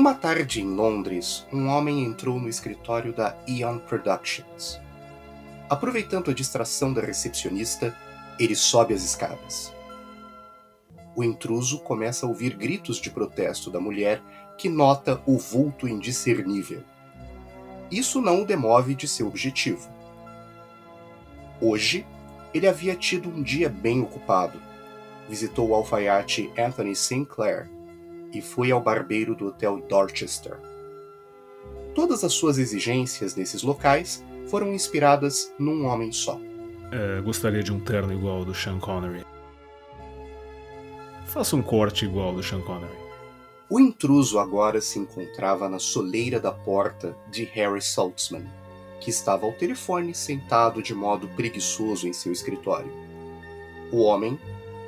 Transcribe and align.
Numa 0.00 0.14
tarde 0.14 0.62
em 0.62 0.64
Londres, 0.64 1.46
um 1.52 1.68
homem 1.68 2.02
entrou 2.06 2.40
no 2.40 2.48
escritório 2.48 3.12
da 3.12 3.36
Eon 3.46 3.78
Productions. 3.80 4.80
Aproveitando 5.68 6.30
a 6.30 6.34
distração 6.34 6.90
da 6.94 7.02
recepcionista, 7.02 7.94
ele 8.38 8.54
sobe 8.54 8.94
as 8.94 9.04
escadas. 9.04 9.74
O 11.14 11.22
intruso 11.22 11.80
começa 11.80 12.24
a 12.24 12.28
ouvir 12.30 12.56
gritos 12.56 12.96
de 12.96 13.10
protesto 13.10 13.70
da 13.70 13.78
mulher 13.78 14.22
que 14.56 14.70
nota 14.70 15.20
o 15.26 15.36
vulto 15.36 15.86
indiscernível. 15.86 16.82
Isso 17.90 18.22
não 18.22 18.40
o 18.40 18.46
demove 18.46 18.94
de 18.94 19.06
seu 19.06 19.26
objetivo. 19.26 19.86
Hoje, 21.60 22.06
ele 22.54 22.66
havia 22.66 22.96
tido 22.96 23.28
um 23.28 23.42
dia 23.42 23.68
bem 23.68 24.00
ocupado. 24.00 24.58
Visitou 25.28 25.68
o 25.68 25.74
alfaiate 25.74 26.50
Anthony 26.56 26.96
Sinclair 26.96 27.68
e 28.32 28.40
foi 28.40 28.70
ao 28.70 28.80
barbeiro 28.80 29.34
do 29.34 29.46
Hotel 29.48 29.80
Dorchester. 29.88 30.56
Todas 31.94 32.22
as 32.22 32.32
suas 32.32 32.58
exigências 32.58 33.34
nesses 33.34 33.62
locais 33.62 34.24
foram 34.48 34.72
inspiradas 34.72 35.52
num 35.58 35.86
homem 35.86 36.12
só. 36.12 36.40
É, 36.92 37.20
gostaria 37.20 37.62
de 37.62 37.72
um 37.72 37.80
terno 37.80 38.12
igual 38.12 38.38
ao 38.38 38.44
do 38.44 38.54
Sean 38.54 38.78
Connery. 38.78 39.24
Faça 41.26 41.54
um 41.54 41.62
corte 41.62 42.04
igual 42.04 42.28
ao 42.28 42.34
do 42.34 42.42
Sean 42.42 42.60
Connery. 42.60 42.98
O 43.68 43.78
intruso 43.78 44.38
agora 44.40 44.80
se 44.80 44.98
encontrava 44.98 45.68
na 45.68 45.78
soleira 45.78 46.40
da 46.40 46.50
porta 46.50 47.16
de 47.30 47.44
Harry 47.44 47.80
Saltzman, 47.80 48.44
que 49.00 49.10
estava 49.10 49.46
ao 49.46 49.52
telefone 49.52 50.12
sentado 50.12 50.82
de 50.82 50.92
modo 50.92 51.28
preguiçoso 51.28 52.08
em 52.08 52.12
seu 52.12 52.32
escritório. 52.32 52.92
O 53.92 54.02
homem, 54.02 54.38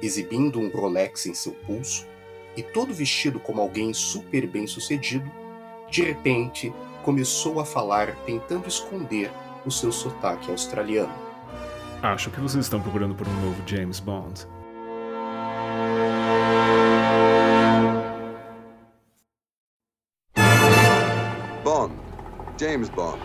exibindo 0.02 0.58
um 0.58 0.68
Rolex 0.68 1.26
em 1.26 1.34
seu 1.34 1.52
pulso 1.52 2.06
e 2.56 2.62
todo 2.62 2.92
vestido 2.92 3.40
como 3.40 3.60
alguém 3.60 3.92
super 3.94 4.46
bem 4.46 4.66
sucedido, 4.66 5.30
de 5.90 6.02
repente 6.02 6.72
começou 7.02 7.60
a 7.60 7.64
falar 7.64 8.14
tentando 8.24 8.68
esconder 8.68 9.30
o 9.64 9.70
seu 9.70 9.92
sotaque 9.92 10.50
australiano. 10.50 11.12
Acho 12.02 12.30
que 12.30 12.40
vocês 12.40 12.64
estão 12.64 12.80
procurando 12.80 13.14
por 13.14 13.28
um 13.28 13.40
novo 13.40 13.62
James 13.66 14.00
Bond. 14.00 14.46
Bond. 21.62 21.94
James 22.58 22.88
Bond. 22.90 23.18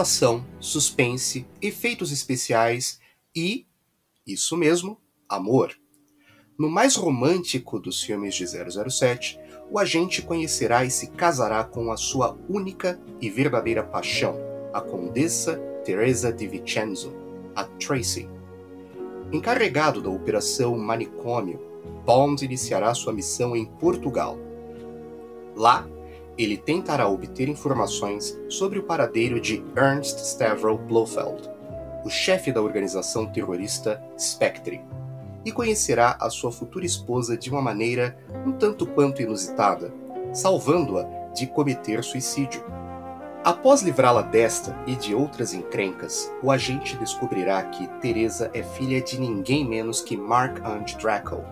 Muita 0.00 0.12
ação, 0.12 0.46
suspense, 0.58 1.46
efeitos 1.60 2.10
especiais 2.10 2.98
e, 3.36 3.66
isso 4.26 4.56
mesmo, 4.56 4.98
amor. 5.28 5.74
No 6.58 6.70
mais 6.70 6.96
romântico 6.96 7.78
dos 7.78 8.02
filmes 8.02 8.34
de 8.34 8.46
007, 8.46 9.38
o 9.70 9.78
agente 9.78 10.22
conhecerá 10.22 10.86
e 10.86 10.90
se 10.90 11.10
casará 11.10 11.62
com 11.64 11.92
a 11.92 11.98
sua 11.98 12.34
única 12.48 12.98
e 13.20 13.28
verdadeira 13.28 13.84
paixão, 13.84 14.36
a 14.72 14.80
condessa 14.80 15.58
Teresa 15.84 16.32
de 16.32 16.48
Vincenzo, 16.48 17.12
a 17.54 17.64
Tracy. 17.64 18.26
Encarregado 19.30 20.00
da 20.00 20.08
operação 20.08 20.78
Manicômio, 20.78 21.60
Bond 22.06 22.42
iniciará 22.42 22.94
sua 22.94 23.12
missão 23.12 23.54
em 23.54 23.66
Portugal. 23.66 24.38
Lá, 25.54 25.86
ele 26.42 26.56
tentará 26.56 27.06
obter 27.06 27.48
informações 27.48 28.38
sobre 28.48 28.78
o 28.78 28.82
paradeiro 28.82 29.40
de 29.40 29.62
Ernst 29.76 30.18
Stavro 30.20 30.78
Blofeld, 30.78 31.50
o 32.04 32.08
chefe 32.08 32.50
da 32.50 32.62
organização 32.62 33.26
terrorista 33.26 34.02
Spectre, 34.18 34.80
e 35.44 35.52
conhecerá 35.52 36.16
a 36.20 36.30
sua 36.30 36.50
futura 36.50 36.86
esposa 36.86 37.36
de 37.36 37.50
uma 37.50 37.60
maneira 37.60 38.16
um 38.46 38.52
tanto 38.52 38.86
quanto 38.86 39.20
inusitada, 39.20 39.92
salvando-a 40.32 41.04
de 41.34 41.46
cometer 41.46 42.02
suicídio. 42.02 42.64
Após 43.42 43.82
livrá-la 43.82 44.22
desta 44.22 44.78
e 44.86 44.94
de 44.94 45.14
outras 45.14 45.54
encrencas, 45.54 46.30
o 46.42 46.50
agente 46.50 46.96
descobrirá 46.96 47.62
que 47.64 47.86
Teresa 48.00 48.50
é 48.52 48.62
filha 48.62 49.00
de 49.00 49.18
ninguém 49.18 49.66
menos 49.66 50.02
que 50.02 50.16
Mark 50.16 50.62
Ange 50.64 50.96
Draco, 50.96 51.42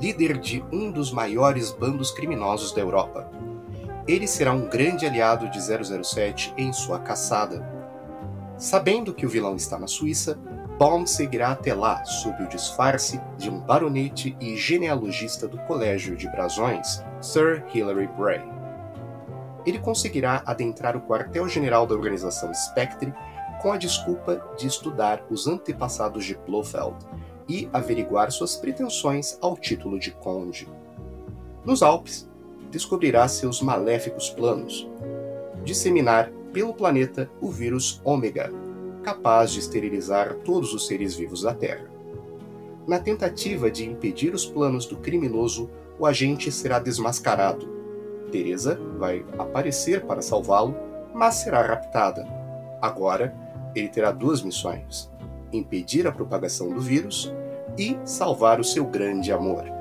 líder 0.00 0.38
de 0.38 0.64
um 0.72 0.90
dos 0.90 1.12
maiores 1.12 1.70
bandos 1.70 2.10
criminosos 2.10 2.72
da 2.72 2.80
Europa. 2.80 3.30
Ele 4.06 4.26
será 4.26 4.52
um 4.52 4.68
grande 4.68 5.06
aliado 5.06 5.48
de 5.48 5.58
007 5.60 6.52
em 6.58 6.72
sua 6.72 6.98
caçada. 6.98 7.66
Sabendo 8.58 9.14
que 9.14 9.24
o 9.24 9.28
vilão 9.28 9.56
está 9.56 9.78
na 9.78 9.86
Suíça, 9.86 10.38
Bond 10.78 11.08
seguirá 11.08 11.52
até 11.52 11.72
lá 11.72 12.04
sob 12.04 12.42
o 12.42 12.48
disfarce 12.48 13.20
de 13.38 13.48
um 13.48 13.60
baronete 13.60 14.36
e 14.40 14.56
genealogista 14.56 15.48
do 15.48 15.56
Colégio 15.58 16.16
de 16.16 16.28
Brasões, 16.28 17.02
Sir 17.20 17.64
Hilary 17.72 18.08
Bray. 18.08 18.42
Ele 19.64 19.78
conseguirá 19.78 20.42
adentrar 20.44 20.96
o 20.96 21.00
quartel-general 21.00 21.86
da 21.86 21.94
organização 21.94 22.52
Spectre 22.52 23.14
com 23.62 23.72
a 23.72 23.78
desculpa 23.78 24.46
de 24.58 24.66
estudar 24.66 25.24
os 25.30 25.46
antepassados 25.46 26.24
de 26.24 26.34
Blofeld 26.34 26.96
e 27.48 27.70
averiguar 27.72 28.30
suas 28.30 28.56
pretensões 28.56 29.38
ao 29.40 29.56
título 29.56 29.98
de 29.98 30.10
conde. 30.10 30.68
Nos 31.64 31.82
Alpes, 31.82 32.28
descobrirá 32.74 33.26
seus 33.28 33.62
maléficos 33.62 34.28
planos: 34.28 34.88
disseminar 35.64 36.30
pelo 36.52 36.74
planeta 36.74 37.30
o 37.40 37.48
vírus 37.48 38.00
Ômega, 38.04 38.52
capaz 39.02 39.52
de 39.52 39.60
esterilizar 39.60 40.34
todos 40.44 40.74
os 40.74 40.86
seres 40.86 41.14
vivos 41.14 41.42
da 41.42 41.54
Terra. 41.54 41.88
Na 42.86 42.98
tentativa 42.98 43.70
de 43.70 43.88
impedir 43.88 44.34
os 44.34 44.44
planos 44.44 44.86
do 44.86 44.96
criminoso, 44.96 45.70
o 45.98 46.04
agente 46.04 46.50
será 46.50 46.78
desmascarado. 46.78 47.72
Teresa 48.30 48.78
vai 48.98 49.24
aparecer 49.38 50.04
para 50.04 50.20
salvá-lo, 50.20 50.74
mas 51.14 51.36
será 51.36 51.62
raptada. 51.62 52.26
Agora, 52.82 53.34
ele 53.74 53.88
terá 53.88 54.10
duas 54.10 54.42
missões: 54.42 55.10
impedir 55.52 56.06
a 56.06 56.12
propagação 56.12 56.68
do 56.70 56.80
vírus 56.80 57.32
e 57.78 57.96
salvar 58.04 58.58
o 58.58 58.64
seu 58.64 58.84
grande 58.84 59.32
amor. 59.32 59.73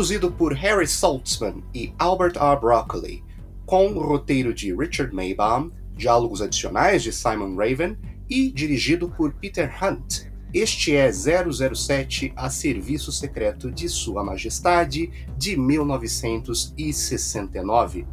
Produzido 0.00 0.32
por 0.32 0.54
Harry 0.54 0.86
Saltzman 0.86 1.62
e 1.74 1.92
Albert 1.98 2.38
R. 2.38 2.58
Broccoli, 2.58 3.22
com 3.66 3.88
o 3.88 4.00
roteiro 4.00 4.54
de 4.54 4.74
Richard 4.74 5.14
Maybaum, 5.14 5.70
diálogos 5.94 6.40
adicionais 6.40 7.02
de 7.02 7.12
Simon 7.12 7.54
Raven 7.54 7.98
e 8.26 8.50
dirigido 8.50 9.10
por 9.10 9.34
Peter 9.34 9.70
Hunt. 9.84 10.22
Este 10.54 10.96
é 10.96 11.12
007 11.12 12.32
a 12.34 12.48
Serviço 12.48 13.12
Secreto 13.12 13.70
de 13.70 13.90
Sua 13.90 14.24
Majestade 14.24 15.10
de 15.36 15.54
1969. 15.54 18.06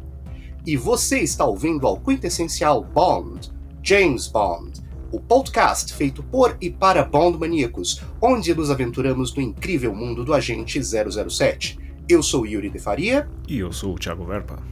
E 0.66 0.76
você 0.76 1.20
está 1.20 1.46
ouvindo 1.46 1.86
ao 1.86 1.98
quintessencial 1.98 2.84
Bond, 2.84 3.50
James 3.82 4.28
Bond, 4.28 4.82
o 5.10 5.18
podcast 5.18 5.92
feito 5.94 6.22
por 6.22 6.56
e 6.60 6.70
para 6.70 7.04
Bond 7.04 7.38
maníacos, 7.38 8.02
onde 8.20 8.54
nos 8.54 8.70
aventuramos 8.70 9.34
no 9.34 9.42
incrível 9.42 9.94
mundo 9.94 10.24
do 10.24 10.34
agente 10.34 10.80
007. 10.82 11.78
Eu 12.08 12.22
sou 12.22 12.46
Yuri 12.46 12.70
de 12.70 12.78
Faria. 12.78 13.28
E 13.48 13.58
eu 13.58 13.72
sou 13.72 13.94
o 13.94 13.98
Thiago 13.98 14.24
Verpa. 14.24 14.62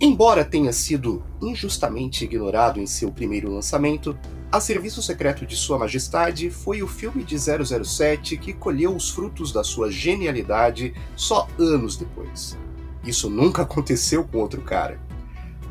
Embora 0.00 0.44
tenha 0.44 0.72
sido 0.72 1.22
injustamente 1.40 2.24
ignorado 2.24 2.80
em 2.80 2.86
seu 2.86 3.12
primeiro 3.12 3.52
lançamento, 3.52 4.18
A 4.50 4.60
Serviço 4.60 5.00
Secreto 5.00 5.46
de 5.46 5.54
Sua 5.54 5.78
Majestade 5.78 6.50
foi 6.50 6.82
o 6.82 6.88
filme 6.88 7.22
de 7.22 7.36
007 7.38 8.36
que 8.36 8.52
colheu 8.52 8.96
os 8.96 9.10
frutos 9.10 9.52
da 9.52 9.62
sua 9.62 9.90
genialidade 9.90 10.92
só 11.14 11.46
anos 11.58 11.96
depois. 11.96 12.58
Isso 13.04 13.30
nunca 13.30 13.62
aconteceu 13.62 14.24
com 14.24 14.38
outro 14.38 14.60
cara. 14.62 15.00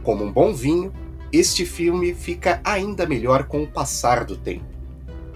Como 0.02 0.24
um 0.24 0.32
bom 0.32 0.54
vinho, 0.54 0.94
este 1.32 1.66
filme 1.66 2.14
fica 2.14 2.60
ainda 2.62 3.06
melhor 3.06 3.46
com 3.46 3.64
o 3.64 3.68
passar 3.68 4.26
do 4.26 4.36
tempo. 4.36 4.66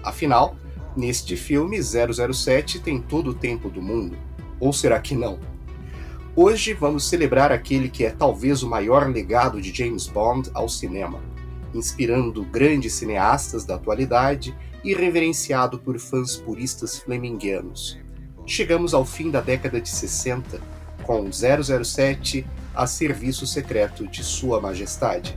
Afinal, 0.02 0.54
neste 0.94 1.36
filme 1.36 1.78
007 1.82 2.80
tem 2.80 3.00
todo 3.00 3.30
o 3.30 3.34
tempo 3.34 3.70
do 3.70 3.80
mundo. 3.80 4.16
Ou 4.60 4.74
será 4.74 5.00
que 5.00 5.14
não? 5.14 5.38
Hoje 6.34 6.74
vamos 6.74 7.08
celebrar 7.08 7.50
aquele 7.50 7.88
que 7.88 8.04
é 8.04 8.10
talvez 8.10 8.62
o 8.62 8.68
maior 8.68 9.08
legado 9.08 9.58
de 9.58 9.74
James 9.74 10.06
Bond 10.06 10.50
ao 10.52 10.68
cinema, 10.68 11.18
inspirando 11.72 12.44
grandes 12.44 12.92
cineastas 12.92 13.64
da 13.64 13.76
atualidade 13.76 14.54
e 14.84 14.92
reverenciado 14.94 15.78
por 15.78 15.98
fãs 15.98 16.36
puristas 16.36 16.98
fleminguianos. 16.98 17.98
chegamos 18.44 18.92
ao 18.92 19.04
fim 19.04 19.30
da 19.30 19.40
década 19.40 19.80
de 19.80 19.88
60 19.88 20.60
com 21.02 21.30
007 21.32 22.46
a 22.76 22.86
serviço 22.86 23.46
secreto 23.46 24.06
de 24.06 24.22
Sua 24.22 24.60
Majestade. 24.60 25.34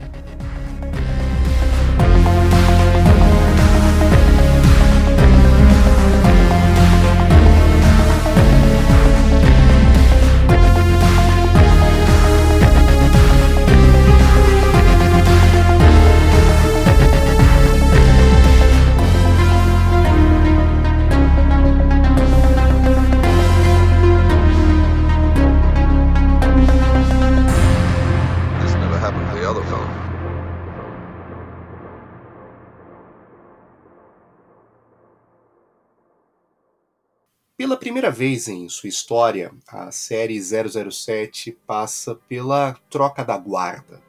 Pela 37.69 37.77
primeira 37.77 38.09
vez 38.09 38.47
em 38.47 38.67
sua 38.67 38.89
história, 38.89 39.51
a 39.67 39.91
série 39.91 40.41
007 40.41 41.55
passa 41.67 42.15
pela 42.15 42.73
troca 42.89 43.23
da 43.23 43.37
guarda. 43.37 44.01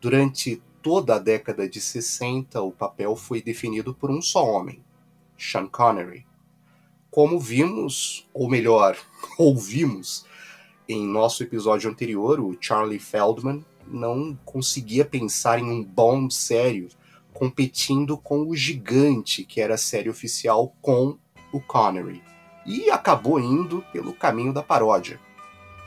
Durante 0.00 0.62
toda 0.80 1.16
a 1.16 1.18
década 1.18 1.68
de 1.68 1.78
60, 1.78 2.58
o 2.62 2.72
papel 2.72 3.14
foi 3.14 3.42
definido 3.42 3.94
por 3.94 4.10
um 4.10 4.22
só 4.22 4.42
homem, 4.42 4.82
Sean 5.36 5.66
Connery. 5.66 6.26
Como 7.10 7.38
vimos, 7.38 8.26
ou 8.32 8.48
melhor, 8.48 8.96
ouvimos 9.36 10.24
em 10.88 11.06
nosso 11.06 11.42
episódio 11.42 11.90
anterior, 11.90 12.40
o 12.40 12.56
Charlie 12.58 12.98
Feldman 12.98 13.62
não 13.86 14.34
conseguia 14.42 15.04
pensar 15.04 15.58
em 15.58 15.70
um 15.70 15.84
Bond 15.84 16.32
sério 16.32 16.88
competindo 17.34 18.16
com 18.16 18.48
o 18.48 18.56
gigante 18.56 19.44
que 19.44 19.60
era 19.60 19.74
a 19.74 19.78
série 19.78 20.08
oficial 20.08 20.74
com 20.80 21.18
o 21.52 21.60
Connery. 21.60 22.29
E 22.70 22.88
acabou 22.88 23.40
indo 23.40 23.84
pelo 23.92 24.12
caminho 24.12 24.52
da 24.52 24.62
paródia. 24.62 25.18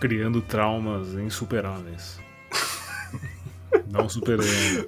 Criando 0.02 0.42
traumas 0.42 1.14
insuperáveis. 1.14 2.20
Não 3.90 4.10
superei 4.10 4.50
ainda. 4.50 4.88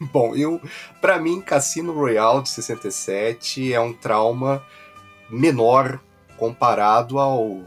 Bom, 0.00 0.34
eu, 0.34 0.60
para 1.00 1.20
mim, 1.20 1.40
Cassino 1.40 1.92
Royale 1.92 2.42
de 2.42 2.48
67 2.48 3.72
é 3.72 3.80
um 3.80 3.92
trauma 3.92 4.60
menor 5.30 6.00
comparado 6.36 7.20
ao 7.20 7.62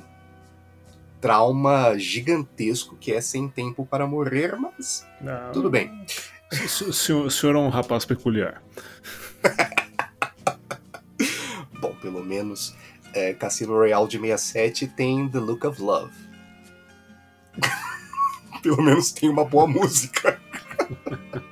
trauma 1.21 1.97
gigantesco 1.97 2.97
que 2.97 3.13
é 3.13 3.21
Sem 3.21 3.47
Tempo 3.47 3.85
para 3.85 4.05
Morrer, 4.05 4.57
mas 4.57 5.07
Não. 5.21 5.53
tudo 5.53 5.69
bem. 5.69 5.89
O 6.51 6.93
senhor, 6.93 7.27
o 7.27 7.31
senhor 7.31 7.55
é 7.55 7.59
um 7.59 7.69
rapaz 7.69 8.03
peculiar. 8.03 8.61
Pelo 12.01 12.23
menos 12.23 12.75
é, 13.13 13.33
Cassino 13.33 13.73
Royale 13.73 14.07
de 14.07 14.17
67 14.17 14.87
tem 14.87 15.27
The 15.27 15.39
Look 15.39 15.65
of 15.65 15.81
Love. 15.81 16.13
pelo 18.61 18.81
menos 18.81 19.11
tem 19.11 19.29
uma 19.29 19.45
boa 19.45 19.67
música. 19.67 20.39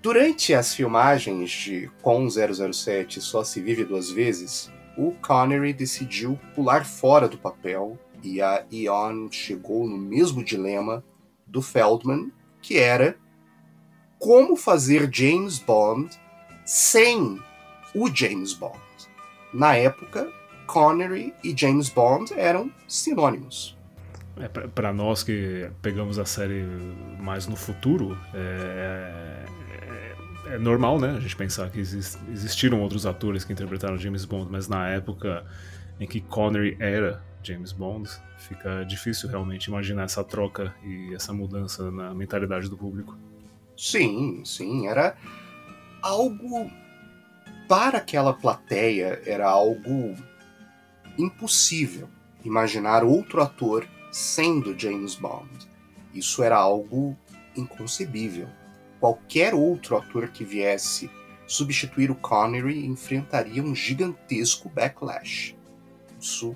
Durante 0.00 0.52
as 0.52 0.74
filmagens 0.74 1.50
de 1.50 1.90
Com 2.00 2.28
007 2.28 3.20
Só 3.20 3.44
Se 3.44 3.60
Vive 3.60 3.84
Duas 3.84 4.10
Vezes, 4.10 4.68
o 4.96 5.12
Connery 5.22 5.72
decidiu 5.72 6.38
pular 6.54 6.84
fora 6.84 7.28
do 7.28 7.38
papel 7.38 7.96
e 8.22 8.42
a 8.42 8.64
Eon 8.72 9.30
chegou 9.30 9.86
no 9.86 9.96
mesmo 9.96 10.44
dilema 10.44 11.04
do 11.46 11.62
Feldman, 11.62 12.32
que 12.60 12.78
era 12.78 13.16
como 14.18 14.56
fazer 14.56 15.08
James 15.12 15.58
Bond 15.58 16.10
sem 16.64 17.40
o 17.94 18.08
James 18.14 18.54
Bond. 18.54 18.78
Na 19.52 19.74
época, 19.74 20.30
Connery 20.66 21.34
e 21.44 21.54
James 21.56 21.88
Bond 21.88 22.32
eram 22.34 22.70
sinônimos. 22.88 23.76
É, 24.38 24.48
pra- 24.48 24.66
pra 24.68 24.92
nós 24.92 25.22
que 25.22 25.68
pegamos 25.82 26.18
a 26.18 26.24
série 26.24 26.64
mais 27.20 27.46
no 27.46 27.54
futuro, 27.56 28.16
é, 28.32 29.44
é- 30.48 30.54
é 30.54 30.58
normal, 30.58 30.98
né? 30.98 31.10
A 31.16 31.20
gente 31.20 31.36
pensar 31.36 31.68
que 31.70 31.78
exis- 31.80 32.18
existiram 32.30 32.80
outros 32.80 33.04
atores 33.06 33.44
que 33.44 33.52
interpretaram 33.52 33.98
James 33.98 34.24
Bond, 34.24 34.48
mas 34.50 34.68
na 34.68 34.88
época 34.88 35.44
em 36.00 36.06
que 36.06 36.20
Connery 36.20 36.76
era 36.80 37.22
James 37.42 37.72
Bond, 37.72 38.08
fica 38.38 38.84
difícil 38.84 39.28
realmente 39.28 39.66
imaginar 39.66 40.04
essa 40.04 40.24
troca 40.24 40.74
e 40.82 41.14
essa 41.14 41.32
mudança 41.32 41.90
na 41.90 42.14
mentalidade 42.14 42.68
do 42.70 42.76
público. 42.76 43.16
Sim, 43.76 44.42
sim, 44.44 44.86
era 44.86 45.16
algo 46.00 46.70
para 47.68 47.98
aquela 47.98 48.32
plateia 48.32 49.22
era 49.26 49.48
algo 49.48 50.14
impossível 51.18 52.08
imaginar 52.44 53.04
outro 53.04 53.42
ator 53.42 53.86
sendo 54.10 54.78
James 54.78 55.14
Bond. 55.14 55.70
Isso 56.14 56.42
era 56.42 56.56
algo 56.56 57.16
inconcebível. 57.56 58.48
Qualquer 59.00 59.54
outro 59.54 59.96
ator 59.96 60.28
que 60.28 60.44
viesse 60.44 61.10
substituir 61.46 62.10
o 62.10 62.14
Connery 62.14 62.86
enfrentaria 62.86 63.62
um 63.62 63.74
gigantesco 63.74 64.68
backlash. 64.68 65.56
Isso 66.20 66.54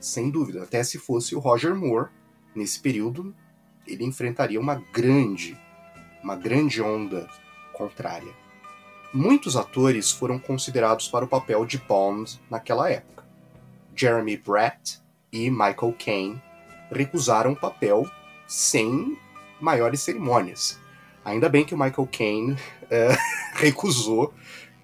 sem 0.00 0.30
dúvida, 0.30 0.62
até 0.62 0.82
se 0.82 0.98
fosse 0.98 1.34
o 1.34 1.38
Roger 1.38 1.74
Moore, 1.74 2.08
nesse 2.54 2.80
período, 2.80 3.34
ele 3.86 4.04
enfrentaria 4.04 4.58
uma 4.58 4.76
grande 4.92 5.58
uma 6.22 6.36
grande 6.36 6.82
onda 6.82 7.28
contrária. 7.72 8.32
Muitos 9.12 9.56
atores 9.56 10.10
foram 10.12 10.38
considerados 10.38 11.08
para 11.08 11.24
o 11.24 11.28
papel 11.28 11.64
de 11.64 11.78
Bond 11.78 12.40
naquela 12.48 12.90
época. 12.90 13.24
Jeremy 13.94 14.36
Brett 14.36 15.00
e 15.32 15.50
Michael 15.50 15.94
Caine 16.02 16.42
recusaram 16.90 17.52
o 17.52 17.56
papel 17.56 18.08
sem 18.46 19.16
maiores 19.60 20.00
cerimônias. 20.00 20.78
Ainda 21.24 21.48
bem 21.48 21.64
que 21.64 21.74
o 21.74 21.78
Michael 21.78 22.08
Caine 22.10 22.56
eh, 22.90 23.16
recusou. 23.54 24.32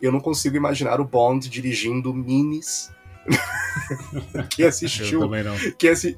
Eu 0.02 0.12
não 0.12 0.20
consigo 0.20 0.56
imaginar 0.56 1.00
o 1.00 1.04
Bond 1.04 1.48
dirigindo 1.48 2.12
minis. 2.12 2.90
que 4.50 4.62
assistiu 4.62 5.28
que, 5.76 5.88
assi 5.88 6.16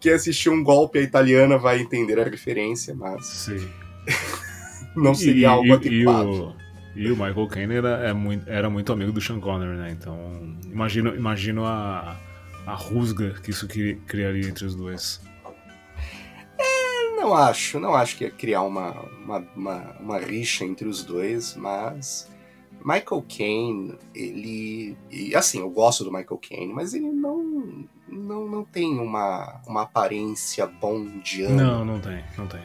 que 0.00 0.08
assistiu 0.08 0.52
um 0.52 0.62
golpe 0.64 0.98
à 0.98 1.02
italiana 1.02 1.58
vai 1.58 1.80
entender 1.80 2.18
a 2.18 2.24
referência, 2.24 2.94
mas 2.94 3.26
Sim. 3.26 3.68
não 4.96 5.14
seria 5.14 5.42
E- 5.42 5.44
algo 5.44 5.66
e, 5.66 5.72
adequado. 5.72 6.56
E 6.96 7.10
o, 7.10 7.16
Michael 7.16 7.46
Caine 7.48 7.74
era, 7.74 7.90
é 8.08 8.12
muito, 8.12 8.48
era 8.50 8.70
muito 8.70 8.92
amigo 8.92 9.12
do 9.12 9.20
Sean 9.20 9.38
Connery, 9.40 9.76
né? 9.76 9.90
Então, 9.90 10.16
imagino, 10.64 11.14
imagino 11.14 11.64
a, 11.64 12.16
a 12.66 12.74
rusga 12.74 13.34
que 13.42 13.50
isso 13.50 13.68
cri- 13.68 13.96
criaria 14.06 14.48
entre 14.48 14.64
os 14.64 14.74
dois. 14.74 15.20
Não 17.16 17.34
acho, 17.34 17.80
não 17.80 17.94
acho 17.94 18.16
que 18.16 18.24
ia 18.24 18.30
criar 18.30 18.62
uma, 18.62 18.92
uma, 19.24 19.38
uma, 19.56 19.96
uma 20.00 20.18
rixa 20.18 20.64
entre 20.64 20.86
os 20.86 21.02
dois, 21.02 21.56
mas 21.56 22.30
Michael 22.84 23.24
Caine, 23.28 23.94
ele. 24.14 24.96
E 25.10 25.34
assim, 25.34 25.58
eu 25.60 25.68
gosto 25.70 26.04
do 26.04 26.12
Michael 26.12 26.38
Caine, 26.38 26.72
mas 26.72 26.94
ele 26.94 27.10
não, 27.10 27.86
não, 28.08 28.46
não 28.48 28.64
tem 28.64 28.98
uma, 28.98 29.60
uma 29.66 29.82
aparência 29.82 30.66
bondiana. 30.66 31.62
Não, 31.64 31.84
não 31.84 31.98
tem, 32.00 32.22
não 32.38 32.46
tem. 32.46 32.60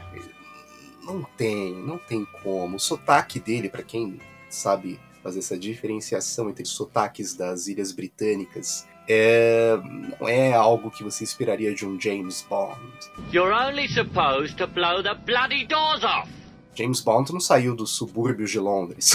Não 1.03 1.23
tem, 1.37 1.73
não 1.73 1.97
tem 1.97 2.25
como. 2.43 2.77
O 2.77 2.79
sotaque 2.79 3.39
dele, 3.39 3.69
pra 3.69 3.83
quem 3.83 4.19
sabe 4.49 4.99
fazer 5.23 5.39
essa 5.39 5.57
diferenciação 5.57 6.49
entre 6.49 6.65
sotaques 6.65 7.35
das 7.35 7.67
Ilhas 7.67 7.91
Britânicas, 7.91 8.87
é, 9.07 9.77
não 10.19 10.27
é 10.27 10.53
algo 10.53 10.89
que 10.91 11.03
você 11.03 11.23
esperaria 11.23 11.73
de 11.73 11.85
um 11.85 11.99
James 11.99 12.45
Bond. 12.49 12.79
You're 13.31 13.53
only 13.53 13.87
supposed 13.87 14.57
to 14.57 14.67
blow 14.67 15.03
the 15.03 15.13
bloody 15.13 15.65
doors 15.65 16.03
off. 16.03 16.29
James 16.73 17.01
Bond 17.01 17.33
não 17.33 17.39
saiu 17.39 17.75
dos 17.75 17.91
subúrbios 17.91 18.49
de 18.49 18.59
Londres. 18.59 19.13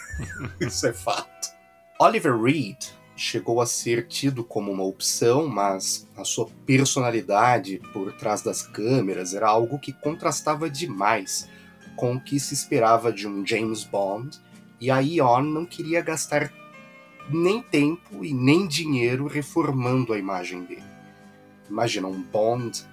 Isso 0.60 0.86
é 0.86 0.92
fato. 0.92 1.52
Oliver 1.98 2.40
Reed 2.40 2.84
chegou 3.16 3.60
a 3.60 3.66
ser 3.66 4.06
tido 4.06 4.42
como 4.42 4.72
uma 4.72 4.84
opção, 4.84 5.46
mas 5.46 6.08
a 6.16 6.24
sua 6.24 6.46
personalidade 6.66 7.80
por 7.92 8.12
trás 8.12 8.42
das 8.42 8.62
câmeras 8.62 9.34
era 9.34 9.48
algo 9.48 9.78
que 9.78 9.92
contrastava 9.92 10.68
demais 10.68 11.48
com 11.96 12.14
o 12.14 12.20
que 12.20 12.40
se 12.40 12.54
esperava 12.54 13.12
de 13.12 13.26
um 13.28 13.46
James 13.46 13.84
Bond, 13.84 14.38
e 14.80 14.90
a 14.90 15.02
Eon 15.02 15.42
não 15.42 15.64
queria 15.64 16.02
gastar 16.02 16.52
nem 17.30 17.62
tempo 17.62 18.24
e 18.24 18.34
nem 18.34 18.66
dinheiro 18.66 19.26
reformando 19.26 20.12
a 20.12 20.18
imagem 20.18 20.64
dele. 20.64 20.82
Imagina 21.70 22.08
um 22.08 22.20
Bond 22.20 22.84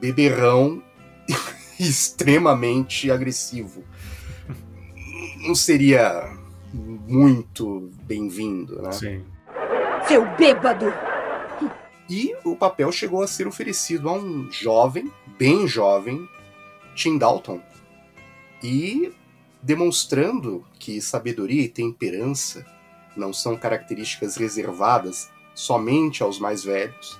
beberrão 0.00 0.82
extremamente 1.80 3.10
agressivo. 3.10 3.82
Não 5.38 5.54
seria 5.54 6.36
muito 6.72 7.90
bem-vindo, 8.04 8.80
né? 8.82 8.92
Sim. 8.92 9.24
Seu 10.10 10.26
bêbado! 10.36 10.86
E 12.08 12.34
o 12.44 12.56
papel 12.56 12.90
chegou 12.90 13.22
a 13.22 13.28
ser 13.28 13.46
oferecido 13.46 14.08
a 14.08 14.12
um 14.12 14.50
jovem, 14.50 15.08
bem 15.38 15.68
jovem, 15.68 16.28
Tim 16.96 17.16
Dalton. 17.16 17.62
E 18.60 19.14
demonstrando 19.62 20.66
que 20.80 21.00
sabedoria 21.00 21.62
e 21.62 21.68
temperança 21.68 22.66
não 23.16 23.32
são 23.32 23.56
características 23.56 24.36
reservadas 24.36 25.30
somente 25.54 26.24
aos 26.24 26.40
mais 26.40 26.64
velhos, 26.64 27.16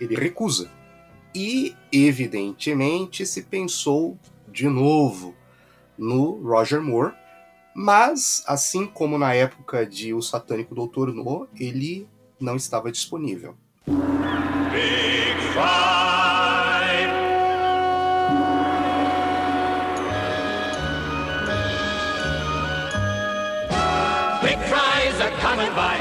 ele 0.00 0.14
recusa. 0.14 0.70
E, 1.34 1.74
evidentemente, 1.90 3.26
se 3.26 3.42
pensou 3.42 4.16
de 4.46 4.68
novo 4.68 5.34
no 5.98 6.40
Roger 6.48 6.80
Moore, 6.80 7.12
mas, 7.74 8.44
assim 8.46 8.86
como 8.86 9.18
na 9.18 9.34
época 9.34 9.84
de 9.84 10.14
O 10.14 10.22
Satânico 10.22 10.76
Doutor 10.76 11.12
No, 11.12 11.48
ele 11.58 12.08
não 12.40 12.56
estava 12.56 12.90
disponível. 12.90 13.54
Big 13.86 15.36
Fry. 15.52 17.06
Big 24.42 24.58
fries 24.68 25.20
are 25.20 25.30
coming 25.40 25.72
by. 25.74 25.98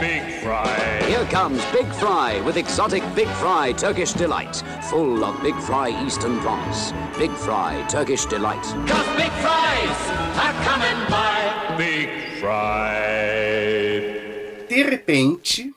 Big 0.00 0.42
Fry. 0.42 1.02
Here 1.06 1.24
comes 1.30 1.64
Big 1.72 1.86
Fry 1.94 2.40
with 2.44 2.56
exotic 2.56 3.02
Big 3.14 3.28
Fry 3.28 3.72
Turkish 3.72 4.12
Delight, 4.12 4.62
full 4.90 5.24
of 5.24 5.40
Big 5.42 5.54
Fry 5.62 5.88
Eastern 6.04 6.40
promise. 6.40 6.92
Big 7.16 7.30
Fry 7.30 7.82
Turkish 7.88 8.26
Delight. 8.26 8.64
Cause 8.86 9.06
big 9.16 9.32
fries 9.40 10.10
are 10.36 10.52
coming 10.64 11.10
by. 11.10 11.76
Big 11.78 12.38
Fry. 12.40 13.33
De 14.74 14.82
repente, 14.82 15.72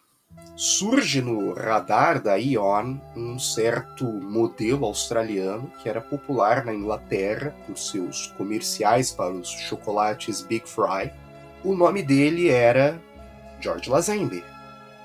surge 0.55 1.21
no 1.21 1.53
radar 1.53 2.19
da 2.19 2.35
Ion 2.35 2.97
um 3.15 3.37
certo 3.37 4.05
modelo 4.05 4.87
australiano 4.87 5.71
que 5.79 5.87
era 5.87 6.01
popular 6.01 6.65
na 6.65 6.73
Inglaterra 6.73 7.55
por 7.67 7.77
seus 7.77 8.33
comerciais 8.35 9.11
para 9.11 9.31
os 9.31 9.51
chocolates 9.51 10.41
Big 10.41 10.67
Fry. 10.67 11.13
O 11.63 11.75
nome 11.75 12.01
dele 12.01 12.49
era 12.49 12.99
George 13.61 13.87
Lazenby. 13.87 14.43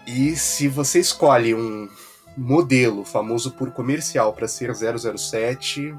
E 0.06 0.34
se 0.36 0.68
você 0.68 0.98
escolhe 0.98 1.54
um 1.54 1.86
modelo 2.34 3.04
famoso 3.04 3.50
por 3.50 3.72
comercial 3.72 4.32
para 4.32 4.48
ser 4.48 4.72
007, 4.74 5.94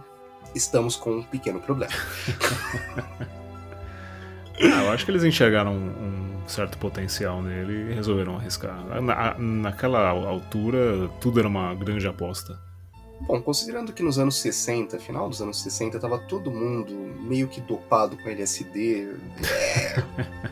estamos 0.56 0.96
com 0.96 1.18
um 1.18 1.24
pequeno 1.24 1.60
problema. 1.60 1.94
Ah, 4.62 4.84
eu 4.84 4.92
acho 4.92 5.06
que 5.06 5.12
eles 5.12 5.24
enxergaram 5.24 5.74
um, 5.74 6.48
certo 6.48 6.78
potencial 6.78 7.42
nele 7.42 7.92
e 7.92 7.94
resolveram 7.94 8.38
arriscar. 8.38 8.84
Na- 9.02 9.36
naquela 9.38 10.10
altura, 10.10 11.10
tudo 11.20 11.40
era 11.40 11.48
uma 11.48 11.74
grande 11.74 12.08
aposta. 12.08 12.60
Bom, 13.22 13.42
considerando 13.42 13.94
que 13.94 14.04
nos 14.04 14.20
anos 14.20 14.36
60, 14.38 15.00
final 15.00 15.30
dos 15.30 15.42
anos 15.42 15.62
60, 15.62 16.00
tava 16.00 16.20
todo 16.20 16.52
mundo 16.52 16.94
meio 17.22 17.48
que 17.48 17.62
dopado 17.62 18.18
com 18.18 18.30
LSD. 18.30 19.14
É... 19.42 20.04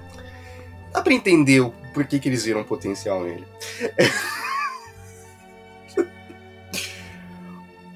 Dá 0.93 1.01
pra 1.01 1.13
entender 1.13 1.59
o 1.61 1.71
porquê 1.93 2.19
que 2.19 2.29
eles 2.29 2.45
viram 2.45 2.63
potencial 2.63 3.23
nele. 3.23 3.45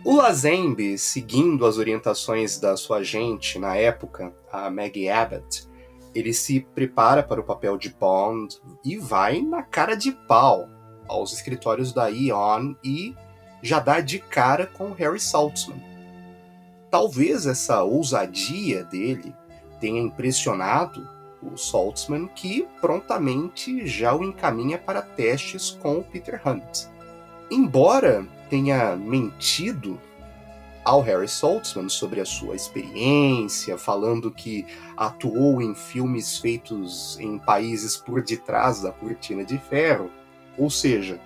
o 0.04 0.16
Lazembe, 0.16 0.98
seguindo 0.98 1.66
as 1.66 1.78
orientações 1.78 2.60
da 2.60 2.76
sua 2.76 2.98
agente 2.98 3.58
na 3.58 3.76
época, 3.76 4.34
a 4.52 4.70
Maggie 4.70 5.10
Abbott, 5.10 5.68
ele 6.16 6.34
se 6.34 6.62
prepara 6.74 7.22
para 7.22 7.42
o 7.42 7.44
papel 7.44 7.78
de 7.78 7.90
Bond 7.90 8.58
e 8.84 8.98
vai 8.98 9.42
na 9.42 9.62
cara 9.62 9.96
de 9.96 10.14
pau 10.14 10.70
aos 11.08 11.34
escritórios 11.34 11.92
da 11.92 12.10
Eon 12.10 12.74
e 12.82 13.14
já 13.62 13.80
dá 13.80 14.00
de 14.00 14.20
cara 14.20 14.66
com 14.66 14.94
Harry 14.94 15.20
Saltzman. 15.20 15.84
Talvez 16.90 17.46
essa 17.46 17.84
ousadia 17.84 18.86
dele 18.86 19.36
tenha 19.82 20.02
impressionado 20.02 21.08
o 21.42 21.58
Saltzman, 21.58 22.28
que 22.28 22.68
prontamente 22.80 23.86
já 23.86 24.16
o 24.16 24.24
encaminha 24.24 24.78
para 24.78 25.02
testes 25.02 25.72
com 25.72 26.00
o 26.00 26.04
Peter 26.04 26.42
Hunt. 26.46 26.88
Embora 27.52 28.26
tenha 28.50 28.96
mentido 28.96 30.00
ao 30.86 31.02
Harry 31.02 31.28
Saltzman 31.28 31.90
sobre 31.90 32.22
a 32.22 32.26
sua 32.26 32.56
experiência, 32.56 33.76
falando 33.76 34.30
que 34.30 34.68
atuou 34.96 35.60
em 35.60 35.74
filmes 35.74 36.38
feitos 36.38 37.20
em 37.20 37.40
países 37.40 37.98
por 37.98 38.22
detrás 38.22 38.82
da 38.82 38.92
cortina 38.92 39.44
de 39.44 39.58
ferro, 39.58 40.12
ou 40.56 40.70
seja, 40.70 41.20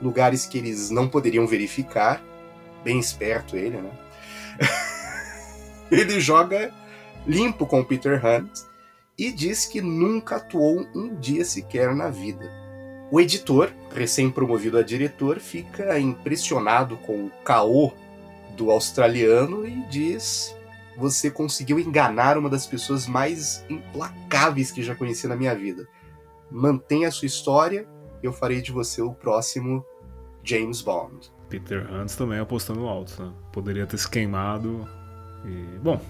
lugares 0.00 0.46
que 0.46 0.56
eles 0.56 0.88
não 0.88 1.06
poderiam 1.06 1.46
verificar. 1.46 2.22
Bem 2.82 2.98
esperto 2.98 3.54
ele, 3.54 3.76
né? 3.76 3.90
ele 5.92 6.18
joga 6.18 6.72
limpo 7.26 7.66
com 7.66 7.84
Peter 7.84 8.20
Hunt 8.24 8.50
e 9.16 9.30
diz 9.30 9.66
que 9.66 9.82
nunca 9.82 10.36
atuou 10.36 10.86
um 10.94 11.14
dia 11.14 11.44
sequer 11.44 11.94
na 11.94 12.08
vida. 12.08 12.50
O 13.10 13.20
editor, 13.20 13.70
recém-promovido 13.94 14.78
a 14.78 14.82
diretor, 14.82 15.38
fica 15.38 15.98
impressionado 15.98 16.96
com 16.96 17.26
o 17.26 17.30
caô 17.44 17.92
do 18.56 18.70
australiano 18.70 19.66
e 19.66 19.86
diz: 19.88 20.56
Você 20.96 21.30
conseguiu 21.30 21.78
enganar 21.78 22.36
uma 22.38 22.48
das 22.48 22.66
pessoas 22.66 23.06
mais 23.06 23.64
implacáveis 23.68 24.70
que 24.70 24.82
já 24.82 24.94
conheci 24.94 25.26
na 25.26 25.36
minha 25.36 25.54
vida. 25.54 25.86
Mantenha 26.50 27.08
a 27.08 27.10
sua 27.10 27.26
história, 27.26 27.86
eu 28.22 28.32
farei 28.32 28.60
de 28.60 28.72
você 28.72 29.00
o 29.00 29.12
próximo 29.12 29.84
James 30.42 30.82
Bond. 30.82 31.32
Peter 31.48 31.86
Hunt 31.92 32.14
também 32.16 32.38
apostando 32.38 32.86
alto, 32.86 33.22
né? 33.22 33.32
Poderia 33.52 33.86
ter 33.86 33.98
se 33.98 34.08
queimado 34.08 34.88
e. 35.44 35.78
Bom, 35.78 36.00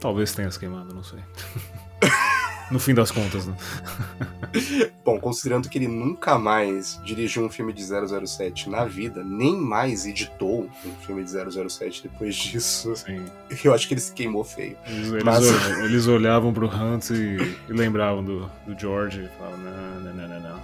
talvez 0.00 0.34
tenha 0.34 0.50
se 0.50 0.58
queimado, 0.58 0.94
não 0.94 1.02
sei. 1.02 1.20
no 2.70 2.78
fim 2.78 2.94
das 2.94 3.10
contas, 3.10 3.46
né? 3.46 3.54
Bom, 5.04 5.20
considerando 5.20 5.68
que 5.68 5.78
ele 5.78 5.86
nunca 5.88 6.38
mais 6.38 7.00
dirigiu 7.04 7.44
um 7.44 7.48
filme 7.50 7.72
de 7.72 7.82
007 7.84 8.68
na 8.68 8.84
vida, 8.84 9.22
nem 9.24 9.56
mais 9.56 10.06
editou 10.06 10.68
um 10.84 10.94
filme 11.06 11.22
de 11.22 11.30
007 11.30 12.02
depois 12.04 12.34
disso, 12.34 12.94
Sim. 12.96 13.24
eu 13.64 13.72
acho 13.74 13.86
que 13.86 13.94
ele 13.94 14.00
se 14.00 14.12
queimou 14.12 14.42
feio. 14.44 14.76
Eles, 14.86 15.12
eles 15.12 15.22
Mas- 15.24 15.44
ol- 15.46 15.84
eles 15.84 16.06
olhavam 16.06 16.52
pro 16.52 16.66
Hunt 16.68 17.10
e, 17.10 17.56
e 17.68 17.72
lembravam 17.72 18.24
do, 18.24 18.50
do 18.66 18.78
George 18.78 19.20
e 19.24 19.28
falavam, 19.38 19.58
não, 19.58 20.00
não, 20.00 20.14
não, 20.14 20.28
não, 20.28 20.40
não. 20.40 20.60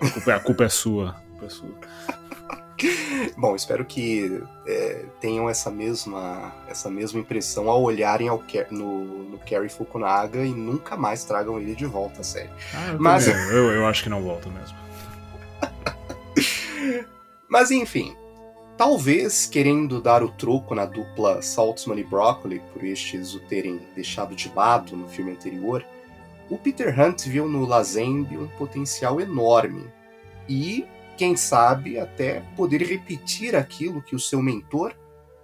A 0.00 0.10
culpa, 0.10 0.30
é- 0.30 0.34
a 0.34 0.40
culpa 0.40 0.64
é 0.64 0.68
sua. 0.68 1.10
A 1.10 1.12
culpa 1.30 1.46
é 1.46 1.48
sua. 1.50 1.70
Bom, 3.36 3.56
espero 3.56 3.84
que 3.84 4.42
é, 4.66 5.04
tenham 5.20 5.48
essa 5.48 5.70
mesma, 5.70 6.52
essa 6.68 6.90
mesma 6.90 7.20
impressão 7.20 7.68
ao 7.68 7.82
olharem 7.82 8.28
ao, 8.28 8.42
no, 8.70 9.04
no 9.30 9.38
Kerry 9.38 9.68
Fukunaga 9.68 10.44
e 10.44 10.50
nunca 10.50 10.96
mais 10.96 11.24
tragam 11.24 11.58
ele 11.58 11.74
de 11.74 11.86
volta 11.86 12.20
à 12.20 12.24
série. 12.24 12.50
Ah, 12.74 12.88
eu, 12.92 13.00
Mas- 13.00 13.26
eu, 13.26 13.72
eu 13.72 13.86
acho 13.86 14.02
que 14.02 14.08
não 14.08 14.22
volta 14.22 14.48
mesmo. 14.48 14.76
Mas 17.48 17.70
enfim, 17.70 18.14
talvez 18.76 19.46
querendo 19.46 20.00
dar 20.00 20.22
o 20.22 20.28
troco 20.28 20.74
na 20.74 20.84
dupla 20.84 21.42
Saltzman 21.42 21.98
e 21.98 22.04
Broccoli 22.04 22.62
por 22.72 22.84
estes 22.84 23.34
o 23.34 23.40
terem 23.40 23.80
deixado 23.94 24.36
de 24.36 24.52
lado 24.54 24.96
no 24.96 25.08
filme 25.08 25.32
anterior, 25.32 25.84
o 26.50 26.56
Peter 26.56 26.98
Hunt 26.98 27.26
viu 27.26 27.48
no 27.48 27.64
Lazenby 27.66 28.38
um 28.38 28.48
potencial 28.48 29.20
enorme 29.20 29.86
e, 30.48 30.86
quem 31.18 31.34
sabe, 31.34 31.98
até 31.98 32.44
poder 32.56 32.80
repetir 32.80 33.56
aquilo 33.56 34.00
que 34.00 34.14
o 34.14 34.20
seu 34.20 34.40
mentor, 34.40 34.94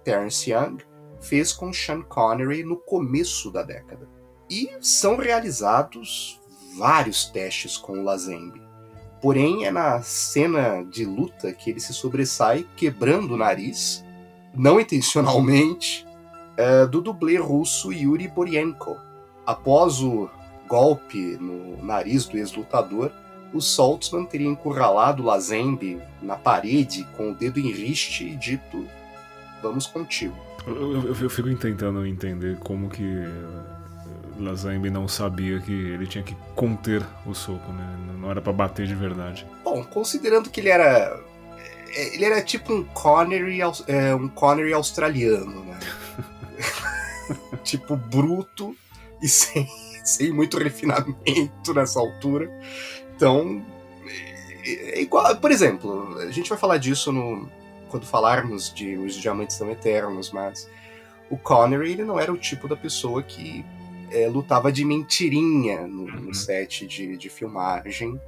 Terence 0.05 0.49
Young, 0.49 0.77
fez 1.19 1.51
com 1.51 1.73
Sean 1.73 2.01
Connery 2.01 2.63
no 2.63 2.77
começo 2.77 3.51
da 3.51 3.61
década. 3.61 4.07
E 4.49 4.69
são 4.79 5.17
realizados 5.17 6.39
vários 6.77 7.25
testes 7.25 7.75
com 7.75 7.99
o 7.99 8.03
Lazenby. 8.03 8.61
Porém, 9.21 9.65
é 9.65 9.71
na 9.71 10.01
cena 10.01 10.81
de 10.83 11.03
luta 11.03 11.51
que 11.51 11.71
ele 11.71 11.79
se 11.81 11.93
sobressai, 11.93 12.65
quebrando 12.77 13.33
o 13.33 13.37
nariz, 13.37 14.05
não 14.53 14.79
intencionalmente, 14.79 16.07
é, 16.55 16.85
do 16.85 17.01
dublê 17.01 17.35
russo 17.35 17.91
Yuri 17.91 18.29
Borienko. 18.29 18.95
Após 19.45 20.01
o 20.01 20.29
golpe 20.69 21.37
no 21.37 21.83
nariz 21.83 22.25
do 22.25 22.37
ex-lutador, 22.37 23.11
o 23.55 23.61
Saltzman 23.61 24.25
teria 24.25 24.47
encurralado 24.47 25.23
Lazenby 25.23 25.99
na 26.21 26.35
parede 26.35 27.07
com 27.15 27.31
o 27.31 27.33
dedo 27.33 27.59
em 27.59 27.71
riste 27.71 28.23
e 28.25 28.35
dito: 28.35 28.87
Vamos 29.63 29.87
contigo. 29.87 30.35
Eu, 30.67 30.93
eu- 31.03 31.15
eu 31.21 31.29
fico 31.29 31.53
tentando 31.55 32.05
entender 32.05 32.57
como 32.59 32.89
que 32.89 33.03
eh, 33.03 34.39
Lazambi 34.39 34.89
não 34.89 35.07
sabia 35.07 35.59
que 35.59 35.71
ele 35.71 36.05
tinha 36.07 36.23
que 36.23 36.35
conter 36.55 37.03
o 37.25 37.33
soco, 37.33 37.71
né? 37.71 37.97
Não 38.19 38.29
era 38.31 38.41
pra 38.41 38.51
bater 38.51 38.85
de 38.87 38.95
verdade. 38.95 39.45
Bom, 39.63 39.83
considerando 39.83 40.49
que 40.49 40.59
ele 40.59 40.69
era. 40.69 41.19
é, 41.95 42.15
Ele 42.15 42.25
era 42.25 42.41
tipo 42.41 42.73
um 42.73 42.83
Connery, 42.83 43.59
um 44.19 44.27
Connery 44.27 44.73
australiano, 44.73 45.63
né? 45.65 45.79
tipo, 47.63 47.95
bruto 47.95 48.75
e 49.21 49.27
sem, 49.27 49.67
sem 50.03 50.31
muito 50.31 50.57
refinamento 50.57 51.73
nessa 51.73 51.99
altura. 51.99 52.49
Então, 53.15 53.63
é 54.65 55.01
igual, 55.01 55.35
por 55.37 55.51
exemplo, 55.51 56.17
a 56.19 56.31
gente 56.31 56.49
vai 56.49 56.57
falar 56.57 56.77
disso 56.77 57.11
no, 57.11 57.49
quando 57.89 58.05
falarmos 58.05 58.73
de 58.73 58.97
Os 58.97 59.15
Diamantes 59.15 59.55
São 59.55 59.69
Eternos, 59.71 60.31
mas 60.31 60.69
o 61.29 61.37
Connery 61.37 61.91
ele 61.93 62.03
não 62.03 62.19
era 62.19 62.31
o 62.31 62.37
tipo 62.37 62.67
da 62.67 62.75
pessoa 62.75 63.21
que 63.23 63.65
é, 64.11 64.27
lutava 64.27 64.71
de 64.71 64.83
mentirinha 64.85 65.87
no, 65.87 66.03
Uhum. 66.03 66.21
no 66.27 66.33
set 66.33 66.85
de, 66.87 67.17
de 67.17 67.29
filmagem. 67.29 68.19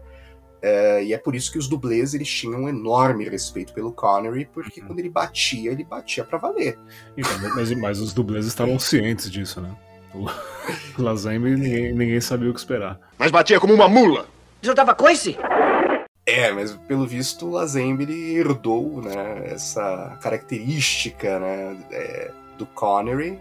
É, 0.60 1.03
e 1.03 1.13
é 1.13 1.17
por 1.20 1.36
isso 1.36 1.51
que 1.51 1.58
os 1.60 1.67
dublês 1.67 2.15
eles 2.15 2.27
tinham 2.27 2.62
um 2.63 2.70
enorme 2.70 3.29
respeito 3.29 3.74
pelo 3.74 3.91
Connery, 3.91 4.50
porque 4.51 4.82
Uhum. 4.82 4.88
quando 4.88 5.00
ele 5.00 5.10
batia, 5.10 5.72
ele 5.72 5.84
batia 5.84 6.24
pra 6.24 6.38
valer. 6.39 6.79
Mas, 7.56 7.72
mas 7.74 8.00
os 8.00 8.12
dublês 8.13 8.46
estavam 8.48 8.79
cientes 8.79 9.29
disso, 9.29 9.62
né? 9.62 9.75
O 10.15 10.25
Lazembe, 11.01 11.51
ninguém, 11.56 11.94
ninguém 11.94 12.20
sabia 12.22 12.50
o 12.50 12.53
que 12.53 12.60
esperar. 12.60 13.00
Mas 13.20 13.29
batia 13.29 13.60
como 13.60 13.74
uma 13.74 13.88
mula. 13.88 14.27
Já 14.62 14.74
tava 14.74 14.96
coice? 14.96 15.38
É, 16.26 16.52
mas 16.52 16.74
pelo 16.88 17.08
visto 17.08 17.46
o 17.46 17.52
Lazenby 17.52 18.04
ele 18.04 18.36
herdou 18.36 19.02
né, 19.02 19.44
essa 19.46 20.18
característica 20.22 21.40
né, 21.40 21.78
é, 21.90 22.32
do 22.58 22.66
Connery 22.66 23.40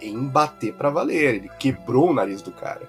em 0.00 0.28
bater 0.28 0.72
pra 0.74 0.90
valer. 0.90 1.34
Ele 1.34 1.50
quebrou 1.58 2.10
o 2.10 2.14
nariz 2.14 2.40
do 2.40 2.52
cara. 2.52 2.82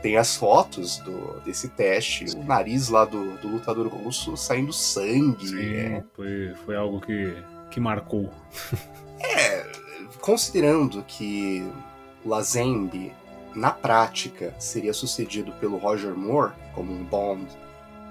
Tem 0.00 0.16
as 0.16 0.36
fotos 0.36 0.98
do, 0.98 1.40
desse 1.44 1.68
teste, 1.68 2.24
o 2.36 2.44
nariz 2.44 2.88
lá 2.88 3.04
do, 3.04 3.36
do 3.38 3.48
lutador 3.48 3.88
russo 3.88 4.36
saindo 4.36 4.72
sangue. 4.72 5.48
Sim, 5.48 5.74
é. 5.74 6.04
foi, 6.14 6.54
foi 6.64 6.76
algo 6.76 7.00
que, 7.00 7.36
que 7.70 7.80
marcou. 7.80 8.32
Considerando 10.20 11.02
que 11.06 11.66
o 12.24 12.28
Lazenby, 12.28 13.12
na 13.56 13.70
prática, 13.70 14.54
seria 14.58 14.92
sucedido 14.92 15.52
pelo 15.52 15.78
Roger 15.78 16.14
Moore 16.14 16.52
como 16.74 16.92
um 16.92 17.02
Bond 17.04 17.46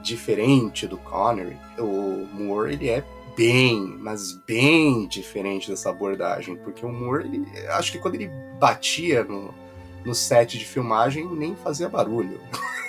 diferente 0.02 0.88
do 0.88 0.98
Connery, 0.98 1.58
o 1.80 2.28
Moore 2.34 2.74
ele 2.74 2.90
é 2.90 3.04
bem, 3.36 3.98
mas 4.00 4.34
bem 4.34 5.08
diferente 5.08 5.70
dessa 5.70 5.90
abordagem, 5.90 6.56
porque 6.58 6.86
o 6.86 6.92
Moore, 6.92 7.26
ele, 7.26 7.68
acho 7.70 7.92
que 7.92 8.00
quando 8.00 8.16
ele 8.16 8.30
batia 8.60 9.24
no, 9.24 9.54
no 10.06 10.16
set 10.16 10.58
de 10.58 10.66
filmagem, 10.66 11.28
nem 11.36 11.56
fazia 11.56 11.90
barulho. 11.90 12.40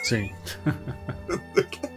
Sim. 0.03 0.33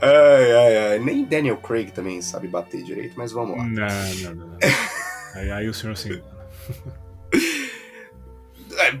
Ai, 0.00 0.52
ai, 0.52 0.76
ai. 0.88 0.98
Nem 0.98 1.24
Daniel 1.24 1.56
Craig 1.56 1.90
também 1.90 2.20
sabe 2.20 2.46
bater 2.46 2.82
direito, 2.82 3.14
mas 3.16 3.32
vamos 3.32 3.56
lá. 3.56 3.64
Não, 3.64 3.86
não, 4.22 4.34
não. 4.34 4.46
não. 4.48 4.58
Aí, 5.34 5.50
aí 5.50 5.68
o 5.68 5.74
senhor 5.74 5.94
assim. 5.94 6.12
É, 6.12 6.22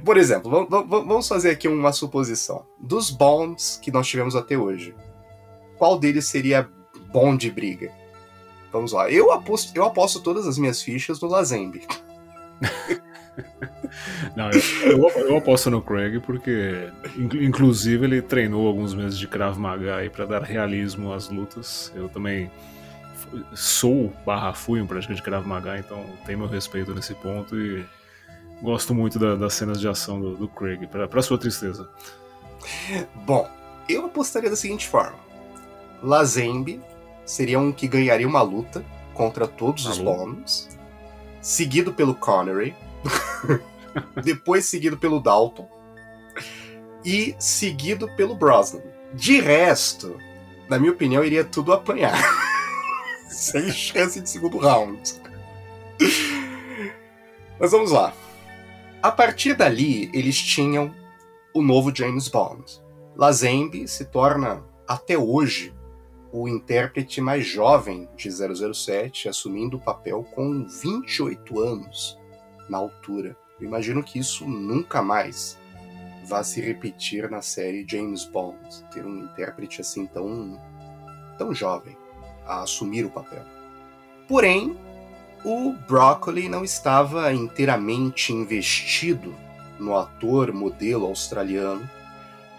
Por 0.04 0.16
exemplo, 0.16 0.50
vam- 0.50 0.66
vam- 0.68 1.04
vamos 1.06 1.26
fazer 1.28 1.50
aqui 1.50 1.66
uma 1.68 1.92
suposição. 1.92 2.64
Dos 2.78 3.10
Bonds 3.10 3.78
que 3.82 3.90
nós 3.90 4.06
tivemos 4.06 4.34
até 4.36 4.56
hoje, 4.56 4.94
qual 5.78 5.98
deles 5.98 6.26
seria 6.26 6.68
bom 7.12 7.36
de 7.36 7.50
briga? 7.50 7.90
Vamos 8.72 8.92
lá. 8.92 9.10
Eu 9.10 9.30
aposto, 9.32 9.76
eu 9.76 9.84
aposto 9.84 10.20
todas 10.20 10.46
as 10.46 10.58
minhas 10.58 10.82
fichas 10.82 11.20
no 11.20 11.28
Lazembe. 11.28 11.82
Não, 14.36 14.50
eu, 14.50 14.60
eu, 14.90 15.08
eu 15.28 15.36
aposto 15.36 15.70
no 15.70 15.80
Craig 15.82 16.20
porque, 16.20 16.88
in- 17.16 17.44
inclusive, 17.46 18.04
ele 18.04 18.22
treinou 18.22 18.66
alguns 18.66 18.94
meses 18.94 19.18
de 19.18 19.26
Krav 19.28 19.58
Maga 19.58 19.96
aí 19.96 20.10
pra 20.10 20.24
dar 20.24 20.42
realismo 20.42 21.12
às 21.12 21.28
lutas. 21.28 21.92
Eu 21.94 22.08
também 22.08 22.50
sou 23.54 24.12
barra 24.24 24.52
fui 24.52 24.80
um 24.80 24.86
praticante 24.86 25.16
de 25.18 25.22
Krav 25.22 25.46
Maga, 25.46 25.78
então 25.78 26.04
tenho 26.26 26.38
meu 26.38 26.48
respeito 26.48 26.94
nesse 26.94 27.14
ponto 27.14 27.56
e 27.58 27.84
gosto 28.64 28.94
muito 28.94 29.18
da- 29.18 29.36
das 29.36 29.54
cenas 29.54 29.78
de 29.78 29.86
ação 29.86 30.20
do, 30.20 30.36
do 30.36 30.48
Craig, 30.48 30.86
pra, 30.86 31.06
pra 31.06 31.22
sua 31.22 31.38
tristeza. 31.38 31.88
Bom, 33.26 33.48
eu 33.88 34.06
apostaria 34.06 34.48
da 34.50 34.56
seguinte 34.56 34.88
forma: 34.88 35.18
Lazembe 36.02 36.80
seria 37.24 37.58
um 37.60 37.70
que 37.72 37.86
ganharia 37.86 38.26
uma 38.26 38.42
luta 38.42 38.84
contra 39.12 39.46
todos 39.46 39.86
os? 39.86 39.98
Bonds, 39.98 40.68
seguido 41.40 41.92
pelo 41.92 42.14
Connery, 42.14 42.74
depois 44.24 44.64
seguido 44.66 44.96
pelo 44.96 45.20
Dalton 45.20 45.68
e 47.04 47.34
seguido 47.38 48.08
pelo 48.16 48.34
Brosnan. 48.34 48.80
De 49.12 49.40
resto, 49.40 50.18
na 50.68 50.78
minha 50.78 50.90
opinião, 50.92 51.22
iria 51.22 51.44
tudo 51.44 51.72
apanhar. 51.72 52.18
Sem 53.28 53.70
chance 53.70 54.20
de 54.20 54.28
segundo 54.28 54.58
round. 54.58 55.20
Mas 57.60 57.70
vamos 57.70 57.90
lá. 57.90 58.12
A 59.04 59.12
partir 59.12 59.54
dali, 59.54 60.08
eles 60.14 60.40
tinham 60.40 60.90
o 61.52 61.60
novo 61.60 61.94
James 61.94 62.26
Bond. 62.26 62.64
Lazenby 63.14 63.86
se 63.86 64.06
torna, 64.06 64.64
até 64.88 65.18
hoje, 65.18 65.74
o 66.32 66.48
intérprete 66.48 67.20
mais 67.20 67.46
jovem 67.46 68.08
de 68.16 68.30
007, 68.30 69.28
assumindo 69.28 69.76
o 69.76 69.80
papel 69.80 70.24
com 70.34 70.66
28 70.66 71.60
anos 71.60 72.18
na 72.66 72.78
altura. 72.78 73.36
Eu 73.60 73.66
imagino 73.66 74.02
que 74.02 74.18
isso 74.18 74.48
nunca 74.48 75.02
mais 75.02 75.58
vá 76.24 76.42
se 76.42 76.62
repetir 76.62 77.30
na 77.30 77.42
série 77.42 77.84
James 77.86 78.24
Bond, 78.24 78.56
ter 78.90 79.04
um 79.04 79.24
intérprete 79.24 79.82
assim 79.82 80.06
tão, 80.06 80.58
tão 81.36 81.52
jovem 81.54 81.94
a 82.46 82.62
assumir 82.62 83.04
o 83.04 83.10
papel. 83.10 83.44
Porém, 84.26 84.74
o 85.44 85.72
Broccoli 85.86 86.48
não 86.48 86.64
estava 86.64 87.32
inteiramente 87.32 88.32
investido 88.32 89.34
no 89.78 89.96
ator 89.96 90.52
modelo 90.52 91.06
australiano 91.06 91.88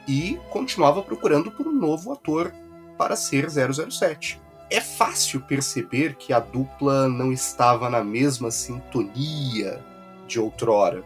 e 0.07 0.39
continuava 0.51 1.01
procurando 1.01 1.49
por 1.49 1.67
um 1.67 1.71
novo 1.71 2.13
ator 2.13 2.53
para 2.97 3.15
ser 3.15 3.49
007. 3.49 4.39
É 4.69 4.79
fácil 4.79 5.41
perceber 5.41 6.15
que 6.15 6.31
a 6.31 6.39
dupla 6.39 7.07
não 7.07 7.31
estava 7.31 7.89
na 7.89 8.03
mesma 8.03 8.51
sintonia 8.51 9.79
de 10.27 10.39
outrora. 10.39 11.03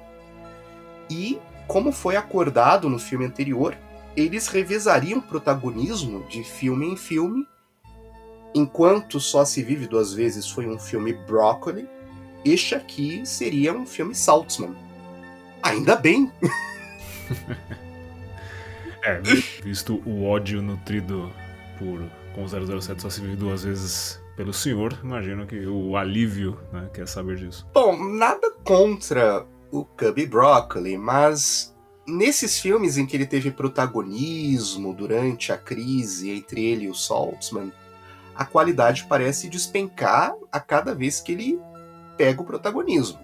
E, 1.10 1.40
como 1.68 1.92
foi 1.92 2.16
acordado 2.16 2.90
no 2.90 3.00
filme 3.00 3.26
anterior, 3.26 3.78
eles 4.16 4.48
revezariam 4.48 5.22
protagonismo 5.22 6.24
de 6.28 6.44
filme 6.44 6.88
em 6.88 6.96
filme. 6.96 7.48
Enquanto 8.54 9.20
Só 9.20 9.46
Se 9.46 9.64
Vive 9.64 9.88
Duas 9.88 10.14
Vezes 10.14 10.50
foi 10.50 10.68
um 10.68 10.80
filme 10.80 11.14
Broccoli, 11.14 11.88
este 12.44 12.76
aqui 12.76 13.26
seria 13.26 13.74
um 13.74 13.86
filme 13.86 14.16
Saltzman. 14.16 14.76
Ainda 15.62 15.96
bem! 15.96 16.32
É, 19.02 19.22
visto 19.64 20.02
o 20.06 20.26
ódio 20.26 20.62
nutrido 20.62 21.32
por 21.78 22.04
com 22.34 22.44
o 22.44 22.82
007 22.82 23.02
só 23.02 23.10
se 23.10 23.22
vive 23.22 23.36
duas 23.36 23.64
vezes 23.64 24.22
pelo 24.36 24.54
senhor, 24.54 24.98
imagino 25.04 25.46
que 25.46 25.66
o 25.66 25.98
alívio 25.98 26.58
né, 26.72 26.90
quer 26.94 27.08
saber 27.08 27.38
disso. 27.38 27.68
Bom, 27.74 27.98
nada 28.16 28.52
contra 28.64 29.46
o 29.72 29.84
Cubby 29.84 30.26
Broccoli, 30.26 30.98
mas 30.98 31.76
nesses 32.08 32.60
filmes 32.60 32.98
em 32.98 33.06
que 33.06 33.18
ele 33.18 33.26
teve 33.26 33.52
protagonismo 33.52 34.94
durante 34.94 35.52
a 35.52 35.58
crise 35.58 36.32
entre 36.32 36.64
ele 36.64 36.86
e 36.86 36.90
o 36.90 36.96
Saltzman, 36.96 37.72
a 38.40 38.46
qualidade 38.46 39.04
parece 39.04 39.50
despencar 39.50 40.34
a 40.50 40.62
cada 40.62 40.96
vez 40.96 41.20
que 41.20 41.34
ele 41.34 41.60
pega 42.16 42.42
o 42.42 42.46
protagonismo. 42.46 43.20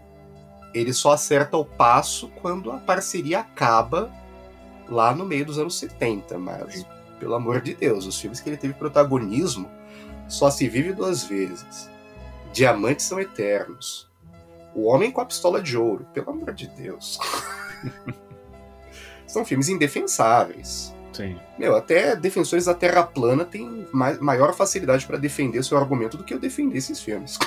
Ele 0.73 0.91
só 0.91 1.13
acerta 1.13 1.56
o 1.56 1.63
passo 1.63 2.28
quando 2.41 2.69
a 2.69 2.80
parceria 2.80 3.39
acaba 3.39 4.12
lá 4.89 5.15
no 5.15 5.23
meio 5.23 5.45
dos 5.45 5.58
anos 5.58 5.80
70, 5.80 6.38
mas 6.38 6.86
pelo 7.17 7.34
amor 7.34 7.62
de 7.62 7.73
Deus, 7.73 8.06
os 8.06 8.19
filmes 8.19 8.41
que 8.41 8.49
ele 8.49 8.58
teve 8.58 8.73
protagonismo 8.73 9.71
só 10.28 10.51
se 10.51 10.67
vive 10.67 10.91
duas 10.91 11.23
vezes. 11.23 11.89
Diamantes 12.51 13.06
são 13.06 13.17
eternos. 13.17 14.12
O 14.75 14.84
Homem 14.84 15.12
com 15.12 15.21
a 15.21 15.25
Pistola 15.25 15.62
de 15.62 15.78
Ouro, 15.78 16.06
pelo 16.13 16.32
amor 16.32 16.54
de 16.54 16.67
Deus. 16.67 17.17
São 19.25 19.45
filmes 19.45 19.69
indefensáveis. 19.69 20.94
Sim. 21.15 21.38
Meu, 21.58 21.75
até 21.75 22.15
defensores 22.15 22.65
da 22.65 22.73
Terra 22.73 23.04
plana 23.04 23.45
têm 23.45 23.88
ma- 23.91 24.17
maior 24.19 24.54
facilidade 24.54 25.06
para 25.06 25.17
defender 25.17 25.63
seu 25.63 25.78
argumento 25.78 26.17
do 26.17 26.23
que 26.23 26.34
eu 26.34 26.39
defender 26.39 26.78
esses 26.78 26.99
filmes. 27.01 27.38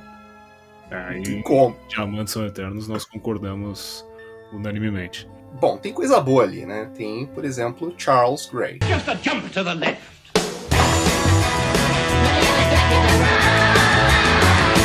Aí, 0.90 1.42
Como? 1.44 1.76
Diamantes 1.88 2.32
são 2.32 2.44
eternos, 2.44 2.88
nós 2.88 3.04
concordamos 3.04 4.04
unanimemente. 4.52 5.28
Bom, 5.60 5.78
tem 5.78 5.92
coisa 5.92 6.20
boa 6.20 6.42
ali, 6.42 6.66
né? 6.66 6.90
Tem, 6.96 7.26
por 7.26 7.44
exemplo, 7.44 7.94
Charles 7.96 8.48
Gray. 8.52 8.78
Just 8.82 9.08
a 9.08 9.14
jump 9.14 9.48
to 9.50 9.64
the 9.64 9.74
left. 9.74 10.02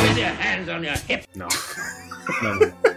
With 0.02 0.18
your 0.18 0.30
hands 0.40 0.68
on 0.68 0.84
your 0.84 0.96
hip. 1.08 1.24
Não. 1.34 1.48
Não. 2.42 2.95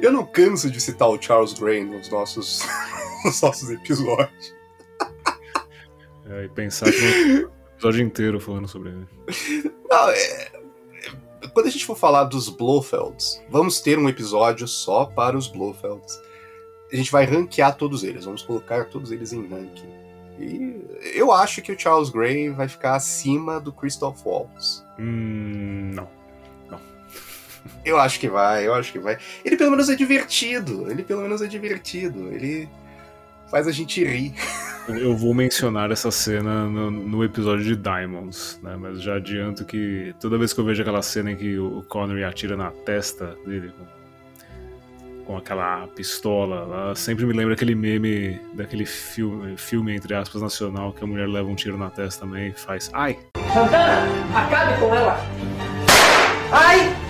Eu 0.00 0.12
não 0.12 0.24
canso 0.26 0.70
de 0.70 0.80
citar 0.80 1.08
o 1.08 1.20
Charles 1.20 1.52
Gray 1.54 1.84
nos 1.84 2.08
nossos, 2.10 2.60
nos 3.24 3.40
nossos 3.40 3.70
episódios. 3.70 4.54
É, 6.26 6.44
e 6.44 6.48
pensar 6.48 6.90
que 6.90 7.44
um 7.44 7.50
episódio 7.74 8.02
inteiro 8.02 8.40
falando 8.40 8.66
sobre 8.68 8.90
ele. 8.90 9.06
Não, 9.90 10.08
é- 10.10 10.52
Quando 11.52 11.66
a 11.66 11.70
gente 11.70 11.84
for 11.84 11.96
falar 11.96 12.24
dos 12.24 12.48
Blofelds, 12.48 13.42
vamos 13.50 13.80
ter 13.80 13.98
um 13.98 14.08
episódio 14.08 14.66
só 14.66 15.04
para 15.06 15.36
os 15.36 15.46
Blofelds. 15.48 16.18
a 16.92 16.96
gente 16.96 17.10
vai 17.12 17.24
ranquear 17.24 17.76
todos 17.76 18.02
eles, 18.04 18.24
vamos 18.24 18.42
colocar 18.42 18.86
todos 18.86 19.10
eles 19.12 19.32
em 19.32 19.46
ranking. 19.46 19.92
E 20.38 20.82
eu 21.14 21.30
acho 21.30 21.62
que 21.62 21.70
o 21.72 21.78
Charles 21.78 22.10
Gray 22.10 22.48
vai 22.50 22.66
ficar 22.68 22.96
acima 22.96 23.60
do 23.60 23.72
Christoph 23.72 24.24
Waltz. 24.24 24.84
Hum, 24.98 25.92
não. 25.94 26.08
Eu 27.84 27.98
acho 27.98 28.18
que 28.18 28.28
vai, 28.28 28.66
eu 28.66 28.74
acho 28.74 28.92
que 28.92 28.98
vai. 28.98 29.18
Ele 29.44 29.56
pelo 29.56 29.70
menos 29.70 29.88
é 29.88 29.94
divertido. 29.94 30.90
Ele 30.90 31.02
pelo 31.02 31.22
menos 31.22 31.42
é 31.42 31.46
divertido. 31.46 32.32
Ele 32.32 32.68
faz 33.50 33.68
a 33.68 33.72
gente 33.72 34.02
rir. 34.04 34.34
Eu 34.88 35.16
vou 35.16 35.32
mencionar 35.32 35.90
essa 35.90 36.10
cena 36.10 36.66
no, 36.66 36.90
no 36.90 37.24
episódio 37.24 37.64
de 37.64 37.76
Diamonds, 37.76 38.58
né? 38.62 38.76
Mas 38.78 39.02
já 39.02 39.16
adianto 39.16 39.64
que 39.64 40.14
toda 40.20 40.36
vez 40.36 40.52
que 40.52 40.60
eu 40.60 40.64
vejo 40.64 40.82
aquela 40.82 41.02
cena 41.02 41.30
em 41.30 41.36
que 41.36 41.58
o 41.58 41.82
Connery 41.88 42.24
atira 42.24 42.56
na 42.56 42.70
testa 42.70 43.36
dele 43.46 43.72
com, 43.78 45.24
com 45.24 45.36
aquela 45.38 45.86
pistola, 45.88 46.64
lá, 46.64 46.94
sempre 46.94 47.24
me 47.24 47.32
lembra 47.32 47.54
aquele 47.54 47.74
meme 47.74 48.38
daquele 48.54 48.84
filme, 48.84 49.56
filme, 49.56 49.94
entre 49.94 50.14
aspas, 50.14 50.42
nacional, 50.42 50.92
que 50.92 51.02
a 51.02 51.06
mulher 51.06 51.28
leva 51.28 51.48
um 51.48 51.54
tiro 51.54 51.78
na 51.78 51.88
testa 51.90 52.26
também 52.26 52.48
e 52.48 52.52
faz 52.52 52.90
ai. 52.92 53.18
Santana, 53.52 54.06
acabe 54.34 54.80
com 54.80 54.94
ela. 54.94 55.18
Ai! 56.52 57.03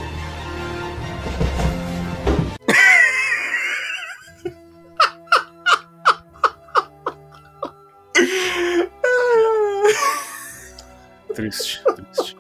Triste, 11.35 11.83
triste. 11.97 12.37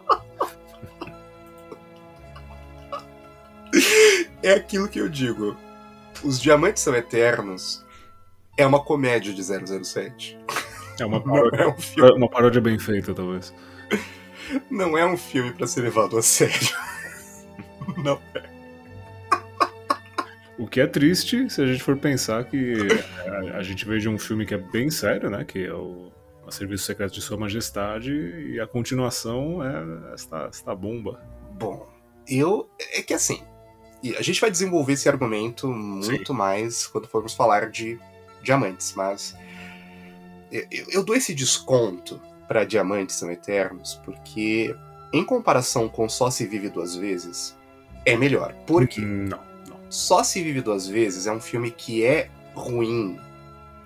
É 4.42 4.52
aquilo 4.52 4.88
que 4.88 5.00
eu 5.00 5.08
digo. 5.08 5.56
Os 6.22 6.40
Diamantes 6.40 6.82
São 6.82 6.94
Eternos 6.94 7.84
é 8.56 8.64
uma 8.66 8.82
comédia 8.82 9.32
de 9.32 9.42
007. 9.42 10.38
É 11.00 11.04
uma 11.04 11.20
paródia, 11.20 11.56
é 11.56 11.66
um 11.66 11.78
filme, 11.78 12.12
uma 12.12 12.28
paródia 12.28 12.60
bem 12.60 12.78
feita, 12.78 13.12
talvez. 13.12 13.52
não 14.70 14.96
é 14.96 15.04
um 15.04 15.16
filme 15.16 15.52
pra 15.52 15.66
ser 15.66 15.80
levado 15.80 16.16
a 16.16 16.22
sério. 16.22 16.68
Não. 17.98 18.20
O 20.56 20.68
que 20.68 20.80
é 20.80 20.86
triste 20.86 21.50
se 21.50 21.60
a 21.60 21.66
gente 21.66 21.82
for 21.82 21.96
pensar 21.96 22.44
que 22.44 22.76
a, 23.26 23.58
a 23.58 23.62
gente 23.62 23.84
veio 23.84 24.00
de 24.00 24.08
um 24.08 24.18
filme 24.18 24.46
que 24.46 24.54
é 24.54 24.58
bem 24.58 24.88
sério, 24.88 25.28
né? 25.28 25.44
Que 25.44 25.66
é 25.66 25.74
o 25.74 26.12
a 26.46 26.50
Serviço 26.50 26.84
Secreto 26.84 27.12
de 27.14 27.20
Sua 27.22 27.36
Majestade, 27.36 28.12
e 28.12 28.60
a 28.60 28.66
continuação 28.66 29.62
é 29.62 30.14
esta, 30.14 30.46
esta 30.50 30.74
bomba. 30.74 31.20
Bom, 31.52 31.86
eu. 32.28 32.68
É 32.92 33.02
que 33.02 33.14
assim. 33.14 33.42
e 34.02 34.16
A 34.16 34.22
gente 34.22 34.40
vai 34.40 34.50
desenvolver 34.50 34.92
esse 34.94 35.08
argumento 35.08 35.68
muito 35.68 36.32
mais 36.34 36.86
quando 36.86 37.08
formos 37.08 37.34
falar 37.34 37.70
de 37.70 37.98
diamantes, 38.42 38.92
mas. 38.96 39.36
Eu, 40.52 40.66
eu- 40.88 41.04
dou 41.04 41.16
esse 41.16 41.34
desconto 41.34 42.20
pra 42.46 42.64
Diamantes 42.64 43.16
São 43.16 43.30
Eternos, 43.30 44.00
porque, 44.04 44.74
em 45.12 45.24
comparação 45.24 45.88
com 45.88 46.08
Só 46.08 46.30
Se 46.30 46.46
Vive 46.46 46.68
Duas 46.68 46.94
Vezes, 46.94 47.56
é 48.04 48.16
melhor. 48.16 48.52
Por 48.66 48.86
quê? 48.86 49.00
Não, 49.00 49.40
não. 49.68 49.78
Só 49.90 50.22
Se 50.22 50.42
Vive 50.42 50.60
Duas 50.60 50.86
Vezes 50.86 51.26
é 51.26 51.32
um 51.32 51.40
filme 51.40 51.70
que 51.70 52.04
é 52.04 52.30
ruim 52.54 53.18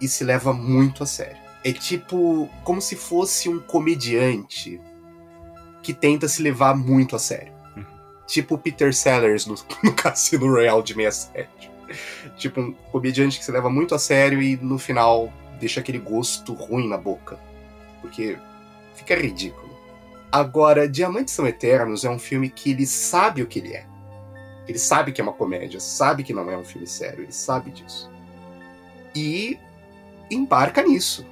e 0.00 0.06
se 0.08 0.24
leva 0.24 0.52
muito 0.52 1.02
a 1.02 1.06
sério. 1.06 1.47
É 1.64 1.72
tipo 1.72 2.48
como 2.64 2.80
se 2.80 2.96
fosse 2.96 3.48
um 3.48 3.58
comediante 3.58 4.80
que 5.82 5.92
tenta 5.92 6.28
se 6.28 6.42
levar 6.42 6.76
muito 6.76 7.16
a 7.16 7.18
sério. 7.18 7.52
Uhum. 7.76 7.84
Tipo 8.26 8.54
o 8.54 8.58
Peter 8.58 8.94
Sellers 8.94 9.46
no, 9.46 9.54
no 9.82 9.92
Cassino 9.94 10.46
Royale 10.46 10.82
de 10.82 10.94
67. 10.94 11.48
Tipo 12.36 12.60
um 12.60 12.72
comediante 12.92 13.38
que 13.38 13.44
se 13.44 13.50
leva 13.50 13.70
muito 13.70 13.94
a 13.94 13.98
sério 13.98 14.42
e 14.42 14.56
no 14.56 14.78
final 14.78 15.32
deixa 15.58 15.80
aquele 15.80 15.98
gosto 15.98 16.52
ruim 16.52 16.88
na 16.88 16.96
boca. 16.96 17.38
Porque 18.00 18.38
fica 18.94 19.14
ridículo. 19.14 19.68
Agora, 20.30 20.88
Diamantes 20.88 21.32
São 21.32 21.46
Eternos 21.46 22.04
é 22.04 22.10
um 22.10 22.18
filme 22.18 22.50
que 22.50 22.70
ele 22.70 22.86
sabe 22.86 23.42
o 23.42 23.46
que 23.46 23.58
ele 23.58 23.74
é. 23.74 23.86
Ele 24.66 24.78
sabe 24.78 25.12
que 25.12 25.20
é 25.20 25.24
uma 25.24 25.32
comédia, 25.32 25.80
sabe 25.80 26.22
que 26.22 26.34
não 26.34 26.50
é 26.50 26.56
um 26.56 26.64
filme 26.64 26.86
sério, 26.86 27.24
ele 27.24 27.32
sabe 27.32 27.70
disso. 27.70 28.10
E 29.14 29.58
embarca 30.30 30.82
nisso. 30.82 31.24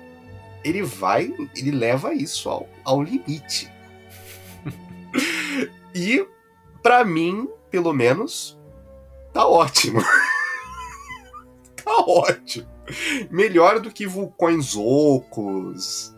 Ele 0.66 0.82
vai, 0.82 1.32
ele 1.54 1.70
leva 1.70 2.12
isso 2.12 2.48
ao, 2.48 2.68
ao 2.84 3.00
limite. 3.00 3.72
e, 5.94 6.26
pra 6.82 7.04
mim, 7.04 7.48
pelo 7.70 7.92
menos, 7.92 8.58
tá 9.32 9.46
ótimo. 9.46 10.00
tá 11.84 11.92
ótimo. 12.04 12.66
Melhor 13.30 13.78
do 13.78 13.92
que 13.92 14.08
vulcões 14.08 14.74
ocos, 14.74 16.12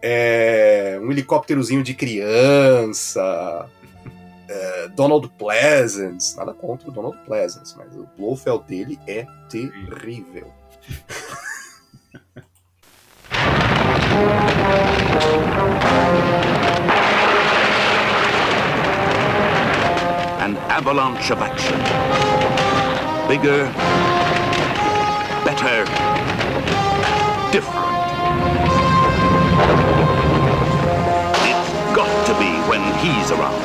é, 0.00 0.96
um 1.02 1.10
helicópterozinho 1.10 1.82
de 1.82 1.92
criança, 1.92 3.68
é, 4.48 4.88
Donald 4.88 5.28
Pleasance. 5.36 6.36
Nada 6.36 6.54
contra 6.54 6.88
o 6.88 6.92
Donald 6.92 7.18
Pleasance, 7.24 7.76
mas 7.76 7.92
o 7.96 8.08
Blofeld 8.16 8.62
dele 8.68 9.00
é 9.08 9.26
terrível. 9.48 10.52
An 20.40 20.56
avalanche 20.68 21.30
of 21.30 21.38
action. 21.40 21.78
Bigger, 23.28 23.66
better, 25.44 25.84
different. 27.52 27.86
It's 31.46 31.70
got 31.94 32.26
to 32.26 32.34
be 32.40 32.50
when 32.68 32.82
he's 32.98 33.30
around. 33.30 33.60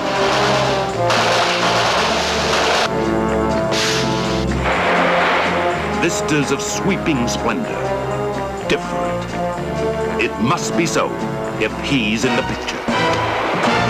Vistas 6.03 6.51
of 6.51 6.61
sweeping 6.61 7.27
splendor. 7.27 7.81
Different. 8.69 9.05
It 10.17 10.31
must 10.41 10.75
be 10.77 10.85
so 10.85 11.09
if 11.61 11.71
he's 11.81 12.25
in 12.25 12.35
the 12.35 12.41
picture. 12.43 13.85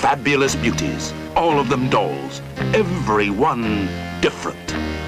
Fabulous 0.00 0.56
beauties, 0.56 1.12
all 1.36 1.58
of 1.60 1.68
them 1.68 1.88
dolls, 1.88 2.42
every 2.74 3.30
one 3.30 3.86
different. 4.20 4.58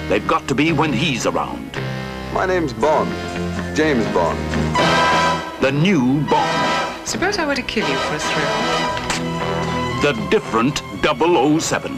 They've 0.07 0.25
got 0.27 0.47
to 0.47 0.55
be 0.55 0.71
when 0.71 0.93
he's 0.93 1.25
around. 1.25 1.71
My 2.33 2.45
name's 2.45 2.73
Bond. 2.73 3.11
James 3.75 4.05
Bond. 4.13 4.39
The 5.61 5.71
new 5.71 6.21
Bond, 6.29 7.07
Suppose 7.07 7.37
I 7.37 7.45
were 7.45 7.55
to 7.55 7.61
kill 7.61 7.87
you 7.87 7.97
for 7.97 8.15
a 8.15 8.19
thrill. 8.19 10.13
the 10.13 10.27
different 10.29 10.79
007. 11.03 11.91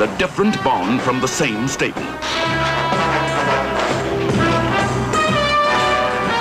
The 0.00 0.06
different 0.16 0.56
Bond 0.64 1.02
from 1.02 1.20
the 1.20 1.28
same 1.28 1.68
stable. 1.68 2.00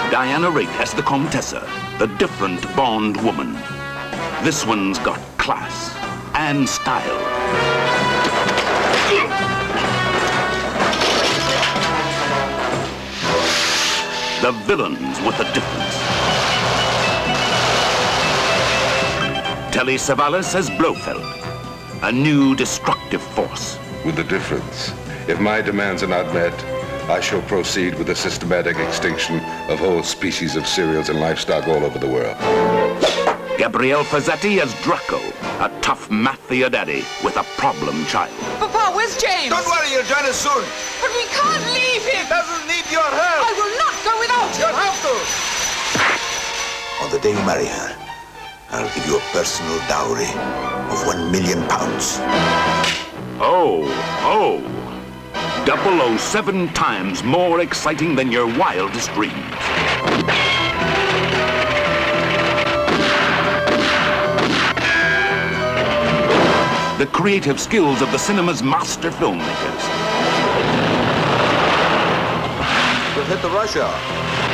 Diana 0.10 0.50
Rigg 0.50 0.69
as 0.80 0.93
the 0.93 1.02
Comtessa, 1.02 1.67
the 2.00 2.08
different 2.15 2.63
Bond 2.74 3.22
woman. 3.22 3.52
This 4.45 4.65
one's 4.65 4.98
got 5.00 5.19
class 5.38 5.93
and 6.36 6.69
style. 6.69 7.04
The 14.41 14.54
villains 14.65 15.19
with 15.26 15.38
a 15.41 15.54
difference. 15.54 15.95
Telly 19.74 19.95
Savalas 19.95 20.56
as 20.56 20.69
Blofeld, 20.69 21.49
a 22.10 22.12
new 22.12 22.56
destructive 22.56 23.22
force. 23.22 23.78
with 24.04 24.15
the 24.15 24.24
difference. 24.24 24.91
If 25.28 25.39
my 25.39 25.62
demands 25.62 26.02
are 26.02 26.08
not 26.08 26.34
met, 26.34 26.56
I 27.08 27.19
shall 27.19 27.43
proceed 27.43 27.93
with 28.00 28.08
the 28.08 28.15
systematic 28.15 28.78
extinction 28.78 29.36
of 29.69 29.78
whole 29.78 30.02
species 30.02 30.56
of 30.56 30.65
cereals 30.65 31.10
and 31.10 31.19
livestock 31.19 31.67
all 31.67 31.86
over 31.86 32.00
the 32.00 32.08
world. 32.08 32.36
Gabrielle 33.60 34.04
Fazzetti 34.04 34.58
as 34.60 34.74
Draco, 34.82 35.19
a 35.63 35.69
tough 35.82 36.10
mafia 36.10 36.67
daddy 36.67 37.04
with 37.24 37.38
a 37.38 37.43
problem 37.62 38.04
child. 38.08 38.34
Papa, 38.58 38.91
where's 38.95 39.15
James? 39.22 39.50
Don't 39.54 39.67
worry, 39.67 39.89
he'll 39.89 40.02
join 40.10 40.26
us 40.26 40.39
soon. 40.41 40.65
But 41.02 41.12
we 41.13 41.26
can't 41.30 41.65
leave 41.78 42.04
him! 42.10 42.26
Doesn't 42.28 42.65
need 42.74 42.89
your 42.89 43.06
help. 43.06 43.41
I 43.45 43.54
will 43.54 43.74
not 43.78 43.93
go 44.02 44.13
without 44.17 44.50
You 44.58 44.65
him! 44.65 44.82
have 44.82 44.98
to 45.06 45.13
On 47.06 47.12
the 47.12 47.19
day 47.19 47.38
you 47.38 47.45
marry 47.45 47.67
her, 47.67 48.09
I'll 48.72 48.94
give 48.94 49.08
you 49.08 49.18
a 49.18 49.22
personal 49.32 49.80
dowry 49.88 50.30
of 50.92 51.08
one 51.08 51.32
million 51.32 51.68
pounds. 51.68 52.18
Oh, 53.42 53.82
oh. 54.22 54.62
oh. 54.64 56.18
007 56.18 56.68
times 56.70 57.24
more 57.24 57.62
exciting 57.62 58.16
than 58.16 58.32
your 58.32 58.46
wildest 58.46 59.12
dreams. 59.14 59.34
The 67.00 67.08
creative 67.12 67.60
skills 67.60 68.04
of 68.04 68.12
the 68.12 68.20
cinema's 68.20 68.62
master 68.62 69.10
filmmakers. 69.10 69.84
We'll 73.16 73.26
hit 73.26 73.42
the 73.42 73.50
rush 73.50 73.76
hour. 73.78 74.49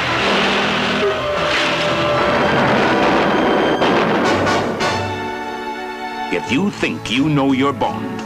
If 6.33 6.51
you 6.51 6.71
think 6.71 7.11
you 7.11 7.29
know 7.29 7.51
your 7.51 7.71
Bond, 7.71 8.19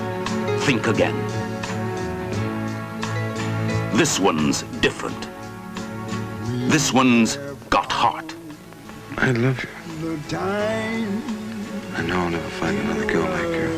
think 0.62 0.88
again. 0.88 1.16
This 3.94 4.20
one's 4.20 4.64
different. 4.82 5.28
This 6.72 6.94
one's 6.94 7.38
got 7.70 7.92
heart. 7.92 8.34
I 9.18 9.32
love 9.32 9.62
you. 9.62 9.70
I 11.94 12.02
know 12.04 12.20
I'll 12.20 12.30
never 12.30 12.50
find 12.50 12.78
another 12.78 13.06
girl 13.06 13.30
like 13.30 13.54
you. 13.60 13.70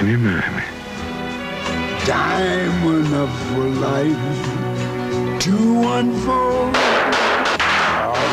Will 0.00 0.08
you 0.08 0.18
marry 0.18 0.50
me? 0.56 0.62
Time 2.06 2.86
enough 2.96 3.34
for 3.48 3.68
life 3.88 5.40
to 5.40 5.56
unfold 5.98 6.76
all 6.76 7.09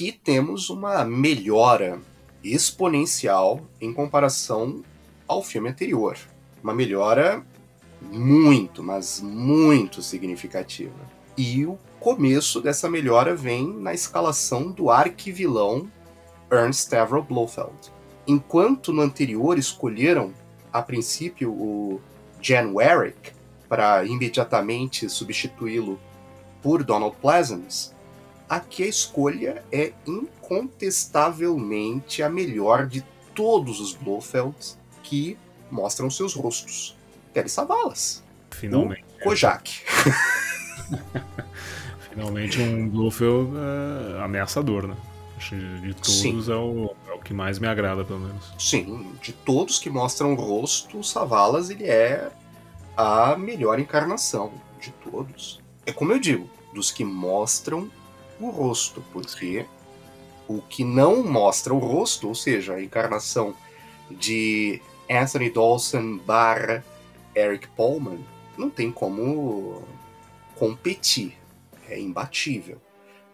Aqui 0.00 0.12
temos 0.12 0.70
uma 0.70 1.04
melhora 1.04 2.00
exponencial 2.42 3.60
em 3.78 3.92
comparação 3.92 4.82
ao 5.28 5.42
filme 5.42 5.68
anterior. 5.68 6.16
Uma 6.64 6.72
melhora 6.72 7.44
muito, 8.00 8.82
mas 8.82 9.20
muito 9.20 10.00
significativa. 10.00 10.94
E 11.36 11.66
o 11.66 11.78
começo 11.98 12.62
dessa 12.62 12.88
melhora 12.88 13.36
vem 13.36 13.74
na 13.74 13.92
escalação 13.92 14.70
do 14.70 14.88
arquivilão 14.88 15.86
Ernst 16.50 16.86
Stavro 16.86 17.22
Blofeld. 17.22 17.92
Enquanto 18.26 18.94
no 18.94 19.02
anterior 19.02 19.58
escolheram, 19.58 20.32
a 20.72 20.80
princípio, 20.80 21.52
o 21.52 22.00
Jan 22.40 22.72
Warwick 22.72 23.32
para 23.68 24.02
imediatamente 24.06 25.10
substituí-lo 25.10 26.00
por 26.62 26.82
Donald 26.84 27.16
Pleasance, 27.20 27.90
aqui 28.50 28.82
a 28.82 28.88
escolha 28.88 29.64
é 29.70 29.92
incontestavelmente 30.04 32.20
a 32.20 32.28
melhor 32.28 32.88
de 32.88 33.04
todos 33.32 33.78
os 33.78 33.94
Blofelds 33.94 34.76
que 35.04 35.38
mostram 35.70 36.10
seus 36.10 36.34
rostos. 36.34 36.96
Terry 37.32 37.48
Savalas. 37.48 38.24
Finalmente. 38.50 39.04
O 39.20 39.24
Kojak. 39.24 39.70
Finalmente 42.10 42.60
um 42.60 42.88
Blofeld 42.88 43.52
é, 43.56 44.20
ameaçador, 44.24 44.88
né? 44.88 44.96
Acho 45.36 45.50
que 45.50 45.80
de 45.80 45.94
todos 45.94 46.48
é 46.48 46.56
o, 46.56 46.92
é 47.08 47.12
o 47.12 47.20
que 47.20 47.32
mais 47.32 47.60
me 47.60 47.68
agrada, 47.68 48.04
pelo 48.04 48.18
menos. 48.18 48.52
Sim, 48.58 49.12
de 49.22 49.32
todos 49.32 49.78
que 49.78 49.88
mostram 49.88 50.32
o 50.32 50.34
rosto, 50.34 50.98
o 50.98 51.04
Savalas 51.04 51.70
ele 51.70 51.86
é 51.86 52.28
a 52.96 53.36
melhor 53.36 53.78
encarnação 53.78 54.50
de 54.80 54.90
todos. 54.90 55.60
É 55.86 55.92
como 55.92 56.12
eu 56.12 56.18
digo, 56.18 56.50
dos 56.74 56.90
que 56.90 57.04
mostram 57.04 57.88
o 58.40 58.50
rosto, 58.50 59.04
porque 59.12 59.66
o 60.48 60.60
que 60.60 60.84
não 60.84 61.22
mostra 61.22 61.72
o 61.72 61.78
rosto, 61.78 62.28
ou 62.28 62.34
seja, 62.34 62.74
a 62.74 62.82
encarnação 62.82 63.54
de 64.10 64.80
Anthony 65.08 65.50
Dawson 65.50 66.18
barra 66.18 66.84
Eric 67.36 67.68
Pullman, 67.68 68.24
não 68.56 68.68
tem 68.68 68.90
como 68.90 69.82
competir, 70.56 71.36
é 71.88 71.98
imbatível. 72.00 72.80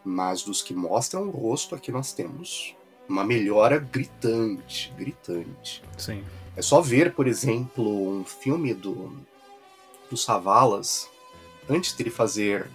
Mas 0.04 0.42
dos 0.42 0.62
que 0.62 0.72
mostram 0.72 1.24
o 1.24 1.30
rosto, 1.30 1.74
aqui 1.74 1.90
nós 1.90 2.12
temos 2.12 2.76
uma 3.08 3.24
melhora 3.24 3.78
gritante, 3.78 4.92
gritante. 4.96 5.82
Sim. 5.98 6.22
É 6.56 6.62
só 6.62 6.80
ver, 6.80 7.12
por 7.12 7.26
exemplo, 7.26 8.08
um 8.08 8.24
filme 8.24 8.72
do, 8.72 9.16
do 10.10 10.16
Savalas, 10.16 11.08
antes 11.68 11.92
dele 11.92 12.10
fazer 12.10 12.70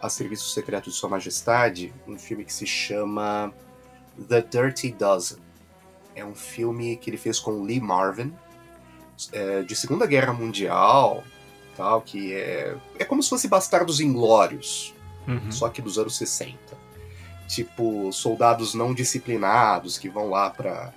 A 0.00 0.08
Serviço 0.08 0.48
Secreto 0.50 0.88
de 0.90 0.96
Sua 0.96 1.08
Majestade, 1.10 1.92
um 2.08 2.18
filme 2.18 2.44
que 2.44 2.52
se 2.52 2.66
chama 2.66 3.52
The 4.28 4.40
Dirty 4.42 4.92
Dozen. 4.92 5.38
É 6.14 6.24
um 6.24 6.34
filme 6.34 6.96
que 6.96 7.10
ele 7.10 7.16
fez 7.18 7.38
com 7.38 7.62
Lee 7.62 7.80
Marvin, 7.80 8.32
é, 9.32 9.62
de 9.62 9.76
Segunda 9.76 10.06
Guerra 10.06 10.32
Mundial, 10.32 11.22
tal, 11.76 12.00
que 12.00 12.32
é, 12.34 12.76
é 12.98 13.04
como 13.04 13.22
se 13.22 13.28
fosse 13.30 13.48
Bastardos 13.48 14.00
Inglórios, 14.00 14.94
Uhum. 15.28 15.52
só 15.52 15.68
que 15.68 15.82
dos 15.82 15.98
anos 15.98 16.16
60. 16.16 16.56
Tipo, 17.46 18.10
soldados 18.12 18.74
não 18.74 18.94
disciplinados 18.94 19.98
que 19.98 20.08
vão 20.08 20.30
lá 20.30 20.48
pra, 20.50 20.92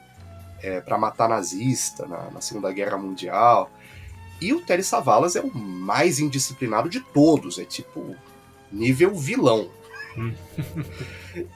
é, 0.62 0.80
pra 0.82 0.98
matar 0.98 1.28
nazista 1.28 2.06
na, 2.08 2.32
na 2.32 2.42
Segunda 2.42 2.72
Guerra 2.72 2.98
Mundial. 2.98 3.70
E 4.40 4.54
o 4.54 4.62
Terry 4.62 4.84
Savalas 4.84 5.36
é 5.36 5.42
o 5.42 5.54
mais 5.54 6.20
indisciplinado 6.20 6.90
de 6.90 7.00
todos, 7.00 7.60
é 7.60 7.66
tipo 7.66 8.16
nível 8.74 9.16
vilão. 9.16 9.70
Hum. 10.18 10.34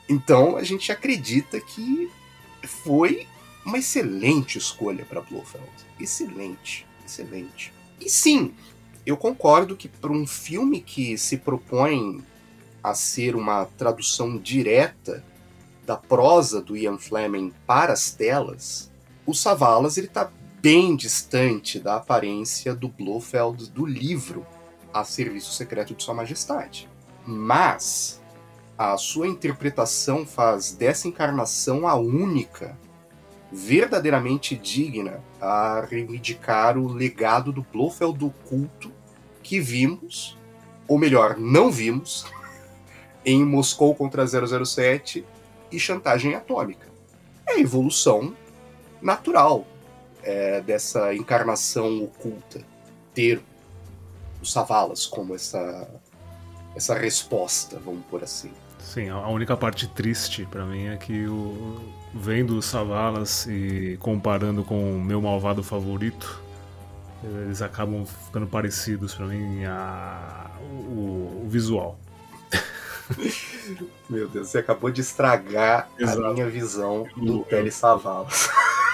então 0.09 0.55
a 0.55 0.63
gente 0.63 0.91
acredita 0.91 1.59
que 1.59 2.09
foi 2.63 3.27
uma 3.65 3.77
excelente 3.77 4.57
escolha 4.57 5.05
para 5.05 5.21
Blofeld. 5.21 5.67
Excelente, 5.99 6.85
excelente. 7.05 7.73
E 7.99 8.09
sim, 8.09 8.53
eu 9.05 9.17
concordo 9.17 9.75
que 9.75 9.87
para 9.87 10.11
um 10.11 10.25
filme 10.25 10.81
que 10.81 11.17
se 11.17 11.37
propõe 11.37 12.23
a 12.83 12.93
ser 12.93 13.35
uma 13.35 13.65
tradução 13.65 14.37
direta 14.37 15.23
da 15.85 15.97
prosa 15.97 16.61
do 16.61 16.75
Ian 16.75 16.97
Fleming 16.97 17.53
para 17.65 17.93
as 17.93 18.11
telas, 18.11 18.91
o 19.25 19.33
Savalas 19.33 19.97
ele 19.97 20.07
está 20.07 20.31
bem 20.61 20.95
distante 20.95 21.79
da 21.79 21.95
aparência 21.95 22.75
do 22.75 22.87
Blofeld 22.87 23.69
do 23.69 23.85
livro 23.85 24.45
A 24.93 25.03
Serviço 25.03 25.53
Secreto 25.53 25.93
de 25.93 26.03
Sua 26.03 26.13
Majestade. 26.13 26.89
Mas 27.27 28.21
a 28.77 28.95
sua 28.97 29.27
interpretação 29.27 30.25
faz 30.25 30.71
dessa 30.71 31.07
encarnação 31.07 31.87
a 31.87 31.95
única 31.95 32.77
verdadeiramente 33.51 34.55
digna 34.55 35.21
a 35.39 35.81
reivindicar 35.81 36.77
o 36.77 36.87
legado 36.87 37.51
do 37.51 37.61
Blofeld 37.61 38.17
do 38.17 38.29
culto 38.29 38.91
que 39.41 39.59
vimos, 39.59 40.37
ou 40.87 40.97
melhor, 40.97 41.37
não 41.37 41.71
vimos, 41.71 42.25
em 43.25 43.43
Moscou 43.43 43.95
contra 43.95 44.25
007 44.25 45.25
e 45.71 45.79
Chantagem 45.79 46.35
Atômica. 46.35 46.87
É 47.47 47.53
a 47.53 47.59
evolução 47.59 48.35
natural 49.01 49.65
é, 50.23 50.61
dessa 50.61 51.15
encarnação 51.15 52.03
oculta 52.03 52.61
ter 53.13 53.41
o 54.41 54.45
Savalas 54.45 55.05
como 55.05 55.33
essa, 55.33 55.89
essa 56.77 56.95
resposta, 56.95 57.79
vamos 57.83 58.05
por 58.09 58.23
assim. 58.23 58.51
Sim, 58.79 59.09
a 59.09 59.27
única 59.27 59.57
parte 59.57 59.87
triste 59.87 60.47
para 60.49 60.65
mim 60.65 60.87
é 60.87 60.95
que 60.95 61.27
o, 61.27 61.81
vendo 62.13 62.57
os 62.57 62.65
Savalas 62.65 63.45
e 63.47 63.97
comparando 63.99 64.63
com 64.63 64.95
o 64.95 65.01
meu 65.01 65.21
malvado 65.21 65.61
favorito, 65.63 66.41
eles 67.23 67.61
acabam 67.61 68.05
ficando 68.05 68.47
parecidos 68.47 69.13
para 69.13 69.25
mim 69.25 69.65
a, 69.65 70.51
o, 70.61 71.43
o, 71.43 71.47
visual. 71.49 71.99
Meu 74.09 74.29
Deus, 74.29 74.49
você 74.49 74.59
acabou 74.59 74.89
de 74.89 75.01
estragar 75.01 75.89
Exato. 75.99 76.25
a 76.25 76.33
minha 76.33 76.49
visão 76.49 77.05
do 77.17 77.43
Telly 77.43 77.71
Savalas. 77.71 78.49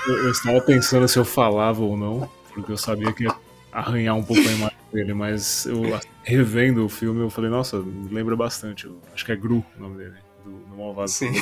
Eu, 0.08 0.26
eu 0.26 0.32
estava 0.32 0.62
pensando 0.62 1.08
se 1.08 1.20
eu 1.20 1.26
falava 1.26 1.82
ou 1.82 1.96
não, 1.96 2.30
porque 2.54 2.72
eu 2.72 2.78
sabia 2.78 3.12
que 3.14 3.24
ia 3.24 3.36
arranhar 3.72 4.16
um 4.16 4.24
pouco 4.24 4.42
a 4.42 4.52
imagem 4.52 4.83
dele, 4.94 5.14
mas 5.14 5.66
eu 5.66 5.82
revendo 6.24 6.86
o 6.86 6.90
filme 6.90 7.22
eu 7.22 7.30
falei, 7.30 7.50
nossa, 7.50 7.84
lembra 8.12 8.36
bastante. 8.36 8.86
Eu, 8.86 9.00
acho 9.14 9.26
que 9.26 9.32
é 9.32 9.36
Gru 9.36 9.66
o 9.78 9.82
nome 9.82 9.98
dele, 9.98 10.16
do, 10.46 10.52
do 10.52 10.78
Malvado. 10.78 11.10
Sim. 11.10 11.34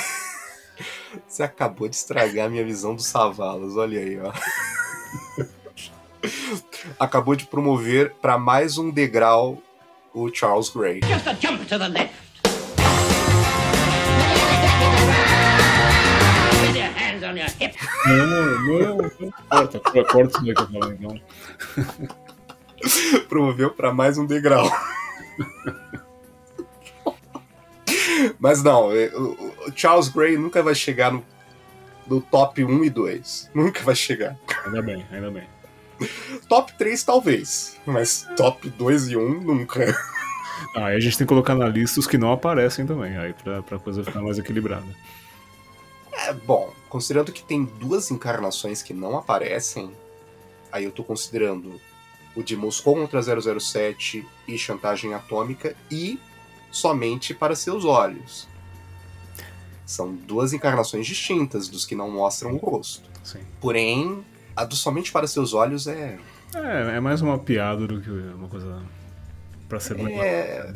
Você 1.28 1.44
acabou 1.44 1.88
de 1.88 1.96
estragar 1.96 2.48
a 2.48 2.50
minha 2.50 2.66
visão 2.66 2.96
dos 2.96 3.06
Savalas, 3.06 3.76
olha 3.76 4.00
aí, 4.00 4.20
ó. 4.20 4.32
Acabou 7.00 7.36
de 7.36 7.46
promover 7.46 8.16
para 8.22 8.38
mais 8.38 8.78
um 8.78 8.90
degrau 8.90 9.62
o 10.14 10.34
Charles 10.34 10.70
Gray. 10.70 11.02
Just 11.04 11.28
a 11.28 11.34
jump 11.34 11.66
to 11.66 11.78
the 11.78 11.88
left. 11.88 12.14
With 16.62 16.76
your 16.76 16.92
hands 16.94 17.24
on 17.24 17.38
your 17.38 17.50
hips. 17.60 17.78
Não, 18.06 18.28
não, 18.28 18.98
não. 18.98 19.32
Corta, 19.50 19.80
corta 19.80 20.38
isso 20.38 20.46
daí 20.46 20.54
que 20.54 20.62
eu 20.62 20.68
falei, 20.68 20.98
então. 21.00 21.22
Promoveu 23.30 23.72
para 23.72 23.94
mais 23.94 24.18
um 24.18 24.26
degrau. 24.26 24.70
Mas 28.40 28.62
não, 28.64 28.92
é, 28.92 29.08
o 29.16 29.52
o 29.68 29.72
Charles 29.76 30.10
Gray 30.10 30.38
nunca 30.38 30.62
vai 30.64 30.76
chegar 30.76 31.12
no, 31.12 31.24
no 32.08 32.22
top 32.22 32.64
1 32.64 32.84
e 32.84 32.90
2. 32.90 33.52
Nunca 33.54 33.82
vai 33.84 33.96
chegar. 33.96 34.38
Ainda 34.66 34.82
bem, 34.82 35.06
ainda 35.12 35.30
bem. 35.30 35.48
Top 36.50 36.74
3 36.78 37.04
talvez, 37.04 37.78
mas 37.86 38.28
top 38.36 38.70
2 38.70 39.10
e 39.10 39.18
1 39.18 39.42
nunca. 39.42 39.96
Ah, 40.76 40.88
aí 40.88 40.96
a 40.96 41.00
gente 41.00 41.18
tem 41.18 41.26
que 41.26 41.30
colocar 41.30 41.56
na 41.56 41.68
lista 41.68 42.00
os 42.00 42.08
que 42.08 42.18
não 42.18 42.32
aparecem 42.32 42.86
também, 42.86 43.18
aí 43.18 43.34
pra, 43.34 43.62
pra 43.62 43.80
coisa 43.80 44.04
ficar 44.04 44.22
mais 44.22 44.38
equilibrada. 44.40 44.86
É, 46.12 46.34
bom, 46.34 46.74
considerando 46.90 47.32
que 47.32 47.44
tem 47.44 47.66
duas 47.66 48.12
encarnações 48.12 48.82
que 48.82 48.94
não 48.94 49.18
aparecem, 49.18 49.92
aí 50.72 50.84
eu 50.84 50.92
tô 50.92 51.04
considerando 51.04 51.80
o 52.36 52.44
de 52.44 52.56
Moscou 52.56 52.96
contra 52.96 53.22
007 53.22 54.26
e 54.48 54.58
Chantagem 54.58 55.14
Atômica 55.14 55.76
e 55.90 56.20
Somente 56.72 57.34
para 57.34 57.56
Seus 57.56 57.84
Olhos. 57.84 58.48
São 59.86 60.14
duas 60.16 60.54
encarnações 60.54 61.06
distintas 61.06 61.68
dos 61.68 61.86
que 61.86 61.96
não 61.96 62.10
mostram 62.10 62.54
o 62.54 62.58
rosto. 62.58 63.10
Sim. 63.24 63.42
Porém, 63.60 64.24
a 64.56 64.64
do 64.64 64.76
Somente 64.76 65.12
para 65.12 65.28
Seus 65.28 65.54
Olhos 65.54 65.88
é. 65.88 66.18
É, 66.56 66.96
é 66.96 67.00
mais 67.00 67.22
uma 67.22 67.38
piada 67.38 67.86
do 67.86 68.00
que 68.02 68.10
uma 68.10 68.48
coisa 68.48 68.82
pra 69.68 69.80
ser 69.80 70.00
É, 70.00 70.74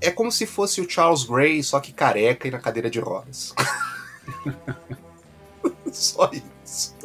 é 0.00 0.10
como 0.10 0.32
se 0.32 0.46
fosse 0.46 0.80
o 0.80 0.88
Charles 0.88 1.24
Gray, 1.24 1.62
só 1.62 1.78
que 1.78 1.92
careca 1.92 2.48
e 2.48 2.50
na 2.50 2.58
cadeira 2.58 2.88
de 2.88 3.00
rodas. 3.00 3.54
só 5.92 6.30
isso. 6.32 6.96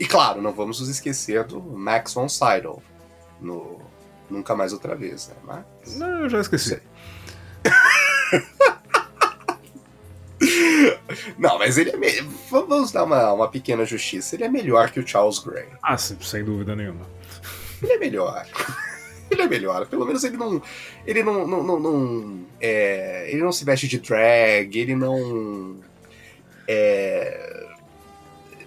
E 0.00 0.06
claro, 0.06 0.42
não 0.42 0.52
vamos 0.52 0.80
nos 0.80 0.88
esquecer 0.88 1.44
do 1.44 1.60
Max 1.60 2.14
von 2.14 2.28
Sydow 2.28 2.82
no 3.40 3.80
Nunca 4.28 4.54
Mais 4.54 4.72
Outra 4.72 4.94
Vez, 4.96 5.28
né? 5.28 5.34
Mas... 5.44 5.96
Não, 5.96 6.22
eu 6.22 6.28
já 6.28 6.40
esqueci. 6.40 6.80
Não, 11.38 11.58
mas 11.58 11.78
ele 11.78 11.90
é. 11.90 11.96
Me... 11.96 12.10
Vamos 12.50 12.92
dar 12.92 13.04
uma, 13.04 13.32
uma 13.32 13.48
pequena 13.48 13.84
justiça. 13.84 14.34
Ele 14.34 14.44
é 14.44 14.48
melhor 14.48 14.90
que 14.90 15.00
o 15.00 15.06
Charles 15.06 15.38
Gray. 15.38 15.66
Ah, 15.82 15.96
sim, 15.96 16.16
sem 16.20 16.44
dúvida 16.44 16.76
nenhuma. 16.76 17.06
Ele 17.82 17.92
é 17.92 17.98
melhor. 17.98 18.46
Ele 19.30 19.42
é 19.42 19.48
melhor. 19.48 19.86
Pelo 19.86 20.06
menos 20.06 20.22
ele 20.22 20.36
não. 20.36 20.62
Ele 21.04 21.22
não. 21.22 21.46
não, 21.46 21.62
não, 21.62 21.80
não 21.80 22.46
é, 22.60 23.28
ele 23.28 23.42
não 23.42 23.50
se 23.50 23.64
veste 23.64 23.88
de 23.88 23.98
drag, 23.98 24.78
ele 24.78 24.94
não. 24.94 25.80
É, 26.68 27.55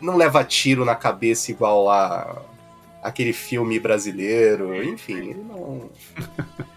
não 0.02 0.18
leva 0.18 0.44
tiro 0.44 0.86
na 0.86 0.96
cabeça 0.96 1.52
igual 1.52 1.84
lá 1.84 2.42
aquele 3.02 3.34
filme 3.34 3.80
brasileiro. 3.80 4.84
Enfim, 4.84 5.30
ele 5.30 5.44
não. 5.44 5.90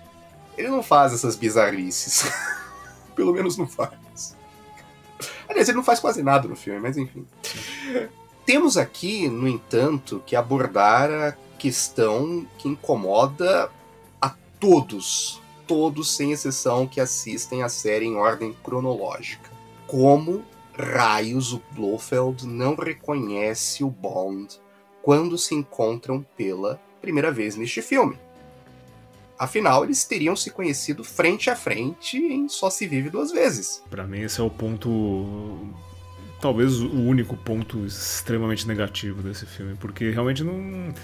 Ele 0.54 0.68
não 0.68 0.82
faz 0.82 1.14
essas 1.14 1.34
bizarrices. 1.34 2.30
Pelo 3.16 3.32
menos 3.32 3.56
não 3.56 3.66
faz. 3.66 4.36
Aliás, 5.48 5.68
ele 5.68 5.76
não 5.76 5.84
faz 5.84 5.98
quase 5.98 6.22
nada 6.22 6.46
no 6.46 6.54
filme, 6.54 6.78
mas 6.78 6.96
enfim. 6.96 7.26
Temos 8.44 8.76
aqui, 8.76 9.28
no 9.28 9.48
entanto, 9.48 10.22
que 10.26 10.36
abordar 10.36 11.10
a 11.10 11.36
questão 11.58 12.46
que 12.58 12.68
incomoda 12.68 13.70
a 14.20 14.30
todos, 14.58 15.40
todos 15.66 16.14
sem 16.14 16.32
exceção 16.32 16.86
que 16.86 17.00
assistem 17.00 17.62
a 17.62 17.68
série 17.68 18.06
em 18.06 18.16
ordem 18.16 18.54
cronológica. 18.62 19.50
Como 19.86 20.42
raios 20.74 21.52
o 21.52 21.62
Blofeld 21.72 22.46
não 22.46 22.74
reconhece 22.74 23.84
o 23.84 23.90
Bond 23.90 24.60
quando 25.02 25.36
se 25.36 25.54
encontram 25.54 26.24
pela 26.36 26.80
primeira 27.00 27.30
vez 27.30 27.56
neste 27.56 27.82
filme? 27.82 28.18
Afinal, 29.38 29.84
eles 29.84 30.04
teriam 30.04 30.36
se 30.36 30.50
conhecido 30.50 31.02
frente 31.02 31.50
a 31.50 31.56
frente 31.56 32.16
em 32.16 32.48
Só 32.48 32.70
Se 32.70 32.86
Vive 32.86 33.10
Duas 33.10 33.32
Vezes. 33.32 33.82
Pra 33.90 34.06
mim, 34.06 34.20
esse 34.20 34.40
é 34.40 34.44
o 34.44 34.48
ponto. 34.48 35.58
Talvez 36.40 36.80
o 36.80 36.92
único 36.92 37.36
ponto 37.36 37.84
extremamente 37.84 38.66
negativo 38.68 39.20
desse 39.20 39.44
filme, 39.44 39.74
porque 39.80 40.10
realmente 40.10 40.44
não. 40.44 40.94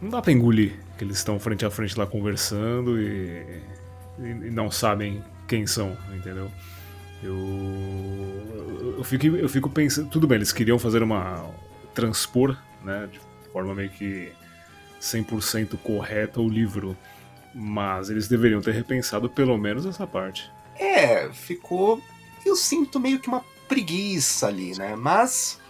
Não 0.00 0.10
dá 0.10 0.20
pra 0.20 0.32
engolir 0.32 0.80
que 0.98 1.04
eles 1.04 1.16
estão 1.16 1.38
frente 1.38 1.64
a 1.64 1.70
frente 1.70 1.96
lá 1.96 2.06
conversando 2.06 3.00
e, 3.00 3.62
e 4.18 4.50
não 4.50 4.70
sabem 4.70 5.22
quem 5.46 5.66
são, 5.66 5.96
entendeu? 6.12 6.50
Eu, 7.22 7.34
eu, 9.02 9.04
fico, 9.04 9.26
eu 9.26 9.48
fico 9.48 9.68
pensando. 9.68 10.08
Tudo 10.08 10.26
bem, 10.26 10.36
eles 10.36 10.52
queriam 10.52 10.78
fazer 10.78 11.02
uma. 11.02 11.44
transpor, 11.92 12.56
né, 12.84 13.08
de 13.10 13.20
forma 13.52 13.74
meio 13.74 13.90
que 13.90 14.32
100% 15.00 15.76
correta 15.78 16.40
o 16.40 16.48
livro, 16.48 16.96
mas 17.52 18.08
eles 18.08 18.28
deveriam 18.28 18.60
ter 18.60 18.72
repensado 18.72 19.28
pelo 19.28 19.58
menos 19.58 19.84
essa 19.84 20.06
parte. 20.06 20.50
É, 20.78 21.28
ficou. 21.32 22.00
Eu 22.46 22.56
sinto 22.56 22.98
meio 22.98 23.18
que 23.18 23.28
uma 23.28 23.44
preguiça 23.68 24.46
ali, 24.46 24.76
né? 24.78 24.94
Mas. 24.96 25.60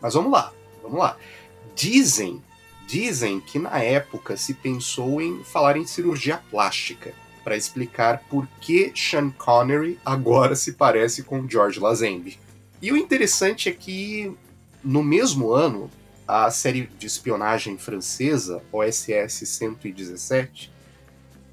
Mas 0.00 0.14
vamos 0.14 0.32
lá, 0.32 0.52
vamos 0.82 0.98
lá. 0.98 1.16
Dizem, 1.74 2.42
dizem 2.86 3.40
que 3.40 3.58
na 3.58 3.78
época 3.78 4.36
se 4.36 4.54
pensou 4.54 5.20
em 5.20 5.42
falar 5.42 5.76
em 5.76 5.86
cirurgia 5.86 6.40
plástica 6.50 7.12
para 7.42 7.56
explicar 7.56 8.22
por 8.30 8.46
que 8.60 8.92
Sean 8.94 9.30
Connery 9.30 9.98
agora 10.04 10.54
se 10.54 10.72
parece 10.72 11.22
com 11.22 11.48
George 11.48 11.80
Lazenby. 11.80 12.43
E 12.84 12.92
o 12.92 12.98
interessante 12.98 13.70
é 13.70 13.72
que 13.72 14.30
no 14.84 15.02
mesmo 15.02 15.54
ano, 15.54 15.90
a 16.28 16.50
série 16.50 16.86
de 16.98 17.06
espionagem 17.06 17.78
francesa, 17.78 18.62
OSS 18.70 19.46
117, 19.46 20.70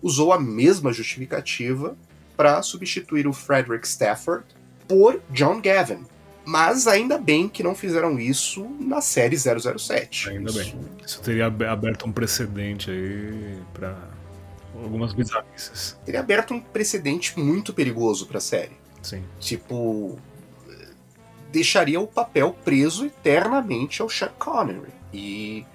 usou 0.02 0.34
a 0.34 0.38
mesma 0.38 0.91
justificativa 0.91 1.96
para 2.36 2.62
substituir 2.62 3.28
o 3.28 3.32
Frederick 3.32 3.88
Stafford 3.88 4.44
por 4.89 5.22
John 5.30 5.62
Gavin. 5.62 6.06
Mas 6.44 6.86
ainda 6.86 7.17
bem 7.17 7.48
que 7.48 7.63
não 7.63 7.74
fizeram 7.74 8.20
isso 8.20 8.67
na 8.78 9.00
série 9.00 9.38
007. 9.38 10.32
Ainda 10.32 10.52
bem. 10.52 10.76
Isso 11.06 11.22
teria 11.22 11.46
aberto 11.46 12.06
um 12.06 12.12
precedente 12.12 12.91
aí 12.91 13.58
para 13.74 13.98
algumas 14.76 15.13
bizarrices. 15.13 15.98
Teria 16.04 16.20
aberto 16.20 16.54
um 16.54 16.60
precedente 16.60 17.39
muito 17.39 17.74
perigoso 17.74 18.28
para 18.28 18.39
a 18.39 18.41
série. 18.41 18.76
Sim. 19.02 19.24
Tipo, 19.39 20.20
deixaria 21.52 22.00
o 22.00 22.08
papel 22.08 22.56
preso 22.64 23.06
eternamente 23.06 24.02
ao 24.02 24.10
Sean 24.10 24.32
Connery. 24.40 24.92
E, 25.14 25.66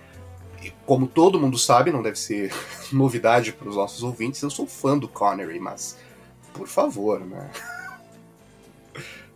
e 0.62 0.72
como 0.86 1.06
todo 1.06 1.38
mundo 1.38 1.58
sabe, 1.58 1.92
não 1.92 2.02
deve 2.02 2.18
ser 2.18 2.52
novidade 2.92 3.52
para 3.52 3.68
os 3.68 3.76
nossos 3.76 4.02
ouvintes, 4.02 4.42
eu 4.42 4.50
sou 4.50 4.66
fã 4.66 4.96
do 4.96 5.08
Connery, 5.08 5.60
mas 5.60 5.98
por 6.52 6.66
favor, 6.66 7.20
né? 7.20 7.50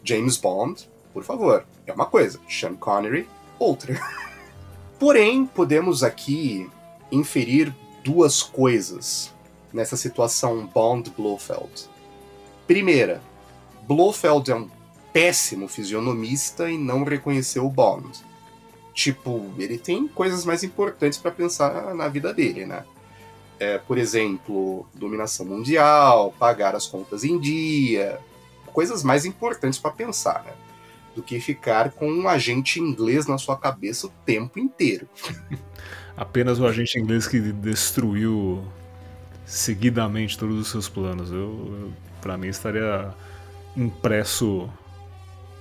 James 0.03 0.39
Bond, 0.39 0.89
por 1.13 1.23
favor, 1.23 1.67
é 1.87 1.93
uma 1.93 2.07
coisa. 2.07 2.41
Sean 2.49 2.75
Connery, 2.75 3.29
outra. 3.59 4.01
Porém, 4.99 5.47
podemos 5.47 6.03
aqui 6.03 6.71
inferir 7.13 7.75
duas 8.03 8.43
coisas 8.43 9.33
nessa 9.73 9.97
situação 9.97 10.67
Bond-Blofeld. 10.67 11.89
Primeira, 12.67 13.21
Blofeld 13.87 14.51
é 14.51 14.55
um 14.55 14.71
péssimo 15.13 15.69
fisionomista 15.69 16.71
e 16.71 16.79
não 16.79 17.05
reconheceu 17.05 17.67
o 17.67 17.71
Bond. 17.71 18.11
Tipo, 18.93 19.53
ele 19.59 19.79
tem 19.79 20.07
coisas 20.09 20.45
mais 20.45 20.63
importantes 20.63 21.19
para 21.19 21.31
pensar 21.31 21.95
na 21.95 22.09
vida 22.09 22.35
dele, 22.35 22.67
né? 22.67 22.85
É, 23.59 23.79
por 23.79 23.99
exemplo, 23.99 24.87
dominação 24.95 25.47
mundial, 25.47 26.35
pagar 26.39 26.75
as 26.75 26.87
contas 26.87 27.25
em 27.25 27.39
dia, 27.39 28.19
coisas 28.73 29.03
mais 29.03 29.25
importantes 29.25 29.79
para 29.79 29.91
pensar, 29.91 30.43
né? 30.45 30.53
Do 31.15 31.23
que 31.23 31.41
ficar 31.41 31.91
com 31.91 32.11
um 32.11 32.29
agente 32.29 32.81
inglês 32.81 33.27
na 33.27 33.37
sua 33.37 33.57
cabeça 33.57 34.07
o 34.07 34.11
tempo 34.25 34.59
inteiro. 34.59 35.09
Apenas 36.17 36.59
o 36.59 36.67
agente 36.67 36.99
inglês 36.99 37.27
que 37.27 37.41
destruiu 37.41 38.65
seguidamente 39.45 40.39
todos 40.39 40.59
os 40.59 40.69
seus 40.69 40.89
planos. 40.89 41.31
Eu, 41.31 41.39
eu 41.39 41.93
para 42.21 42.37
mim 42.37 42.49
estaria 42.49 43.13
impresso 43.77 44.69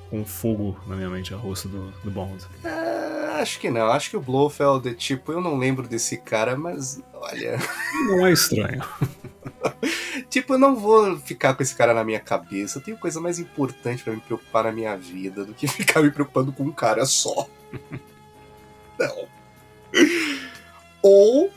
com 0.09 0.25
fogo 0.25 0.77
na 0.87 0.95
minha 0.95 1.09
mente 1.09 1.33
a 1.33 1.37
rosto 1.37 1.67
do, 1.67 1.91
do 2.03 2.09
Bond. 2.09 2.45
É, 2.63 3.41
acho 3.41 3.59
que 3.59 3.69
não. 3.69 3.87
Acho 3.87 4.09
que 4.09 4.17
o 4.17 4.21
Blofeld 4.21 4.89
é 4.89 4.93
tipo, 4.93 5.31
eu 5.31 5.39
não 5.39 5.57
lembro 5.57 5.87
desse 5.87 6.17
cara, 6.17 6.57
mas 6.57 7.01
olha. 7.13 7.57
Não 8.07 8.25
é 8.25 8.31
estranho. 8.31 8.83
Tipo, 10.29 10.53
eu 10.53 10.59
não 10.59 10.75
vou 10.75 11.17
ficar 11.17 11.55
com 11.55 11.63
esse 11.63 11.75
cara 11.75 11.91
na 11.91 12.03
minha 12.03 12.19
cabeça. 12.19 12.77
Eu 12.77 12.83
tenho 12.83 12.97
coisa 12.97 13.19
mais 13.19 13.39
importante 13.39 14.03
para 14.03 14.13
me 14.13 14.19
preocupar 14.19 14.65
na 14.65 14.71
minha 14.71 14.95
vida 14.95 15.43
do 15.43 15.55
que 15.55 15.65
ficar 15.67 16.03
me 16.03 16.11
preocupando 16.11 16.51
com 16.51 16.63
um 16.63 16.71
cara 16.71 17.03
só. 17.05 17.47
não. 18.99 19.27
Ou 21.01 21.51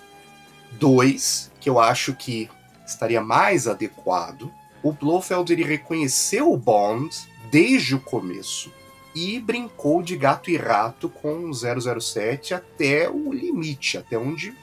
dois, 0.72 1.53
que 1.61 1.68
eu 1.68 1.78
acho 1.78 2.14
que 2.14 2.48
estaria 2.86 3.20
mais 3.20 3.68
adequado. 3.68 4.50
O 4.82 4.92
Blofeld 4.92 5.53
ele 5.53 5.64
reconheceu 5.64 6.50
o 6.50 6.57
Bond 6.57 7.14
desde 7.53 7.94
o 7.94 8.00
começo 8.00 8.72
e 9.14 9.38
brincou 9.38 10.03
de 10.03 10.16
gato 10.16 10.50
e 10.50 10.57
rato 10.57 11.11
com 11.11 11.53
007 11.53 12.55
até 12.55 13.11
o 13.11 13.30
limite, 13.30 13.98
até 13.98 14.16
onde 14.16 14.55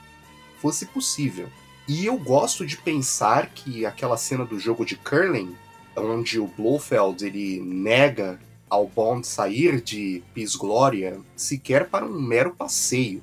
fosse 0.59 0.87
possível. 0.87 1.47
E 1.87 2.07
eu 2.07 2.17
gosto 2.17 2.65
de 2.65 2.75
pensar 2.77 3.51
que 3.51 3.85
aquela 3.85 4.17
cena 4.17 4.43
do 4.43 4.59
jogo 4.59 4.83
de 4.83 4.95
curling, 4.95 5.55
onde 5.95 6.39
o 6.39 6.47
Blofeld 6.47 7.23
ele 7.23 7.61
nega 7.61 8.39
ao 8.67 8.87
Bond 8.87 9.25
sair 9.25 9.79
de 9.81 10.23
Peace 10.33 10.57
Gloria 10.57 11.19
sequer 11.35 11.89
para 11.89 12.05
um 12.05 12.19
mero 12.19 12.55
passeio. 12.55 13.21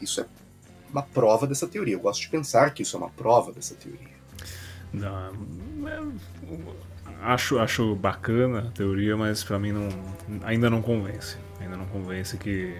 Isso 0.00 0.20
é 0.20 0.26
uma 0.88 1.02
prova 1.02 1.48
dessa 1.48 1.66
teoria. 1.66 1.94
Eu 1.94 2.00
gosto 2.00 2.20
de 2.20 2.28
pensar 2.28 2.72
que 2.72 2.82
isso 2.82 2.96
é 2.96 3.00
uma 3.00 3.10
prova 3.10 3.52
dessa 3.52 3.74
teoria. 3.74 4.14
Não, 4.92 5.88
é, 5.88 6.00
acho, 7.22 7.58
acho 7.58 7.94
bacana 7.94 8.68
a 8.68 8.70
teoria, 8.70 9.16
mas 9.16 9.42
para 9.42 9.58
mim 9.58 9.72
não, 9.72 9.88
ainda 10.42 10.68
não 10.68 10.82
convence. 10.82 11.36
Ainda 11.60 11.76
não 11.76 11.86
convence 11.86 12.36
que 12.36 12.76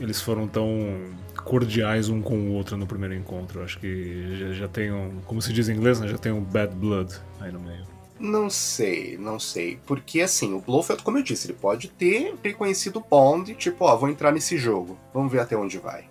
eles 0.00 0.20
foram 0.20 0.46
tão 0.46 1.12
cordiais 1.44 2.08
um 2.08 2.20
com 2.20 2.36
o 2.36 2.52
outro 2.52 2.76
no 2.76 2.86
primeiro 2.86 3.14
encontro. 3.14 3.62
Acho 3.62 3.78
que 3.78 4.36
já, 4.36 4.52
já 4.52 4.68
tem 4.68 4.92
um, 4.92 5.20
como 5.26 5.40
se 5.40 5.52
diz 5.52 5.68
em 5.68 5.76
inglês, 5.76 6.00
né, 6.00 6.08
já 6.08 6.18
tem 6.18 6.32
um 6.32 6.42
bad 6.42 6.74
blood 6.74 7.14
aí 7.40 7.52
no 7.52 7.60
meio. 7.60 7.84
Não 8.18 8.48
sei, 8.48 9.16
não 9.18 9.40
sei. 9.40 9.78
Porque 9.86 10.20
assim, 10.20 10.54
o 10.54 10.60
Blofeld, 10.60 11.02
como 11.02 11.18
eu 11.18 11.22
disse, 11.22 11.46
ele 11.46 11.58
pode 11.58 11.88
ter 11.88 12.34
reconhecido 12.42 12.98
o 12.98 13.00
Bond, 13.00 13.54
tipo, 13.54 13.84
ó, 13.84 13.96
vou 13.96 14.08
entrar 14.08 14.32
nesse 14.32 14.56
jogo, 14.56 14.96
vamos 15.12 15.32
ver 15.32 15.40
até 15.40 15.56
onde 15.56 15.78
vai. 15.78 16.04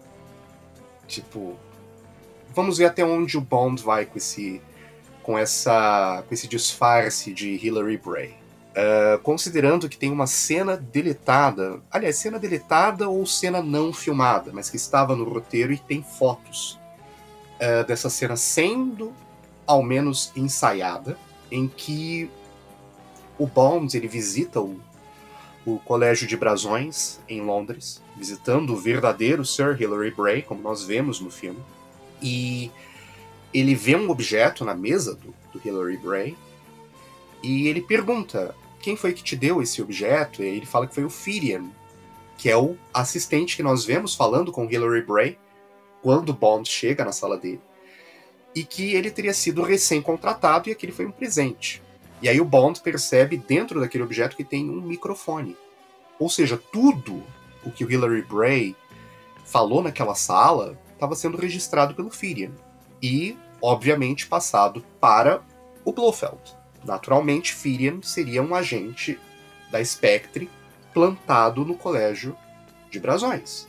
Tipo, 1.07 1.55
vamos 2.53 2.77
ver 2.77 2.85
até 2.85 3.03
onde 3.03 3.37
o 3.37 3.41
Bond 3.41 3.81
vai 3.81 4.05
com 4.05 4.17
esse 4.17 4.61
com 5.23 5.37
essa 5.37 6.23
com 6.27 6.33
esse 6.33 6.47
disfarce 6.47 7.33
de 7.33 7.59
Hilary 7.65 7.97
Bray. 7.97 8.35
Uh, 8.71 9.19
considerando 9.21 9.89
que 9.89 9.97
tem 9.97 10.09
uma 10.09 10.25
cena 10.25 10.77
deletada, 10.77 11.81
aliás, 11.91 12.15
cena 12.15 12.39
deletada 12.39 13.09
ou 13.09 13.25
cena 13.25 13.61
não 13.61 13.91
filmada, 13.91 14.51
mas 14.53 14.69
que 14.69 14.77
estava 14.77 15.13
no 15.13 15.25
roteiro 15.25 15.73
e 15.73 15.77
tem 15.77 16.01
fotos 16.01 16.79
uh, 17.55 17.85
dessa 17.85 18.09
cena 18.09 18.37
sendo 18.37 19.13
ao 19.67 19.83
menos 19.83 20.31
ensaiada, 20.37 21.17
em 21.51 21.67
que 21.67 22.29
o 23.37 23.45
Bond 23.45 23.95
ele 23.95 24.07
visita 24.07 24.61
o, 24.61 24.79
o 25.65 25.77
Colégio 25.79 26.27
de 26.27 26.37
Brasões 26.37 27.19
em 27.27 27.41
Londres, 27.41 28.01
visitando 28.15 28.73
o 28.73 28.77
verdadeiro 28.77 29.45
Sir 29.45 29.81
Hilary 29.81 30.11
Bray, 30.11 30.41
como 30.41 30.61
nós 30.61 30.83
vemos 30.83 31.19
no 31.19 31.29
filme, 31.29 31.59
e 32.21 32.71
ele 33.53 33.75
vê 33.75 33.95
um 33.95 34.09
objeto 34.09 34.63
na 34.63 34.73
mesa 34.73 35.15
do, 35.15 35.33
do 35.51 35.61
Hilary 35.63 35.97
Bray 35.97 36.37
e 37.43 37.67
ele 37.67 37.81
pergunta 37.81 38.55
quem 38.81 38.95
foi 38.95 39.13
que 39.13 39.23
te 39.23 39.35
deu 39.35 39.61
esse 39.61 39.81
objeto? 39.81 40.41
E 40.41 40.45
ele 40.45 40.65
fala 40.65 40.87
que 40.87 40.95
foi 40.95 41.03
o 41.03 41.09
Firian, 41.09 41.65
que 42.37 42.49
é 42.49 42.57
o 42.57 42.75
assistente 42.93 43.55
que 43.55 43.63
nós 43.63 43.85
vemos 43.85 44.15
falando 44.15 44.51
com 44.51 44.69
Hilary 44.69 45.03
Bray 45.03 45.37
quando 46.01 46.33
Bond 46.33 46.67
chega 46.67 47.05
na 47.05 47.11
sala 47.11 47.37
dele. 47.37 47.61
E 48.55 48.63
que 48.63 48.93
ele 48.95 49.11
teria 49.11 49.33
sido 49.33 49.61
recém-contratado 49.61 50.67
e 50.67 50.71
aquele 50.71 50.91
foi 50.91 51.05
um 51.05 51.11
presente. 51.11 51.81
E 52.21 52.29
aí 52.29 52.39
o 52.39 52.45
Bond 52.45 52.81
percebe 52.81 53.37
dentro 53.37 53.79
daquele 53.79 54.03
objeto 54.03 54.35
que 54.35 54.43
tem 54.43 54.69
um 54.69 54.81
microfone. 54.81 55.55
Ou 56.19 56.29
seja, 56.29 56.57
tudo 56.71 57.23
o 57.63 57.71
que 57.71 57.83
o 57.83 57.91
Hilary 57.91 58.23
Bray 58.23 58.75
falou 59.45 59.81
naquela 59.81 60.15
sala 60.15 60.77
estava 60.93 61.15
sendo 61.15 61.37
registrado 61.37 61.95
pelo 61.95 62.11
Firian 62.11 62.51
e, 63.01 63.37
obviamente, 63.61 64.27
passado 64.27 64.83
para 64.99 65.41
o 65.83 65.91
Blofeld. 65.91 66.39
Naturalmente, 66.83 67.53
Firian 67.53 68.01
seria 68.01 68.41
um 68.41 68.55
agente 68.55 69.19
da 69.71 69.83
Spectre 69.83 70.49
plantado 70.93 71.63
no 71.63 71.75
colégio 71.75 72.35
de 72.89 72.99
Brasões. 72.99 73.67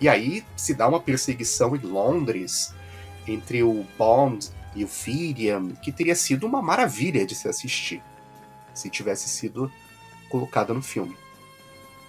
E 0.00 0.08
aí 0.08 0.44
se 0.56 0.74
dá 0.74 0.88
uma 0.88 1.00
perseguição 1.00 1.74
em 1.74 1.80
Londres 1.80 2.74
entre 3.26 3.62
o 3.62 3.84
Bond 3.98 4.48
e 4.74 4.84
o 4.84 4.88
Firian, 4.88 5.70
que 5.82 5.92
teria 5.92 6.14
sido 6.14 6.46
uma 6.46 6.62
maravilha 6.62 7.26
de 7.26 7.34
se 7.34 7.48
assistir 7.48 8.02
se 8.74 8.88
tivesse 8.88 9.28
sido 9.28 9.70
colocada 10.28 10.72
no 10.72 10.82
filme. 10.82 11.16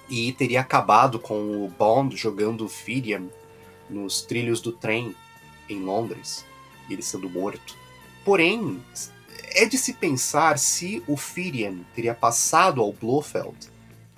E 0.09 0.31
teria 0.33 0.61
acabado 0.61 1.19
com 1.19 1.65
o 1.65 1.69
Bond 1.69 2.15
jogando 2.15 2.65
o 2.65 2.69
Firian 2.69 3.27
nos 3.89 4.21
trilhos 4.21 4.61
do 4.61 4.71
trem 4.71 5.15
em 5.69 5.79
Londres 5.79 6.45
ele 6.93 7.01
sendo 7.01 7.29
morto. 7.29 7.75
Porém, 8.23 8.79
é 9.53 9.65
de 9.65 9.77
se 9.77 9.93
pensar 9.93 10.57
se 10.57 11.03
o 11.07 11.17
Firian 11.17 11.79
teria 11.95 12.13
passado 12.13 12.81
ao 12.81 12.93
Blofeld 12.93 13.57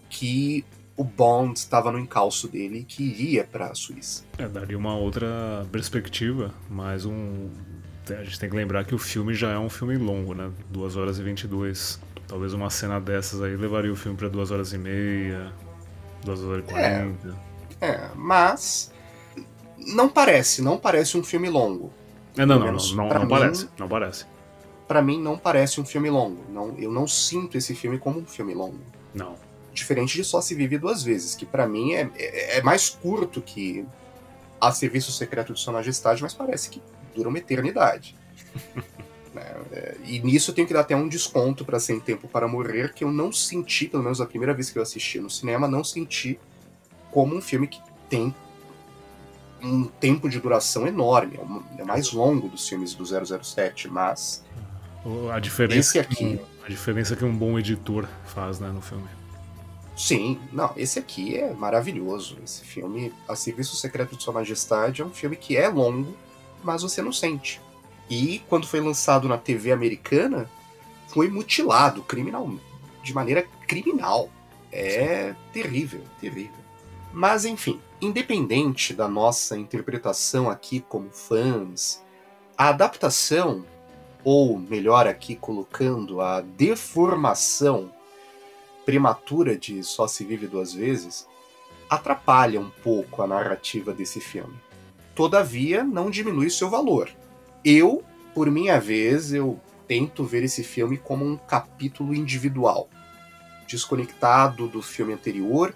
que 0.09 0.63
o 0.95 1.03
Bond 1.03 1.57
estava 1.57 1.91
no 1.91 1.99
encalço 1.99 2.47
dele 2.47 2.79
e 2.79 2.83
que 2.83 3.03
iria 3.03 3.43
para 3.43 3.67
a 3.67 3.75
Suíça. 3.75 4.23
É, 4.37 4.47
daria 4.47 4.77
uma 4.77 4.95
outra 4.95 5.65
perspectiva, 5.71 6.53
mas 6.69 7.05
um. 7.05 7.49
A 8.09 8.23
gente 8.23 8.37
tem 8.37 8.49
que 8.49 8.55
lembrar 8.55 8.83
que 8.83 8.93
o 8.93 8.97
filme 8.97 9.33
já 9.33 9.51
é 9.51 9.57
um 9.57 9.69
filme 9.69 9.97
longo, 9.97 10.33
né? 10.33 10.51
2 10.69 10.97
horas 10.97 11.17
e 11.17 11.23
22. 11.23 11.99
Talvez 12.27 12.53
uma 12.53 12.69
cena 12.69 12.99
dessas 12.99 13.41
aí 13.41 13.55
levaria 13.55 13.91
o 13.91 13.95
filme 13.95 14.17
para 14.17 14.27
2 14.27 14.51
horas 14.51 14.73
e 14.73 14.77
meia, 14.77 15.53
2 16.23 16.43
horas 16.43 16.65
e 16.65 16.67
40. 16.67 17.39
É, 17.79 17.87
é, 17.87 18.11
mas 18.13 18.91
não 19.77 20.09
parece, 20.09 20.61
não 20.61 20.77
parece 20.77 21.17
um 21.17 21.23
filme 21.23 21.49
longo. 21.49 21.93
É, 22.37 22.45
não, 22.45 22.59
não, 22.59 22.71
não, 22.71 22.73
não, 22.73 23.09
não 23.09 23.21
mim, 23.21 23.27
parece, 23.27 23.69
não 23.77 23.87
parece. 23.87 24.25
Para 24.87 25.01
mim 25.01 25.21
não 25.21 25.37
parece 25.37 25.79
um 25.79 25.85
filme 25.85 26.09
longo. 26.09 26.43
Não, 26.49 26.75
eu 26.77 26.91
não 26.91 27.07
sinto 27.07 27.57
esse 27.57 27.75
filme 27.75 27.99
como 27.99 28.19
um 28.19 28.25
filme 28.25 28.53
longo. 28.53 28.79
Não. 29.13 29.35
Diferente 29.73 30.15
de 30.15 30.23
Só 30.23 30.41
se 30.41 30.53
vive 30.55 30.77
duas 30.77 31.03
vezes, 31.03 31.35
que 31.35 31.45
para 31.45 31.67
mim 31.67 31.93
é, 31.93 32.09
é, 32.15 32.57
é, 32.57 32.61
mais 32.61 32.89
curto 32.89 33.41
que 33.41 33.85
A 34.59 34.71
Serviço 34.71 35.11
Secreto 35.11 35.53
de 35.53 35.59
Sua 35.59 35.73
Majestade, 35.73 36.21
mas 36.21 36.33
parece 36.33 36.69
que 36.69 36.81
dura 37.15 37.29
uma 37.29 37.37
eternidade. 37.37 38.15
né? 39.33 39.55
É, 39.71 39.95
e 40.05 40.19
nisso 40.19 40.51
eu 40.51 40.55
tenho 40.55 40.67
que 40.67 40.73
dar 40.73 40.81
até 40.81 40.95
um 40.95 41.07
desconto 41.07 41.65
para 41.65 41.79
Sem 41.79 41.99
Tempo 41.99 42.27
para 42.27 42.47
Morrer, 42.47 42.93
que 42.93 43.03
eu 43.03 43.11
não 43.11 43.31
senti, 43.31 43.87
pelo 43.87 44.03
menos 44.03 44.21
a 44.21 44.25
primeira 44.25 44.53
vez 44.53 44.69
que 44.69 44.77
eu 44.77 44.83
assisti 44.83 45.19
no 45.19 45.29
cinema, 45.29 45.67
não 45.67 45.83
senti 45.83 46.39
como 47.11 47.35
um 47.35 47.41
filme 47.41 47.67
que 47.67 47.81
tem 48.09 48.33
um 49.63 49.85
tempo 49.85 50.29
de 50.29 50.39
duração 50.39 50.85
enorme, 50.85 51.39
é, 51.77 51.81
é 51.81 51.85
mais 51.85 52.11
longo 52.11 52.49
dos 52.49 52.67
filmes 52.67 52.93
do 52.93 53.05
007, 53.05 53.87
mas 53.87 54.43
a 55.31 55.39
diferença 55.39 55.97
esse 55.97 55.99
aqui, 55.99 56.39
a 56.65 56.69
diferença 56.69 57.15
que 57.15 57.25
um 57.25 57.35
bom 57.35 57.57
editor 57.57 58.07
faz, 58.25 58.59
né, 58.59 58.69
no 58.69 58.81
filme. 58.81 59.07
Sim, 59.95 60.39
não, 60.51 60.73
esse 60.75 60.97
aqui 60.97 61.37
é 61.37 61.53
maravilhoso. 61.53 62.37
Esse 62.43 62.63
filme, 62.63 63.13
A 63.27 63.35
Serviço 63.35 63.75
Secreto 63.75 64.15
de 64.15 64.23
Sua 64.23 64.33
Majestade, 64.33 65.01
é 65.01 65.05
um 65.05 65.11
filme 65.11 65.35
que 65.35 65.55
é 65.55 65.67
longo, 65.67 66.15
mas 66.63 66.81
você 66.81 67.01
não 67.01 67.11
sente. 67.11 67.61
E 68.09 68.41
quando 68.49 68.67
foi 68.67 68.81
lançado 68.81 69.27
na 69.27 69.37
TV 69.37 69.71
americana, 69.71 70.49
foi 71.07 71.29
mutilado 71.29 72.01
criminal, 72.01 72.51
de 73.03 73.13
maneira 73.13 73.45
criminal. 73.67 74.29
É 74.71 75.35
terrível, 75.51 76.01
terrível. 76.19 76.63
Mas 77.13 77.45
enfim, 77.45 77.79
independente 78.03 78.93
da 78.93 79.07
nossa 79.07 79.57
interpretação 79.57 80.49
aqui 80.49 80.81
como 80.81 81.09
fãs, 81.09 82.03
a 82.57 82.69
adaptação, 82.69 83.65
ou 84.23 84.57
melhor 84.57 85.07
aqui 85.07 85.35
colocando 85.35 86.21
a 86.21 86.41
deformação 86.41 87.91
prematura 88.85 89.57
de 89.57 89.83
Só 89.83 90.07
se 90.07 90.23
vive 90.25 90.47
duas 90.47 90.73
vezes, 90.73 91.27
atrapalha 91.89 92.59
um 92.59 92.69
pouco 92.69 93.21
a 93.21 93.27
narrativa 93.27 93.93
desse 93.93 94.19
filme. 94.19 94.55
Todavia, 95.15 95.83
não 95.83 96.09
diminui 96.09 96.49
seu 96.49 96.69
valor. 96.69 97.09
Eu, 97.63 98.03
por 98.33 98.49
minha 98.49 98.79
vez, 98.79 99.31
eu 99.33 99.59
tento 99.87 100.23
ver 100.23 100.43
esse 100.43 100.63
filme 100.63 100.97
como 100.97 101.25
um 101.25 101.37
capítulo 101.37 102.13
individual, 102.13 102.89
desconectado 103.67 104.67
do 104.67 104.81
filme 104.81 105.13
anterior 105.13 105.73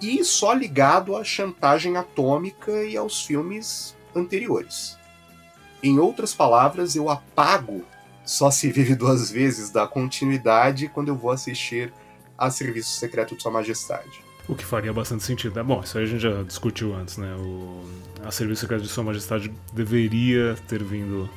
e 0.00 0.24
só 0.24 0.52
ligado 0.52 1.16
à 1.16 1.24
chantagem 1.24 1.96
atômica 1.96 2.84
e 2.84 2.96
aos 2.96 3.24
filmes 3.24 3.96
anteriores. 4.14 4.96
Em 5.82 5.98
outras 5.98 6.34
palavras, 6.34 6.96
eu 6.96 7.08
apago 7.08 7.84
Só 8.24 8.50
se 8.50 8.70
vive 8.70 8.94
duas 8.94 9.30
vezes 9.30 9.70
da 9.70 9.86
continuidade 9.86 10.86
quando 10.88 11.08
eu 11.08 11.16
vou 11.16 11.30
assistir 11.30 11.92
a 12.36 12.50
Serviço 12.50 12.90
Secreto 12.90 13.34
de 13.34 13.42
Sua 13.42 13.50
Majestade. 13.50 14.20
O 14.46 14.54
que 14.54 14.64
faria 14.64 14.92
bastante 14.92 15.24
sentido. 15.24 15.58
É 15.58 15.62
bom, 15.62 15.80
isso 15.82 15.96
aí 15.96 16.04
a 16.04 16.06
gente 16.06 16.20
já 16.20 16.42
discutiu 16.42 16.94
antes, 16.94 17.16
né? 17.16 17.34
O... 17.36 17.82
A 18.22 18.30
Serviço 18.30 18.60
Secreto 18.60 18.82
de 18.82 18.88
Sua 18.88 19.02
Majestade 19.02 19.50
deveria 19.72 20.56
ter 20.68 20.82
vindo 20.84 21.28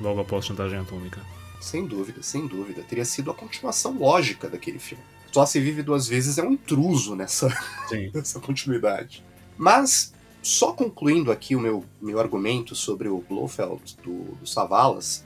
logo 0.00 0.20
após 0.20 0.46
Chantagem 0.46 0.78
Atômica. 0.78 1.20
sem 1.60 1.86
dúvida, 1.86 2.22
sem 2.22 2.46
dúvida. 2.46 2.82
Teria 2.82 3.04
sido 3.04 3.30
a 3.30 3.34
continuação 3.34 3.92
lógica 3.98 4.48
daquele 4.48 4.78
filme. 4.78 5.04
Só 5.32 5.46
se 5.46 5.58
vive 5.58 5.82
duas 5.82 6.06
vezes 6.06 6.36
é 6.36 6.42
um 6.42 6.52
intruso 6.52 7.16
nessa, 7.16 7.48
nessa 8.14 8.38
continuidade. 8.38 9.24
Mas, 9.56 10.12
só 10.42 10.72
concluindo 10.72 11.32
aqui 11.32 11.56
o 11.56 11.60
meu, 11.60 11.84
meu 12.00 12.20
argumento 12.20 12.74
sobre 12.74 13.08
o 13.08 13.24
Blofeld 13.26 13.96
do, 14.04 14.34
do 14.36 14.46
Savalas, 14.46 15.24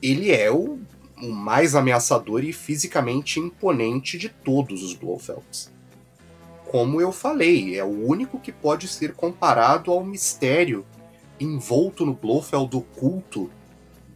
ele 0.00 0.30
é 0.30 0.50
o, 0.52 0.78
o 1.20 1.32
mais 1.32 1.74
ameaçador 1.74 2.44
e 2.44 2.52
fisicamente 2.52 3.40
imponente 3.40 4.16
de 4.16 4.28
todos 4.28 4.84
os 4.84 4.94
Blofelds. 4.94 5.70
Como 6.66 7.00
eu 7.00 7.10
falei, 7.10 7.76
é 7.76 7.82
o 7.82 8.06
único 8.06 8.38
que 8.38 8.52
pode 8.52 8.86
ser 8.86 9.14
comparado 9.14 9.90
ao 9.90 10.04
mistério 10.04 10.86
envolto 11.40 12.06
no 12.06 12.14
Blofeld 12.14 12.76
oculto 12.76 13.50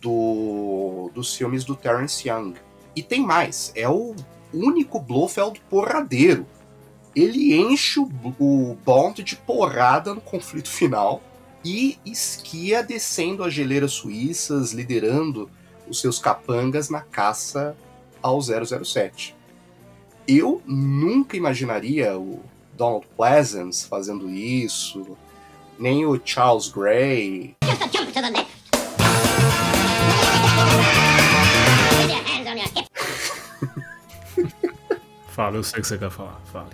do, 0.00 1.10
dos 1.12 1.34
filmes 1.34 1.64
do 1.64 1.74
Terence 1.74 2.28
Young. 2.28 2.54
E 2.94 3.02
tem 3.02 3.20
mais, 3.20 3.72
é 3.74 3.88
o 3.88 4.14
único 4.54 5.00
Blofeld 5.00 5.60
porradeiro. 5.68 6.46
Ele 7.14 7.54
enche 7.54 8.00
o, 8.00 8.10
o 8.38 8.76
Bond 8.84 9.22
de 9.22 9.36
porrada 9.36 10.14
no 10.14 10.20
conflito 10.20 10.68
final 10.68 11.22
e 11.64 11.98
esquia 12.04 12.82
descendo 12.82 13.42
as 13.42 13.54
geleiras 13.54 13.92
suíças, 13.92 14.72
liderando 14.72 15.48
os 15.88 16.00
seus 16.00 16.18
capangas 16.18 16.88
na 16.90 17.00
caça 17.00 17.76
ao 18.22 18.40
007. 18.40 19.34
Eu 20.26 20.62
nunca 20.66 21.36
imaginaria 21.36 22.18
o 22.18 22.40
Donald 22.72 23.06
Pleasance 23.16 23.86
fazendo 23.86 24.28
isso, 24.30 25.16
nem 25.78 26.04
o 26.06 26.20
Charles 26.24 26.68
Gray. 26.68 27.56
Fala, 35.34 35.56
eu 35.56 35.64
sei 35.64 35.80
o 35.80 35.82
que 35.82 35.88
você 35.88 35.98
quer 35.98 36.12
falar. 36.12 36.40
Fale. 36.52 36.70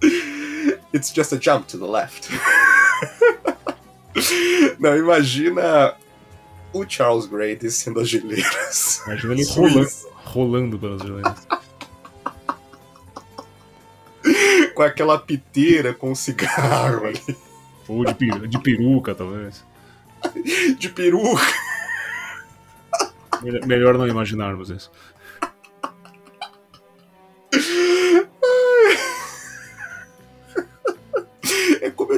It's 0.94 1.12
just 1.12 1.32
a 1.32 1.36
jump 1.36 1.66
to 1.66 1.78
the 1.78 1.84
left. 1.84 2.28
Não, 4.78 4.96
imagina 4.96 5.96
o 6.72 6.88
Charles 6.88 7.26
Gray 7.26 7.56
descendo 7.56 7.98
as 7.98 8.08
geleiras. 8.08 9.02
Imagina 9.04 9.34
ele 9.34 9.44
rolando, 9.46 9.88
rolando 10.14 10.78
pelas 10.78 11.02
geleiras. 11.02 11.48
com 14.76 14.82
aquela 14.84 15.18
piteira 15.18 15.92
com 15.92 16.12
o 16.12 16.16
cigarro 16.16 17.06
ali. 17.06 17.36
Ou 17.88 18.04
de, 18.04 18.14
peru 18.14 18.46
de 18.46 18.60
peruca, 18.60 19.12
talvez. 19.12 19.64
De 20.78 20.88
peruca. 20.88 21.42
Melhor 23.66 23.98
não 23.98 24.06
imaginarmos 24.06 24.70
isso. 24.70 24.92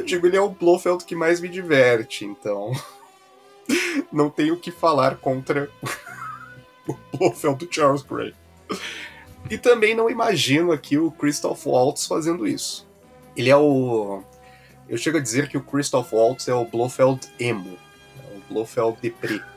Digo, 0.06 0.26
ele 0.26 0.36
é 0.36 0.40
o 0.40 0.48
Blofeld 0.48 1.04
que 1.04 1.14
mais 1.14 1.40
me 1.40 1.48
diverte, 1.48 2.24
então. 2.24 2.72
Não 4.12 4.30
tenho 4.30 4.54
o 4.54 4.58
que 4.58 4.70
falar 4.70 5.16
contra 5.16 5.68
o 6.86 6.96
Blofeld 7.12 7.66
do 7.66 7.72
Charles 7.72 8.02
Gray. 8.02 8.34
E 9.50 9.58
também 9.58 9.94
não 9.94 10.10
imagino 10.10 10.72
aqui 10.72 10.98
o 10.98 11.10
Christoph 11.10 11.66
Waltz 11.66 12.06
fazendo 12.06 12.48
isso. 12.48 12.86
Ele 13.36 13.48
é 13.48 13.56
o. 13.56 14.22
Eu 14.88 14.98
chego 14.98 15.18
a 15.18 15.20
dizer 15.20 15.48
que 15.48 15.56
o 15.56 15.62
Christoph 15.62 16.12
Waltz 16.12 16.48
é 16.48 16.54
o 16.54 16.64
Blofeld 16.64 17.28
emo. 17.38 17.78
É 18.18 18.36
o 18.36 18.40
Blofeld 18.52 18.98
deprê. 19.00 19.40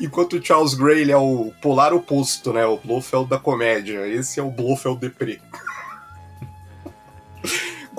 Enquanto 0.00 0.34
o 0.34 0.44
Charles 0.44 0.74
Gray 0.74 1.00
ele 1.00 1.12
é 1.12 1.16
o 1.16 1.52
polar 1.60 1.92
oposto, 1.92 2.52
né? 2.52 2.64
O 2.64 2.76
Blofeld 2.76 3.28
da 3.28 3.38
comédia. 3.38 4.06
Esse 4.06 4.38
é 4.38 4.42
o 4.42 4.50
Blofeld 4.50 5.00
deprê. 5.00 5.40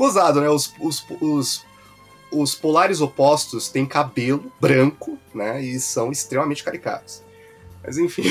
Gozado, 0.01 0.41
né? 0.41 0.49
Os, 0.49 0.73
os, 0.79 1.05
os, 1.21 1.63
os 2.31 2.55
polares 2.55 3.01
opostos 3.01 3.69
têm 3.69 3.85
cabelo 3.85 4.51
branco, 4.59 5.15
né? 5.31 5.61
E 5.61 5.79
são 5.79 6.11
extremamente 6.11 6.63
caricatos. 6.63 7.21
Mas 7.83 7.99
enfim. 7.99 8.23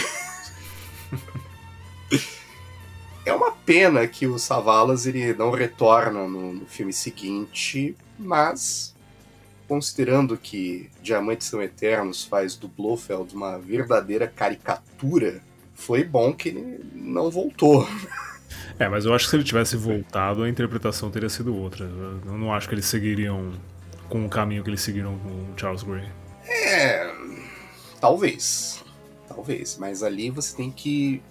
é 3.24 3.32
uma 3.32 3.52
pena 3.52 4.04
que 4.08 4.26
o 4.26 4.36
Savalas 4.36 5.06
ele 5.06 5.32
não 5.32 5.52
retorna 5.52 6.26
no, 6.26 6.54
no 6.54 6.66
filme 6.66 6.92
seguinte, 6.92 7.96
mas 8.18 8.92
considerando 9.68 10.36
que 10.36 10.90
Diamantes 11.00 11.46
São 11.46 11.62
Eternos 11.62 12.24
faz 12.24 12.56
do 12.56 12.66
Blofeld 12.66 13.32
uma 13.32 13.60
verdadeira 13.60 14.26
caricatura, 14.26 15.40
foi 15.72 16.02
bom 16.02 16.32
que 16.32 16.48
ele 16.48 16.80
não 16.96 17.30
voltou. 17.30 17.86
É, 18.80 18.88
mas 18.88 19.04
eu 19.04 19.12
acho 19.12 19.26
que 19.26 19.30
se 19.30 19.36
ele 19.36 19.44
tivesse 19.44 19.76
voltado, 19.76 20.42
a 20.42 20.48
interpretação 20.48 21.10
teria 21.10 21.28
sido 21.28 21.54
outra. 21.54 21.84
Eu 21.84 22.38
não 22.38 22.50
acho 22.50 22.66
que 22.66 22.74
eles 22.74 22.86
seguiriam 22.86 23.52
com 24.08 24.24
o 24.24 24.28
caminho 24.28 24.64
que 24.64 24.70
eles 24.70 24.80
seguiram 24.80 25.18
com 25.18 25.28
o 25.28 25.52
Charles 25.54 25.82
Gray. 25.82 26.08
É. 26.48 27.14
Talvez. 28.00 28.82
Talvez. 29.28 29.76
Mas 29.78 30.02
ali 30.02 30.30
você 30.30 30.56
tem 30.56 30.70
que 30.70 31.22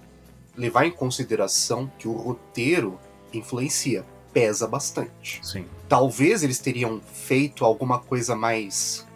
levar 0.56 0.86
em 0.86 0.92
consideração 0.92 1.92
que 1.98 2.08
o 2.08 2.12
roteiro 2.12 3.00
influencia, 3.34 4.06
pesa 4.32 4.68
bastante. 4.68 5.40
Sim. 5.42 5.66
Talvez 5.88 6.44
eles 6.44 6.60
teriam 6.60 7.02
feito 7.02 7.66
alguma 7.66 7.98
coisa 7.98 8.36
mais 8.36 9.08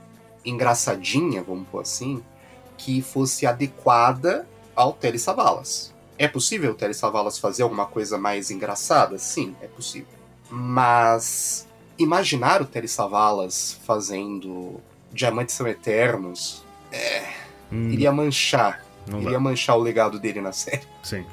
engraçadinha, 0.44 1.44
vamos 1.44 1.68
pôr 1.68 1.82
assim, 1.82 2.24
que 2.80 3.00
fosse 3.00 3.46
adequada 3.46 4.48
ao 4.76 4.92
Telly 4.92 5.20
Savalas. 5.20 5.93
É 6.24 6.28
possível 6.30 6.72
o 6.72 6.74
Telly 6.74 6.94
Savalas 6.94 7.38
fazer 7.38 7.64
alguma 7.64 7.86
coisa 7.86 8.18
mais 8.18 8.50
engraçada? 8.50 9.20
Sim, 9.20 9.54
é 9.62 9.68
possível. 9.68 10.08
Mas 10.50 11.68
imaginar 12.00 12.62
o 12.62 12.66
Telly 12.66 12.88
Savalas 12.88 13.78
fazendo 13.86 14.80
Diamantes 15.12 15.54
São 15.54 15.68
Eternos 15.68 16.64
é, 16.94 17.28
hum, 17.70 17.90
iria 17.90 18.10
manchar. 18.10 18.86
Iria 19.06 19.32
dá. 19.32 19.40
manchar 19.42 19.78
o 19.78 19.82
legado 19.82 20.18
dele 20.18 20.40
na 20.40 20.54
série. 20.54 20.88
Sim. 21.04 21.26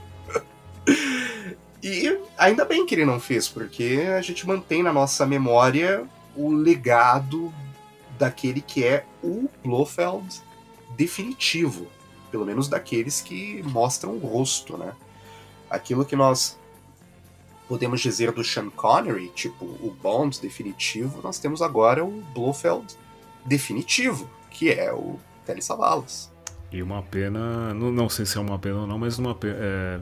e 1.81 2.19
ainda 2.37 2.65
bem 2.65 2.85
que 2.85 2.97
ele 2.97 3.05
não 3.05 3.21
fez, 3.21 3.47
porque 3.47 4.09
a 4.19 4.21
gente 4.21 4.45
mantém 4.45 4.83
na 4.83 4.93
nossa 4.93 5.25
memória 5.25 6.05
o 6.35 6.51
legado 6.51 7.55
daquele 8.19 8.61
que 8.61 8.85
é 8.85 9.05
o 9.23 9.49
Blofeld 9.63 10.43
definitivo 10.97 11.87
pelo 12.31 12.45
menos 12.45 12.69
daqueles 12.69 13.21
que 13.21 13.63
mostram 13.65 14.13
o 14.13 14.19
rosto, 14.19 14.77
né? 14.77 14.95
Aquilo 15.69 16.05
que 16.05 16.17
nós 16.17 16.59
podemos 17.69 18.01
dizer 18.01 18.33
do 18.33 18.43
Sean 18.43 18.69
Connery, 18.71 19.29
tipo 19.29 19.65
o 19.65 19.97
Bond 20.03 20.41
definitivo, 20.41 21.21
nós 21.23 21.39
temos 21.39 21.63
agora 21.63 22.05
o 22.05 22.21
Blofeld 22.35 22.97
definitivo, 23.45 24.29
que 24.51 24.71
é 24.71 24.93
o 24.93 25.19
Telly 25.47 25.63
Savalas. 25.63 26.31
E 26.73 26.83
uma 26.83 27.03
pena, 27.03 27.75
não, 27.75 27.91
não 27.91 28.09
sei 28.09 28.27
se 28.27 28.39
é 28.39 28.41
uma 28.41 28.59
pena 28.59 28.81
ou 28.81 28.87
não, 28.87 28.99
mas 28.99 29.19
uma 29.19 29.35
pena, 29.35 29.57
é, 29.61 30.01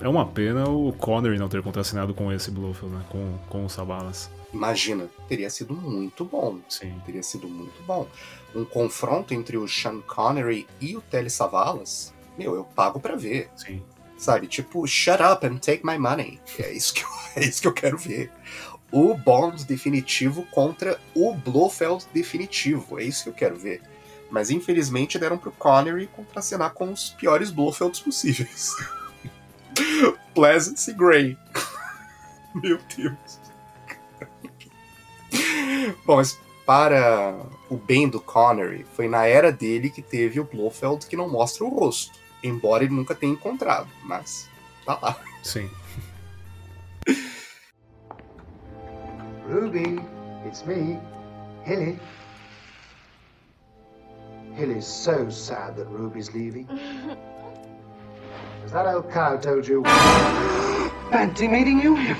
é 0.00 0.08
uma 0.08 0.26
pena 0.26 0.68
o 0.68 0.92
Connery 0.92 1.38
não 1.38 1.48
ter 1.48 1.62
contracenado 1.62 2.14
com 2.14 2.32
esse 2.32 2.50
Blofeld, 2.50 2.94
né? 2.94 3.04
Com, 3.08 3.38
com 3.48 3.64
o 3.64 3.68
Savalas. 3.68 4.30
Imagina, 4.52 5.08
teria 5.28 5.48
sido 5.48 5.74
muito 5.74 6.24
bom. 6.24 6.58
Sim. 6.68 7.00
Teria 7.06 7.22
sido 7.22 7.46
muito 7.48 7.80
bom. 7.84 8.06
Um 8.54 8.64
confronto 8.64 9.32
entre 9.32 9.56
o 9.56 9.68
Sean 9.68 10.00
Connery 10.00 10.66
e 10.80 10.96
o 10.96 11.00
Telly 11.00 11.30
Savalas, 11.30 12.12
meu, 12.36 12.54
eu 12.54 12.64
pago 12.64 12.98
para 12.98 13.16
ver. 13.16 13.50
Sim. 13.56 13.82
Sabe, 14.16 14.46
tipo, 14.46 14.86
shut 14.86 15.22
up 15.22 15.46
and 15.46 15.58
take 15.58 15.84
my 15.84 15.98
money. 15.98 16.40
É 16.58 16.72
isso 16.72 16.94
que 16.94 17.02
eu, 17.02 17.08
é 17.36 17.44
isso 17.44 17.60
que 17.60 17.68
eu 17.68 17.72
quero 17.72 17.96
ver. 17.96 18.30
O 18.92 19.14
Bond 19.14 19.64
definitivo 19.64 20.44
contra 20.50 20.98
o 21.14 21.34
Blofeld 21.34 22.06
definitivo. 22.12 22.98
É 22.98 23.04
isso 23.04 23.24
que 23.24 23.28
eu 23.28 23.34
quero 23.34 23.56
ver. 23.56 23.82
Mas 24.30 24.50
infelizmente 24.50 25.18
deram 25.18 25.38
pro 25.38 25.52
Connery 25.52 26.06
contracenar 26.06 26.72
com 26.72 26.92
os 26.92 27.10
piores 27.10 27.50
Blofelds 27.50 28.00
possíveis. 28.00 28.74
Pleasance 30.34 30.90
e 30.90 30.94
Grey. 30.94 31.36
Meu 32.54 32.78
Deus. 32.96 33.40
Bom, 36.04 36.16
mas 36.16 36.38
para 36.66 37.34
o 37.70 37.76
bem 37.76 38.08
do 38.08 38.20
Connery, 38.20 38.84
foi 38.94 39.08
na 39.08 39.24
era 39.24 39.52
dele 39.52 39.88
que 39.88 40.02
teve 40.02 40.40
o 40.40 40.44
Blofeld 40.44 41.06
que 41.06 41.16
não 41.16 41.30
mostra 41.30 41.64
o 41.64 41.68
rosto. 41.68 42.18
Embora 42.42 42.82
ele 42.82 42.92
nunca 42.92 43.14
tenha 43.14 43.32
encontrado, 43.32 43.88
mas 44.04 44.48
tá 44.84 44.98
lá. 45.00 45.16
Sim. 45.42 45.70
Ruby, 49.48 50.00
it's 50.46 50.64
me, 50.66 50.98
Hilly. 51.64 51.98
Hilly's 54.56 54.86
so 54.86 55.30
sad 55.30 55.76
that 55.76 55.86
Ruby's 55.86 56.32
leaving. 56.34 56.66
Has 58.62 58.72
that 58.72 58.86
old 58.86 59.10
cow 59.10 59.36
told 59.36 59.66
you? 59.66 59.82
Fancy 61.10 61.48
meeting 61.48 61.80
you, 61.80 61.96
you 61.96 62.14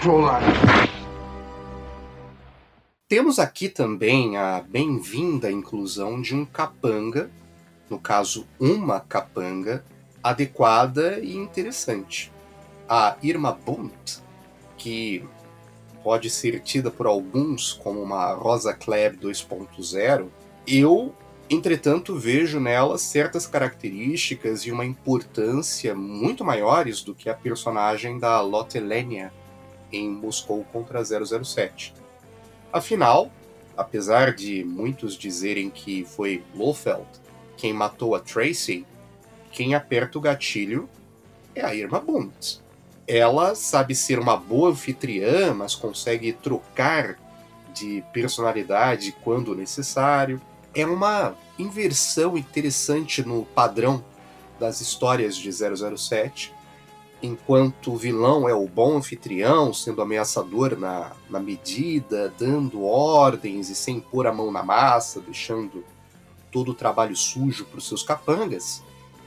temos 3.10 3.40
aqui 3.40 3.68
também 3.68 4.36
a 4.36 4.60
bem-vinda 4.60 5.50
inclusão 5.50 6.22
de 6.22 6.32
um 6.32 6.44
capanga 6.44 7.28
no 7.90 7.98
caso, 7.98 8.46
uma 8.60 9.00
capanga 9.00 9.84
adequada 10.22 11.18
e 11.18 11.34
interessante. 11.34 12.30
A 12.88 13.16
Irma 13.20 13.50
Bunt, 13.50 14.20
que 14.78 15.28
pode 16.04 16.30
ser 16.30 16.60
tida 16.60 16.88
por 16.88 17.08
alguns 17.08 17.72
como 17.72 18.00
uma 18.00 18.32
Rosa 18.32 18.72
Klebb 18.72 19.18
2.0, 19.18 20.28
eu, 20.68 21.12
entretanto, 21.50 22.16
vejo 22.16 22.60
nela 22.60 22.96
certas 22.96 23.44
características 23.44 24.60
e 24.60 24.70
uma 24.70 24.84
importância 24.84 25.96
muito 25.96 26.44
maiores 26.44 27.02
do 27.02 27.12
que 27.12 27.28
a 27.28 27.34
personagem 27.34 28.20
da 28.20 28.40
Lotte 28.40 28.78
Lenya 28.78 29.32
em 29.90 30.08
Moscou 30.08 30.62
contra 30.72 31.02
007. 31.04 31.99
Afinal, 32.72 33.30
apesar 33.76 34.34
de 34.34 34.64
muitos 34.64 35.14
dizerem 35.16 35.70
que 35.70 36.04
foi 36.04 36.44
Blofeld 36.54 37.06
quem 37.56 37.72
matou 37.72 38.14
a 38.14 38.20
Tracy, 38.20 38.86
quem 39.50 39.74
aperta 39.74 40.16
o 40.16 40.20
gatilho 40.20 40.88
é 41.54 41.64
a 41.64 41.74
Irma 41.74 42.00
Bunt. 42.00 42.58
Ela 43.06 43.54
sabe 43.54 43.94
ser 43.94 44.18
uma 44.18 44.36
boa 44.36 44.70
anfitriã, 44.70 45.52
mas 45.52 45.74
consegue 45.74 46.32
trocar 46.32 47.18
de 47.74 48.04
personalidade 48.12 49.14
quando 49.22 49.54
necessário. 49.54 50.40
É 50.74 50.86
uma 50.86 51.34
inversão 51.58 52.38
interessante 52.38 53.26
no 53.26 53.44
padrão 53.46 54.04
das 54.58 54.80
histórias 54.80 55.36
de 55.36 55.50
007, 55.52 56.54
enquanto 57.22 57.92
o 57.92 57.96
vilão 57.96 58.48
é 58.48 58.54
o 58.54 58.66
bom 58.66 58.96
anfitrião, 58.96 59.72
sendo 59.72 60.00
ameaçador 60.00 60.76
na, 60.78 61.12
na 61.28 61.38
medida, 61.38 62.32
dando 62.38 62.84
ordens 62.84 63.68
e 63.68 63.74
sem 63.74 64.00
pôr 64.00 64.26
a 64.26 64.32
mão 64.32 64.50
na 64.50 64.62
massa, 64.62 65.20
deixando 65.20 65.84
todo 66.50 66.70
o 66.70 66.74
trabalho 66.74 67.14
sujo 67.14 67.64
para 67.66 67.78
os 67.78 67.86
seus 67.86 68.02
capangas. 68.02 68.82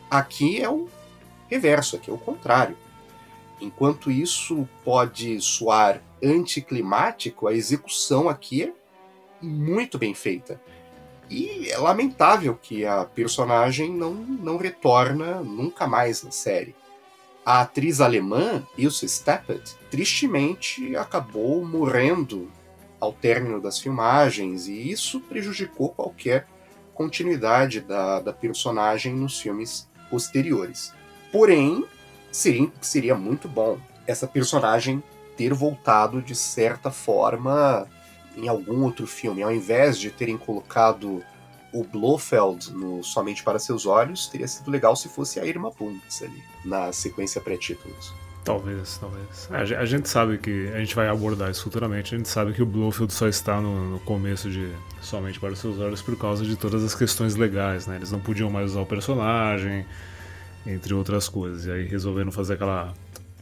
Aqui 0.09 0.61
é 0.61 0.69
o 0.69 0.87
reverso, 1.49 1.95
aqui 1.95 2.09
é 2.09 2.13
o 2.13 2.17
contrário. 2.17 2.77
Enquanto 3.61 4.11
isso 4.11 4.67
pode 4.83 5.39
soar 5.39 6.01
anticlimático, 6.21 7.47
a 7.47 7.53
execução 7.53 8.27
aqui 8.27 8.63
é 8.63 8.73
muito 9.41 9.97
bem 9.97 10.13
feita. 10.13 10.59
E 11.29 11.69
é 11.69 11.77
lamentável 11.77 12.57
que 12.61 12.85
a 12.85 13.05
personagem 13.05 13.91
não, 13.91 14.13
não 14.13 14.57
retorna 14.57 15.41
nunca 15.41 15.87
mais 15.87 16.21
na 16.23 16.31
série. 16.31 16.75
A 17.45 17.61
atriz 17.61 17.99
alemã, 17.99 18.65
Ilse 18.77 19.07
Steppet, 19.07 19.75
tristemente 19.91 20.95
acabou 20.95 21.65
morrendo 21.65 22.49
ao 22.99 23.11
término 23.11 23.59
das 23.59 23.79
filmagens, 23.79 24.67
e 24.67 24.89
isso 24.89 25.19
prejudicou 25.19 25.89
qualquer 25.89 26.47
continuidade 26.93 27.81
da, 27.81 28.21
da 28.21 28.31
personagem 28.31 29.13
nos 29.13 29.41
filmes 29.41 29.89
posteriores. 30.09 30.93
Porém, 31.31 31.85
seria, 32.31 32.71
seria 32.79 33.15
muito 33.15 33.49
bom 33.49 33.77
essa 34.07 34.25
personagem 34.25 35.03
ter 35.35 35.53
voltado 35.53 36.21
de 36.21 36.35
certa 36.35 36.91
forma 36.91 37.87
em 38.37 38.47
algum 38.47 38.83
outro 38.83 39.05
filme. 39.05 39.43
Ao 39.43 39.51
invés 39.51 39.99
de 39.99 40.09
terem 40.09 40.37
colocado 40.37 41.23
o 41.73 41.83
Blofeld 41.83 42.71
no 42.71 43.03
Somente 43.03 43.43
para 43.43 43.57
Seus 43.59 43.85
Olhos, 43.85 44.27
teria 44.27 44.47
sido 44.47 44.69
legal 44.69 44.95
se 44.95 45.09
fosse 45.09 45.39
a 45.39 45.45
Irma 45.45 45.71
Puntz 45.71 46.21
ali, 46.21 46.43
na 46.63 46.93
sequência 46.93 47.41
pré-títulos. 47.41 48.13
Talvez, 48.43 48.97
talvez. 48.97 49.49
É, 49.51 49.75
a 49.77 49.85
gente 49.85 50.09
sabe 50.09 50.37
que. 50.37 50.69
A 50.73 50.79
gente 50.79 50.93
vai 50.95 51.07
abordar 51.07 51.49
isso 51.49 51.63
futuramente. 51.63 52.13
A 52.13 52.17
gente 52.17 52.27
sabe 52.27 52.51
que 52.51 52.61
o 52.61 52.65
Blofeld 52.65 53.11
só 53.13 53.27
está 53.27 53.61
no, 53.61 53.91
no, 53.91 53.99
começo 54.01 54.49
de 54.49 54.69
Somente 55.01 55.39
para 55.39 55.55
Seus 55.55 55.79
Olhos 55.79 56.01
por 56.01 56.17
causa 56.17 56.43
de 56.43 56.57
todas 56.57 56.83
as 56.83 56.93
questões 56.93 57.35
legais, 57.35 57.87
né? 57.87 57.95
Eles 57.95 58.11
não 58.11 58.19
podiam 58.19 58.49
mais 58.49 58.71
usar 58.71 58.81
o 58.81 58.85
personagem, 58.85 59.85
entre 60.67 60.93
outras 60.93 61.29
coisas. 61.29 61.65
E 61.65 61.71
aí 61.71 61.87
resolveram 61.87 62.33
fazer 62.33 62.55
aquela 62.55 62.93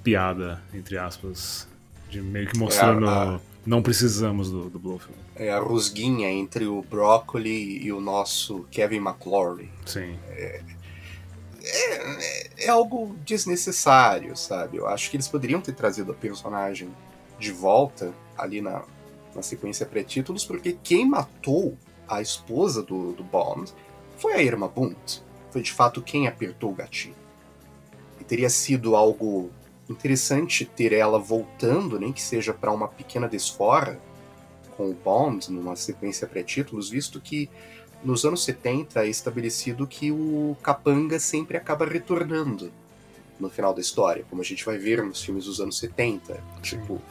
piada, 0.03 0.61
entre 0.71 0.99
aspas, 0.99 1.67
de 2.07 2.21
meio 2.21 2.47
que 2.47 2.57
mostrando. 2.59 3.07
É 3.07 3.09
a, 3.09 3.35
a, 3.35 3.39
não 3.65 3.81
precisamos 3.81 4.49
do, 4.49 4.69
do. 4.69 5.01
É 5.35 5.51
a 5.51 5.59
rusguinha 5.59 6.29
entre 6.29 6.65
o 6.65 6.81
Broccoli 6.81 7.83
e 7.83 7.91
o 7.91 8.01
nosso 8.01 8.65
Kevin 8.71 8.97
McClory. 8.97 9.69
Sim. 9.85 10.17
É, 10.29 10.61
é, 11.63 12.65
é, 12.65 12.69
algo 12.69 13.15
desnecessário, 13.23 14.35
sabe? 14.35 14.77
Eu 14.77 14.87
acho 14.87 15.09
que 15.09 15.17
eles 15.17 15.27
poderiam 15.27 15.61
ter 15.61 15.73
trazido 15.73 16.11
a 16.11 16.15
personagem 16.15 16.89
de 17.39 17.51
volta 17.51 18.13
ali 18.37 18.61
na, 18.61 18.83
na 19.35 19.41
sequência 19.41 19.85
pré-títulos, 19.85 20.43
porque 20.43 20.77
quem 20.83 21.07
matou 21.07 21.77
a 22.07 22.21
esposa 22.21 22.81
do, 22.81 23.13
do 23.13 23.23
Bond 23.23 23.71
foi 24.17 24.33
a 24.33 24.41
Irma 24.41 24.67
Bunt. 24.67 25.19
Foi 25.51 25.61
de 25.61 25.71
fato 25.71 26.01
quem 26.01 26.27
apertou 26.27 26.71
o 26.71 26.75
gatilho. 26.75 27.15
E 28.19 28.23
teria 28.23 28.49
sido 28.49 28.95
algo 28.95 29.51
interessante 29.91 30.65
ter 30.65 30.93
ela 30.93 31.19
voltando, 31.19 31.99
nem 31.99 32.11
que 32.11 32.21
seja 32.21 32.53
para 32.53 32.71
uma 32.71 32.87
pequena 32.87 33.27
desfora 33.27 33.99
com 34.75 34.89
o 34.89 34.93
Bond 34.93 35.51
numa 35.51 35.75
sequência 35.75 36.27
pré-títulos, 36.27 36.89
visto 36.89 37.19
que 37.19 37.49
nos 38.03 38.25
anos 38.25 38.43
70 38.43 39.05
é 39.05 39.09
estabelecido 39.09 39.85
que 39.85 40.11
o 40.11 40.57
capanga 40.63 41.19
sempre 41.19 41.57
acaba 41.57 41.85
retornando 41.85 42.71
no 43.39 43.49
final 43.49 43.73
da 43.73 43.81
história, 43.81 44.25
como 44.29 44.41
a 44.41 44.45
gente 44.45 44.65
vai 44.65 44.77
ver 44.77 45.03
nos 45.03 45.21
filmes 45.21 45.45
dos 45.45 45.59
anos 45.59 45.77
70. 45.77 46.41
Tipo, 46.61 47.01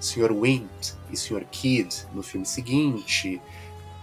Sr. 0.00 0.32
Wint 0.32 0.94
e 1.10 1.16
Sr. 1.16 1.44
Kidd 1.50 2.06
no 2.14 2.22
filme 2.22 2.46
seguinte, 2.46 3.40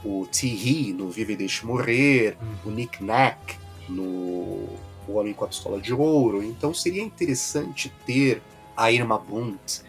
o 0.03 0.27
T. 0.31 0.93
no 0.95 1.09
Vive 1.09 1.33
e 1.33 1.38
Deixe 1.38 1.65
Morrer, 1.65 2.38
o 2.65 2.69
Nick 2.69 3.03
Nack 3.03 3.57
no 3.88 4.67
O 5.08 5.18
Homem 5.18 5.34
com 5.34 5.45
a 5.45 5.47
Pistola 5.47 5.80
de 5.80 5.93
Ouro. 5.93 6.43
Então 6.43 6.74
seria 6.74 7.01
interessante 7.01 7.91
ter 8.06 8.41
a 8.76 8.91
Irma 8.91 9.18
Bunt 9.18 9.82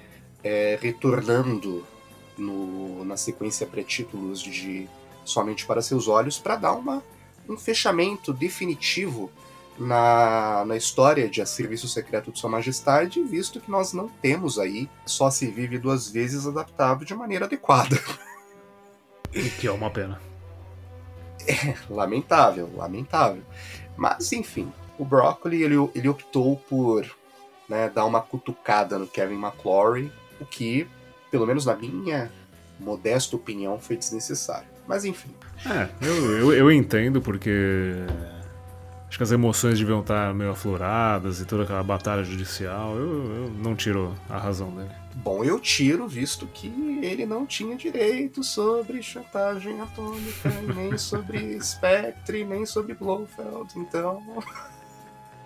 é, 0.43 0.79
retornando 0.81 1.85
no, 2.39 3.05
na 3.05 3.17
sequência 3.17 3.67
pré-títulos 3.67 4.41
de 4.41 4.89
somente 5.25 5.67
para 5.67 5.83
seus 5.83 6.07
olhos, 6.07 6.39
para 6.39 6.57
dar 6.57 6.73
uma, 6.73 7.03
um 7.49 7.57
fechamento 7.57 8.33
definitivo 8.33 9.31
na, 9.79 10.65
na 10.65 10.77
história 10.77 11.29
de 11.29 11.43
A 11.43 11.47
Serviço 11.47 11.89
Secreto 11.89 12.33
de 12.33 12.39
Sua 12.39 12.49
Majestade, 12.49 13.23
visto 13.23 13.61
que 13.61 13.71
nós 13.71 13.93
não 13.93 14.09
temos 14.09 14.59
aí 14.59 14.89
Só 15.05 15.31
Se 15.31 15.47
Vive 15.47 15.79
Duas 15.79 16.09
Vezes 16.09 16.47
adaptado 16.47 17.05
de 17.05 17.15
maneira 17.15 17.45
adequada. 17.45 18.01
O 19.35 19.51
que 19.61 19.67
é 19.67 19.71
uma 19.71 19.91
pena. 19.91 20.19
É, 21.47 21.75
lamentável, 21.91 22.71
lamentável. 22.75 23.43
Mas, 23.95 24.33
enfim, 24.33 24.73
o 24.99 25.05
Broccoli 25.05 25.63
ele, 25.63 25.77
ele 25.95 26.09
optou 26.09 26.57
por 26.69 27.07
né, 27.69 27.91
dar 27.93 28.05
uma 28.05 28.21
cutucada 28.21 28.99
no 28.99 29.07
Kevin 29.07 29.41
McClory, 29.41 30.13
o 30.41 30.45
que, 30.45 30.87
pelo 31.31 31.47
menos 31.47 31.67
na 31.67 31.75
minha 31.75 32.31
modesta 32.79 33.37
opinião, 33.37 33.79
foi 33.79 33.97
desnecessário. 33.97 34.69
Mas 34.87 35.05
enfim. 35.05 35.31
É, 35.65 35.89
eu, 36.01 36.39
eu, 36.39 36.53
eu 36.53 36.71
entendo 36.71 37.21
porque 37.21 37.95
acho 39.09 39.17
que 39.17 39.23
as 39.23 39.33
emoções 39.33 39.79
deviam 39.79 40.01
estar 40.01 40.33
meio 40.35 40.51
afloradas 40.51 41.41
e 41.41 41.45
toda 41.45 41.65
aquela 41.65 41.83
batalha 41.83 42.23
judicial. 42.23 42.97
Eu, 42.97 43.35
eu, 43.35 43.51
não 43.51 43.75
tiro 43.75 44.15
a 44.29 44.39
razão 44.39 44.71
dele. 44.71 44.91
Bom, 45.15 45.43
eu 45.43 45.59
tiro, 45.59 46.07
visto 46.07 46.47
que 46.47 46.69
ele 47.03 47.25
não 47.25 47.47
tinha 47.47 47.75
direito 47.75 48.45
sobre 48.45 49.03
chantagem 49.03 49.81
atômica, 49.81 50.51
nem 50.75 50.97
sobre 50.99 51.59
Spectre, 51.61 52.45
nem 52.45 52.67
sobre 52.67 52.95
Blofeld. 52.95 53.73
Então. 53.77 54.23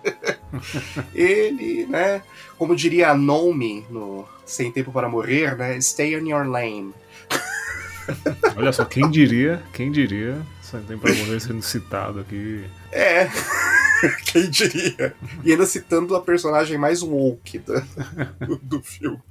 ele, 1.13 1.85
né? 1.85 2.21
Como 2.57 2.75
diria 2.75 3.09
a 3.09 3.15
Nomi 3.15 3.85
no 3.89 4.27
Sem 4.45 4.71
Tempo 4.71 4.91
para 4.91 5.09
Morrer, 5.09 5.55
né? 5.55 5.79
Stay 5.81 6.15
in 6.15 6.29
your 6.29 6.45
lane. 6.45 6.93
Olha 8.57 8.71
só, 8.71 8.83
quem 8.85 9.09
diria, 9.09 9.63
quem 9.73 9.91
diria, 9.91 10.41
Sem 10.61 10.81
Tempo 10.83 11.01
para 11.01 11.13
Morrer 11.15 11.39
sendo 11.39 11.61
citado 11.61 12.19
aqui. 12.19 12.65
É. 12.91 13.29
Quem 14.25 14.49
diria? 14.49 15.13
E 15.43 15.51
ainda 15.51 15.65
citando 15.65 16.15
a 16.15 16.21
personagem 16.21 16.77
mais 16.77 17.03
woke 17.03 17.59
do, 17.59 17.83
do 18.63 18.81
filme. 18.81 19.21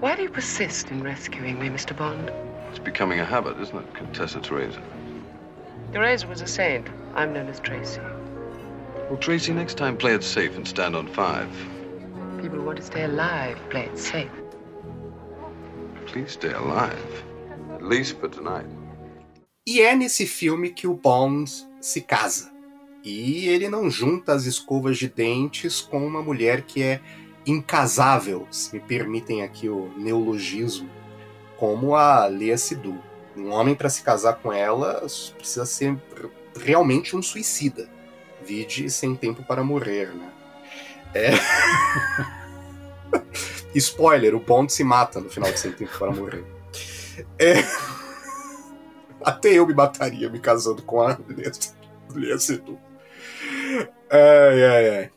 Why 0.00 0.14
do 0.14 0.22
you 0.22 0.30
persist 0.30 0.90
in 0.90 1.02
rescuing 1.02 1.58
me, 1.58 1.70
Mr. 1.70 1.94
Bond? 1.94 2.30
It's 2.70 2.78
becoming 2.78 3.20
a 3.20 3.24
habit, 3.24 3.58
isn't 3.60 3.78
it, 3.78 3.94
Contessa 3.94 4.40
Teresa? 4.40 4.82
Teresa 5.92 6.26
was 6.26 6.42
a 6.42 6.46
saint. 6.46 6.86
I'm 7.16 7.32
known 7.32 7.48
as 7.48 7.60
Tracy. 7.60 8.00
Well, 9.08 9.16
Tracy, 9.16 9.54
next 9.54 9.78
time 9.78 9.96
play 9.96 10.14
it 10.14 10.22
safe 10.22 10.54
and 10.54 10.68
stand 10.68 10.94
on 10.94 11.06
five. 11.08 11.48
People 12.42 12.58
who 12.58 12.66
want 12.66 12.76
to 12.76 12.84
stay 12.84 13.04
alive 13.04 13.56
play 13.70 13.86
it 13.86 13.98
safe. 13.98 14.30
Please 16.04 16.32
stay 16.32 16.52
alive. 16.52 17.24
At 17.72 17.82
least 17.82 18.20
for 18.20 18.28
tonight. 18.28 18.66
E 19.66 19.80
é 19.80 19.96
nesse 19.96 20.26
filme 20.26 20.70
que 20.70 20.86
o 20.86 20.92
Bond 20.92 21.50
se 21.80 22.02
casa. 22.02 22.52
E 23.02 23.48
ele 23.48 23.70
não 23.70 23.88
junta 23.88 24.34
as 24.34 24.44
escovas 24.44 24.98
de 24.98 25.08
dentes 25.08 25.80
com 25.80 26.06
uma 26.06 26.20
mulher 26.20 26.62
que 26.62 26.82
é 26.82 27.00
incasável, 27.46 28.46
se 28.50 28.74
me 28.74 28.80
permitem 28.80 29.42
aqui 29.42 29.70
o 29.70 29.90
neologismo, 29.96 30.90
como 31.56 31.94
a 31.94 32.26
Lea 32.26 32.58
Seydoux. 32.58 32.98
Um 33.34 33.50
homem, 33.52 33.74
para 33.74 33.88
se 33.88 34.02
casar 34.02 34.34
com 34.34 34.52
ela, 34.52 35.06
precisa 35.38 35.64
ser 35.64 35.96
realmente 36.58 37.16
um 37.16 37.22
suicida. 37.22 37.88
Vide 38.44 38.88
Sem 38.90 39.14
Tempo 39.16 39.42
para 39.42 39.64
Morrer, 39.64 40.08
né? 40.14 40.30
É. 41.14 41.30
Spoiler: 43.74 44.34
o 44.34 44.40
Bond 44.40 44.72
se 44.72 44.84
mata 44.84 45.20
no 45.20 45.28
final 45.28 45.50
de 45.50 45.58
Sem 45.58 45.72
Tempo 45.72 45.98
para 45.98 46.12
Morrer. 46.12 46.44
É. 47.38 47.54
Até 49.24 49.54
eu 49.54 49.66
me 49.66 49.74
mataria 49.74 50.28
me 50.28 50.38
casando 50.38 50.82
com 50.82 51.00
a 51.02 51.18
Lea. 51.28 52.36
Ai, 54.10 54.64
ai, 54.64 54.98
ai. 54.98 55.10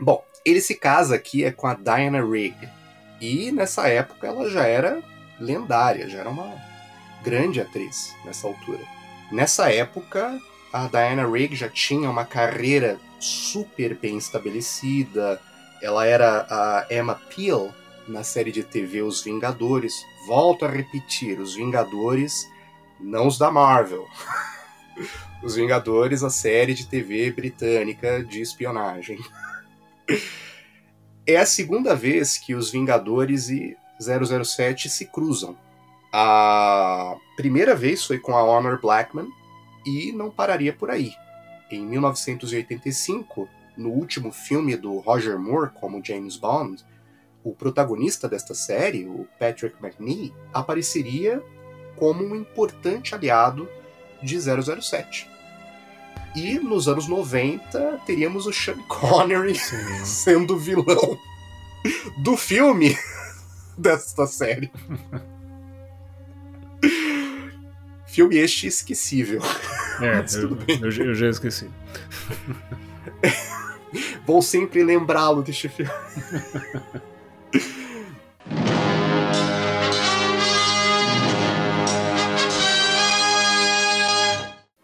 Bom, 0.00 0.24
ele 0.44 0.60
se 0.60 0.74
casa 0.74 1.14
aqui 1.14 1.44
é 1.44 1.52
com 1.52 1.66
a 1.66 1.74
Diana 1.74 2.24
Rigg. 2.24 2.56
E 3.20 3.52
nessa 3.52 3.86
época 3.86 4.26
ela 4.26 4.50
já 4.50 4.66
era 4.66 5.00
lendária, 5.38 6.08
já 6.08 6.18
era 6.18 6.28
uma 6.28 6.52
grande 7.22 7.60
atriz 7.60 8.12
nessa 8.24 8.48
altura. 8.48 8.80
Nessa 9.32 9.72
época, 9.72 10.38
a 10.70 10.86
Diana 10.88 11.26
Rigg 11.26 11.56
já 11.56 11.66
tinha 11.66 12.10
uma 12.10 12.22
carreira 12.22 13.00
super 13.18 13.96
bem 13.96 14.18
estabelecida. 14.18 15.40
Ela 15.80 16.04
era 16.04 16.46
a 16.50 16.86
Emma 16.90 17.14
Peel 17.14 17.74
na 18.06 18.22
série 18.22 18.52
de 18.52 18.62
TV 18.62 19.00
Os 19.00 19.22
Vingadores. 19.22 20.04
Volto 20.26 20.66
a 20.66 20.68
repetir, 20.68 21.40
Os 21.40 21.54
Vingadores, 21.54 22.46
não 23.00 23.26
os 23.26 23.38
da 23.38 23.50
Marvel. 23.50 24.06
Os 25.42 25.56
Vingadores, 25.56 26.22
a 26.22 26.30
série 26.30 26.72
de 26.72 26.86
TV 26.86 27.32
britânica 27.32 28.22
de 28.22 28.40
espionagem. 28.40 29.18
É 31.26 31.36
a 31.36 31.46
segunda 31.46 31.96
vez 31.96 32.38
que 32.38 32.54
os 32.54 32.70
Vingadores 32.70 33.48
e 33.48 33.76
007 33.98 34.88
se 34.88 35.06
cruzam. 35.06 35.56
A 36.12 37.16
primeira 37.36 37.74
vez 37.74 38.04
foi 38.04 38.18
com 38.18 38.36
a 38.36 38.44
Honor 38.44 38.78
Blackman 38.80 39.28
e 39.86 40.12
não 40.12 40.30
pararia 40.30 40.72
por 40.72 40.90
aí. 40.90 41.14
Em 41.70 41.86
1985, 41.86 43.48
no 43.76 43.88
último 43.88 44.30
filme 44.30 44.76
do 44.76 44.98
Roger 44.98 45.38
Moore 45.38 45.70
como 45.80 46.04
James 46.04 46.36
Bond, 46.36 46.84
o 47.42 47.54
protagonista 47.54 48.28
desta 48.28 48.54
série, 48.54 49.06
o 49.06 49.26
Patrick 49.38 49.82
McNee, 49.82 50.34
apareceria 50.52 51.42
como 51.96 52.22
um 52.22 52.36
importante 52.36 53.14
aliado 53.14 53.68
de 54.22 54.38
007. 54.38 55.28
E 56.34 56.58
nos 56.58 56.88
anos 56.88 57.08
90 57.08 58.00
teríamos 58.06 58.46
o 58.46 58.52
Sean 58.52 58.78
Connery 58.88 59.54
Sim. 59.54 60.04
sendo 60.04 60.58
vilão 60.58 61.18
do 62.18 62.36
filme 62.36 62.96
desta 63.76 64.26
série. 64.26 64.70
filme 68.12 68.36
este 68.36 68.66
esquecível. 68.66 69.40
É, 70.00 70.18
eu, 70.36 70.58
eu, 70.82 71.06
eu, 71.06 71.14
já 71.14 71.28
esqueci. 71.28 71.70
Vou 74.26 74.42
sempre 74.42 74.84
lembrá-lo 74.84 75.42
deste 75.42 75.68
filme. 75.68 75.90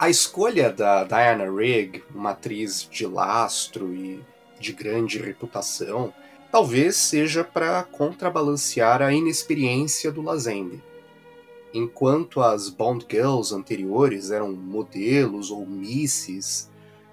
A 0.00 0.08
escolha 0.08 0.72
da 0.72 1.02
Diana 1.02 1.50
Rigg, 1.50 2.04
uma 2.14 2.30
atriz 2.30 2.88
de 2.88 3.04
lastro 3.04 3.92
e 3.92 4.24
de 4.60 4.72
grande 4.72 5.18
reputação, 5.18 6.14
talvez 6.52 6.96
seja 6.96 7.42
para 7.42 7.82
contrabalancear 7.82 9.02
a 9.02 9.12
inexperiência 9.12 10.12
do 10.12 10.22
Lazenby. 10.22 10.80
Enquanto 11.72 12.40
as 12.40 12.70
Bond 12.70 13.06
Girls 13.08 13.54
anteriores 13.54 14.30
eram 14.30 14.52
modelos 14.52 15.50
ou 15.50 15.66
misses, 15.66 16.70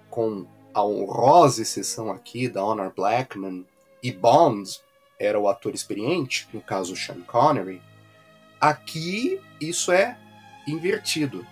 com 0.09 0.45
a 0.73 0.83
honrosa 0.83 1.61
exceção 1.61 2.11
aqui 2.11 2.47
da 2.47 2.63
Honor 2.63 2.91
Blackman, 2.95 3.65
e 4.01 4.11
Bond 4.11 4.79
era 5.19 5.39
o 5.39 5.47
ator 5.47 5.73
experiente, 5.73 6.47
no 6.53 6.61
caso 6.61 6.95
Sean 6.95 7.21
Connery, 7.21 7.81
aqui 8.59 9.39
isso 9.59 9.91
é 9.91 10.17
invertido. 10.67 11.45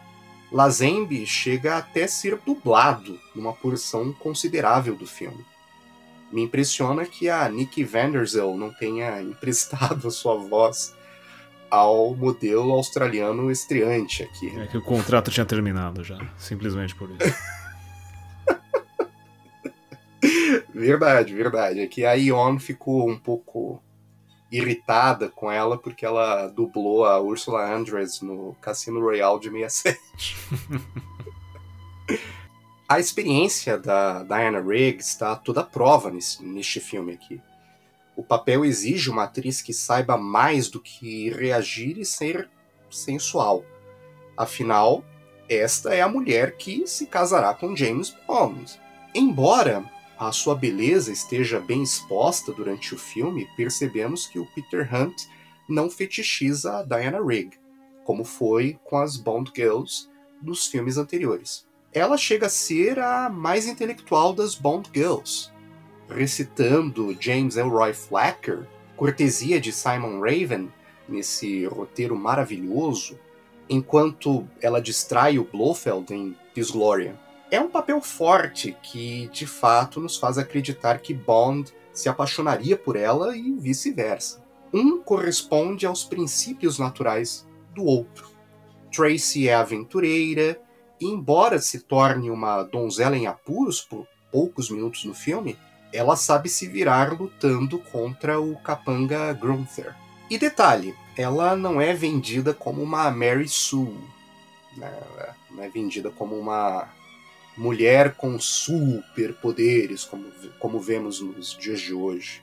Lazenby 0.52 1.26
chega 1.26 1.78
até 1.78 2.06
ser 2.06 2.38
dublado 2.38 3.20
numa 3.34 3.54
porção 3.54 4.14
considerável 4.14 4.96
do 4.96 5.08
filme. 5.08 5.44
Me 6.32 6.44
impressiona 6.44 7.06
que 7.06 7.30
a 7.30 7.48
Nikki 7.50 7.84
Vanderzell 7.84 8.56
não 8.56 8.72
tenha 8.72 9.20
emprestado 9.24 10.08
a 10.08 10.12
sua 10.12 10.36
voz 10.36 10.96
ao 11.74 12.14
modelo 12.14 12.72
australiano 12.72 13.50
estreante 13.50 14.22
aqui. 14.22 14.48
É 14.60 14.68
que 14.68 14.78
o 14.78 14.82
contrato 14.84 15.32
tinha 15.32 15.44
terminado 15.44 16.04
já, 16.04 16.20
simplesmente 16.38 16.94
por 16.94 17.10
isso. 17.10 17.36
verdade, 20.72 21.34
verdade. 21.34 21.80
É 21.80 21.88
que 21.88 22.06
a 22.06 22.14
Ion 22.14 22.60
ficou 22.60 23.10
um 23.10 23.18
pouco 23.18 23.82
irritada 24.52 25.30
com 25.30 25.52
ela 25.52 25.76
porque 25.76 26.06
ela 26.06 26.46
dublou 26.46 27.06
a 27.06 27.20
Ursula 27.20 27.76
Andress 27.76 28.24
no 28.24 28.56
Cassino 28.62 29.00
Royale 29.00 29.40
de 29.40 29.50
67. 29.50 30.00
a 32.88 33.00
experiência 33.00 33.80
da 33.80 34.22
Diana 34.22 34.62
Rigg 34.62 35.00
está 35.00 35.36
toda 35.36 35.64
prova 35.64 36.12
nesse, 36.12 36.46
neste 36.46 36.80
filme 36.80 37.14
aqui. 37.14 37.42
O 38.16 38.24
papel 38.24 38.64
exige 38.64 39.10
uma 39.10 39.24
atriz 39.24 39.62
que 39.62 39.74
saiba 39.74 40.18
mais 40.18 40.70
do 40.70 40.80
que 40.80 41.30
reagir 41.30 41.98
e 41.98 42.06
ser 42.06 42.50
sensual. 42.90 43.66
Afinal, 44.38 45.04
esta 45.50 45.94
é 45.94 46.02
a 46.02 46.08
mulher 46.08 46.56
que 46.58 46.86
se 46.88 47.08
casará 47.08 47.54
com 47.54 47.76
James 47.76 48.16
Bond. 48.28 48.80
Embora 49.14 49.84
a 50.18 50.32
sua 50.32 50.56
beleza 50.56 51.12
esteja 51.12 51.60
bem 51.60 51.84
exposta 51.84 52.52
durante 52.52 52.94
o 52.94 52.98
filme, 52.98 53.48
percebemos 53.58 54.26
que 54.28 54.40
o 54.40 54.46
Peter 54.54 54.88
Hunt 54.94 55.24
não 55.68 55.90
fetichiza 55.90 56.78
a 56.78 56.84
Diana 56.84 57.24
Rigg, 57.24 57.58
como 58.04 58.24
foi 58.24 58.80
com 58.84 58.98
as 58.98 59.18
Bond 59.18 59.52
Girls 59.56 60.08
dos 60.42 60.68
filmes 60.68 60.98
anteriores. 60.98 61.68
Ela 61.92 62.18
chega 62.18 62.48
a 62.48 62.50
ser 62.50 63.00
a 63.00 63.30
mais 63.30 63.68
intelectual 63.68 64.34
das 64.34 64.56
Bond 64.56 64.90
Girls, 64.94 65.52
recitando 66.10 67.16
James 67.20 67.58
Elroy 67.58 67.94
Flacker, 67.94 68.68
cortesia 68.96 69.60
de 69.60 69.72
Simon 69.72 70.20
Raven, 70.20 70.72
nesse 71.08 71.66
roteiro 71.66 72.16
maravilhoso, 72.16 73.20
enquanto 73.70 74.48
ela 74.62 74.82
distrai 74.82 75.38
o 75.38 75.44
Blofeld 75.44 76.14
em 76.14 76.36
Disgloria. 76.54 77.20
É 77.50 77.60
um 77.60 77.70
papel 77.70 78.02
forte 78.02 78.76
que, 78.82 79.28
de 79.30 79.46
fato, 79.46 80.00
nos 80.00 80.18
faz 80.18 80.38
acreditar 80.38 81.00
que 81.00 81.14
Bond 81.14 81.74
se 81.92 82.10
apaixonaria 82.10 82.76
por 82.76 82.96
ela 82.96 83.38
e 83.38 83.52
vice-versa. 83.52 84.44
Um 84.74 85.00
corresponde 85.00 85.86
aos 85.86 86.04
princípios 86.04 86.80
naturais 86.80 87.48
do 87.76 87.84
outro. 87.84 88.28
Tracy 88.92 89.48
é 89.48 89.54
aventureira, 89.54 90.60
e 91.00 91.06
embora 91.06 91.60
se 91.60 91.82
torne 91.82 92.30
uma 92.30 92.64
donzela 92.64 93.18
em 93.18 93.28
apuros 93.28 93.82
por 93.82 94.08
poucos 94.32 94.70
minutos 94.70 95.06
no 95.06 95.14
filme, 95.14 95.58
ela 95.94 96.16
sabe 96.16 96.50
se 96.50 96.68
virar 96.68 97.14
lutando 97.14 97.78
contra 97.78 98.40
o 98.40 98.56
capanga 98.58 99.32
Grunther. 99.32 99.96
E 100.30 100.38
detalhe, 100.38 100.96
ela 101.16 101.56
não 101.56 101.80
é 101.80 101.94
vendida 101.94 102.54
como 102.54 102.82
uma 102.82 103.12
Mary 103.12 103.48
Sue, 103.48 103.96
né? 104.76 104.92
não 105.52 105.64
é 105.64 105.70
vendida 105.70 106.10
como 106.10 106.36
uma 106.36 106.90
mulher 107.56 108.16
com 108.16 108.40
superpoderes, 108.40 110.04
como, 110.04 110.26
como 110.60 110.80
vemos 110.80 111.22
nos 111.22 111.56
dias 111.56 111.80
de 111.80 111.94
hoje. 111.94 112.42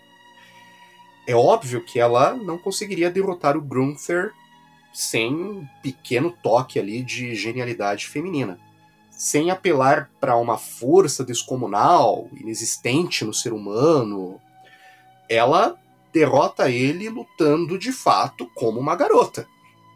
É 1.27 1.35
óbvio 1.35 1.85
que 1.85 1.99
ela 1.99 2.35
não 2.35 2.57
conseguiria 2.57 3.11
derrotar 3.11 3.57
o 3.57 3.61
Grunther 3.61 4.33
sem 4.93 5.35
um 5.35 5.67
pequeno 5.83 6.31
toque 6.43 6.79
ali 6.79 7.03
de 7.03 7.35
genialidade 7.35 8.07
feminina. 8.07 8.59
Sem 9.21 9.51
apelar 9.51 10.11
para 10.19 10.35
uma 10.35 10.57
força 10.57 11.23
descomunal, 11.23 12.31
inexistente 12.33 13.23
no 13.23 13.35
ser 13.35 13.53
humano, 13.53 14.41
ela 15.29 15.79
derrota 16.11 16.71
ele 16.71 17.07
lutando 17.11 17.79
de 17.79 17.93
fato 17.93 18.51
como 18.55 18.81
uma 18.81 18.97
garota, 18.97 19.47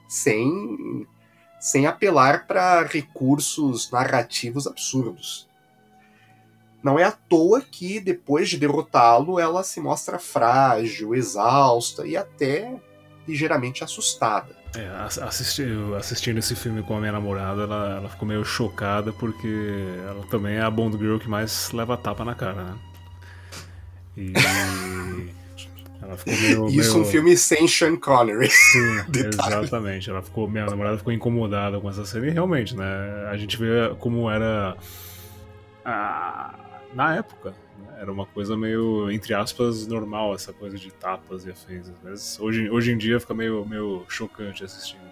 sem 0.07 1.09
sem 1.59 1.87
apelar 1.87 2.47
para 2.47 2.83
recursos 2.83 3.91
narrativos 3.91 4.67
absurdos. 4.67 5.49
Não 6.83 6.99
é 6.99 7.05
à 7.05 7.13
toa 7.13 7.63
que, 7.63 8.01
depois 8.01 8.51
de 8.51 8.59
derrotá-lo, 8.59 9.41
ela 9.41 9.65
se 9.65 9.81
mostra 9.81 10.19
frágil, 10.19 11.15
exausta 11.15 12.07
e 12.07 12.15
até 12.15 12.79
ligeiramente 13.27 13.83
assustada. 13.83 14.64
É, 14.77 14.89
assisti, 15.23 15.65
assistindo 15.97 16.39
esse 16.39 16.57
filme 16.57 16.83
com 16.83 16.97
a 16.97 17.01
minha 17.01 17.13
namorada, 17.13 17.63
ela, 17.63 17.97
ela, 17.99 18.09
ficou 18.09 18.27
meio 18.27 18.45
chocada 18.45 19.13
porque 19.13 19.49
ela 20.07 20.25
também 20.27 20.57
é 20.57 20.63
a 20.63 20.71
Bond 20.71 20.99
Girl 20.99 21.19
que 21.19 21.29
mais 21.29 21.71
leva 21.71 21.97
tapa 21.97 22.25
na 22.25 22.35
cara, 22.35 22.65
né? 22.65 22.75
E 24.17 24.33
ela 26.03 26.17
ficou 26.17 26.35
meio, 26.35 26.67
Isso 26.69 26.95
meio... 26.95 27.03
um 27.03 27.11
filme 27.11 27.37
sem 27.37 27.69
Sean 27.69 27.97
Connery. 27.97 28.51
Sim, 28.51 29.05
exatamente. 29.15 30.11
Ela 30.11 30.23
ficou, 30.23 30.49
minha 30.49 30.67
namorada 30.67 30.99
ficou 30.99 31.13
incomodada 31.13 31.81
com 31.81 31.89
essa 31.89 32.05
cena 32.05 32.27
e 32.27 32.31
realmente, 32.31 32.77
né? 32.77 33.29
A 33.31 33.37
gente 33.37 33.57
vê 33.57 33.95
como 34.01 34.29
era 34.29 34.77
a... 35.85 36.55
na 36.93 37.17
época. 37.17 37.55
Né? 37.79 37.99
Era 38.01 38.13
uma 38.13 38.27
coisa 38.27 38.57
meio, 38.57 39.11
entre 39.11 39.35
aspas, 39.35 39.87
normal, 39.87 40.35
essa 40.35 40.53
coisa 40.53 40.77
de 40.77 40.91
tapas 40.93 41.47
e 41.47 41.51
afins. 41.51 41.91
Mas 42.03 42.39
hoje, 42.41 42.71
hoje 42.71 42.93
em 42.93 42.99
dia 42.99 43.21
fica 43.21 43.35
meio, 43.35 43.65
meio 43.67 44.05
chocante 44.09 44.65
assistindo. 44.65 45.05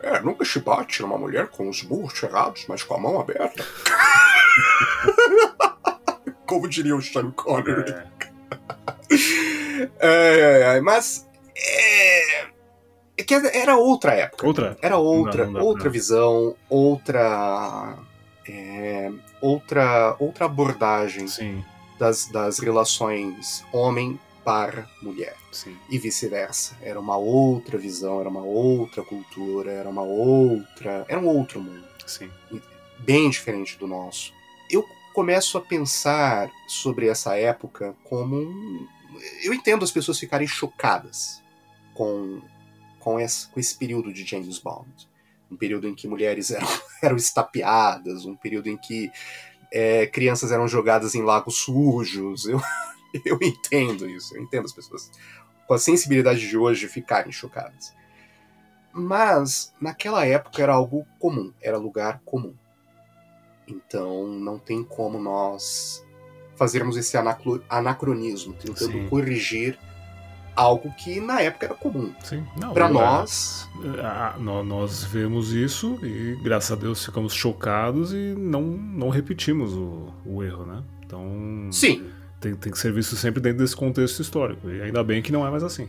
É, 0.00 0.20
nunca 0.20 0.44
se 0.44 0.60
bate 0.60 1.02
numa 1.02 1.18
mulher 1.18 1.48
com 1.48 1.68
os 1.68 1.82
burros 1.82 2.18
cerrados, 2.18 2.64
mas 2.68 2.82
com 2.82 2.94
a 2.94 2.98
mão 2.98 3.20
aberta. 3.20 3.64
Como 6.46 6.68
diria 6.68 6.96
o 6.96 7.02
Sean 7.02 7.30
Connery. 7.32 7.90
É. 7.90 8.06
é, 9.98 10.76
é, 10.76 10.80
mas. 10.80 11.28
É, 11.56 12.42
é 13.18 13.24
que 13.24 13.34
era 13.34 13.76
outra 13.76 14.14
época. 14.14 14.46
Outra? 14.46 14.78
Era 14.80 14.96
outra, 14.96 15.44
Não, 15.44 15.52
não 15.52 15.60
dá, 15.60 15.66
outra 15.66 15.84
não. 15.86 15.90
visão, 15.90 16.56
outra. 16.68 17.96
é, 18.48 19.10
outra, 19.40 20.16
outra 20.18 20.46
abordagem 20.46 21.26
Sim, 21.26 21.64
das, 21.98 22.26
das 22.26 22.58
relações 22.58 23.64
homem 23.72 24.18
para 24.44 24.88
mulher 25.02 25.36
sim. 25.52 25.76
e 25.90 25.98
vice-versa. 25.98 26.74
Era 26.80 26.98
uma 26.98 27.16
outra 27.16 27.76
visão, 27.76 28.20
era 28.20 28.28
uma 28.28 28.42
outra 28.42 29.02
cultura, 29.02 29.70
era 29.70 29.88
uma 29.88 30.02
outra. 30.02 31.04
Era 31.06 31.20
um 31.20 31.26
outro 31.26 31.60
mundo, 31.60 31.86
Sim. 32.06 32.30
bem 33.00 33.28
diferente 33.28 33.76
do 33.76 33.86
nosso. 33.86 34.32
Eu 34.70 34.86
começo 35.12 35.58
a 35.58 35.60
pensar 35.60 36.50
sobre 36.66 37.08
essa 37.08 37.36
época 37.36 37.94
como 38.04 38.36
um. 38.36 38.88
Eu 39.42 39.52
entendo 39.52 39.84
as 39.84 39.90
pessoas 39.90 40.18
ficarem 40.18 40.46
chocadas 40.46 41.42
com, 41.92 42.40
com, 43.00 43.20
esse, 43.20 43.48
com 43.48 43.60
esse 43.60 43.74
período 43.74 44.12
de 44.12 44.24
James 44.24 44.58
Bond. 44.58 44.88
Um 45.50 45.56
período 45.56 45.88
em 45.88 45.94
que 45.94 46.06
mulheres 46.06 46.50
eram, 46.50 46.68
eram 47.02 47.16
estapeadas, 47.16 48.24
um 48.24 48.36
período 48.36 48.68
em 48.68 48.76
que 48.76 49.10
é, 49.72 50.06
crianças 50.06 50.52
eram 50.52 50.68
jogadas 50.68 51.14
em 51.14 51.22
lagos 51.22 51.56
sujos. 51.56 52.46
Eu, 52.46 52.60
eu 53.24 53.38
entendo 53.42 54.08
isso, 54.08 54.36
eu 54.36 54.42
entendo 54.42 54.64
as 54.64 54.72
pessoas 54.72 55.10
com 55.66 55.74
a 55.74 55.78
sensibilidade 55.78 56.48
de 56.48 56.56
hoje 56.56 56.88
ficarem 56.88 57.32
chocadas. 57.32 57.92
Mas 58.92 59.72
naquela 59.80 60.24
época 60.24 60.62
era 60.62 60.72
algo 60.72 61.06
comum, 61.18 61.52
era 61.60 61.76
lugar 61.76 62.20
comum. 62.24 62.54
Então 63.66 64.26
não 64.26 64.58
tem 64.58 64.82
como 64.82 65.18
nós 65.18 66.04
fazermos 66.56 66.96
esse 66.96 67.16
anacronismo, 67.68 68.54
tentando 68.54 68.92
Sim. 68.92 69.08
corrigir 69.08 69.78
algo 70.58 70.92
que 70.96 71.20
na 71.20 71.40
época 71.40 71.66
era 71.66 71.74
comum. 71.74 72.12
Para 72.74 72.86
é- 72.86 72.92
nós, 72.92 73.68
nó- 74.38 74.62
Nós 74.62 75.04
vemos 75.04 75.52
isso 75.52 75.98
e, 76.04 76.36
graças 76.42 76.72
a 76.72 76.74
Deus, 76.74 77.04
ficamos 77.04 77.32
chocados 77.32 78.12
e 78.12 78.34
não, 78.36 78.62
não 78.62 79.08
repetimos 79.08 79.72
o, 79.72 80.12
o 80.26 80.42
erro, 80.42 80.66
né? 80.66 80.82
Então. 81.06 81.68
sim, 81.72 82.10
Tem, 82.40 82.54
tem 82.54 82.70
que 82.72 82.78
ser 82.78 82.92
visto 82.92 83.16
sempre 83.16 83.40
dentro 83.40 83.58
desse 83.58 83.74
contexto 83.76 84.20
histórico. 84.20 84.68
E 84.68 84.82
ainda 84.82 85.02
bem 85.02 85.22
que 85.22 85.32
não 85.32 85.46
é 85.46 85.50
mais 85.50 85.62
assim. 85.62 85.88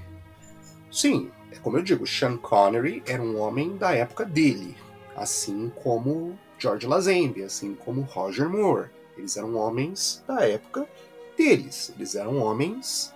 sim. 0.92 1.30
É 1.52 1.56
como 1.58 1.78
eu 1.78 1.82
digo, 1.82 2.06
Sean 2.06 2.38
Connery 2.38 3.02
era 3.08 3.24
um 3.24 3.40
homem 3.40 3.76
da 3.76 3.92
época 3.92 4.24
dele, 4.24 4.78
assim 5.18 5.72
como 5.84 6.38
George 6.60 6.86
Lazenby, 6.86 7.42
assim 7.42 7.74
como 7.74 8.02
Roger 8.02 8.48
Moore. 8.48 8.90
Eles 9.18 9.36
eram 9.36 9.56
homens 9.56 10.24
da 10.28 10.48
época 10.48 10.88
deles. 11.36 11.92
Eles 11.98 12.14
eram 12.14 12.38
homens 12.38 13.12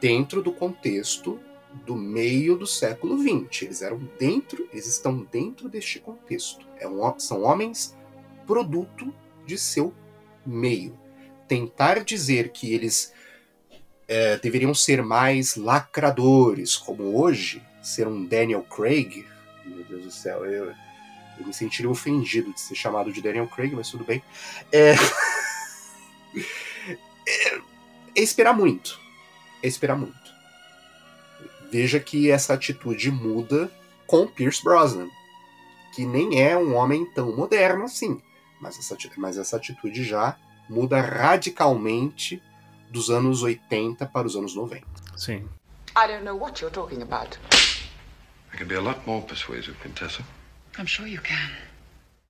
dentro 0.00 0.42
do 0.42 0.52
contexto 0.52 1.40
do 1.84 1.94
meio 1.94 2.56
do 2.56 2.66
século 2.66 3.18
XX. 3.18 3.62
Eles 3.62 3.82
eram 3.82 3.98
dentro, 4.18 4.68
eles 4.72 4.86
estão 4.86 5.26
dentro 5.30 5.68
deste 5.68 5.98
contexto. 5.98 6.66
É 6.78 6.88
um, 6.88 7.18
são 7.18 7.42
homens 7.42 7.96
produto 8.46 9.12
de 9.44 9.58
seu 9.58 9.92
meio. 10.44 10.98
Tentar 11.48 12.04
dizer 12.04 12.50
que 12.50 12.72
eles 12.72 13.12
é, 14.08 14.38
deveriam 14.38 14.74
ser 14.74 15.02
mais 15.02 15.56
lacradores, 15.56 16.76
como 16.76 17.20
hoje, 17.20 17.62
ser 17.82 18.06
um 18.06 18.24
Daniel 18.24 18.62
Craig, 18.62 19.26
meu 19.64 19.84
Deus 19.84 20.04
do 20.04 20.10
céu, 20.10 20.44
eu, 20.44 20.72
eu 21.38 21.46
me 21.46 21.52
sentiria 21.52 21.90
ofendido 21.90 22.52
de 22.52 22.60
ser 22.60 22.74
chamado 22.74 23.12
de 23.12 23.20
Daniel 23.20 23.48
Craig, 23.48 23.74
mas 23.74 23.90
tudo 23.90 24.04
bem. 24.04 24.22
É, 24.72 24.94
é, 27.26 27.56
é 28.16 28.20
esperar 28.20 28.54
muito. 28.54 29.05
É 29.62 29.68
esperar 29.68 29.96
muito. 29.96 30.34
Veja 31.70 31.98
que 31.98 32.30
essa 32.30 32.54
atitude 32.54 33.10
muda 33.10 33.70
com 34.06 34.26
Pierce 34.26 34.62
Brosnan, 34.62 35.08
que 35.94 36.06
nem 36.06 36.42
é 36.42 36.56
um 36.56 36.74
homem 36.74 37.04
tão 37.06 37.34
moderno 37.34 37.84
assim, 37.84 38.20
mas 38.60 38.78
essa, 38.78 38.96
mas 39.16 39.36
essa 39.36 39.56
atitude 39.56 40.04
já 40.04 40.36
muda 40.68 41.00
radicalmente 41.00 42.42
dos 42.90 43.10
anos 43.10 43.42
80 43.42 44.06
para 44.06 44.26
os 44.26 44.36
anos 44.36 44.54
90. 44.54 44.86
Sim. 45.16 45.48
I 45.96 46.06
don't 46.06 46.24
know 46.24 46.38
what 46.38 46.62
you're 46.62 46.74
talking 46.74 47.02
about. 47.02 47.38
I 48.52 48.56
can 48.56 48.66
be 48.66 48.76
a 48.76 48.80
lot 48.80 49.00
more 49.06 49.24
persuasive, 49.26 49.76
Contessa. 49.82 50.22
I'm 50.78 50.86
sure 50.86 51.08
you 51.08 51.20
can. 51.22 51.50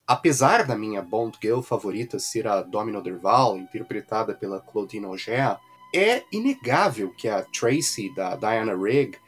Apesar 0.07 0.65
da 0.65 0.77
minha 0.77 1.03
Bond 1.03 1.37
Girl 1.43 1.61
favorita 1.61 2.19
ser 2.19 2.47
a 2.47 2.63
Domino 2.63 3.03
Derval, 3.03 3.59
interpretada 3.59 4.35
pela 4.35 4.61
Claudine 4.61 5.07
Auger, 5.07 5.59
é 5.95 6.23
inegável 6.31 7.11
que 7.11 7.29
a 7.29 7.43
Tracy, 7.43 8.13
da 8.15 8.37
Diana 8.37 8.77
Rigg, 8.77 9.19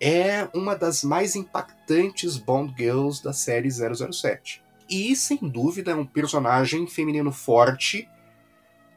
é 0.00 0.48
uma 0.54 0.74
das 0.74 1.04
mais 1.04 1.36
impactantes 1.36 2.36
Bond 2.36 2.74
Girls 2.76 3.22
da 3.22 3.32
série 3.32 3.70
007. 3.70 4.62
E, 4.90 5.14
sem 5.16 5.38
dúvida, 5.38 5.92
é 5.92 5.94
um 5.94 6.04
personagem 6.04 6.86
feminino 6.86 7.32
forte 7.32 8.08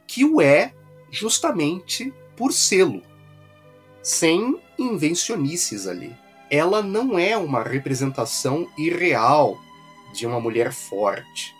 que 0.07 0.25
o 0.25 0.41
é 0.41 0.73
justamente 1.11 2.13
por 2.35 2.51
selo, 2.51 3.01
sem 4.01 4.59
invencionices 4.77 5.87
ali. 5.87 6.15
Ela 6.49 6.81
não 6.81 7.17
é 7.17 7.37
uma 7.37 7.63
representação 7.63 8.67
irreal 8.77 9.57
de 10.13 10.25
uma 10.27 10.39
mulher 10.39 10.73
forte. 10.73 11.54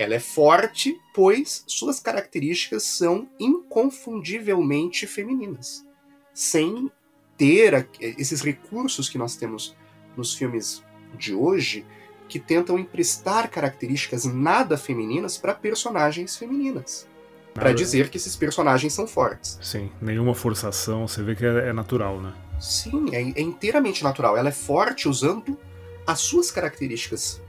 Ela 0.00 0.14
é 0.14 0.18
forte, 0.18 0.98
pois 1.14 1.62
suas 1.66 2.00
características 2.00 2.84
são 2.84 3.28
inconfundivelmente 3.38 5.06
femininas, 5.06 5.84
sem 6.32 6.90
ter 7.36 7.74
a- 7.74 7.86
esses 8.00 8.40
recursos 8.40 9.10
que 9.10 9.18
nós 9.18 9.36
temos 9.36 9.76
nos 10.16 10.34
filmes 10.34 10.82
de 11.18 11.34
hoje 11.34 11.84
que 12.28 12.38
tentam 12.38 12.78
emprestar 12.78 13.50
características 13.50 14.24
nada 14.24 14.78
femininas 14.78 15.36
para 15.36 15.52
personagens 15.52 16.34
femininas, 16.34 17.06
para 17.52 17.72
dizer 17.74 18.08
que 18.08 18.16
esses 18.16 18.34
personagens 18.36 18.94
são 18.94 19.06
fortes. 19.06 19.58
Sim, 19.60 19.90
nenhuma 20.00 20.34
forçação, 20.34 21.06
você 21.06 21.22
vê 21.22 21.34
que 21.34 21.44
é, 21.44 21.68
é 21.68 21.72
natural, 21.74 22.22
né? 22.22 22.32
Sim, 22.58 23.04
é, 23.12 23.20
é 23.20 23.42
inteiramente 23.42 24.02
natural. 24.02 24.34
Ela 24.34 24.48
é 24.48 24.52
forte 24.52 25.08
usando 25.08 25.58
as 26.06 26.20
suas 26.20 26.50
características 26.50 27.42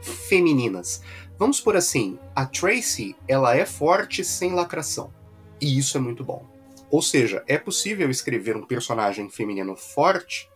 femininas. 0.00 1.02
Vamos 1.42 1.60
por 1.60 1.76
assim, 1.76 2.20
a 2.36 2.46
Tracy, 2.46 3.16
ela 3.26 3.56
é 3.56 3.66
forte 3.66 4.22
sem 4.22 4.52
lacração. 4.52 5.12
E 5.60 5.76
isso 5.76 5.98
é 5.98 6.00
muito 6.00 6.22
bom. 6.22 6.46
Ou 6.88 7.02
seja, 7.02 7.42
é 7.48 7.58
possível 7.58 8.08
escrever 8.08 8.56
um 8.56 8.64
personagem 8.64 9.28
feminino 9.28 9.74
forte 9.74 10.48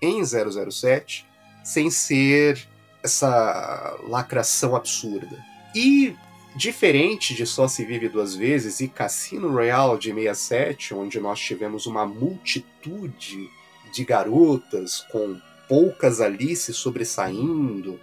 em 0.00 0.24
007 0.24 1.28
sem 1.62 1.90
ser 1.90 2.66
essa 3.04 3.98
lacração 4.08 4.74
absurda. 4.74 5.38
E 5.74 6.16
diferente 6.56 7.34
de 7.34 7.44
Só 7.46 7.68
se 7.68 7.84
vive 7.84 8.08
duas 8.08 8.34
vezes 8.34 8.80
e 8.80 8.88
Cassino 8.88 9.52
Royale 9.52 9.98
de 9.98 10.14
67, 10.14 10.94
onde 10.94 11.20
nós 11.20 11.38
tivemos 11.38 11.84
uma 11.84 12.06
multitude 12.06 13.50
de 13.92 14.02
garotas 14.02 15.00
com 15.12 15.38
poucas 15.68 16.22
ali 16.22 16.56
se 16.56 16.72
sobressaindo, 16.72 18.00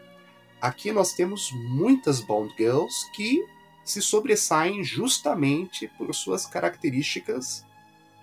aqui 0.61 0.91
nós 0.91 1.13
temos 1.13 1.51
muitas 1.51 2.19
Bond 2.19 2.53
Girls 2.57 3.09
que 3.13 3.45
se 3.83 4.01
sobressaem 4.01 4.83
justamente 4.83 5.87
por 5.97 6.13
suas 6.13 6.45
características 6.45 7.65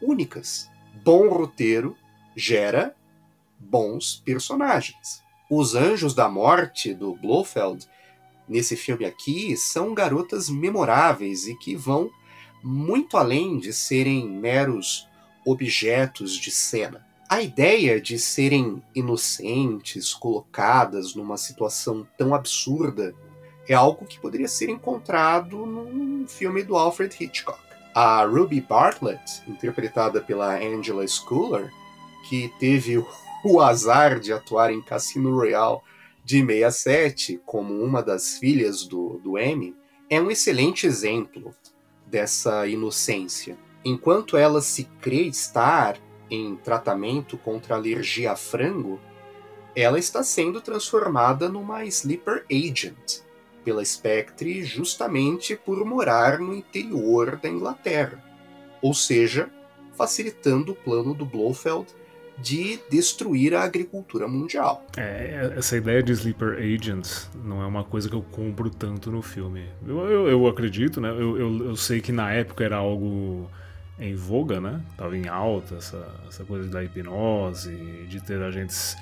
únicas. 0.00 0.70
Bom 1.04 1.28
roteiro 1.28 1.96
gera 2.34 2.94
bons 3.58 4.22
personagens. 4.24 5.22
Os 5.50 5.74
Anjos 5.74 6.14
da 6.14 6.28
Morte 6.28 6.92
do 6.92 7.14
Blofeld 7.14 7.86
nesse 8.48 8.76
filme 8.76 9.04
aqui 9.04 9.56
são 9.56 9.94
garotas 9.94 10.48
memoráveis 10.48 11.46
e 11.46 11.56
que 11.56 11.74
vão 11.74 12.10
muito 12.62 13.16
além 13.16 13.58
de 13.58 13.72
serem 13.72 14.28
meros 14.28 15.08
objetos 15.44 16.36
de 16.36 16.50
cena. 16.50 17.05
A 17.28 17.42
ideia 17.42 18.00
de 18.00 18.20
serem 18.20 18.80
inocentes, 18.94 20.14
colocadas 20.14 21.16
numa 21.16 21.36
situação 21.36 22.06
tão 22.16 22.32
absurda, 22.32 23.12
é 23.68 23.74
algo 23.74 24.06
que 24.06 24.20
poderia 24.20 24.46
ser 24.46 24.70
encontrado 24.70 25.66
num 25.66 26.24
filme 26.28 26.62
do 26.62 26.76
Alfred 26.76 27.16
Hitchcock. 27.18 27.58
A 27.92 28.24
Ruby 28.24 28.60
Bartlett, 28.60 29.42
interpretada 29.48 30.20
pela 30.20 30.56
Angela 30.56 31.04
Schuyler, 31.08 31.72
que 32.28 32.48
teve 32.60 33.04
o 33.44 33.60
azar 33.60 34.20
de 34.20 34.32
atuar 34.32 34.72
em 34.72 34.80
Cassino 34.80 35.34
Royale 35.34 35.80
de 36.24 36.38
67 36.46 37.40
como 37.44 37.74
uma 37.82 38.04
das 38.04 38.38
filhas 38.38 38.84
do, 38.84 39.18
do 39.18 39.36
M, 39.36 39.74
é 40.08 40.20
um 40.20 40.30
excelente 40.30 40.86
exemplo 40.86 41.52
dessa 42.06 42.68
inocência. 42.68 43.58
Enquanto 43.84 44.36
ela 44.36 44.60
se 44.60 44.84
crê 45.00 45.22
estar 45.22 45.98
em 46.30 46.56
tratamento 46.56 47.36
contra 47.36 47.74
alergia 47.74 48.32
a 48.32 48.36
frango, 48.36 49.00
ela 49.74 49.98
está 49.98 50.22
sendo 50.22 50.60
transformada 50.60 51.48
numa 51.48 51.84
sleeper 51.84 52.44
agent 52.50 53.20
pela 53.64 53.84
Spectre 53.84 54.62
justamente 54.62 55.56
por 55.56 55.84
morar 55.84 56.38
no 56.38 56.54
interior 56.54 57.36
da 57.36 57.48
Inglaterra, 57.48 58.22
ou 58.80 58.94
seja, 58.94 59.50
facilitando 59.96 60.72
o 60.72 60.74
plano 60.76 61.12
do 61.12 61.26
Blofeld 61.26 61.86
de 62.38 62.78
destruir 62.90 63.54
a 63.54 63.62
agricultura 63.62 64.28
mundial. 64.28 64.84
É, 64.96 65.54
essa 65.56 65.76
ideia 65.76 66.02
de 66.02 66.12
sleeper 66.12 66.58
agents 66.58 67.30
não 67.42 67.62
é 67.62 67.66
uma 67.66 67.82
coisa 67.82 68.08
que 68.08 68.14
eu 68.14 68.22
compro 68.22 68.68
tanto 68.70 69.10
no 69.10 69.22
filme. 69.22 69.64
Eu, 69.86 69.98
eu, 70.06 70.28
eu 70.28 70.46
acredito, 70.46 71.00
né? 71.00 71.10
Eu, 71.10 71.38
eu, 71.38 71.64
eu, 71.68 71.76
sei 71.76 72.00
que 72.00 72.12
na 72.12 72.32
época 72.32 72.62
era 72.62 72.76
algo 72.76 73.50
em 73.98 74.14
voga, 74.14 74.60
né? 74.60 74.80
Tava 74.96 75.16
em 75.16 75.28
alta 75.28 75.76
essa, 75.76 76.14
essa 76.28 76.44
coisa 76.44 76.68
da 76.68 76.84
hipnose, 76.84 78.06
de 78.08 78.20
ter 78.20 78.42
agentes 78.42 78.96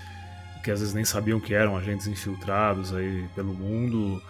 que 0.62 0.70
às 0.70 0.80
vezes 0.80 0.94
nem 0.94 1.04
sabiam 1.04 1.38
que 1.38 1.52
eram 1.52 1.76
agentes 1.76 2.06
infiltrados 2.06 2.94
aí 2.94 3.28
pelo 3.34 3.52
mundo. 3.52 4.22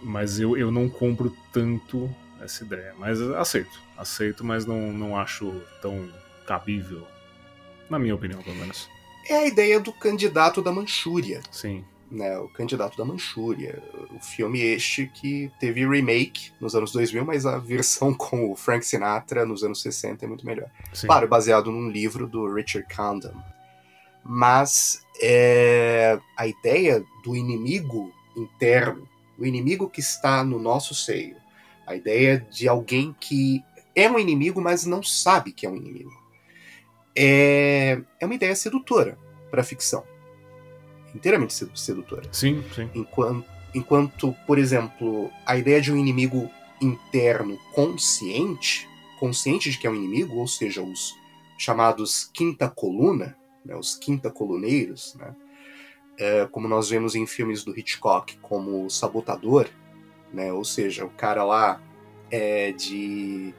Mas 0.00 0.38
eu, 0.38 0.56
eu 0.56 0.70
não 0.70 0.88
compro 0.88 1.34
tanto 1.52 2.10
essa 2.40 2.64
ideia. 2.64 2.94
Mas 2.98 3.20
aceito, 3.20 3.80
aceito, 3.96 4.44
mas 4.44 4.64
não, 4.64 4.92
não 4.92 5.18
acho 5.18 5.60
tão 5.82 6.08
cabível 6.46 7.06
na 7.90 7.98
minha 7.98 8.14
opinião, 8.14 8.42
pelo 8.42 8.56
menos. 8.56 8.88
É 9.28 9.36
a 9.36 9.46
ideia 9.46 9.80
do 9.80 9.92
candidato 9.92 10.62
da 10.62 10.70
Manchúria. 10.70 11.40
Sim. 11.50 11.84
Né, 12.08 12.38
o 12.38 12.48
candidato 12.48 12.96
da 12.96 13.04
Manchúria. 13.04 13.82
O 14.14 14.20
filme 14.20 14.60
este 14.60 15.08
que 15.08 15.50
teve 15.58 15.84
remake 15.86 16.52
nos 16.60 16.76
anos 16.76 16.92
2000, 16.92 17.24
mas 17.24 17.44
a 17.44 17.58
versão 17.58 18.14
com 18.14 18.50
o 18.50 18.54
Frank 18.54 18.86
Sinatra 18.86 19.44
nos 19.44 19.64
anos 19.64 19.82
60 19.82 20.24
é 20.24 20.28
muito 20.28 20.46
melhor. 20.46 20.70
Sim. 20.92 21.08
Claro, 21.08 21.26
baseado 21.26 21.70
num 21.70 21.90
livro 21.90 22.26
do 22.26 22.52
Richard 22.52 22.86
Condon. 22.94 23.34
Mas 24.24 25.02
é, 25.20 26.18
a 26.36 26.46
ideia 26.46 27.04
do 27.24 27.34
inimigo 27.34 28.12
interno, 28.36 29.08
o 29.38 29.44
inimigo 29.44 29.88
que 29.88 30.00
está 30.00 30.44
no 30.44 30.58
nosso 30.58 30.94
seio, 30.94 31.36
a 31.86 31.96
ideia 31.96 32.38
de 32.50 32.68
alguém 32.68 33.14
que 33.18 33.64
é 33.94 34.08
um 34.10 34.18
inimigo, 34.18 34.60
mas 34.60 34.86
não 34.86 35.02
sabe 35.02 35.52
que 35.52 35.66
é 35.66 35.70
um 35.70 35.76
inimigo 35.76 36.26
é, 37.16 37.98
é 38.20 38.26
uma 38.26 38.34
ideia 38.34 38.54
sedutora 38.54 39.18
para 39.50 39.62
a 39.62 39.64
ficção. 39.64 40.04
Inteiramente 41.16 41.54
sedutora. 41.74 42.28
Sim, 42.30 42.62
sim. 42.74 42.90
Enquanto, 42.94 43.48
enquanto, 43.74 44.36
por 44.46 44.58
exemplo, 44.58 45.30
a 45.46 45.56
ideia 45.56 45.80
de 45.80 45.90
um 45.90 45.96
inimigo 45.96 46.50
interno 46.78 47.58
consciente, 47.72 48.86
consciente 49.18 49.70
de 49.70 49.78
que 49.78 49.86
é 49.86 49.90
um 49.90 49.94
inimigo, 49.94 50.36
ou 50.36 50.46
seja, 50.46 50.82
os 50.82 51.14
chamados 51.56 52.30
quinta 52.34 52.68
coluna, 52.68 53.34
né, 53.64 53.74
os 53.74 53.96
quinta 53.96 54.30
coluneiros, 54.30 55.14
né, 55.14 55.34
é, 56.18 56.46
como 56.46 56.68
nós 56.68 56.90
vemos 56.90 57.14
em 57.14 57.26
filmes 57.26 57.64
do 57.64 57.76
Hitchcock, 57.76 58.36
como 58.42 58.84
o 58.84 58.90
Sabotador, 58.90 59.68
né, 60.34 60.52
ou 60.52 60.64
seja, 60.64 61.06
o 61.06 61.10
cara 61.10 61.42
lá 61.44 61.80
é 62.30 62.72
de 62.72 63.54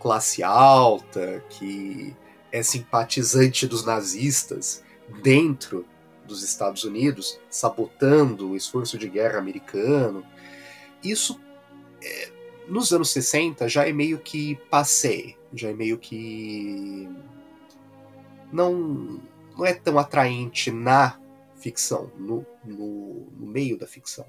classe 0.00 0.42
alta, 0.42 1.44
que 1.50 2.16
é 2.50 2.62
simpatizante 2.62 3.66
dos 3.66 3.84
nazistas 3.84 4.82
dentro 5.22 5.84
dos 6.26 6.42
Estados 6.42 6.84
Unidos, 6.84 7.38
sabotando 7.48 8.50
o 8.50 8.56
esforço 8.56 8.98
de 8.98 9.08
guerra 9.08 9.38
americano. 9.38 10.24
Isso, 11.02 11.40
é, 12.02 12.30
nos 12.68 12.92
anos 12.92 13.10
60, 13.10 13.68
já 13.68 13.86
é 13.86 13.92
meio 13.92 14.18
que 14.18 14.56
passei, 14.70 15.36
já 15.52 15.70
é 15.70 15.72
meio 15.72 15.98
que. 15.98 17.08
Não, 18.52 19.20
não 19.56 19.66
é 19.66 19.74
tão 19.74 19.98
atraente 19.98 20.70
na 20.70 21.18
ficção, 21.56 22.10
no, 22.16 22.46
no, 22.64 23.26
no 23.36 23.46
meio 23.46 23.76
da 23.78 23.86
ficção. 23.86 24.26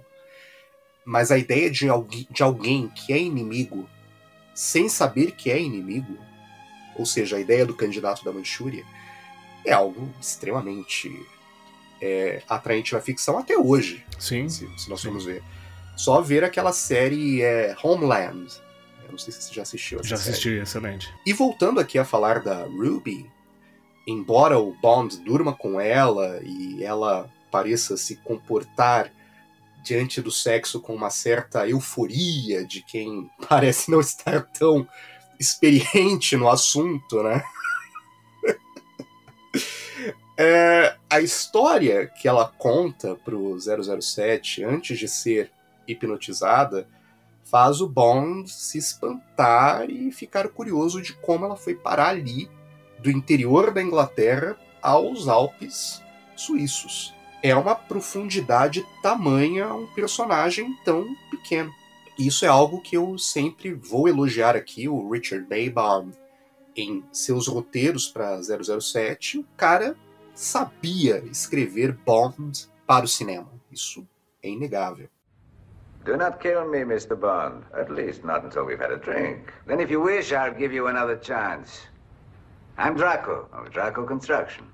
Mas 1.04 1.32
a 1.32 1.38
ideia 1.38 1.70
de, 1.70 1.88
alguém, 1.88 2.28
de 2.30 2.42
alguém 2.42 2.90
que 2.90 3.14
é 3.14 3.20
inimigo 3.20 3.88
sem 4.56 4.90
saber 4.90 5.34
que 5.34 5.52
é 5.52 5.62
inimigo 5.62 6.18
ou 6.96 7.06
seja, 7.06 7.36
a 7.36 7.40
ideia 7.40 7.66
do 7.66 7.76
candidato 7.76 8.24
da 8.24 8.32
Manchúria, 8.32 8.86
é 9.66 9.74
algo 9.74 10.10
extremamente 10.20 11.10
é, 12.02 12.42
atraente 12.48 12.94
na 12.94 13.02
ficção 13.02 13.38
até 13.38 13.58
hoje. 13.58 14.06
Sim. 14.20 14.48
Se, 14.50 14.68
se 14.78 14.90
nós 14.90 15.00
sim. 15.00 15.08
formos 15.08 15.26
ver. 15.26 15.44
Só 15.96 16.22
ver 16.22 16.44
aquela 16.44 16.74
série 16.74 17.42
é, 17.42 17.76
Homeland. 17.82 18.54
Eu 19.06 19.12
não 19.12 19.18
sei 19.18 19.34
se 19.34 19.44
você 19.44 19.54
já 19.54 19.62
assistiu. 19.62 20.04
já 20.04 20.16
assisti, 20.16 20.50
série. 20.50 20.62
excelente. 20.62 21.14
E 21.26 21.34
voltando 21.34 21.80
aqui 21.80 21.98
a 21.98 22.06
falar 22.06 22.42
da 22.42 22.64
Ruby, 22.64 23.30
embora 24.08 24.60
o 24.60 24.74
Bond 24.74 25.18
durma 25.20 25.54
com 25.54 25.80
ela 25.80 26.42
e 26.44 26.84
ela 26.84 27.30
pareça 27.50 27.96
se 27.96 28.18
comportar 28.18 29.12
diante 29.86 30.20
do 30.20 30.32
sexo 30.32 30.82
com 30.82 30.96
uma 30.96 31.12
certa 31.12 31.68
euforia 31.70 32.66
de 32.66 32.82
quem 32.82 33.30
parece 33.48 33.90
não 33.90 34.00
estar 34.00 34.42
tão 34.48 34.88
experiente 35.40 36.36
no 36.36 36.50
assunto, 36.50 37.22
né? 37.22 37.44
é, 40.38 40.95
a 41.16 41.22
história 41.22 42.08
que 42.08 42.28
ela 42.28 42.52
conta 42.58 43.16
pro 43.16 43.58
007 43.58 44.66
antes 44.66 45.00
de 45.00 45.08
ser 45.08 45.50
hipnotizada 45.88 46.90
faz 47.46 47.80
o 47.80 47.88
Bond 47.88 48.52
se 48.52 48.78
espantar 48.78 49.90
e 49.90 50.12
ficar 50.12 50.50
curioso 50.50 51.02
de 51.02 51.14
como 51.14 51.46
ela 51.46 51.56
foi 51.56 51.74
parar 51.74 52.10
ali, 52.10 52.50
do 53.00 53.10
interior 53.10 53.74
da 53.74 53.82
Inglaterra 53.82 54.58
aos 54.82 55.30
Alpes 55.30 56.04
suíços. 56.36 57.14
É 57.42 57.56
uma 57.56 57.76
profundidade 57.76 58.86
tamanha 59.02 59.74
um 59.74 59.88
personagem 59.88 60.76
tão 60.84 61.16
pequeno. 61.32 61.72
Isso 62.20 62.44
é 62.44 62.50
algo 62.50 62.82
que 62.82 62.98
eu 62.98 63.18
sempre 63.18 63.74
vou 63.74 64.10
elogiar 64.10 64.54
aqui, 64.54 64.90
o 64.90 65.10
Richard 65.10 65.48
Baybaum, 65.48 66.12
em 66.76 67.06
seus 67.14 67.48
roteiros 67.48 68.06
para 68.06 68.38
007. 68.42 69.38
O 69.38 69.46
cara 69.56 69.96
sabia 70.36 71.24
escrever 71.32 71.94
Bond 72.06 72.68
para 72.86 73.06
o 73.06 73.08
cinema. 73.08 73.50
Isso 73.72 74.08
é 74.44 74.50
inegável. 74.50 75.10
Do 76.04 76.16
not 76.18 76.40
kill 76.40 76.70
me, 76.70 76.86
Mr. 76.86 77.16
Bond. 77.16 77.64
At 77.74 77.90
least 77.90 78.24
not 78.24 78.46
until 78.46 78.64
we've 78.64 78.80
had 78.80 78.92
a 78.92 78.98
drink. 78.98 79.52
Then 79.66 79.80
if 79.80 79.90
you 79.90 80.00
wish, 80.00 80.32
I'll 80.32 80.54
give 80.54 80.72
you 80.72 80.88
another 80.88 81.18
chance. 81.18 81.88
I'm 82.78 82.96
Draco, 82.96 83.48
of 83.52 83.72
Draco 83.72 84.06
Construction. 84.06 84.66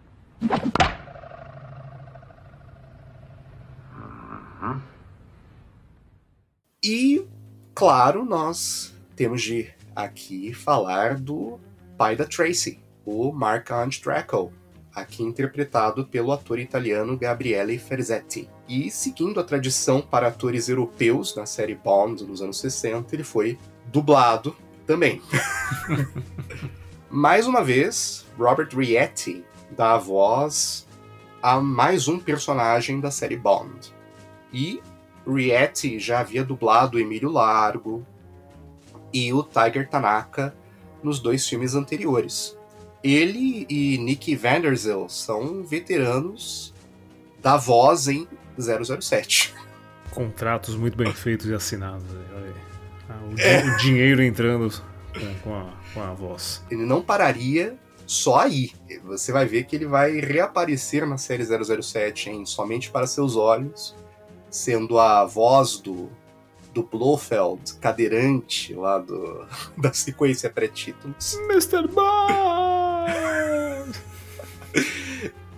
Uhum. 3.96 4.82
E, 6.84 7.26
claro, 7.74 8.26
nós 8.26 8.94
temos 9.16 9.42
de 9.42 9.72
aqui 9.96 10.54
falar 10.54 11.16
do 11.18 11.60
pai 11.98 12.16
da 12.16 12.26
Tracy, 12.26 12.84
o 13.06 13.32
Mark 13.32 13.72
Ange 13.72 14.02
Draco, 14.02 14.52
aqui 14.94 15.24
interpretado 15.24 16.06
pelo 16.06 16.32
ator 16.32 16.60
italiano 16.60 17.18
Gabriele 17.18 17.78
Ferzetti. 17.78 18.50
E, 18.68 18.92
seguindo 18.92 19.40
a 19.40 19.44
tradição 19.44 20.02
para 20.02 20.28
atores 20.28 20.70
europeus 20.70 21.36
na 21.36 21.46
série 21.46 21.76
Bond 21.76 22.24
nos 22.26 22.42
anos 22.42 22.60
60, 22.60 23.16
ele 23.16 23.24
foi 23.24 23.58
dublado 23.88 24.56
também. 24.86 25.22
mais 27.10 27.48
uma 27.48 27.64
vez, 27.64 28.26
Robert 28.38 28.70
Rietti 28.76 29.44
dá 29.72 29.94
a 29.94 29.98
voz 29.98 30.88
a 31.42 31.60
mais 31.60 32.08
um 32.08 32.20
personagem 32.20 33.00
da 33.00 33.10
série 33.10 33.38
Bond. 33.38 33.94
E 34.54 34.82
Rietti 35.26 36.00
já 36.00 36.20
havia 36.20 36.44
dublado 36.44 37.00
Emílio 37.00 37.32
Largo 37.32 38.06
e 39.14 39.32
o 39.34 39.44
Tiger 39.44 39.90
Tanaka 39.90 40.56
nos 41.04 41.20
dois 41.20 41.48
filmes 41.48 41.74
anteriores. 41.74 42.58
Ele 43.04 43.66
e 43.70 43.98
Nick 43.98 44.36
Vanderzeel 44.36 45.10
são 45.10 45.64
veteranos 45.64 46.74
da 47.42 47.58
voz 47.58 48.08
em 48.08 48.28
007. 48.58 49.54
Contratos 50.12 50.76
muito 50.76 50.98
bem 50.98 51.12
feitos 51.14 51.48
e 51.48 51.54
assinados. 51.54 52.06
Ah, 53.10 53.20
o, 53.24 53.40
é. 53.40 53.66
o, 53.66 53.78
dinheiro 53.78 54.22
entrando 54.22 54.70
com, 55.14 55.36
com, 55.42 55.56
a, 55.56 55.74
com 55.94 56.02
a 56.02 56.14
voz. 56.14 56.64
Ele 56.70 56.86
não 56.86 57.02
pararia 57.02 57.76
só 58.06 58.42
aí. 58.42 58.72
Você 59.04 59.32
vai 59.32 59.46
ver 59.46 59.64
que 59.64 59.76
ele 59.76 59.86
vai 59.86 60.20
reaparecer 60.20 61.08
na 61.08 61.18
série 61.18 61.44
007 61.44 62.30
em 62.30 62.46
Somente 62.46 62.92
para 62.92 63.08
Seus 63.08 63.36
Olhos 63.36 63.96
sendo 64.52 65.00
a 65.00 65.26
voz 65.26 65.78
do, 65.78 66.10
do 66.74 66.84
Blofeld, 66.84 67.76
cadeirante 67.80 68.74
lá 68.74 69.00
do, 69.00 69.48
da 69.78 69.94
sequência 69.94 70.50
pré-títulos. 70.50 71.36
Mr. 71.50 71.88
Bond! 71.88 72.81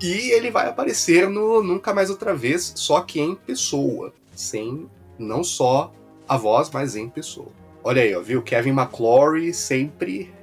E 0.04 0.32
ele 0.32 0.52
vai 0.52 0.68
aparecer 0.68 1.30
no 1.30 1.64
Nunca 1.64 1.94
Mais 1.94 2.10
Outra 2.10 2.36
Vez, 2.36 2.74
só 2.76 3.00
que 3.00 3.22
em 3.22 3.36
pessoa. 3.36 4.14
Sem 4.36 4.89
não 5.18 5.46
só 5.46 5.94
a 6.28 6.36
voz, 6.36 6.70
mas 6.72 6.98
em 6.98 7.08
pessoa. 7.10 7.52
Olha 7.82 8.02
aí, 8.02 8.14
ó, 8.14 8.22
viu? 8.22 8.41
Kevin 8.41 8.72
McClory 8.72 9.54
sempre 9.54 10.34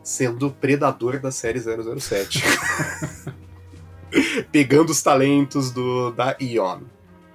sendo 0.00 0.50
predador 0.50 1.18
da 1.18 1.32
série 1.32 1.58
007. 1.58 2.40
Pegando 4.52 4.90
os 4.90 5.02
talentos 5.02 5.72
do, 5.72 6.12
da 6.12 6.36
Ion. 6.38 6.82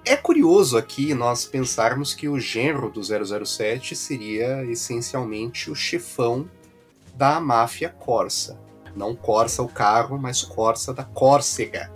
É 0.02 0.16
curioso 0.16 0.78
aqui 0.78 1.12
nós 1.12 1.44
pensarmos 1.44 2.14
que 2.14 2.26
o 2.26 2.40
genro 2.40 2.90
do 2.90 3.02
007 3.02 3.94
seria 3.94 4.64
essencialmente 4.64 5.70
o 5.70 5.74
chefão 5.74 6.48
da 7.14 7.38
máfia 7.38 7.90
corsa. 7.90 8.58
Não 8.94 9.14
Corsa 9.14 9.62
o 9.62 9.68
carro, 9.68 10.18
mas 10.18 10.42
Corsa 10.42 10.92
da 10.92 11.04
Córcega. 11.04 11.90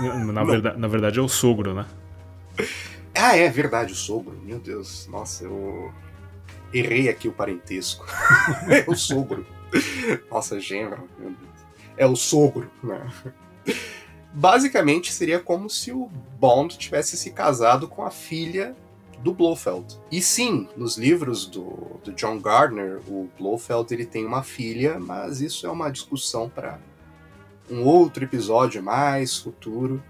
Na, 0.00 0.32
na, 0.32 0.44
verdade, 0.44 0.78
na 0.78 0.88
verdade 0.88 1.18
é 1.18 1.22
o 1.22 1.28
sogro, 1.28 1.74
né? 1.74 1.86
Ah, 3.20 3.36
é 3.36 3.48
verdade, 3.48 3.92
o 3.92 3.96
sogro. 3.96 4.38
Meu 4.44 4.60
Deus, 4.60 5.08
nossa, 5.08 5.42
eu 5.42 5.92
errei 6.72 7.08
aqui 7.08 7.26
o 7.26 7.32
parentesco. 7.32 8.06
é 8.70 8.88
o 8.88 8.94
sogro. 8.94 9.44
Nossa, 10.30 10.60
genro, 10.60 11.08
meu 11.18 11.30
Deus. 11.30 11.66
É 11.96 12.06
o 12.06 12.14
sogro, 12.14 12.70
né? 12.80 13.10
Basicamente 14.32 15.12
seria 15.12 15.40
como 15.40 15.68
se 15.68 15.90
o 15.90 16.08
Bond 16.38 16.78
tivesse 16.78 17.16
se 17.16 17.32
casado 17.32 17.88
com 17.88 18.04
a 18.04 18.10
filha 18.10 18.76
do 19.22 19.32
Blofeld. 19.32 19.98
E 20.10 20.20
sim, 20.22 20.68
nos 20.76 20.96
livros 20.96 21.46
do, 21.46 22.00
do 22.04 22.12
John 22.12 22.38
Gardner, 22.38 23.00
o 23.08 23.28
Blofeld 23.38 23.92
ele 23.92 24.06
tem 24.06 24.24
uma 24.24 24.42
filha, 24.42 24.98
mas 24.98 25.40
isso 25.40 25.66
é 25.66 25.70
uma 25.70 25.90
discussão 25.90 26.48
para 26.48 26.78
um 27.70 27.84
outro 27.84 28.24
episódio 28.24 28.82
mais 28.82 29.36
futuro. 29.36 30.02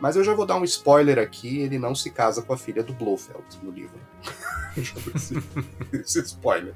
Mas 0.00 0.16
eu 0.16 0.24
já 0.24 0.34
vou 0.34 0.44
dar 0.44 0.56
um 0.56 0.64
spoiler 0.64 1.18
aqui: 1.18 1.60
ele 1.60 1.78
não 1.78 1.94
se 1.94 2.10
casa 2.10 2.42
com 2.42 2.52
a 2.52 2.58
filha 2.58 2.82
do 2.82 2.92
Blofeld 2.92 3.44
no 3.62 3.70
livro. 3.70 3.98
esse, 5.14 5.34
esse 5.92 6.20
spoiler. 6.20 6.74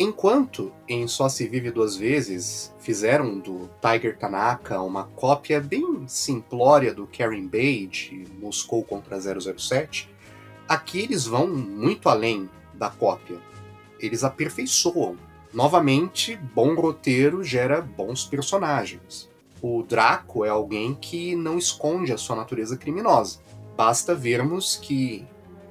Enquanto 0.00 0.72
em 0.88 1.08
Só 1.08 1.28
Se 1.28 1.48
Vive 1.48 1.72
Duas 1.72 1.96
Vezes 1.96 2.72
fizeram 2.78 3.38
do 3.40 3.68
Tiger 3.80 4.16
Tanaka 4.16 4.80
uma 4.80 5.04
cópia 5.04 5.60
bem 5.60 6.04
simplória 6.06 6.94
do 6.94 7.06
Karen 7.06 7.48
Bay 7.48 7.88
de 7.88 8.24
Moscou 8.38 8.84
contra 8.84 9.18
007, 9.20 10.08
aqui 10.68 11.00
eles 11.00 11.24
vão 11.24 11.48
muito 11.48 12.08
além 12.08 12.48
da 12.74 12.90
cópia. 12.90 13.38
Eles 13.98 14.22
aperfeiçoam. 14.22 15.16
Novamente, 15.52 16.36
bom 16.54 16.74
roteiro 16.74 17.42
gera 17.42 17.80
bons 17.80 18.24
personagens. 18.24 19.28
O 19.62 19.82
Draco 19.82 20.44
é 20.44 20.50
alguém 20.50 20.94
que 20.94 21.34
não 21.34 21.58
esconde 21.58 22.12
a 22.12 22.18
sua 22.18 22.36
natureza 22.36 22.76
criminosa. 22.76 23.40
Basta 23.76 24.14
vermos 24.14 24.76
que 24.76 25.26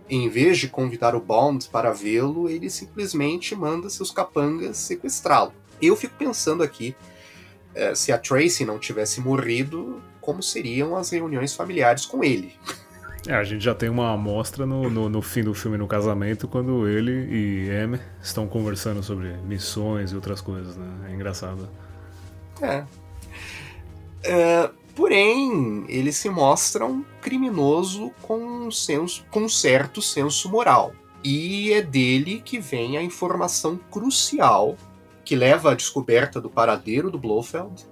em 0.10 0.30
vez 0.30 0.58
de 0.58 0.70
convidar 0.70 1.16
o 1.16 1.20
Bond 1.20 1.68
para 1.68 1.92
vê-lo, 1.92 2.50
ele 2.50 2.70
simplesmente 2.70 3.54
manda 3.56 3.90
seus 3.90 4.10
capangas 4.10 4.78
sequestrá-lo. 4.78 5.54
Eu 5.82 5.96
fico 5.96 6.16
pensando 6.18 6.64
aqui, 6.64 6.96
eh, 7.76 7.94
se 7.94 8.12
a 8.12 8.18
Tracy 8.18 8.66
não 8.66 8.80
tivesse 8.80 9.20
morrido, 9.20 10.02
como 10.22 10.42
seriam 10.42 10.96
as 10.96 11.10
reuniões 11.10 11.54
familiares 11.54 12.06
com 12.06 12.24
ele. 12.24 12.56
É, 13.28 13.36
a 13.36 13.44
gente 13.44 13.64
já 13.64 13.76
tem 13.76 13.90
uma 13.90 14.14
amostra 14.14 14.66
no, 14.66 14.90
no, 14.90 15.10
no, 15.10 15.22
fim 15.22 15.44
do 15.44 15.54
filme 15.54 15.78
No 15.78 15.88
Casamento, 15.88 16.48
quando 16.48 16.88
ele 16.88 17.12
e 17.12 17.70
Amy 17.70 18.00
estão 18.22 18.48
conversando 18.48 19.04
sobre 19.04 19.34
missões 19.46 20.12
e 20.12 20.16
outras 20.16 20.40
coisas, 20.40 20.78
né? 20.78 20.88
É 21.10 21.14
engraçado. 21.14 21.68
É. 22.62 22.84
é 24.24 24.70
Porém, 24.98 25.86
ele 25.88 26.12
se 26.12 26.28
mostra 26.28 26.84
um 26.84 27.06
criminoso 27.22 28.12
com 28.24 28.38
um, 28.40 28.72
senso, 28.72 29.24
com 29.30 29.42
um 29.42 29.50
certo 29.50 30.02
senso 30.02 30.50
moral. 30.50 30.92
E 31.24 31.72
é 31.72 31.84
dele 31.84 32.42
que 32.44 32.58
vem 32.58 32.98
a 32.98 33.04
informação 33.04 33.80
crucial 33.92 34.76
que 35.24 35.36
leva 35.36 35.72
à 35.72 35.76
descoberta 35.76 36.42
do 36.42 36.50
paradeiro 36.50 37.12
do 37.12 37.20
Blofeld. 37.20 37.86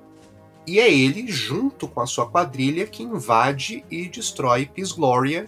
E 0.67 0.79
é 0.79 0.91
ele, 0.91 1.27
junto 1.27 1.87
com 1.87 2.01
a 2.01 2.07
sua 2.07 2.27
quadrilha, 2.27 2.87
que 2.87 3.03
invade 3.03 3.85
e 3.89 4.07
destrói 4.07 4.65
Peace 4.65 4.93
Gloria, 4.93 5.47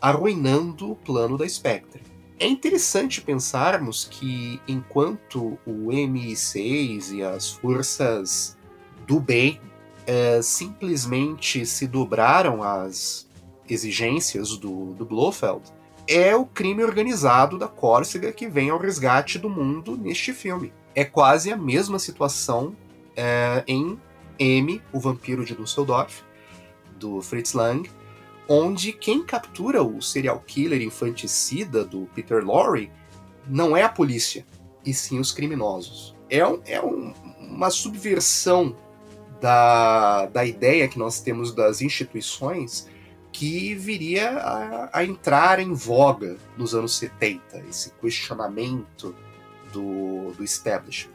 arruinando 0.00 0.92
o 0.92 0.96
plano 0.96 1.36
da 1.36 1.48
Spectre. 1.48 2.02
É 2.38 2.46
interessante 2.46 3.20
pensarmos 3.20 4.04
que, 4.04 4.60
enquanto 4.68 5.58
o 5.66 5.88
MI6 5.88 7.14
e 7.14 7.22
as 7.22 7.50
forças 7.50 8.56
do 9.06 9.18
bem 9.18 9.60
é, 10.06 10.40
simplesmente 10.42 11.64
se 11.64 11.86
dobraram 11.86 12.62
às 12.62 13.26
exigências 13.68 14.56
do, 14.56 14.92
do 14.94 15.04
Blofeld, 15.04 15.62
é 16.06 16.36
o 16.36 16.46
crime 16.46 16.84
organizado 16.84 17.58
da 17.58 17.66
Córcega 17.66 18.32
que 18.32 18.48
vem 18.48 18.70
ao 18.70 18.78
resgate 18.78 19.38
do 19.38 19.50
mundo 19.50 19.96
neste 19.96 20.32
filme. 20.32 20.72
É 20.94 21.04
quase 21.04 21.50
a 21.50 21.56
mesma 21.56 21.98
situação 21.98 22.76
é, 23.16 23.64
em 23.66 23.98
M, 24.38 24.82
o 24.92 25.00
vampiro 25.00 25.44
de 25.44 25.54
Dusseldorf, 25.54 26.22
do 26.98 27.20
Fritz 27.20 27.52
Lang, 27.52 27.88
onde 28.48 28.92
quem 28.92 29.24
captura 29.24 29.82
o 29.82 30.00
serial 30.00 30.40
killer 30.46 30.80
infanticida 30.82 31.84
do 31.84 32.08
Peter 32.14 32.44
Lorre 32.44 32.90
não 33.46 33.76
é 33.76 33.82
a 33.82 33.88
polícia, 33.88 34.44
e 34.84 34.94
sim 34.94 35.18
os 35.18 35.32
criminosos. 35.32 36.14
É, 36.30 36.46
um, 36.46 36.60
é 36.64 36.80
um, 36.80 37.12
uma 37.40 37.70
subversão 37.70 38.76
da, 39.40 40.26
da 40.26 40.44
ideia 40.44 40.88
que 40.88 40.98
nós 40.98 41.20
temos 41.20 41.52
das 41.52 41.80
instituições 41.80 42.88
que 43.32 43.74
viria 43.74 44.30
a, 44.30 45.00
a, 45.00 45.04
entrar 45.04 45.60
em 45.60 45.74
voga 45.74 46.38
nos 46.56 46.74
anos 46.74 46.96
70, 46.96 47.58
esse 47.68 47.90
questionamento 48.00 49.14
do, 49.72 50.32
do 50.32 50.42
establishment. 50.42 51.12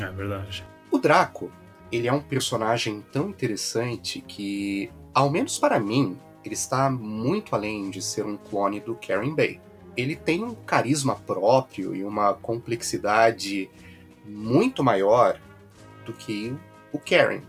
É 0.00 0.08
verdade. 0.10 0.64
O 0.90 0.98
Draco, 0.98 1.50
ele 1.90 2.06
é 2.06 2.12
um 2.12 2.20
personagem 2.20 3.04
tão 3.12 3.30
interessante 3.30 4.20
que, 4.20 4.90
ao 5.14 5.30
menos 5.30 5.58
para 5.58 5.80
mim, 5.80 6.18
ele 6.44 6.54
está 6.54 6.90
muito 6.90 7.54
além 7.54 7.90
de 7.90 8.02
ser 8.02 8.24
um 8.26 8.36
clone 8.36 8.80
do 8.80 8.94
Karen 8.94 9.34
Bay. 9.34 9.60
Ele 9.96 10.14
tem 10.14 10.44
um 10.44 10.54
carisma 10.54 11.16
próprio 11.16 11.94
e 11.94 12.04
uma 12.04 12.34
complexidade 12.34 13.68
muito 14.24 14.84
maior 14.84 15.40
do 16.04 16.12
que 16.12 16.54
o 16.92 16.98
Karen. 16.98 17.40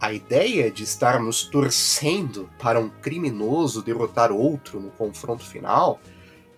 A 0.00 0.12
ideia 0.12 0.70
de 0.70 0.84
estarmos 0.84 1.42
torcendo 1.42 2.48
para 2.58 2.78
um 2.78 2.88
criminoso 2.88 3.82
derrotar 3.82 4.30
outro 4.30 4.80
no 4.80 4.90
confronto 4.90 5.44
final 5.44 6.00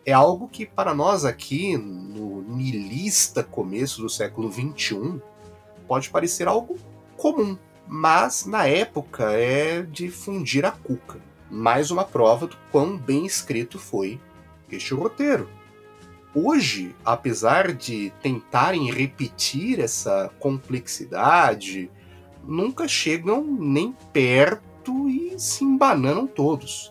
é 0.04 0.12
algo 0.12 0.46
que, 0.48 0.66
para 0.66 0.94
nós 0.94 1.24
aqui, 1.24 1.76
no 1.76 2.42
nihilista 2.42 3.42
começo 3.42 4.02
do 4.02 4.08
século 4.10 4.52
XXI, 4.52 5.20
pode 5.88 6.10
parecer 6.10 6.46
algo 6.46 6.78
comum, 7.20 7.58
mas 7.86 8.46
na 8.46 8.66
época 8.66 9.30
é 9.32 9.82
de 9.82 10.10
fundir 10.10 10.64
a 10.64 10.70
cuca. 10.70 11.20
Mais 11.50 11.90
uma 11.90 12.02
prova 12.02 12.46
do 12.46 12.56
quão 12.72 12.96
bem 12.96 13.26
escrito 13.26 13.78
foi 13.78 14.18
este 14.72 14.94
roteiro. 14.94 15.46
Hoje, 16.34 16.96
apesar 17.04 17.74
de 17.74 18.10
tentarem 18.22 18.90
repetir 18.90 19.80
essa 19.80 20.30
complexidade, 20.38 21.90
nunca 22.42 22.88
chegam 22.88 23.44
nem 23.44 23.92
perto 24.14 25.06
e 25.06 25.38
se 25.38 25.62
embananam 25.62 26.26
todos. 26.26 26.90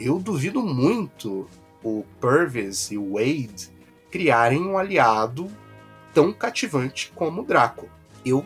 Eu 0.00 0.18
duvido 0.18 0.62
muito 0.62 1.46
o 1.82 2.02
Purvis 2.18 2.90
e 2.90 2.96
o 2.96 3.12
Wade 3.12 3.70
criarem 4.10 4.64
um 4.64 4.78
aliado 4.78 5.48
tão 6.14 6.32
cativante 6.32 7.12
como 7.14 7.42
o 7.42 7.44
Draco. 7.44 7.90
Eu 8.24 8.42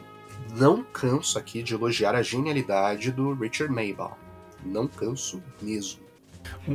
não 0.57 0.83
canso 0.83 1.39
aqui 1.39 1.63
de 1.63 1.75
elogiar 1.75 2.15
a 2.15 2.23
genialidade 2.23 3.11
do 3.13 3.35
Richard 3.35 3.73
Maybaum. 3.73 4.13
Não 4.65 4.87
canso 4.87 5.43
mesmo. 5.61 6.01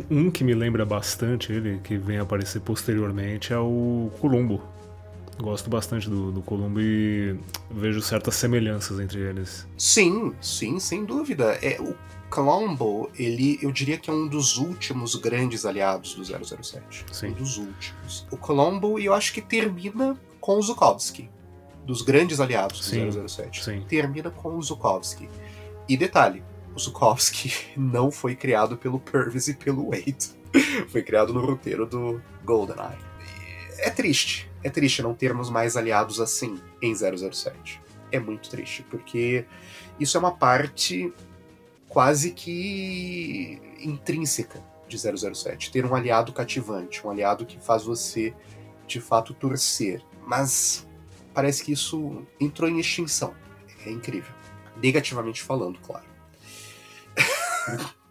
Um 0.09 0.29
que 0.29 0.43
me 0.43 0.53
lembra 0.53 0.85
bastante 0.85 1.51
ele, 1.51 1.79
que 1.83 1.97
vem 1.97 2.19
aparecer 2.19 2.61
posteriormente, 2.61 3.51
é 3.51 3.57
o 3.57 4.11
Columbo, 4.19 4.61
Gosto 5.41 5.69
bastante 5.69 6.09
do, 6.09 6.31
do 6.31 6.41
Columbo 6.41 6.79
e 6.79 7.35
vejo 7.71 8.01
certas 8.01 8.35
semelhanças 8.35 8.99
entre 8.99 9.19
eles. 9.19 9.67
Sim, 9.77 10.33
sim, 10.39 10.79
sem 10.79 11.05
dúvida. 11.05 11.57
É, 11.61 11.81
o 11.81 11.95
Columbo, 12.29 13.09
ele, 13.17 13.57
eu 13.61 13.71
diria 13.71 13.97
que 13.97 14.09
é 14.09 14.13
um 14.13 14.27
dos 14.27 14.57
últimos 14.57 15.15
grandes 15.15 15.65
aliados 15.65 16.15
do 16.15 16.23
007. 16.23 17.05
Sim. 17.11 17.27
Um 17.27 17.33
dos 17.33 17.57
últimos. 17.57 18.27
O 18.31 18.37
Columbo, 18.37 18.99
eu 18.99 19.13
acho 19.13 19.33
que 19.33 19.41
termina 19.41 20.19
com 20.39 20.57
o 20.57 20.61
Zukovsky. 20.61 21.29
Dos 21.85 22.01
grandes 22.01 22.39
aliados 22.39 22.79
do 22.79 22.85
sim, 22.85 23.27
007. 23.27 23.63
Sim. 23.63 23.85
Termina 23.87 24.29
com 24.29 24.57
o 24.57 24.61
Zukovsky. 24.61 25.29
E 25.87 25.97
detalhe, 25.97 26.43
o 26.75 26.79
Zukovsky 26.79 27.51
não 27.77 28.09
foi 28.09 28.35
criado 28.35 28.77
pelo 28.77 28.99
Purvis 28.99 29.47
e 29.47 29.53
pelo 29.53 29.89
Wade. 29.89 30.31
foi 30.89 31.03
criado 31.03 31.33
no 31.33 31.45
roteiro 31.45 31.85
do 31.85 32.21
GoldenEye. 32.43 32.97
É 33.79 33.89
triste, 33.89 34.49
é 34.63 34.69
triste 34.69 35.01
não 35.01 35.13
termos 35.13 35.49
mais 35.49 35.75
aliados 35.75 36.21
assim 36.21 36.59
em 36.81 36.93
007. 36.95 37.81
é 38.11 38.19
muito 38.19 38.49
triste, 38.49 38.83
porque 38.89 39.45
isso 39.99 40.15
é 40.15 40.19
uma 40.19 40.31
parte 40.31 41.11
quase 41.89 42.31
que 42.31 43.59
intrínseca 43.79 44.63
de 44.87 44.97
007. 44.97 45.71
Ter 45.71 45.85
um 45.85 45.95
aliado 45.95 46.31
cativante, 46.31 47.05
um 47.05 47.09
aliado 47.09 47.45
que 47.45 47.59
faz 47.59 47.83
você 47.83 48.33
de 48.87 49.01
fato 49.01 49.33
torcer. 49.33 50.01
Mas 50.25 50.87
parece 51.33 51.63
que 51.63 51.71
isso 51.71 52.25
entrou 52.39 52.69
em 52.69 52.79
extinção. 52.79 53.33
É 53.85 53.91
incrível. 53.91 54.33
Negativamente 54.81 55.41
falando, 55.41 55.79
claro. 55.79 56.05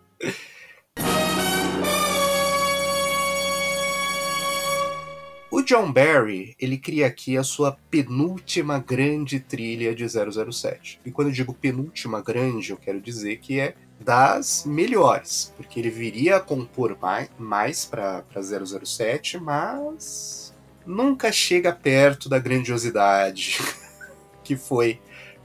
O 5.55 5.61
John 5.61 5.93
Barry, 5.93 6.57
ele 6.59 6.79
cria 6.79 7.07
aqui 7.07 7.37
a 7.37 7.45
sua 7.45 7.77
penúltima 7.91 8.79
grande 8.79 9.39
trilha 9.39 9.95
de 9.95 10.05
007. 10.09 10.99
E 11.05 11.11
quando 11.13 11.29
eu 11.29 11.35
digo 11.35 11.53
penúltima 11.53 12.23
grande, 12.23 12.71
eu 12.71 12.77
quero 12.79 12.99
dizer 13.01 13.37
que 13.37 13.61
é 13.61 13.75
das 14.01 14.65
melhores, 14.67 15.53
porque 15.57 15.79
ele 15.79 15.91
viria 15.91 16.37
a 16.37 16.41
compor 16.41 16.97
mais, 16.99 17.31
mais 17.39 17.85
para 17.85 18.25
007, 18.35 19.39
mas 19.39 20.52
nunca 20.87 21.31
chega 21.33 21.73
perto 21.73 22.29
da 22.29 22.39
grandiosidade 22.39 23.59
que 24.43 24.57
foi, 24.57 25.01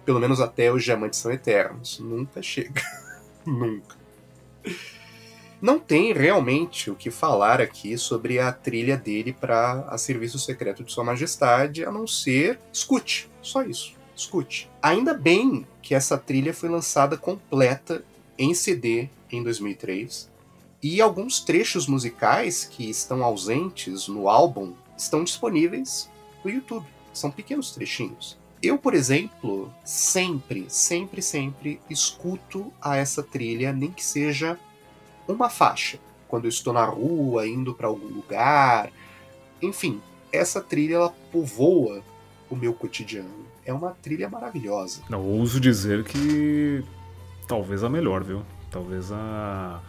pelo 0.06 0.20
menos 0.20 0.40
até 0.40 0.72
os 0.72 0.84
Diamantes 0.84 1.20
São 1.20 1.32
Eternos. 1.32 2.00
Nunca 2.00 2.42
chega. 2.42 2.82
nunca. 3.46 3.96
Não 5.60 5.80
tem 5.80 6.14
realmente 6.14 6.92
o 6.92 6.96
que 6.96 7.10
falar 7.10 7.60
aqui 7.60 7.98
sobre 7.98 8.38
a 8.38 8.52
trilha 8.52 8.96
dele 8.96 9.34
para 9.34 9.86
a 9.90 9.98
Serviço 9.98 10.38
Secreto 10.38 10.84
de 10.84 10.92
Sua 10.92 11.04
Majestade, 11.04 11.84
a 11.84 11.92
não 11.92 12.06
ser 12.06 12.60
escute, 12.72 13.28
só 13.42 13.64
isso, 13.64 13.96
escute. 14.16 14.70
Ainda 14.82 15.16
bem 15.16 15.66
que 15.82 15.96
essa 15.96 16.16
trilha 16.16 16.54
foi 16.54 16.70
lançada 16.70 17.18
completa 17.18 18.04
em 18.38 18.54
CD 18.54 19.10
em 19.32 19.42
2003 19.42 20.30
e 20.82 21.02
alguns 21.02 21.40
trechos 21.40 21.88
musicais 21.88 22.64
que 22.64 22.88
estão 22.88 23.24
ausentes 23.24 24.08
no 24.08 24.30
álbum 24.30 24.74
estão 24.98 25.24
disponíveis 25.24 26.10
no 26.44 26.52
YouTube. 26.52 26.86
São 27.14 27.32
pequenos 27.32 27.72
trechinhos. 27.72 28.38
Eu, 28.61 28.78
por 28.78 28.94
exemplo, 28.94 29.72
sempre, 29.86 30.65
sempre, 30.68 31.22
sempre 31.22 31.80
escuto 31.90 32.74
a 32.82 32.98
essa 32.98 33.22
trilha, 33.22 33.72
nem 33.72 33.91
que 33.91 34.03
seja 34.03 34.57
uma 35.28 35.49
faixa. 35.49 35.99
Quando 36.28 36.45
eu 36.45 36.49
estou 36.49 36.74
na 36.74 36.84
rua, 36.84 37.48
indo 37.48 37.74
para 37.74 37.88
algum 37.88 38.07
lugar. 38.07 38.91
Enfim, 39.61 40.02
essa 40.32 40.60
trilha 40.60 40.95
ela 40.95 41.10
povoa 41.32 42.03
o 42.49 42.56
meu 42.56 42.74
cotidiano. 42.74 43.45
É 43.65 43.74
uma 43.74 43.91
trilha 43.91 44.30
maravilhosa. 44.30 45.02
Não, 45.10 45.24
ouso 45.24 45.60
dizer 45.60 46.03
que 46.03 46.84
talvez 47.48 47.84
a 47.84 47.90
melhor, 47.90 48.24
viu? 48.24 48.44
Talvez 48.72 49.11
a. 49.11 49.82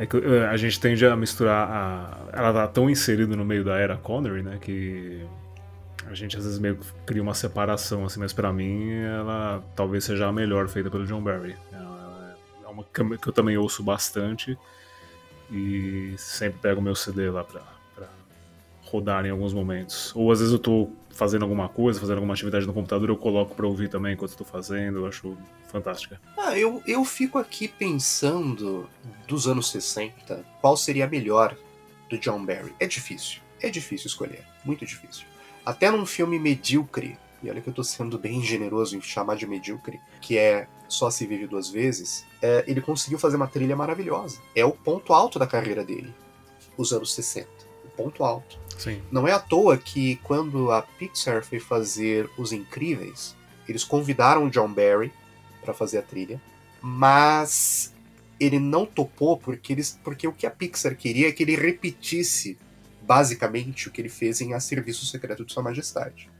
É 0.00 0.06
que 0.06 0.16
eh, 0.16 0.46
a 0.46 0.56
gente 0.56 0.80
tende 0.80 1.04
a 1.06 1.14
misturar 1.14 1.68
a. 1.68 2.28
Ela 2.32 2.52
tá 2.52 2.66
tão 2.66 2.88
inserida 2.88 3.36
no 3.36 3.44
meio 3.44 3.64
da 3.64 3.78
era 3.78 3.96
Connery, 3.96 4.42
né? 4.42 4.58
Que 4.60 5.24
a 6.06 6.14
gente 6.14 6.36
às 6.36 6.44
vezes 6.44 6.58
meio 6.58 6.76
que 6.76 6.86
cria 7.06 7.22
uma 7.22 7.34
separação, 7.34 8.04
assim, 8.04 8.18
mas 8.18 8.32
para 8.32 8.52
mim 8.52 8.92
ela 8.92 9.62
talvez 9.76 10.04
seja 10.04 10.26
a 10.26 10.32
melhor 10.32 10.68
feita 10.68 10.90
pelo 10.90 11.06
John 11.06 11.22
Barry 11.22 11.54
uma 12.80 13.18
que 13.18 13.28
eu 13.28 13.32
também 13.32 13.56
ouço 13.56 13.82
bastante 13.82 14.56
e 15.50 16.14
sempre 16.16 16.60
pego 16.60 16.80
meu 16.80 16.94
CD 16.94 17.30
lá 17.30 17.44
pra, 17.44 17.62
pra 17.94 18.08
rodar 18.82 19.26
em 19.26 19.30
alguns 19.30 19.52
momentos. 19.52 20.14
Ou 20.14 20.30
às 20.30 20.38
vezes 20.38 20.52
eu 20.52 20.58
tô 20.58 20.90
fazendo 21.20 21.42
alguma 21.42 21.68
coisa, 21.68 22.00
fazendo 22.00 22.16
alguma 22.16 22.32
atividade 22.32 22.66
no 22.66 22.72
computador, 22.72 23.10
eu 23.10 23.16
coloco 23.16 23.54
pra 23.54 23.66
ouvir 23.66 23.90
também 23.90 24.14
enquanto 24.14 24.30
estou 24.30 24.46
fazendo, 24.46 25.00
eu 25.00 25.06
acho 25.06 25.36
fantástica. 25.70 26.18
Ah, 26.34 26.58
eu, 26.58 26.82
eu 26.86 27.04
fico 27.04 27.36
aqui 27.36 27.68
pensando 27.68 28.88
dos 29.28 29.46
anos 29.46 29.70
60, 29.70 30.42
qual 30.62 30.78
seria 30.78 31.04
a 31.04 31.08
melhor 31.08 31.54
do 32.08 32.16
John 32.16 32.42
Barry. 32.42 32.72
É 32.80 32.86
difícil, 32.86 33.42
é 33.60 33.68
difícil 33.68 34.06
escolher, 34.06 34.42
muito 34.64 34.86
difícil. 34.86 35.26
Até 35.62 35.90
num 35.90 36.06
filme 36.06 36.38
medíocre, 36.38 37.18
e 37.42 37.50
olha 37.50 37.60
que 37.60 37.68
eu 37.68 37.74
tô 37.74 37.84
sendo 37.84 38.18
bem 38.18 38.42
generoso 38.42 38.96
em 38.96 39.02
chamar 39.02 39.36
de 39.36 39.46
medíocre, 39.46 40.00
que 40.22 40.38
é 40.38 40.68
Só 40.88 41.10
Se 41.10 41.26
Vive 41.26 41.46
Duas 41.46 41.68
Vezes, 41.68 42.24
é, 42.40 42.64
ele 42.66 42.80
conseguiu 42.80 43.18
fazer 43.18 43.36
uma 43.36 43.46
trilha 43.46 43.76
maravilhosa. 43.76 44.40
É 44.56 44.64
o 44.64 44.72
ponto 44.72 45.12
alto 45.12 45.38
da 45.38 45.46
carreira 45.46 45.84
dele, 45.84 46.14
os 46.78 46.94
anos 46.94 47.12
60. 47.12 47.46
O 47.84 47.90
ponto 47.90 48.24
alto. 48.24 48.58
Sim. 48.80 49.02
Não 49.12 49.28
é 49.28 49.32
à 49.32 49.38
toa 49.38 49.76
que 49.76 50.16
quando 50.22 50.72
a 50.72 50.80
Pixar 50.80 51.44
foi 51.44 51.60
fazer 51.60 52.30
Os 52.38 52.50
Incríveis, 52.50 53.36
eles 53.68 53.84
convidaram 53.84 54.46
o 54.46 54.50
John 54.50 54.72
Barry 54.72 55.12
para 55.62 55.74
fazer 55.74 55.98
a 55.98 56.02
trilha, 56.02 56.40
mas 56.80 57.94
ele 58.40 58.58
não 58.58 58.86
topou 58.86 59.36
porque, 59.36 59.74
eles, 59.74 60.00
porque 60.02 60.26
o 60.26 60.32
que 60.32 60.46
a 60.46 60.50
Pixar 60.50 60.96
queria 60.96 61.28
é 61.28 61.32
que 61.32 61.42
ele 61.42 61.54
repetisse 61.54 62.56
basicamente 63.02 63.86
o 63.86 63.90
que 63.90 64.00
ele 64.00 64.08
fez 64.08 64.40
em 64.40 64.54
A 64.54 64.60
Serviço 64.60 65.04
Secreto 65.04 65.44
de 65.44 65.52
Sua 65.52 65.62
Majestade. 65.62 66.30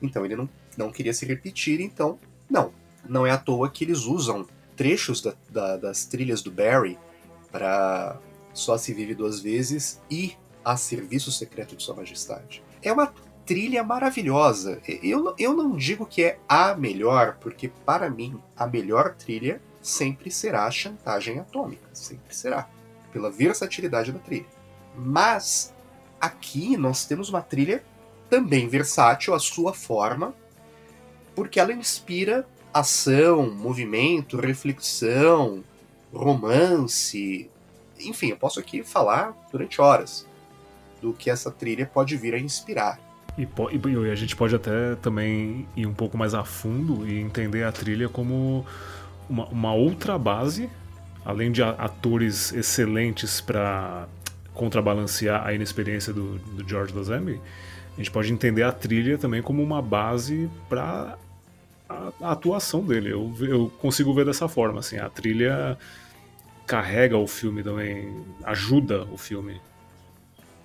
Então 0.00 0.24
ele 0.24 0.36
não, 0.36 0.48
não 0.76 0.92
queria 0.92 1.12
se 1.12 1.26
repetir, 1.26 1.80
então 1.80 2.20
não. 2.48 2.72
Não 3.08 3.26
é 3.26 3.32
à 3.32 3.36
toa 3.36 3.68
que 3.68 3.84
eles 3.84 4.04
usam 4.04 4.46
trechos 4.76 5.20
da, 5.20 5.34
da, 5.50 5.76
das 5.76 6.06
trilhas 6.06 6.40
do 6.40 6.52
Barry 6.52 6.96
para 7.50 8.20
Só 8.52 8.78
Se 8.78 8.94
Vive 8.94 9.14
Duas 9.14 9.40
Vezes 9.40 10.00
e 10.08 10.36
A 10.64 10.76
Serviço 10.76 11.30
Secreto 11.30 11.76
de 11.76 11.82
Sua 11.82 11.94
Majestade. 11.94 12.62
É 12.82 12.92
uma 12.92 13.12
trilha 13.44 13.82
maravilhosa. 13.82 14.80
Eu, 15.02 15.34
eu 15.38 15.54
não 15.54 15.76
digo 15.76 16.06
que 16.06 16.22
é 16.22 16.38
a 16.48 16.74
melhor, 16.74 17.36
porque 17.40 17.68
para 17.68 18.08
mim 18.10 18.40
a 18.56 18.66
melhor 18.66 19.14
trilha 19.14 19.60
sempre 19.82 20.30
será 20.30 20.64
a 20.64 20.70
Chantagem 20.70 21.38
Atômica. 21.38 21.88
Sempre 21.92 22.34
será. 22.34 22.68
Pela 23.12 23.30
versatilidade 23.30 24.12
da 24.12 24.18
trilha. 24.18 24.46
Mas 24.96 25.74
aqui 26.20 26.76
nós 26.76 27.04
temos 27.04 27.28
uma 27.28 27.42
trilha 27.42 27.84
também 28.30 28.68
versátil 28.68 29.34
à 29.34 29.38
sua 29.38 29.72
forma, 29.72 30.34
porque 31.34 31.60
ela 31.60 31.72
inspira 31.72 32.46
ação, 32.72 33.50
movimento, 33.54 34.36
reflexão, 34.36 35.62
romance. 36.12 37.50
Enfim, 38.00 38.30
eu 38.30 38.36
posso 38.36 38.58
aqui 38.58 38.82
falar 38.82 39.36
durante 39.52 39.80
horas 39.80 40.26
do 41.04 41.12
que 41.12 41.28
essa 41.28 41.50
trilha 41.50 41.84
pode 41.84 42.16
vir 42.16 42.34
a 42.34 42.38
inspirar. 42.38 42.98
E, 43.36 43.42
e, 43.42 44.10
a 44.10 44.14
gente 44.14 44.34
pode 44.34 44.54
até 44.54 44.94
também 45.02 45.68
ir 45.76 45.86
um 45.86 45.92
pouco 45.92 46.16
mais 46.16 46.32
a 46.32 46.44
fundo 46.44 47.06
e 47.06 47.20
entender 47.20 47.64
a 47.64 47.70
trilha 47.70 48.08
como 48.08 48.64
uma, 49.28 49.44
uma 49.48 49.74
outra 49.74 50.16
base, 50.16 50.70
além 51.22 51.52
de 51.52 51.62
atores 51.62 52.54
excelentes 52.54 53.38
para 53.38 54.08
contrabalancear 54.54 55.46
a 55.46 55.52
inexperiência 55.52 56.10
do, 56.10 56.38
do 56.38 56.66
George 56.66 56.94
Lazenby, 56.94 57.38
a 57.92 57.96
gente 57.98 58.10
pode 58.10 58.32
entender 58.32 58.62
a 58.62 58.72
trilha 58.72 59.18
também 59.18 59.42
como 59.42 59.62
uma 59.62 59.82
base 59.82 60.48
para 60.70 61.18
a, 61.86 62.12
a, 62.22 62.32
atuação 62.32 62.82
dele. 62.82 63.12
Eu, 63.12 63.34
eu 63.40 63.70
consigo 63.78 64.14
ver 64.14 64.24
dessa 64.24 64.48
forma, 64.48 64.80
assim, 64.80 64.96
a 64.96 65.10
trilha 65.10 65.76
carrega 66.66 67.18
o 67.18 67.26
filme 67.26 67.62
também, 67.62 68.24
ajuda 68.44 69.04
o 69.12 69.18
filme 69.18 69.60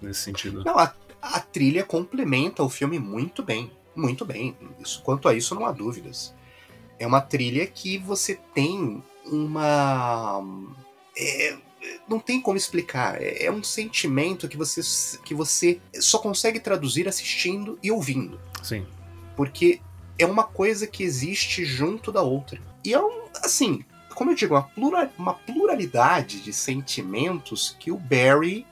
nesse 0.01 0.21
sentido. 0.21 0.63
Não, 0.63 0.77
a, 0.77 0.93
a 1.21 1.39
trilha 1.39 1.83
complementa 1.83 2.63
o 2.63 2.69
filme 2.69 2.99
muito 2.99 3.43
bem, 3.43 3.71
muito 3.95 4.25
bem. 4.25 4.55
Isso, 4.79 5.01
quanto 5.03 5.27
a 5.27 5.33
isso 5.33 5.55
não 5.55 5.65
há 5.65 5.71
dúvidas. 5.71 6.33
É 6.97 7.07
uma 7.07 7.21
trilha 7.21 7.65
que 7.65 7.97
você 7.97 8.39
tem 8.53 9.03
uma 9.25 10.43
é, 11.17 11.57
não 12.07 12.19
tem 12.19 12.41
como 12.41 12.57
explicar. 12.57 13.21
É, 13.21 13.45
é 13.45 13.51
um 13.51 13.63
sentimento 13.63 14.47
que 14.47 14.57
você, 14.57 14.81
que 15.23 15.33
você 15.33 15.79
só 15.99 16.19
consegue 16.19 16.59
traduzir 16.59 17.07
assistindo 17.07 17.77
e 17.81 17.91
ouvindo. 17.91 18.39
Sim. 18.63 18.85
Porque 19.35 19.81
é 20.17 20.25
uma 20.25 20.43
coisa 20.43 20.85
que 20.87 21.03
existe 21.03 21.63
junto 21.63 22.11
da 22.11 22.21
outra. 22.21 22.61
E 22.83 22.93
é 22.93 22.99
um, 22.99 23.25
assim, 23.43 23.83
como 24.13 24.31
eu 24.31 24.35
digo, 24.35 24.55
uma, 24.55 24.63
plural, 24.63 25.09
uma 25.17 25.33
pluralidade 25.33 26.41
de 26.41 26.51
sentimentos 26.51 27.75
que 27.79 27.91
o 27.91 27.97
Barry 27.97 28.65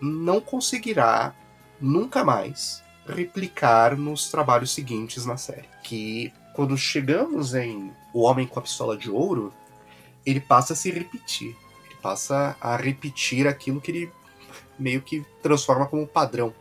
não 0.00 0.40
conseguirá 0.40 1.34
nunca 1.80 2.24
mais 2.24 2.82
replicar 3.06 3.96
nos 3.96 4.30
trabalhos 4.30 4.72
seguintes 4.72 5.24
na 5.24 5.36
série. 5.36 5.68
Que 5.82 6.32
quando 6.54 6.76
chegamos 6.76 7.54
em 7.54 7.92
O 8.12 8.22
Homem 8.22 8.46
com 8.46 8.58
a 8.58 8.62
Pistola 8.62 8.96
de 8.96 9.10
Ouro, 9.10 9.52
ele 10.24 10.40
passa 10.40 10.72
a 10.72 10.76
se 10.76 10.90
repetir 10.90 11.56
passa 12.06 12.56
a 12.60 12.76
repetir 12.76 13.48
aquilo 13.48 13.80
que 13.80 13.90
ele 13.90 14.12
meio 14.78 15.02
que 15.02 15.24
transforma 15.42 15.86
como 15.86 16.06
padrão 16.06 16.54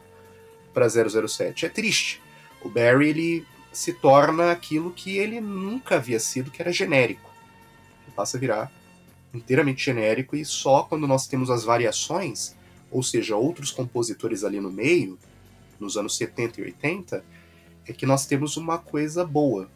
para 0.74 0.90
007. 0.90 1.68
É 1.68 1.70
triste. 1.70 2.20
O 2.64 2.70
Barry 2.70 3.10
ele 3.10 3.48
se 3.72 3.94
torna 3.94 4.52
aquilo 4.52 4.92
que 4.92 5.20
ele 5.20 5.40
nunca 5.40 5.98
havia 5.98 6.20
sido, 6.20 6.50
que 6.50 6.60
era 6.60 6.72
genérico. 6.72 7.30
Ele 8.08 8.16
passa 8.16 8.38
a 8.38 8.40
virar 8.40 8.72
inteiramente 9.32 9.86
genérico 9.86 10.36
e 10.36 10.44
só 10.44 10.82
quando 10.82 11.06
nós 11.06 11.28
temos 11.28 11.52
as 11.52 11.64
variações, 11.64 12.56
ou 12.96 13.04
seja, 13.04 13.36
outros 13.36 13.72
compositores 13.72 14.46
ali 14.46 14.62
no 14.62 14.72
meio, 14.72 15.20
nos 15.78 15.98
anos 15.98 16.16
70 16.16 16.62
e 16.62 16.64
80, 16.64 17.26
é 17.86 17.92
que 17.92 18.06
nós 18.06 18.26
temos 18.26 18.56
uma 18.56 18.78
coisa 18.78 19.26
boa. 19.26 19.70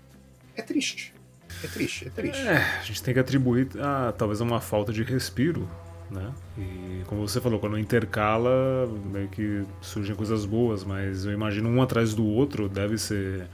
é 0.56 0.62
triste. 0.62 1.14
É 1.62 1.68
triste, 1.68 2.08
é 2.08 2.10
triste. 2.10 2.42
É, 2.42 2.56
a 2.56 2.82
gente 2.82 3.04
tem 3.04 3.14
que 3.14 3.20
atribuir 3.20 3.68
a, 3.78 4.14
talvez 4.14 4.40
a 4.40 4.46
uma 4.46 4.62
falta 4.62 4.94
de 4.94 5.04
respiro, 5.04 5.70
né? 6.10 6.34
E 6.58 7.04
como 7.08 7.28
você 7.28 7.42
falou, 7.42 7.60
quando 7.60 7.78
intercala, 7.78 8.88
meio 9.12 9.28
que 9.28 9.66
surgem 9.82 10.16
coisas 10.16 10.46
boas, 10.46 10.86
mas 10.86 11.26
eu 11.26 11.34
imagino 11.34 11.68
um 11.68 11.82
atrás 11.82 12.14
do 12.14 12.26
outro 12.26 12.70
deve 12.70 12.98
ser 12.98 13.50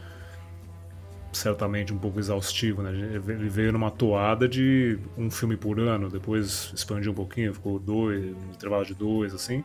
certamente 1.35 1.93
um 1.93 1.97
pouco 1.97 2.19
exaustivo, 2.19 2.81
né? 2.81 2.91
Ele 2.91 3.49
veio 3.49 3.71
numa 3.71 3.91
toada 3.91 4.47
de 4.47 4.97
um 5.17 5.29
filme 5.29 5.57
por 5.57 5.79
ano, 5.79 6.09
depois 6.09 6.71
expandiu 6.73 7.11
um 7.11 7.15
pouquinho, 7.15 7.53
ficou 7.53 7.77
dois, 7.79 8.23
um 8.23 8.51
intervalo 8.53 8.85
de 8.85 8.93
dois, 8.93 9.33
assim. 9.33 9.63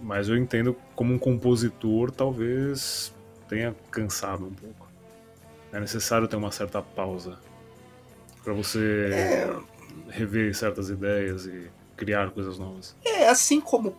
Mas 0.00 0.28
eu 0.28 0.36
entendo 0.36 0.76
como 0.94 1.14
um 1.14 1.18
compositor 1.18 2.10
talvez 2.10 3.14
tenha 3.48 3.74
cansado 3.90 4.46
um 4.46 4.52
pouco. 4.52 4.88
É 5.72 5.80
necessário 5.80 6.26
ter 6.28 6.36
uma 6.36 6.50
certa 6.50 6.82
pausa 6.82 7.38
para 8.42 8.52
você 8.52 9.10
é... 9.12 9.56
rever 10.10 10.54
certas 10.54 10.90
ideias 10.90 11.46
e 11.46 11.70
criar 11.96 12.30
coisas 12.30 12.58
novas. 12.58 12.96
É, 13.04 13.28
assim 13.28 13.60
como 13.60 13.94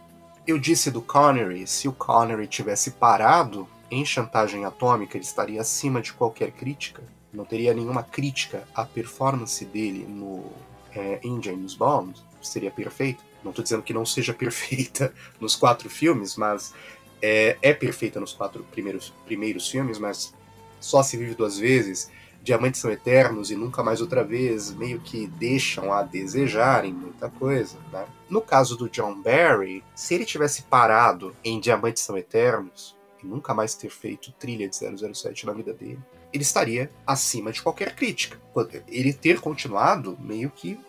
eu 0.45 0.59
disse 0.59 0.91
do 0.91 1.01
Connery, 1.01 1.65
se 1.65 1.87
o 1.87 1.93
Connery 1.93 2.47
tivesse 2.47 2.91
parado 2.91 3.67
em 3.93 4.05
Chantagem 4.05 4.65
Atômica, 4.65 5.17
ele 5.17 5.23
estaria 5.23 5.61
acima 5.61 6.01
de 6.01 6.13
qualquer 6.13 6.51
crítica. 6.51 7.03
Não 7.31 7.45
teria 7.45 7.73
nenhuma 7.73 8.03
crítica 8.03 8.67
à 8.73 8.85
performance 8.85 9.63
dele 9.65 10.05
no 10.07 10.51
é, 10.95 11.19
em 11.23 11.41
James 11.41 11.73
Bond. 11.73 12.19
Seria 12.41 12.71
perfeito. 12.71 13.23
Não 13.43 13.51
estou 13.51 13.63
dizendo 13.63 13.83
que 13.83 13.93
não 13.93 14.05
seja 14.05 14.33
perfeita 14.35 15.13
nos 15.39 15.55
quatro 15.55 15.89
filmes, 15.89 16.35
mas 16.35 16.73
é, 17.21 17.57
é 17.61 17.73
perfeita 17.73 18.19
nos 18.19 18.33
quatro 18.33 18.63
primeiros, 18.71 19.13
primeiros 19.25 19.69
filmes, 19.69 19.97
mas 19.97 20.33
só 20.79 21.01
se 21.01 21.17
vive 21.17 21.35
duas 21.35 21.57
vezes. 21.57 22.11
Diamantes 22.43 22.81
são 22.81 22.91
eternos 22.91 23.51
e 23.51 23.55
nunca 23.55 23.81
mais 23.81 24.01
outra 24.01 24.21
vez, 24.21 24.69
meio 24.71 24.99
que 24.99 25.27
deixam 25.27 25.93
a 25.93 26.03
desejarem 26.03 26.93
muita 26.93 27.29
coisa. 27.29 27.77
Né? 27.91 28.05
No 28.29 28.41
caso 28.41 28.75
do 28.75 28.89
John 28.89 29.21
Barry, 29.21 29.81
se 29.95 30.13
ele 30.13 30.25
tivesse 30.25 30.63
parado 30.63 31.33
em 31.41 31.59
Diamantes 31.59 32.03
são 32.03 32.17
eternos 32.17 32.97
nunca 33.23 33.53
mais 33.53 33.73
ter 33.75 33.89
feito 33.89 34.31
trilha 34.33 34.67
de 34.67 34.75
007 34.75 35.45
na 35.45 35.53
vida 35.53 35.73
dele, 35.73 35.99
ele 36.31 36.43
estaria 36.43 36.91
acima 37.05 37.51
de 37.51 37.61
qualquer 37.61 37.95
crítica. 37.95 38.39
Ele 38.87 39.13
ter 39.13 39.39
continuado 39.39 40.17
meio 40.19 40.49
que 40.49 40.79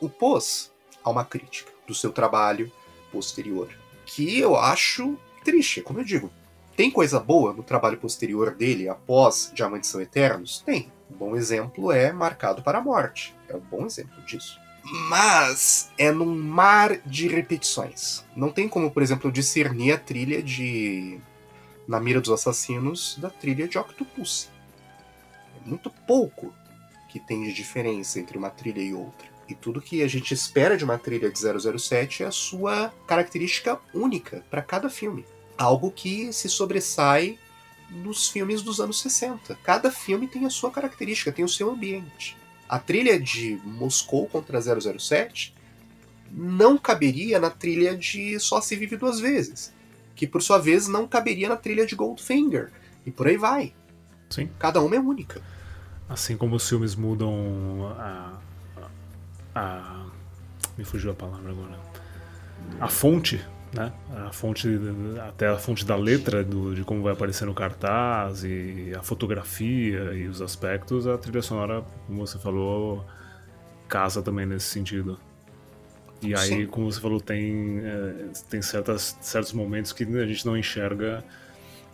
o 0.00 0.08
pôs 0.08 0.70
a 1.02 1.10
uma 1.10 1.24
crítica 1.24 1.72
do 1.86 1.94
seu 1.94 2.12
trabalho 2.12 2.70
posterior. 3.10 3.68
Que 4.06 4.38
eu 4.38 4.56
acho 4.56 5.18
triste, 5.44 5.80
como 5.80 6.00
eu 6.00 6.04
digo. 6.04 6.30
Tem 6.76 6.90
coisa 6.90 7.18
boa 7.18 7.52
no 7.52 7.62
trabalho 7.62 7.98
posterior 7.98 8.54
dele 8.54 8.88
após 8.88 9.50
Diamantes 9.54 9.90
São 9.90 10.00
Eternos? 10.00 10.62
Tem. 10.64 10.90
Um 11.10 11.16
bom 11.16 11.36
exemplo 11.36 11.90
é 11.90 12.12
Marcado 12.12 12.62
para 12.62 12.78
a 12.78 12.82
Morte. 12.82 13.34
É 13.48 13.56
um 13.56 13.60
bom 13.60 13.84
exemplo 13.84 14.22
disso. 14.22 14.58
Mas 15.08 15.90
é 15.98 16.10
num 16.10 16.34
mar 16.34 16.98
de 17.04 17.28
repetições. 17.28 18.24
Não 18.34 18.50
tem 18.50 18.68
como, 18.68 18.90
por 18.90 19.02
exemplo, 19.02 19.30
discernir 19.30 19.92
a 19.92 19.98
trilha 19.98 20.42
de 20.42 21.20
Na 21.90 21.98
Mira 21.98 22.20
dos 22.20 22.30
Assassinos 22.30 23.16
da 23.18 23.28
trilha 23.28 23.66
de 23.66 23.76
Octopus. 23.76 24.48
É 25.56 25.68
muito 25.68 25.90
pouco 25.90 26.54
que 27.08 27.18
tem 27.18 27.42
de 27.42 27.52
diferença 27.52 28.20
entre 28.20 28.38
uma 28.38 28.48
trilha 28.48 28.80
e 28.80 28.94
outra. 28.94 29.26
E 29.48 29.56
tudo 29.56 29.80
que 29.80 30.00
a 30.00 30.06
gente 30.06 30.32
espera 30.32 30.76
de 30.76 30.84
uma 30.84 30.96
trilha 30.96 31.28
de 31.28 31.40
007 31.40 32.22
é 32.22 32.26
a 32.26 32.30
sua 32.30 32.94
característica 33.08 33.76
única 33.92 34.44
para 34.48 34.62
cada 34.62 34.88
filme. 34.88 35.26
Algo 35.58 35.90
que 35.90 36.32
se 36.32 36.48
sobressai 36.48 37.36
nos 37.90 38.28
filmes 38.28 38.62
dos 38.62 38.78
anos 38.80 39.00
60. 39.00 39.56
Cada 39.56 39.90
filme 39.90 40.28
tem 40.28 40.46
a 40.46 40.50
sua 40.50 40.70
característica, 40.70 41.32
tem 41.32 41.44
o 41.44 41.48
seu 41.48 41.72
ambiente. 41.72 42.36
A 42.68 42.78
trilha 42.78 43.18
de 43.18 43.60
Moscou 43.64 44.28
contra 44.28 44.60
007 44.60 45.52
não 46.30 46.78
caberia 46.78 47.40
na 47.40 47.50
trilha 47.50 47.96
de 47.96 48.38
Só 48.38 48.60
se 48.60 48.76
vive 48.76 48.96
duas 48.96 49.18
vezes, 49.18 49.72
que 50.14 50.26
por 50.26 50.42
sua 50.42 50.58
vez 50.58 50.88
não 50.88 51.06
caberia 51.06 51.48
na 51.48 51.56
trilha 51.56 51.86
de 51.86 51.94
Goldfinger, 51.94 52.70
e 53.06 53.10
por 53.10 53.26
aí 53.26 53.36
vai. 53.36 53.72
Sim. 54.28 54.48
Cada 54.58 54.80
uma 54.80 54.94
é 54.94 55.00
única. 55.00 55.40
Assim 56.08 56.36
como 56.36 56.56
os 56.56 56.68
filmes 56.68 56.94
mudam 56.94 57.94
a, 57.98 58.38
a 59.54 60.06
me 60.76 60.84
fugiu 60.84 61.10
a 61.10 61.14
palavra 61.14 61.50
agora. 61.50 61.78
A 62.80 62.88
fonte 62.88 63.40
né? 63.72 63.92
A 64.26 64.32
fonte, 64.32 64.68
até 65.28 65.46
a 65.46 65.56
fonte 65.56 65.84
da 65.84 65.96
letra, 65.96 66.42
do, 66.42 66.74
de 66.74 66.82
como 66.82 67.02
vai 67.02 67.12
aparecer 67.12 67.46
no 67.46 67.54
cartaz, 67.54 68.42
e 68.44 68.92
a 68.96 69.02
fotografia 69.02 70.12
e 70.12 70.26
os 70.26 70.42
aspectos, 70.42 71.06
a 71.06 71.16
trilha 71.16 71.42
sonora, 71.42 71.84
como 72.06 72.26
você 72.26 72.38
falou, 72.38 73.04
casa 73.88 74.22
também 74.22 74.44
nesse 74.44 74.66
sentido. 74.66 75.18
E 76.22 76.34
aí, 76.34 76.48
Sim. 76.48 76.66
como 76.66 76.90
você 76.90 77.00
falou, 77.00 77.20
tem, 77.20 77.80
é, 77.84 78.14
tem 78.48 78.60
certas, 78.60 79.16
certos 79.20 79.52
momentos 79.52 79.92
que 79.92 80.04
a 80.04 80.26
gente 80.26 80.44
não 80.44 80.56
enxerga 80.56 81.24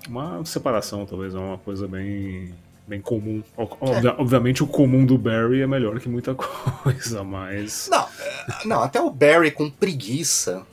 uma 0.08 0.44
separação, 0.44 1.06
talvez, 1.06 1.34
é 1.34 1.38
uma 1.38 1.58
coisa 1.58 1.86
bem, 1.86 2.52
bem 2.86 3.00
comum. 3.00 3.42
É. 3.56 4.08
Obviamente, 4.18 4.62
o 4.62 4.66
comum 4.66 5.06
do 5.06 5.16
Barry 5.16 5.62
é 5.62 5.66
melhor 5.66 6.00
que 6.00 6.08
muita 6.08 6.34
coisa, 6.34 7.22
mas. 7.22 7.88
Não, 7.90 8.08
é, 8.18 8.66
não 8.66 8.82
até 8.82 9.00
o 9.00 9.10
Barry 9.10 9.50
com 9.50 9.70
preguiça 9.70 10.66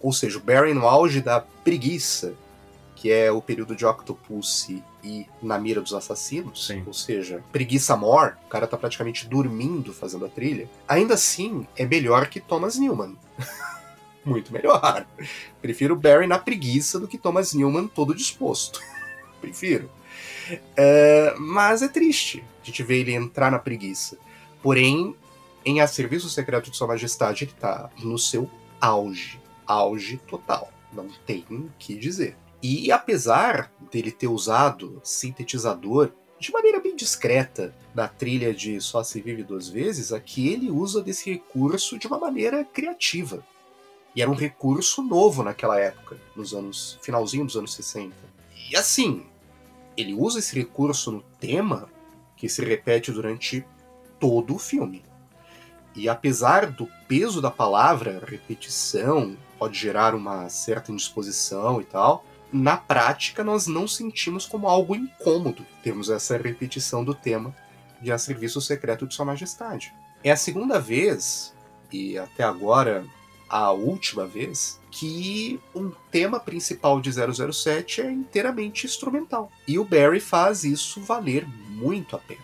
ou 0.00 0.12
seja, 0.12 0.38
o 0.38 0.40
Barry 0.40 0.72
no 0.74 0.86
auge 0.86 1.20
da 1.20 1.40
preguiça, 1.40 2.34
que 2.94 3.10
é 3.10 3.30
o 3.30 3.42
período 3.42 3.74
de 3.74 3.84
Octopus 3.84 4.68
e 5.06 5.26
na 5.40 5.58
mira 5.58 5.80
dos 5.80 5.94
assassinos, 5.94 6.66
Sim. 6.66 6.82
ou 6.86 6.92
seja, 6.92 7.42
preguiça 7.52 7.96
mor, 7.96 8.36
o 8.44 8.48
cara 8.48 8.66
tá 8.66 8.76
praticamente 8.76 9.26
dormindo 9.26 9.92
fazendo 9.92 10.26
a 10.26 10.28
trilha, 10.28 10.68
ainda 10.88 11.14
assim 11.14 11.66
é 11.76 11.86
melhor 11.86 12.28
que 12.28 12.40
Thomas 12.40 12.76
Newman. 12.76 13.16
Muito 14.24 14.52
melhor. 14.52 15.06
Prefiro 15.62 15.94
Barry 15.94 16.26
na 16.26 16.38
preguiça 16.38 16.98
do 16.98 17.06
que 17.06 17.16
Thomas 17.16 17.54
Newman 17.54 17.86
todo 17.86 18.12
disposto. 18.12 18.80
Prefiro. 19.40 19.88
É, 20.76 21.34
mas 21.38 21.80
é 21.82 21.88
triste 21.88 22.44
a 22.60 22.66
gente 22.66 22.82
ver 22.82 22.98
ele 22.98 23.14
entrar 23.14 23.52
na 23.52 23.60
preguiça. 23.60 24.18
Porém, 24.60 25.14
em 25.64 25.80
A 25.80 25.86
Serviço 25.86 26.28
Secreto 26.28 26.70
de 26.70 26.76
Sua 26.76 26.88
Majestade, 26.88 27.44
ele 27.44 27.52
tá 27.52 27.88
no 28.02 28.18
seu 28.18 28.50
auge 28.80 29.38
auge 29.66 30.18
total. 30.28 30.70
Não 30.92 31.08
tem 31.26 31.44
o 31.50 31.70
que 31.78 31.96
dizer. 31.96 32.36
E 32.68 32.90
apesar 32.90 33.70
dele 33.92 34.10
ter 34.10 34.26
usado 34.26 35.00
sintetizador 35.04 36.10
de 36.36 36.50
maneira 36.50 36.80
bem 36.80 36.96
discreta 36.96 37.72
na 37.94 38.08
trilha 38.08 38.52
de 38.52 38.80
Só 38.80 39.04
Se 39.04 39.20
Vive 39.20 39.44
Duas 39.44 39.68
Vezes, 39.68 40.12
aqui 40.12 40.48
ele 40.48 40.68
usa 40.68 41.00
desse 41.00 41.30
recurso 41.30 41.96
de 41.96 42.08
uma 42.08 42.18
maneira 42.18 42.64
criativa. 42.64 43.46
E 44.16 44.20
era 44.20 44.28
um 44.28 44.34
recurso 44.34 45.00
novo 45.00 45.44
naquela 45.44 45.78
época, 45.78 46.20
nos 46.34 46.52
anos 46.52 46.98
finalzinho 47.00 47.44
dos 47.44 47.56
anos 47.56 47.72
60. 47.72 48.12
E 48.68 48.76
assim, 48.76 49.24
ele 49.96 50.12
usa 50.12 50.40
esse 50.40 50.56
recurso 50.56 51.12
no 51.12 51.22
tema 51.38 51.88
que 52.36 52.48
se 52.48 52.64
repete 52.64 53.12
durante 53.12 53.64
todo 54.18 54.56
o 54.56 54.58
filme. 54.58 55.04
E 55.94 56.08
apesar 56.08 56.72
do 56.72 56.88
peso 57.06 57.40
da 57.40 57.50
palavra, 57.50 58.24
repetição, 58.26 59.36
pode 59.56 59.78
gerar 59.78 60.16
uma 60.16 60.48
certa 60.48 60.90
indisposição 60.90 61.80
e 61.80 61.84
tal. 61.84 62.24
Na 62.52 62.76
prática, 62.76 63.42
nós 63.42 63.66
não 63.66 63.88
sentimos 63.88 64.46
como 64.46 64.68
algo 64.68 64.94
incômodo 64.94 65.66
termos 65.82 66.08
essa 66.08 66.36
repetição 66.36 67.04
do 67.04 67.14
tema 67.14 67.54
de 68.00 68.12
A 68.12 68.18
Serviço 68.18 68.60
Secreto 68.60 69.06
de 69.06 69.14
Sua 69.14 69.24
Majestade. 69.24 69.92
É 70.22 70.30
a 70.30 70.36
segunda 70.36 70.80
vez, 70.80 71.54
e 71.92 72.16
até 72.18 72.44
agora 72.44 73.04
a 73.48 73.70
última 73.70 74.26
vez, 74.26 74.80
que 74.90 75.60
um 75.74 75.92
tema 76.10 76.40
principal 76.40 77.00
de 77.00 77.10
007 77.12 78.00
é 78.00 78.10
inteiramente 78.10 78.86
instrumental. 78.86 79.50
E 79.66 79.78
o 79.78 79.84
Barry 79.84 80.20
faz 80.20 80.64
isso 80.64 81.00
valer 81.00 81.46
muito 81.68 82.16
a 82.16 82.18
pena. 82.18 82.40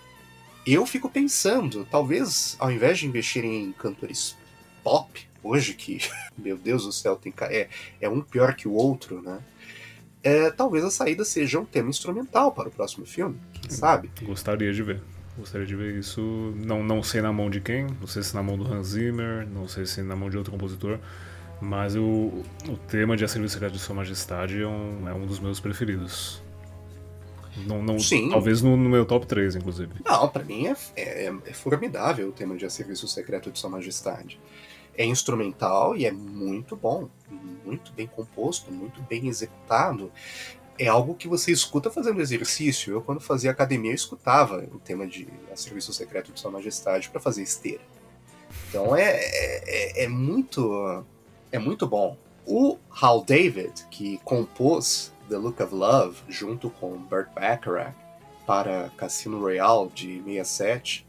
Eu 0.65 0.87
fico 0.87 1.09
pensando, 1.09 1.85
talvez 1.91 2.57
ao 2.59 2.71
invés 2.71 2.99
de 2.99 3.07
investirem 3.07 3.65
em 3.65 3.73
cantores 3.73 4.37
pop, 4.83 5.29
hoje, 5.43 5.75
que, 5.75 5.99
meu 6.39 6.57
Deus 6.57 6.85
do 6.85 6.93
céu, 6.93 7.17
tem, 7.17 7.35
é, 7.43 7.69
é 8.01 8.09
um 8.09 8.21
pior 8.21 8.55
que 8.55 8.69
o 8.69 8.73
outro, 8.73 9.21
né? 9.21 9.41
É, 10.23 10.51
talvez 10.51 10.85
a 10.85 10.91
saída 10.91 11.25
seja 11.25 11.59
um 11.59 11.65
tema 11.65 11.91
instrumental 11.91 12.53
para 12.53 12.69
o 12.69 12.71
próximo 12.71 13.05
filme, 13.05 13.37
quem 13.55 13.71
sabe? 13.71 14.11
Gostaria 14.23 14.73
de 14.73 14.83
ver. 14.83 15.03
Gostaria 15.37 15.67
de 15.67 15.75
ver 15.75 15.97
isso. 15.97 16.21
Não, 16.57 16.83
não 16.83 17.03
sei 17.03 17.23
na 17.23 17.33
mão 17.33 17.51
de 17.51 17.61
quem, 17.61 17.87
não 18.01 18.07
sei 18.07 18.23
se 18.23 18.35
na 18.35 18.43
mão 18.43 18.57
do 18.57 18.71
Hans 18.71 18.89
Zimmer, 18.89 19.49
não 19.49 19.67
sei 19.67 19.87
se 19.87 20.03
na 20.03 20.15
mão 20.15 20.31
de 20.31 20.37
outro 20.37 20.53
compositor, 20.53 20.99
mas 21.61 21.97
o, 21.97 22.45
o 22.69 22.77
tema 22.89 23.17
de 23.17 23.25
A 23.25 23.29
Serviço 23.29 23.55
Secreto 23.55 23.73
de 23.73 23.79
Sua 23.79 23.95
Majestade 23.95 24.63
é 24.63 24.67
um, 24.67 25.09
é 25.09 25.15
um 25.15 25.27
dos 25.27 25.41
meus 25.41 25.59
preferidos. 25.59 26.43
Não, 27.67 27.83
não, 27.83 27.99
Sim. 27.99 28.31
Talvez 28.31 28.63
no, 28.63 28.77
no, 28.77 28.89
meu 28.89 29.05
top 29.05 29.27
3, 29.27 29.57
inclusive. 29.57 29.93
Não, 30.05 30.29
para 30.29 30.43
mim 30.43 30.67
é, 30.67 30.77
é, 30.97 31.35
é, 31.47 31.53
formidável 31.53 32.29
o 32.29 32.33
tema 32.33 32.57
de 32.57 32.65
A 32.65 32.71
Serviço 32.71 33.07
Secreto 33.09 33.51
de 33.51 33.59
Sua 33.59 33.69
Majestade 33.69 34.41
é 34.97 35.05
instrumental 35.05 35.97
e 35.97 36.05
é 36.07 36.13
muito 36.13 36.77
bom, 36.77 37.09
muito 37.65 37.93
bem 37.93 38.07
composto, 38.07 38.71
muito 38.71 39.01
bem 39.03 39.29
executado. 39.29 40.13
é 40.79 40.89
algo 40.89 41.15
que 41.15 41.29
você 41.29 41.53
escuta 41.53 41.91
fazendo 41.91 42.21
exercício. 42.21 42.93
Eu, 42.93 43.03
quando 43.03 43.21
fazia 43.21 43.51
academia, 43.51 43.93
escutava 43.93 44.67
o 44.73 44.79
tema 44.79 45.07
de 45.07 45.29
A 45.53 45.57
Serviço 45.57 45.93
Secreto 45.93 46.33
de 46.33 46.41
Sua 46.41 46.51
Majestade 46.51 47.09
para 47.11 47.21
fazer 47.21 47.43
esteira. 47.43 47.83
Então 48.69 48.97
é, 48.97 49.11
é, 49.15 50.05
é, 50.05 50.09
muito 50.09 51.05
é 51.51 51.59
muito 51.59 51.87
bom. 51.87 52.17
O 52.47 52.79
Hal 52.91 53.25
David, 53.25 53.87
que 53.91 54.19
compôs 54.25 55.13
The 55.29 55.37
Look 55.37 55.63
of 55.63 55.75
Love 55.75 56.19
junto 56.29 56.69
com 56.71 56.97
Burt 56.99 57.29
Bacharach 57.35 57.95
para 58.47 58.91
Cassino 58.97 59.39
Royale 59.41 59.89
de 59.91 60.23
67, 60.25 61.07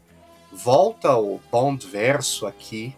volta 0.52 1.08
ao 1.08 1.40
Bond 1.50 1.84
verso 1.86 2.46
aqui 2.46 2.94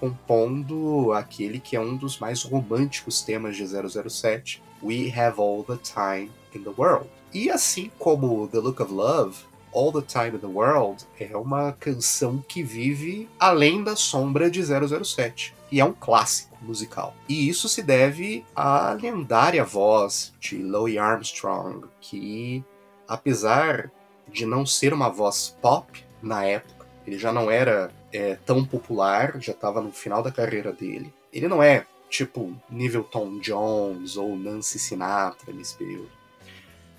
compondo 0.00 1.12
aquele 1.12 1.58
que 1.58 1.76
é 1.76 1.80
um 1.80 1.96
dos 1.96 2.18
mais 2.18 2.42
românticos 2.42 3.20
temas 3.20 3.56
de 3.56 3.66
007, 3.66 4.62
We 4.82 5.12
Have 5.14 5.40
All 5.40 5.64
the 5.64 5.76
Time 5.76 6.30
in 6.54 6.62
the 6.62 6.70
World. 6.76 7.08
E 7.32 7.50
assim 7.50 7.90
como 7.98 8.48
The 8.48 8.58
Look 8.58 8.82
of 8.82 8.92
Love, 8.92 9.36
All 9.74 9.92
the 9.92 10.02
Time 10.02 10.36
in 10.36 10.38
the 10.38 10.46
World 10.46 11.04
é 11.18 11.36
uma 11.36 11.72
canção 11.72 12.42
que 12.46 12.62
vive 12.62 13.28
além 13.38 13.82
da 13.82 13.96
sombra 13.96 14.50
de 14.50 14.62
007 14.62 15.54
e 15.70 15.80
é 15.80 15.84
um 15.84 15.92
clássico 15.92 16.56
musical. 16.62 17.14
E 17.28 17.48
isso 17.48 17.68
se 17.68 17.82
deve 17.82 18.44
à 18.56 18.92
lendária 18.92 19.64
voz 19.64 20.32
de 20.40 20.56
Louis 20.56 20.96
Armstrong, 20.96 21.86
que 22.00 22.64
apesar 23.06 23.90
de 24.26 24.46
não 24.46 24.64
ser 24.64 24.92
uma 24.92 25.08
voz 25.08 25.56
pop 25.60 26.04
na 26.22 26.44
época, 26.44 26.86
ele 27.06 27.18
já 27.18 27.32
não 27.32 27.50
era 27.50 27.90
é, 28.12 28.36
tão 28.36 28.64
popular, 28.64 29.40
já 29.40 29.52
estava 29.52 29.80
no 29.80 29.92
final 29.92 30.22
da 30.22 30.32
carreira 30.32 30.72
dele. 30.72 31.12
Ele 31.32 31.48
não 31.48 31.62
é 31.62 31.86
tipo 32.08 32.54
nível 32.70 33.04
Tom 33.04 33.38
Jones 33.38 34.16
ou 34.16 34.36
Nancy 34.36 34.78
Sinatra 34.78 35.52
nesse 35.52 35.76
período. 35.76 36.10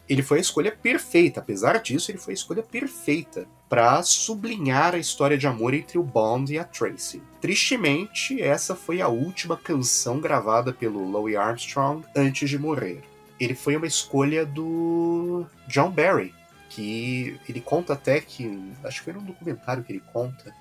Ele 0.08 0.24
foi 0.24 0.40
a 0.40 0.42
escolha 0.42 0.72
perfeita, 0.72 1.40
apesar 1.40 1.80
disso, 1.80 2.10
ele 2.10 2.18
foi 2.18 2.34
a 2.34 2.36
escolha 2.36 2.64
perfeita 2.64 3.48
para 3.70 4.02
sublinhar 4.02 4.96
a 4.96 4.98
história 4.98 5.38
de 5.38 5.46
amor 5.46 5.76
entre 5.76 6.00
o 6.00 6.04
Bond 6.04 6.52
e 6.52 6.58
a 6.58 6.64
Tracy. 6.64 7.22
Tristemente, 7.40 8.42
essa 8.42 8.76
foi 8.76 9.02
a 9.02 9.08
última 9.08 9.56
canção 9.56 10.20
gravada 10.20 10.74
pelo 10.74 11.08
Louis 11.08 11.36
Armstrong 11.36 12.04
antes 12.16 12.50
de 12.50 12.58
morrer. 12.58 13.04
Ele 13.40 13.54
foi 13.54 13.76
uma 13.76 13.86
escolha 13.86 14.44
do 14.48 15.46
John 15.68 15.92
Barry, 15.92 16.34
que 16.70 17.40
ele 17.48 17.62
conta 17.62 17.94
até 17.94 18.20
que, 18.20 18.74
acho 18.84 19.00
que 19.00 19.06
foi 19.06 19.14
num 19.14 19.26
documentário 19.26 19.84
que 19.84 19.94
ele 19.94 20.04
conta, 20.12 20.52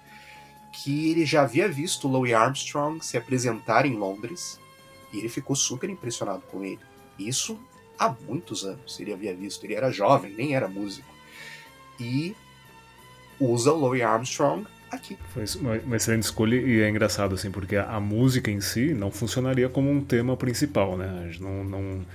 que 0.82 1.10
ele 1.10 1.26
já 1.26 1.42
havia 1.42 1.68
visto 1.68 2.06
Louis 2.06 2.32
Armstrong 2.32 3.04
se 3.04 3.16
apresentar 3.16 3.84
em 3.84 3.96
Londres 3.96 4.60
e 5.12 5.18
ele 5.18 5.28
ficou 5.28 5.56
super 5.56 5.90
impressionado 5.90 6.42
com 6.42 6.64
ele. 6.64 6.78
Isso 7.18 7.58
há 7.98 8.14
muitos 8.26 8.64
anos 8.64 8.98
ele 9.00 9.12
havia 9.12 9.34
visto. 9.34 9.64
Ele 9.64 9.74
era 9.74 9.90
jovem, 9.90 10.32
nem 10.32 10.54
era 10.54 10.68
músico. 10.68 11.08
E 11.98 12.36
usa 13.40 13.72
o 13.72 13.76
Louis 13.76 14.02
Armstrong 14.02 14.66
aqui. 14.90 15.18
Foi 15.34 15.44
uma 15.84 15.96
excelente 15.96 16.24
escolha 16.24 16.54
e 16.54 16.80
é 16.80 16.88
engraçado 16.88 17.34
assim, 17.34 17.50
porque 17.50 17.76
a 17.76 17.98
música 17.98 18.50
em 18.50 18.60
si 18.60 18.94
não 18.94 19.10
funcionaria 19.10 19.68
como 19.68 19.90
um 19.90 20.00
tema 20.00 20.36
principal, 20.36 20.96
né? 20.96 21.32
Não, 21.40 21.64
não, 21.64 22.06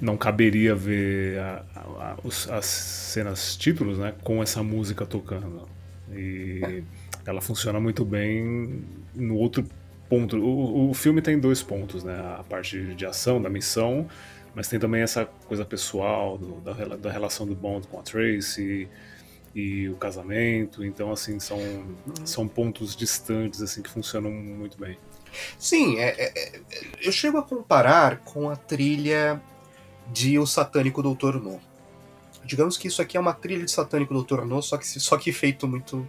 não 0.00 0.16
caberia 0.16 0.74
ver 0.74 1.38
a, 1.38 1.64
a, 1.74 2.16
a, 2.50 2.56
as 2.56 2.64
cenas 2.64 3.56
títulos, 3.56 3.98
né, 3.98 4.14
com 4.22 4.42
essa 4.42 4.62
música 4.62 5.04
tocando. 5.04 5.68
E 6.12 6.60
é 6.62 6.82
ela 7.26 7.40
funciona 7.40 7.80
muito 7.80 8.04
bem 8.04 8.84
no 9.14 9.36
outro 9.36 9.66
ponto. 10.08 10.36
O, 10.36 10.90
o 10.90 10.94
filme 10.94 11.20
tem 11.20 11.38
dois 11.38 11.62
pontos, 11.62 12.04
né? 12.04 12.18
A 12.38 12.44
parte 12.44 12.94
de 12.94 13.04
ação, 13.04 13.42
da 13.42 13.50
missão, 13.50 14.06
mas 14.54 14.68
tem 14.68 14.78
também 14.78 15.02
essa 15.02 15.26
coisa 15.46 15.64
pessoal, 15.64 16.38
do, 16.38 16.60
da, 16.60 16.72
da 16.96 17.10
relação 17.10 17.46
do 17.46 17.54
Bond 17.54 17.88
com 17.88 17.98
a 17.98 18.02
Tracy 18.02 18.88
e 19.54 19.88
o 19.88 19.96
casamento. 19.96 20.84
Então, 20.84 21.10
assim, 21.10 21.40
são, 21.40 21.58
são 22.24 22.46
pontos 22.46 22.94
distantes, 22.94 23.60
assim, 23.60 23.82
que 23.82 23.90
funcionam 23.90 24.30
muito 24.30 24.78
bem. 24.78 24.98
Sim, 25.58 25.98
é, 25.98 26.08
é, 26.08 26.32
é 26.36 26.60
eu 27.02 27.12
chego 27.12 27.38
a 27.38 27.42
comparar 27.42 28.18
com 28.18 28.48
a 28.48 28.56
trilha 28.56 29.40
de 30.12 30.38
O 30.38 30.46
Satânico 30.46 31.02
Doutor 31.02 31.42
No. 31.42 31.60
Digamos 32.44 32.78
que 32.78 32.86
isso 32.86 33.02
aqui 33.02 33.16
é 33.16 33.20
uma 33.20 33.34
trilha 33.34 33.64
de 33.64 33.70
Satânico 33.70 34.14
Doutor 34.14 34.46
No, 34.46 34.62
só 34.62 34.76
que, 34.76 34.86
só 34.86 35.16
que 35.18 35.32
feito 35.32 35.66
muito 35.66 36.06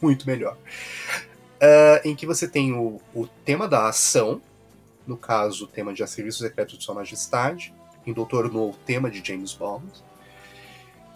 muito 0.00 0.26
melhor. 0.26 0.56
Uh, 1.56 2.08
em 2.08 2.14
que 2.14 2.26
você 2.26 2.46
tem 2.46 2.72
o, 2.72 3.00
o 3.14 3.26
tema 3.44 3.66
da 3.66 3.88
ação, 3.88 4.40
no 5.06 5.16
caso, 5.16 5.64
o 5.64 5.68
tema 5.68 5.92
de 5.92 6.02
A 6.02 6.06
Serviço 6.06 6.38
Secreto 6.38 6.76
de 6.76 6.84
Sua 6.84 6.94
Majestade, 6.94 7.74
em 8.06 8.12
Doutor 8.12 8.52
No, 8.52 8.70
o 8.70 8.74
tema 8.86 9.10
de 9.10 9.26
James 9.26 9.52
Bond. 9.54 9.84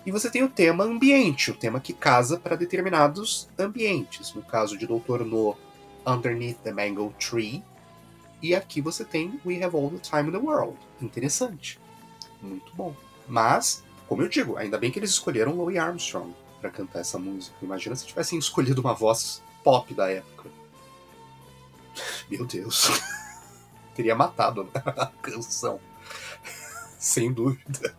E 0.04 0.10
você 0.10 0.28
tem 0.28 0.42
o 0.42 0.48
tema 0.48 0.84
ambiente, 0.84 1.50
o 1.50 1.54
tema 1.54 1.78
que 1.78 1.92
casa 1.92 2.36
para 2.36 2.56
determinados 2.56 3.48
ambientes. 3.56 4.34
No 4.34 4.42
caso 4.42 4.76
de 4.76 4.86
Doutor 4.86 5.24
No, 5.24 5.56
Underneath 6.06 6.58
the 6.64 6.72
Mango 6.72 7.14
Tree. 7.18 7.62
E 8.42 8.54
aqui 8.54 8.80
você 8.80 9.04
tem 9.04 9.40
We 9.46 9.62
Have 9.62 9.76
All 9.76 9.90
the 9.90 9.98
Time 9.98 10.28
in 10.28 10.32
the 10.32 10.38
World. 10.38 10.76
Interessante. 11.00 11.78
Muito 12.42 12.74
bom. 12.74 12.96
Mas, 13.28 13.84
como 14.08 14.22
eu 14.22 14.28
digo, 14.28 14.56
ainda 14.56 14.76
bem 14.76 14.90
que 14.90 14.98
eles 14.98 15.10
escolheram 15.10 15.54
Louis 15.54 15.78
Armstrong 15.78 16.34
para 16.62 16.70
cantar 16.70 17.00
essa 17.00 17.18
música. 17.18 17.56
Imagina 17.60 17.96
se 17.96 18.06
tivessem 18.06 18.38
escolhido 18.38 18.80
uma 18.80 18.94
voz 18.94 19.42
pop 19.64 19.92
da 19.92 20.08
época. 20.08 20.48
Meu 22.30 22.46
Deus. 22.46 22.88
Teria 23.94 24.14
matado 24.14 24.70
a 24.74 25.06
canção. 25.20 25.80
Sem 26.96 27.32
dúvida. 27.32 27.96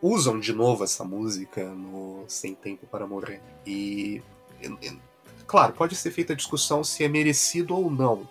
Usam 0.00 0.38
de 0.38 0.52
novo 0.52 0.84
essa 0.84 1.02
música 1.02 1.64
no 1.64 2.24
Sem 2.28 2.54
Tempo 2.54 2.86
para 2.86 3.06
Morrer. 3.06 3.42
E. 3.66 4.22
Claro, 5.46 5.72
pode 5.72 5.96
ser 5.96 6.12
feita 6.12 6.32
a 6.32 6.36
discussão 6.36 6.84
se 6.84 7.02
é 7.04 7.08
merecido 7.08 7.76
ou 7.76 7.90
não 7.90 8.28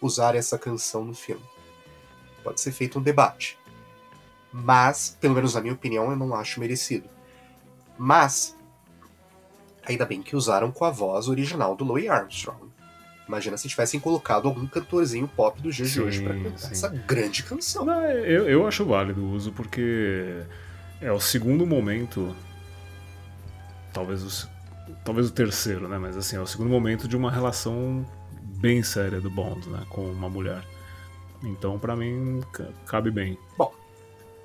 usar 0.00 0.36
essa 0.36 0.56
canção 0.56 1.04
no 1.04 1.12
filme. 1.12 1.44
Pode 2.44 2.60
ser 2.60 2.70
feito 2.70 3.00
um 3.00 3.02
debate. 3.02 3.58
Mas, 4.52 5.16
pelo 5.20 5.34
menos 5.34 5.54
na 5.54 5.60
minha 5.60 5.74
opinião, 5.74 6.10
eu 6.10 6.16
não 6.16 6.34
acho 6.34 6.60
merecido. 6.60 7.08
Mas, 7.98 8.56
ainda 9.84 10.06
bem 10.06 10.22
que 10.22 10.36
usaram 10.36 10.70
com 10.70 10.84
a 10.84 10.90
voz 10.90 11.28
original 11.28 11.74
do 11.74 11.84
Louis 11.84 12.08
Armstrong. 12.08 12.68
Imagina 13.26 13.58
se 13.58 13.68
tivessem 13.68 14.00
colocado 14.00 14.48
algum 14.48 14.66
cantorzinho 14.66 15.28
pop 15.28 15.60
do 15.60 15.70
dia 15.70 15.84
de 15.84 16.00
hoje 16.00 16.22
pra 16.22 16.32
cantar 16.32 16.58
sim. 16.58 16.72
essa 16.72 16.88
grande 16.88 17.42
canção. 17.42 17.84
Não, 17.84 18.02
eu, 18.02 18.48
eu 18.48 18.66
acho 18.66 18.86
válido 18.86 19.20
o 19.20 19.32
uso 19.32 19.52
porque 19.52 20.42
é 20.98 21.12
o 21.12 21.20
segundo 21.20 21.66
momento, 21.66 22.34
talvez 23.92 24.22
o, 24.22 24.48
talvez 25.04 25.28
o 25.28 25.32
terceiro, 25.32 25.86
né? 25.88 25.98
Mas 25.98 26.16
assim, 26.16 26.36
é 26.36 26.40
o 26.40 26.46
segundo 26.46 26.70
momento 26.70 27.06
de 27.06 27.16
uma 27.18 27.30
relação 27.30 28.06
bem 28.60 28.82
séria 28.82 29.20
do 29.20 29.28
Bond, 29.28 29.68
né? 29.68 29.84
Com 29.90 30.10
uma 30.10 30.30
mulher. 30.30 30.64
Então, 31.42 31.78
para 31.78 31.94
mim, 31.94 32.42
cabe 32.86 33.10
bem. 33.10 33.38
Bom, 33.58 33.72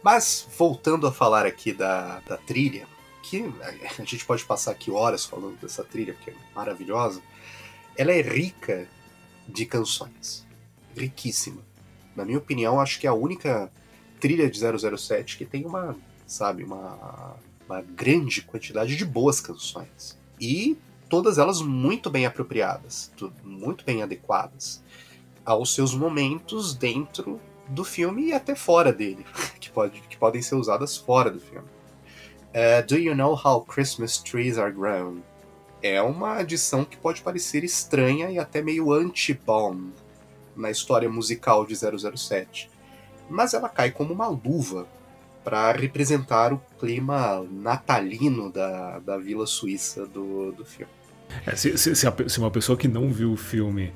mas 0.03 0.45
voltando 0.57 1.07
a 1.07 1.11
falar 1.11 1.45
aqui 1.45 1.71
da, 1.71 2.19
da 2.27 2.35
trilha, 2.37 2.85
que 3.23 3.51
a 3.97 4.03
gente 4.03 4.25
pode 4.25 4.43
passar 4.43 4.71
aqui 4.71 4.91
horas 4.91 5.25
falando 5.25 5.59
dessa 5.59 5.83
trilha, 5.83 6.13
porque 6.13 6.31
é 6.31 6.35
maravilhosa, 6.53 7.21
ela 7.97 8.11
é 8.11 8.21
rica 8.21 8.87
de 9.47 9.65
canções. 9.65 10.45
Riquíssima. 10.95 11.61
Na 12.15 12.25
minha 12.25 12.37
opinião, 12.37 12.79
acho 12.79 12.99
que 12.99 13.07
é 13.07 13.09
a 13.09 13.13
única 13.13 13.71
trilha 14.19 14.49
de 14.49 14.59
007 14.59 15.37
que 15.37 15.45
tem 15.45 15.65
uma, 15.65 15.95
sabe, 16.27 16.63
uma, 16.63 17.35
uma 17.67 17.81
grande 17.81 18.41
quantidade 18.41 18.95
de 18.95 19.05
boas 19.05 19.39
canções. 19.39 20.19
E 20.39 20.77
todas 21.09 21.37
elas 21.37 21.61
muito 21.61 22.09
bem 22.09 22.25
apropriadas, 22.25 23.11
muito 23.43 23.85
bem 23.85 24.03
adequadas 24.03 24.83
aos 25.45 25.73
seus 25.73 25.93
momentos 25.93 26.73
dentro 26.73 27.39
do 27.67 27.83
filme 27.83 28.27
e 28.27 28.33
até 28.33 28.55
fora 28.55 28.91
dele, 28.91 29.25
que, 29.59 29.69
pode, 29.69 30.01
que 30.01 30.17
podem 30.17 30.41
ser 30.41 30.55
usadas 30.55 30.97
fora 30.97 31.31
do 31.31 31.39
filme. 31.39 31.67
Uh, 32.53 32.85
Do 32.85 32.95
You 32.95 33.15
Know 33.15 33.33
How 33.33 33.65
Christmas 33.65 34.17
Trees 34.19 34.59
Are 34.59 34.71
Grown? 34.71 35.21
É 35.81 36.01
uma 36.01 36.35
adição 36.35 36.85
que 36.85 36.95
pode 36.95 37.21
parecer 37.21 37.63
estranha 37.63 38.29
e 38.29 38.37
até 38.37 38.61
meio 38.61 38.93
anti-Bond 38.93 39.91
na 40.55 40.69
história 40.69 41.09
musical 41.09 41.65
de 41.65 41.75
007, 41.75 42.69
mas 43.27 43.55
ela 43.55 43.67
cai 43.67 43.89
como 43.89 44.13
uma 44.13 44.27
luva 44.27 44.87
para 45.43 45.71
representar 45.71 46.53
o 46.53 46.61
clima 46.79 47.43
natalino 47.51 48.51
da, 48.51 48.99
da 48.99 49.17
vila 49.17 49.45
suíça 49.45 50.05
do, 50.05 50.51
do 50.51 50.63
filme. 50.63 50.91
É, 51.45 51.55
se, 51.55 51.77
se, 51.77 51.95
se, 51.95 52.07
a, 52.07 52.13
se 52.27 52.37
uma 52.39 52.51
pessoa 52.51 52.77
que 52.77 52.87
não 52.87 53.11
viu 53.11 53.33
o 53.33 53.37
filme 53.37 53.91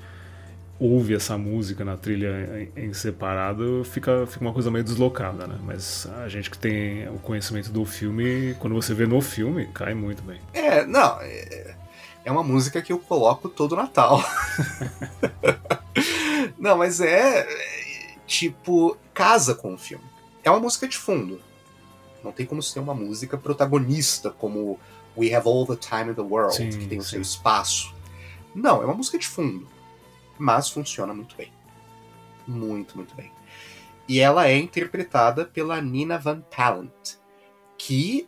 ouve 0.79 1.15
essa 1.15 1.37
música 1.37 1.83
na 1.83 1.97
trilha 1.97 2.69
em, 2.75 2.93
separado, 2.93 3.83
fica, 3.83 4.25
fica 4.27 4.45
uma 4.45 4.53
coisa 4.53 4.69
meio 4.69 4.83
deslocada, 4.83 5.47
né? 5.47 5.59
Mas 5.63 6.07
a 6.23 6.29
gente 6.29 6.49
que 6.49 6.57
tem 6.57 7.07
o 7.09 7.19
conhecimento 7.19 7.71
do 7.71 7.83
filme, 7.85 8.55
quando 8.59 8.75
você 8.75 8.93
vê 8.93 9.05
no 9.05 9.19
filme, 9.21 9.67
cai 9.73 9.93
muito 9.93 10.21
bem. 10.23 10.39
É, 10.53 10.85
não, 10.85 11.19
é, 11.21 11.75
é 12.23 12.31
uma 12.31 12.43
música 12.43 12.81
que 12.81 12.93
eu 12.93 12.99
coloco 12.99 13.49
todo 13.49 13.75
Natal. 13.75 14.23
não, 16.59 16.77
mas 16.77 17.01
é, 17.01 17.47
tipo, 18.27 18.95
casa 19.13 19.55
com 19.55 19.73
o 19.73 19.77
filme. 19.77 20.03
é 20.43 20.51
uma 20.51 20.59
música 20.59 20.87
de 20.87 20.97
fundo. 20.97 21.41
Não 22.23 22.31
tem 22.31 22.45
como 22.45 22.61
ser 22.61 22.79
uma 22.79 22.93
música 22.93 23.37
protagonista, 23.37 24.29
como 24.29 24.79
We 25.17 25.33
Have 25.33 25.47
All 25.47 25.65
the 25.65 25.75
Time 25.75 26.11
in 26.11 26.13
the 26.13 26.21
World, 26.21 26.55
Sim, 26.55 26.69
que 26.69 26.85
tem 26.85 26.99
o 26.99 27.03
sim. 27.03 27.11
seu 27.11 27.21
espaço. 27.21 27.95
Não, 28.53 28.81
é 28.81 28.85
uma 28.85 28.93
música 28.93 29.17
de 29.17 29.27
fundo. 29.27 29.67
Mas 30.38 30.69
funciona 30.69 31.14
muito 31.14 31.35
bem. 31.35 31.51
Muito, 32.47 32.95
muito 32.95 33.15
bem. 33.15 33.31
E 34.07 34.19
ela 34.19 34.47
é 34.47 34.57
interpretada 34.57 35.45
pela 35.45 35.81
Nina 35.81 36.18
Van 36.18 36.39
Talent, 36.41 37.18
que 37.77 38.27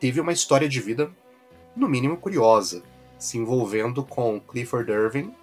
teve 0.00 0.20
uma 0.20 0.32
história 0.32 0.68
de 0.68 0.80
vida, 0.80 1.10
no 1.76 1.88
mínimo, 1.88 2.16
curiosa, 2.16 2.82
se 3.18 3.38
envolvendo 3.38 4.02
com 4.04 4.40
Clifford 4.40 4.90
Irving 4.90 5.34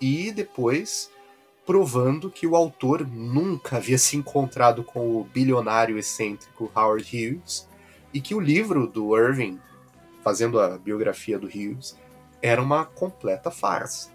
e 0.00 0.30
depois 0.30 1.10
provando 1.66 2.30
que 2.30 2.46
o 2.46 2.56
autor 2.56 3.06
nunca 3.06 3.76
havia 3.76 3.98
se 3.98 4.16
encontrado 4.16 4.82
com 4.82 5.20
o 5.20 5.24
bilionário 5.24 5.98
excêntrico 5.98 6.72
Howard 6.74 7.04
Hughes 7.04 7.68
e 8.14 8.20
que 8.20 8.34
o 8.34 8.40
livro 8.40 8.86
do 8.86 9.14
Irving, 9.14 9.60
fazendo 10.24 10.58
a 10.58 10.78
biografia 10.78 11.38
do 11.38 11.46
Hughes, 11.46 11.94
era 12.40 12.62
uma 12.62 12.86
completa 12.86 13.50
farsa. 13.50 14.10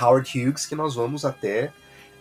Howard 0.00 0.28
Hughes, 0.38 0.66
que 0.66 0.74
nós 0.74 0.94
vamos 0.94 1.24
até 1.24 1.72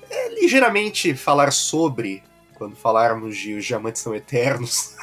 é, 0.09 0.29
ligeiramente 0.41 1.13
falar 1.15 1.51
sobre 1.51 2.23
quando 2.55 2.75
falarmos 2.75 3.37
de 3.37 3.55
Os 3.55 3.65
Diamantes 3.65 4.01
São 4.01 4.13
Eternos, 4.13 4.95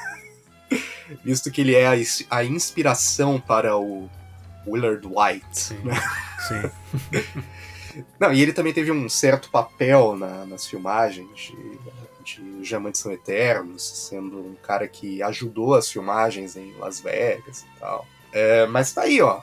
visto 1.24 1.51
que 1.51 1.61
ele 1.61 1.74
é 1.74 1.86
a, 1.86 1.93
a 2.31 2.45
inspiração 2.45 3.40
para 3.40 3.77
o 3.77 4.09
Willard 4.66 5.07
White. 5.07 5.47
Sim. 5.53 5.78
né? 5.82 5.95
Sim. 6.47 8.05
Não, 8.20 8.32
e 8.32 8.40
ele 8.40 8.53
também 8.53 8.73
teve 8.73 8.93
um 8.93 9.09
certo 9.09 9.51
papel 9.51 10.15
na- 10.16 10.45
nas 10.47 10.66
filmagens 10.66 11.28
de, 11.36 11.78
de 12.23 12.40
Os 12.61 12.69
Diamantes 12.69 13.01
São 13.01 13.11
Eternos, 13.11 13.82
sendo 14.09 14.39
um 14.39 14.55
cara 14.62 14.86
que 14.86 15.20
ajudou 15.23 15.74
as 15.74 15.90
filmagens 15.90 16.55
em 16.57 16.73
Las 16.78 17.01
Vegas 17.01 17.62
e 17.62 17.78
tal. 17.81 18.07
É, 18.32 18.66
mas 18.66 18.93
tá 18.93 19.03
aí, 19.03 19.20
ó. 19.20 19.40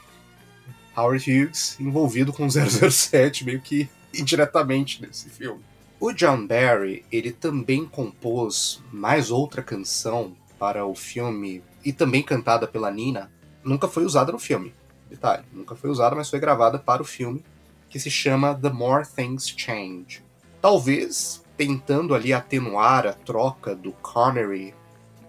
Howard 0.96 1.30
Hughes 1.30 1.78
envolvido 1.80 2.32
com 2.32 2.48
007 2.50 3.46
meio 3.46 3.62
que 3.62 3.90
indiretamente 4.14 5.02
nesse 5.02 5.30
filme. 5.30 5.64
O 6.00 6.12
John 6.12 6.46
Barry, 6.46 7.06
ele 7.12 7.32
também 7.32 7.86
compôs 7.86 8.82
mais 8.92 9.32
outra 9.32 9.62
canção 9.62 10.36
para 10.60 10.86
o 10.86 10.96
filme, 10.96 11.64
e 11.84 11.94
também 11.94 12.24
cantada 12.24 12.68
pela 12.68 12.92
Nina, 12.92 13.32
nunca 13.64 13.88
foi 13.88 14.06
usada 14.06 14.32
no 14.32 14.40
filme. 14.40 14.74
Detalhe, 15.10 15.44
nunca 15.54 15.76
foi 15.76 15.90
usada, 15.90 16.16
mas 16.16 16.30
foi 16.30 16.40
gravada 16.40 16.80
para 16.80 17.02
o 17.02 17.06
filme, 17.06 17.44
que 17.90 18.00
se 18.00 18.10
chama 18.10 18.56
The 18.56 18.70
More 18.70 19.06
Things 19.08 19.48
Change. 19.48 20.24
Talvez 20.62 21.44
tentando 21.56 22.14
ali 22.14 22.34
atenuar 22.34 23.08
a 23.08 23.14
troca 23.14 23.76
do 23.76 23.92
Connery 23.94 24.74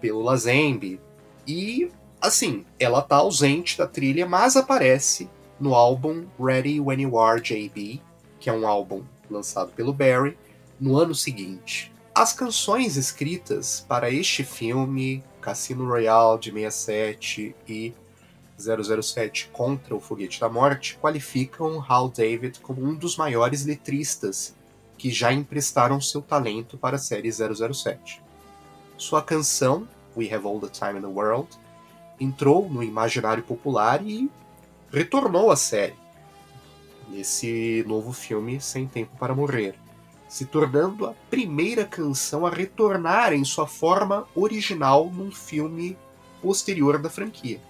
pelo 0.01 0.21
Lazenby. 0.21 0.99
E, 1.47 1.89
assim, 2.19 2.65
ela 2.79 3.01
tá 3.01 3.17
ausente 3.17 3.77
da 3.77 3.87
trilha, 3.87 4.25
mas 4.25 4.57
aparece 4.57 5.29
no 5.59 5.73
álbum 5.73 6.25
Ready 6.39 6.79
When 6.79 7.01
You 7.01 7.19
Are 7.19 7.41
JB, 7.41 8.01
que 8.39 8.49
é 8.49 8.53
um 8.53 8.67
álbum 8.67 9.03
lançado 9.29 9.71
pelo 9.71 9.93
Barry, 9.93 10.37
no 10.79 10.97
ano 10.97 11.15
seguinte. 11.15 11.91
As 12.13 12.33
canções 12.33 12.97
escritas 12.97 13.85
para 13.87 14.09
este 14.09 14.43
filme, 14.43 15.23
Cassino 15.41 15.87
Royale 15.87 16.39
de 16.39 16.51
67 16.51 17.55
e 17.67 17.93
007 18.57 19.49
contra 19.53 19.95
o 19.95 19.99
Foguete 19.99 20.39
da 20.39 20.49
Morte, 20.49 20.97
qualificam 20.99 21.83
Hal 21.87 22.09
David 22.09 22.59
como 22.59 22.83
um 22.83 22.95
dos 22.95 23.17
maiores 23.17 23.65
letristas 23.65 24.55
que 24.97 25.11
já 25.11 25.31
emprestaram 25.31 26.01
seu 26.01 26.21
talento 26.21 26.77
para 26.77 26.95
a 26.95 26.99
série 26.99 27.31
007. 27.31 28.21
Sua 28.97 29.21
canção, 29.21 29.87
We 30.15 30.33
Have 30.33 30.47
All 30.47 30.59
the 30.59 30.69
Time 30.69 30.97
in 30.97 31.01
the 31.01 31.07
World, 31.07 31.49
entrou 32.19 32.67
no 32.67 32.81
imaginário 32.81 33.43
popular 33.43 34.03
e 34.03 34.29
retornou 34.91 35.51
à 35.51 35.55
série 35.55 35.95
nesse 37.09 37.83
novo 37.87 38.11
filme 38.11 38.59
Sem 38.59 38.85
Tempo 38.87 39.15
para 39.17 39.33
Morrer, 39.35 39.75
se 40.27 40.45
tornando 40.45 41.05
a 41.05 41.13
primeira 41.29 41.85
canção 41.85 42.45
a 42.45 42.49
retornar 42.49 43.31
em 43.33 43.45
sua 43.45 43.65
forma 43.65 44.27
original 44.35 45.09
num 45.09 45.31
filme 45.31 45.97
posterior 46.41 46.97
da 46.97 47.09
franquia. 47.09 47.61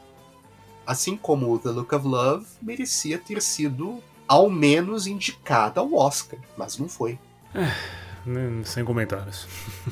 Assim 0.85 1.15
como 1.15 1.60
The 1.60 1.69
Look 1.69 1.94
of 1.94 2.07
Love 2.07 2.45
merecia 2.61 3.18
ter 3.19 3.41
sido 3.41 4.02
ao 4.27 4.49
menos 4.49 5.06
indicada 5.06 5.80
ao 5.81 5.94
Oscar, 5.94 6.39
mas 6.57 6.77
não 6.77 6.89
foi. 6.89 7.19
Nem- 8.26 8.64
Sem 8.64 8.84
comentários. 8.84 9.48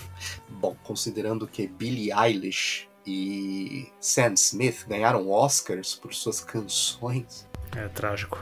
Bom, 0.50 0.76
considerando 0.84 1.46
que 1.46 1.68
Billie 1.68 2.12
Eilish 2.12 2.88
e 3.06 3.92
Sam 4.00 4.34
Smith 4.34 4.86
ganharam 4.88 5.30
Oscars 5.30 5.94
por 5.96 6.14
suas 6.14 6.40
canções, 6.40 7.48
É 7.76 7.88
trágico. 7.90 8.38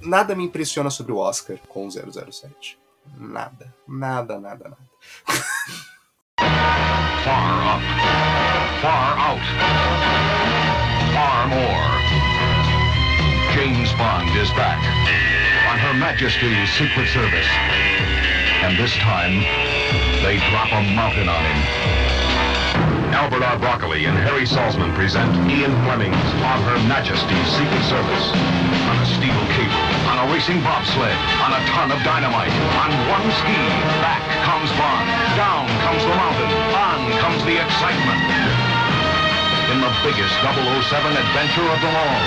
nada 0.00 0.34
me 0.34 0.44
impressiona 0.44 0.90
sobre 0.90 1.12
o 1.12 1.18
Oscar 1.18 1.58
com 1.68 1.86
o 1.86 1.90
007. 1.90 2.78
Nada, 3.16 3.74
nada, 3.88 4.38
nada, 4.40 4.64
nada. 4.70 4.90
Far 7.24 7.76
up. 7.76 7.84
Far 8.80 9.18
out. 9.18 9.42
Far 11.12 11.48
more. 11.48 11.90
James 13.54 13.92
Bond 13.94 14.30
is 14.40 14.50
back 14.52 14.78
on 15.70 15.78
Her 15.78 15.94
Majesty's 15.94 16.70
Secret 16.78 17.08
Service. 17.12 17.48
And 18.62 18.76
this 18.78 18.94
time, 18.98 19.40
they 20.22 20.38
drop 20.50 20.70
a 20.72 20.82
mountain 20.94 21.28
on 21.28 21.42
him. 21.44 22.09
Albert 23.10 23.42
R. 23.42 23.58
Broccoli 23.58 24.06
and 24.06 24.14
Harry 24.22 24.46
Salzman 24.46 24.94
present 24.94 25.26
Ian 25.50 25.74
Fleming's 25.82 26.30
On 26.46 26.58
Her 26.62 26.78
Majesty's 26.86 27.48
Secret 27.58 27.84
Service. 27.90 28.26
On 28.86 28.96
a 29.02 29.06
steel 29.18 29.40
cable, 29.54 29.84
on 30.06 30.16
a 30.22 30.26
racing 30.30 30.62
bobsled, 30.62 31.18
on 31.42 31.50
a 31.50 31.60
ton 31.74 31.90
of 31.90 31.98
dynamite, 32.06 32.54
on 32.78 32.90
one 33.10 33.26
ski. 33.42 33.58
Back 33.98 34.22
comes 34.46 34.70
Bond. 34.78 35.06
Down 35.34 35.66
comes 35.82 36.02
the 36.06 36.14
mountain. 36.14 36.50
On 36.70 37.00
comes 37.18 37.42
the 37.46 37.58
excitement. 37.58 38.22
In 39.74 39.78
the 39.82 39.92
biggest 40.06 40.34
007 40.46 40.86
adventure 40.94 41.66
of 41.66 41.78
them 41.82 41.94
all. 41.94 42.22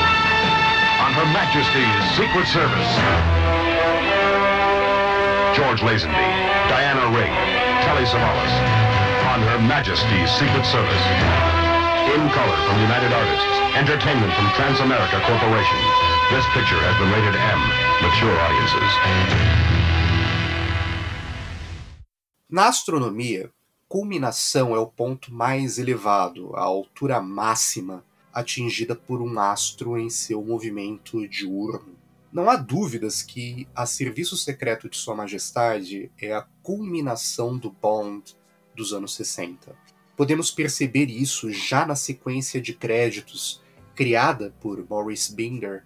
On 1.08 1.12
Her 1.16 1.28
Majesty's 1.32 2.04
Secret 2.20 2.48
Service. 2.52 2.92
George 5.56 5.80
Lazenby, 5.80 6.28
Diana 6.68 7.08
Rigg, 7.16 7.32
Kelly 7.88 8.04
Savalas. 8.04 8.93
On 9.34 9.42
Her 9.42 9.58
Majesty's 9.58 10.30
Secret 10.38 10.64
Service. 10.64 11.06
In 12.14 12.22
color 12.38 12.58
from 12.68 12.78
United 12.86 13.12
Artists. 13.12 13.56
Entertainment 13.74 14.32
from 14.32 14.46
Transamerica 14.54 15.18
Corporation. 15.26 15.80
This 16.30 16.46
picture 16.54 16.78
has 16.78 16.96
been 17.02 17.10
rated 17.10 17.34
M. 17.34 17.62
Mature 18.04 18.38
audiences. 18.46 18.92
Na 22.48 22.68
astronomia, 22.68 23.50
culminação 23.90 24.76
é 24.76 24.80
o 24.80 24.86
ponto 24.86 25.34
mais 25.34 25.80
elevado, 25.80 26.56
a 26.56 26.62
altura 26.62 27.20
máxima 27.20 28.06
atingida 28.32 28.96
por 28.96 29.20
um 29.20 29.40
astro 29.40 29.98
em 29.98 30.12
seu 30.12 30.44
movimento 30.44 31.28
diurno. 31.28 31.96
Não 32.32 32.52
há 32.52 32.56
dúvidas 32.56 33.24
que 33.24 33.68
a 33.76 33.88
Serviço 33.88 34.38
Secreto 34.38 34.88
de 34.88 34.96
Sua 34.96 35.16
Majestade 35.16 36.12
é 36.22 36.34
a 36.34 36.46
culminação 36.62 37.58
do 37.58 37.72
Bond 37.72 38.36
dos 38.76 38.94
anos 38.94 39.16
60. 39.16 39.76
Podemos 40.16 40.52
perceber 40.52 41.10
isso 41.10 41.52
já 41.52 41.86
na 41.86 41.96
sequência 41.96 42.62
de 42.62 42.74
créditos 42.74 43.62
criada 43.96 44.54
por 44.60 44.84
Maurice 44.90 45.34
Binder, 45.36 45.84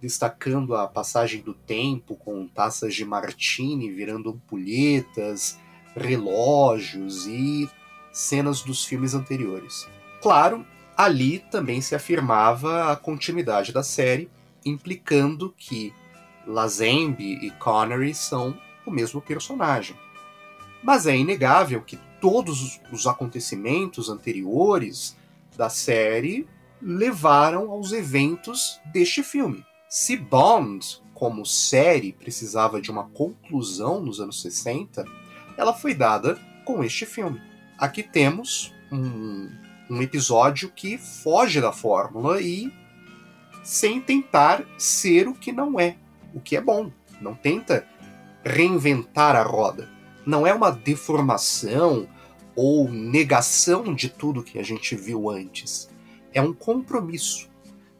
destacando 0.00 0.74
a 0.74 0.86
passagem 0.86 1.40
do 1.40 1.54
tempo 1.54 2.16
com 2.16 2.46
taças 2.46 2.94
de 2.94 3.04
martini 3.04 3.90
virando 3.90 4.30
ampulhetas, 4.30 5.58
relógios 5.94 7.26
e 7.26 7.68
cenas 8.12 8.62
dos 8.62 8.84
filmes 8.84 9.14
anteriores. 9.14 9.88
Claro, 10.22 10.66
ali 10.96 11.38
também 11.38 11.80
se 11.80 11.94
afirmava 11.94 12.92
a 12.92 12.96
continuidade 12.96 13.72
da 13.72 13.82
série, 13.82 14.30
implicando 14.64 15.54
que 15.56 15.92
Lazenby 16.46 17.44
e 17.44 17.50
Connery 17.52 18.14
são 18.14 18.58
o 18.84 18.90
mesmo 18.90 19.20
personagem. 19.20 19.96
Mas 20.82 21.06
é 21.06 21.16
inegável 21.16 21.82
que 21.82 21.98
todos 22.20 22.80
os 22.92 23.06
acontecimentos 23.06 24.08
anteriores 24.08 25.16
da 25.56 25.68
série 25.68 26.46
levaram 26.80 27.70
aos 27.70 27.92
eventos 27.92 28.80
deste 28.92 29.22
filme. 29.22 29.64
Se 29.88 30.16
Bond, 30.16 31.02
como 31.14 31.46
série, 31.46 32.12
precisava 32.12 32.80
de 32.80 32.90
uma 32.90 33.04
conclusão 33.04 34.02
nos 34.02 34.20
anos 34.20 34.42
60, 34.42 35.04
ela 35.56 35.72
foi 35.72 35.94
dada 35.94 36.38
com 36.64 36.84
este 36.84 37.06
filme. 37.06 37.40
Aqui 37.78 38.02
temos 38.02 38.74
um, 38.92 39.50
um 39.88 40.02
episódio 40.02 40.70
que 40.70 40.98
foge 40.98 41.60
da 41.60 41.72
fórmula 41.72 42.40
e 42.40 42.72
sem 43.62 44.00
tentar 44.00 44.64
ser 44.78 45.28
o 45.28 45.34
que 45.34 45.52
não 45.52 45.80
é, 45.80 45.96
o 46.34 46.40
que 46.40 46.56
é 46.56 46.60
bom. 46.60 46.90
Não 47.20 47.34
tenta 47.34 47.86
reinventar 48.44 49.34
a 49.34 49.42
roda. 49.42 49.95
Não 50.26 50.44
é 50.44 50.52
uma 50.52 50.72
deformação 50.72 52.08
ou 52.56 52.90
negação 52.90 53.94
de 53.94 54.08
tudo 54.08 54.42
que 54.42 54.58
a 54.58 54.62
gente 54.62 54.96
viu 54.96 55.30
antes. 55.30 55.88
É 56.34 56.42
um 56.42 56.52
compromisso 56.52 57.48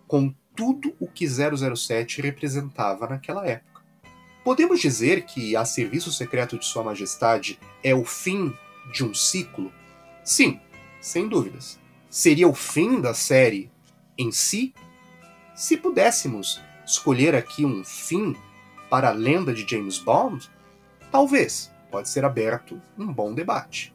com 0.09 0.35
tudo 0.55 0.93
o 0.99 1.07
que 1.07 1.27
007 1.29 2.21
representava 2.21 3.07
naquela 3.07 3.47
época. 3.47 3.83
Podemos 4.43 4.81
dizer 4.81 5.25
que 5.25 5.55
A 5.55 5.65
Serviço 5.65 6.11
Secreto 6.11 6.59
de 6.59 6.65
Sua 6.65 6.83
Majestade 6.83 7.61
é 7.83 7.95
o 7.95 8.05
fim 8.05 8.53
de 8.93 9.05
um 9.05 9.15
ciclo? 9.15 9.73
Sim, 10.25 10.59
sem 11.01 11.29
dúvidas. 11.29 11.79
Seria 12.11 12.49
o 12.49 12.55
fim 12.55 13.01
da 13.01 13.15
série 13.15 13.71
em 14.19 14.33
si? 14.33 14.75
Se 15.55 15.77
pudéssemos 15.77 16.61
escolher 16.85 17.35
aqui 17.35 17.65
um 17.65 17.85
fim 17.85 18.35
para 18.89 19.11
a 19.11 19.13
lenda 19.13 19.53
de 19.53 19.69
James 19.69 19.99
Bond, 19.99 20.51
talvez 21.11 21.71
pode 21.97 22.09
ser 22.09 22.25
aberto 22.25 22.81
um 22.99 23.13
bom 23.13 23.35
debate. 23.35 23.95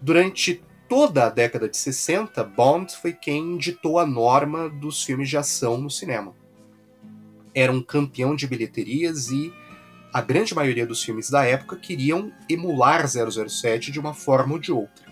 Durante 0.00 0.62
toda 0.88 1.26
a 1.26 1.28
década 1.28 1.68
de 1.68 1.76
60, 1.76 2.42
Bond 2.44 2.96
foi 2.96 3.12
quem 3.12 3.56
ditou 3.58 3.98
a 3.98 4.06
norma 4.06 4.68
dos 4.68 5.04
filmes 5.04 5.28
de 5.28 5.36
ação 5.36 5.76
no 5.76 5.90
cinema 5.90 6.34
era 7.54 7.72
um 7.72 7.82
campeão 7.82 8.34
de 8.34 8.46
bilheterias 8.46 9.28
e 9.30 9.52
a 10.12 10.20
grande 10.20 10.54
maioria 10.54 10.86
dos 10.86 11.02
filmes 11.02 11.30
da 11.30 11.44
época 11.44 11.76
queriam 11.76 12.32
emular 12.48 13.06
007 13.06 13.92
de 13.92 14.00
uma 14.00 14.14
forma 14.14 14.54
ou 14.54 14.58
de 14.58 14.72
outra. 14.72 15.10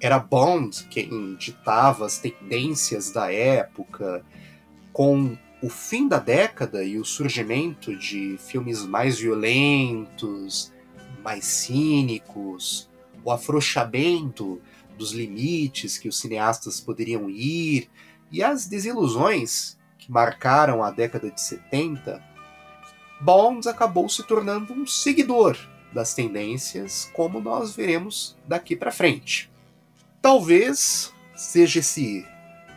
Era 0.00 0.18
Bond 0.18 0.84
quem 0.84 1.34
ditava 1.36 2.06
as 2.06 2.18
tendências 2.18 3.10
da 3.10 3.30
época, 3.30 4.24
com 4.92 5.36
o 5.62 5.68
fim 5.68 6.08
da 6.08 6.18
década 6.18 6.82
e 6.82 6.98
o 6.98 7.04
surgimento 7.04 7.94
de 7.94 8.38
filmes 8.38 8.82
mais 8.86 9.18
violentos, 9.18 10.72
mais 11.20 11.44
cínicos, 11.44 12.88
o 13.24 13.30
afrouxamento 13.30 14.60
dos 14.96 15.12
limites 15.12 15.98
que 15.98 16.08
os 16.08 16.18
cineastas 16.18 16.80
poderiam 16.80 17.30
ir 17.30 17.88
e 18.30 18.42
as 18.42 18.66
desilusões 18.66 19.78
que 19.98 20.10
marcaram 20.10 20.82
a 20.82 20.90
década 20.90 21.30
de 21.30 21.40
70, 21.40 22.22
Bonds 23.20 23.66
acabou 23.66 24.08
se 24.08 24.22
tornando 24.22 24.72
um 24.72 24.86
seguidor 24.86 25.58
das 25.92 26.14
tendências, 26.14 27.10
como 27.12 27.38
nós 27.40 27.76
veremos 27.76 28.34
daqui 28.46 28.74
para 28.74 28.90
frente. 28.90 29.50
Talvez 30.22 31.12
seja 31.36 31.80
esse 31.80 32.26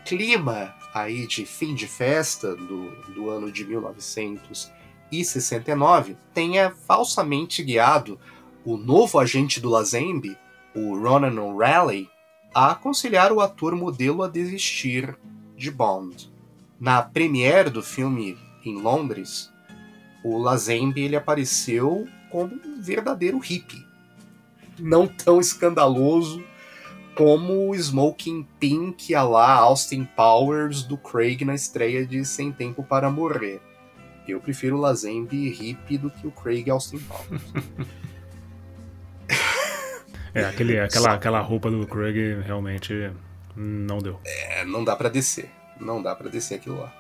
clima 0.05 0.75
aí 0.93 1.25
de 1.25 1.45
fim 1.45 1.73
de 1.73 1.87
festa 1.87 2.53
do, 2.55 2.91
do 3.13 3.29
ano 3.29 3.49
de 3.51 3.65
1969 3.65 6.17
tenha 6.33 6.71
falsamente 6.71 7.63
guiado 7.63 8.19
o 8.65 8.77
novo 8.77 9.19
agente 9.19 9.59
do 9.59 9.69
Lazembe, 9.69 10.37
o 10.75 10.97
Ronan 10.97 11.41
O'Reilly, 11.41 12.09
a 12.53 12.71
aconselhar 12.71 13.31
o 13.31 13.41
ator 13.41 13.75
modelo 13.75 14.23
a 14.23 14.27
desistir 14.27 15.17
de 15.57 15.69
Bond. 15.69 16.31
Na 16.79 17.01
premiere 17.01 17.69
do 17.69 17.81
filme 17.81 18.37
em 18.65 18.79
Londres, 18.79 19.51
o 20.23 20.37
Lazembe 20.37 21.01
ele 21.01 21.15
apareceu 21.15 22.07
como 22.31 22.53
um 22.53 22.81
verdadeiro 22.81 23.37
hippie. 23.39 23.85
Não 24.79 25.07
tão 25.07 25.39
escandaloso 25.39 26.43
como 27.15 27.69
o 27.69 27.75
Smoking 27.75 28.47
Pink 28.59 29.13
a 29.13 29.23
lá 29.23 29.53
Austin 29.53 30.05
Powers 30.15 30.83
do 30.83 30.97
Craig 30.97 31.43
na 31.45 31.53
estreia 31.53 32.05
de 32.05 32.25
Sem 32.25 32.51
Tempo 32.51 32.83
para 32.83 33.11
Morrer. 33.11 33.61
Eu 34.27 34.39
prefiro 34.39 34.77
o 34.77 34.79
Lazembe 34.79 35.49
hippie 35.49 35.97
do 35.97 36.09
que 36.09 36.25
o 36.25 36.31
Craig 36.31 36.69
Austin 36.69 36.99
Powers. 36.99 37.43
é, 40.33 40.45
aquele, 40.45 40.79
aquela, 40.79 41.13
aquela 41.13 41.39
roupa 41.39 41.69
do 41.69 41.85
Craig 41.87 42.41
realmente 42.41 43.11
não 43.55 43.99
deu. 43.99 44.19
É, 44.25 44.65
não 44.65 44.83
dá 44.83 44.95
para 44.95 45.09
descer 45.09 45.49
não 45.79 46.01
dá 46.01 46.15
para 46.15 46.29
descer 46.29 46.55
aquilo 46.55 46.79
lá. 46.79 46.93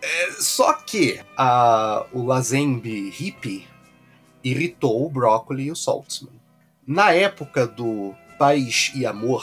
É, 0.00 0.32
só 0.32 0.72
que 0.74 1.20
a, 1.36 2.06
o 2.12 2.24
Lazembe 2.24 3.10
hippie 3.10 3.66
irritou 4.42 5.04
o 5.04 5.10
Broccoli 5.10 5.64
e 5.64 5.72
o 5.72 5.76
Saltzman. 5.76 6.38
Na 6.86 7.12
época 7.12 7.66
do 7.66 8.14
Paz 8.38 8.92
e 8.94 9.04
Amor, 9.04 9.42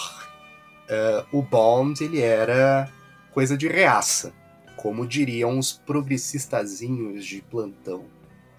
uh, 0.89 1.37
o 1.37 1.41
Bond 1.41 2.03
ele 2.03 2.21
era 2.21 2.89
coisa 3.33 3.57
de 3.57 3.67
reaça, 3.67 4.33
como 4.77 5.05
diriam 5.05 5.59
os 5.59 5.73
progressistazinhos 5.73 7.25
de 7.25 7.41
plantão. 7.41 8.05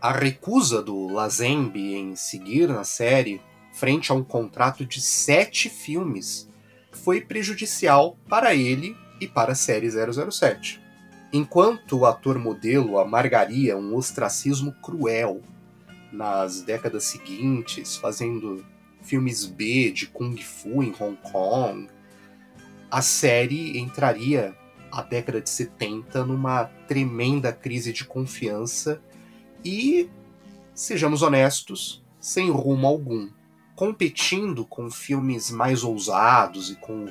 A 0.00 0.12
recusa 0.12 0.82
do 0.82 1.08
Lazembe 1.08 1.94
em 1.94 2.14
seguir 2.14 2.68
na 2.68 2.84
série, 2.84 3.40
frente 3.76 4.10
a 4.10 4.14
um 4.14 4.24
contrato 4.24 4.86
de 4.86 5.02
sete 5.02 5.68
filmes, 5.68 6.48
foi 6.90 7.20
prejudicial 7.20 8.16
para 8.26 8.54
ele 8.54 8.96
e 9.20 9.28
para 9.28 9.52
a 9.52 9.54
série 9.54 9.90
007. 9.90 10.80
Enquanto 11.30 11.98
o 11.98 12.06
ator 12.06 12.38
modelo 12.38 12.98
amargaria 12.98 13.76
um 13.76 13.94
ostracismo 13.94 14.72
cruel 14.80 15.42
nas 16.10 16.62
décadas 16.62 17.04
seguintes, 17.04 17.96
fazendo 17.96 18.64
filmes 19.02 19.44
B 19.44 19.90
de 19.90 20.06
Kung 20.06 20.34
Fu 20.38 20.82
em 20.82 20.94
Hong 20.98 21.18
Kong, 21.30 21.86
a 22.90 23.02
série 23.02 23.78
entraria 23.78 24.56
a 24.90 25.02
década 25.02 25.38
de 25.38 25.50
70 25.50 26.24
numa 26.24 26.64
tremenda 26.88 27.52
crise 27.52 27.92
de 27.92 28.06
confiança 28.06 29.02
e, 29.62 30.08
sejamos 30.74 31.20
honestos, 31.20 32.02
sem 32.18 32.50
rumo 32.50 32.86
algum. 32.86 33.35
Competindo 33.76 34.64
com 34.64 34.90
filmes 34.90 35.50
mais 35.50 35.84
ousados 35.84 36.70
e 36.70 36.76
com 36.76 37.06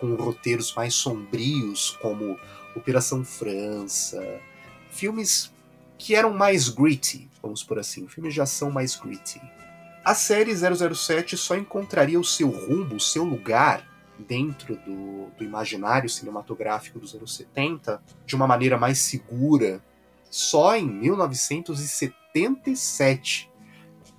com 0.00 0.14
roteiros 0.14 0.74
mais 0.74 0.94
sombrios, 0.94 1.90
como 2.00 2.40
Operação 2.74 3.22
França, 3.22 4.40
filmes 4.90 5.52
que 5.98 6.14
eram 6.14 6.32
mais 6.32 6.70
gritty, 6.70 7.28
vamos 7.42 7.62
por 7.62 7.78
assim, 7.78 8.08
filmes 8.08 8.32
de 8.32 8.40
ação 8.40 8.70
mais 8.70 8.96
gritty. 8.96 9.38
A 10.02 10.14
série 10.14 10.56
007 10.56 11.36
só 11.36 11.54
encontraria 11.54 12.18
o 12.18 12.24
seu 12.24 12.48
rumo, 12.48 12.96
o 12.96 13.00
seu 13.00 13.22
lugar 13.22 13.86
dentro 14.18 14.76
do, 14.76 15.26
do 15.36 15.44
imaginário 15.44 16.08
cinematográfico 16.08 16.98
dos 16.98 17.14
anos 17.14 17.36
70 17.36 18.02
de 18.24 18.34
uma 18.34 18.46
maneira 18.46 18.78
mais 18.78 18.98
segura 18.98 19.82
só 20.30 20.74
em 20.76 20.86
1977, 20.86 23.49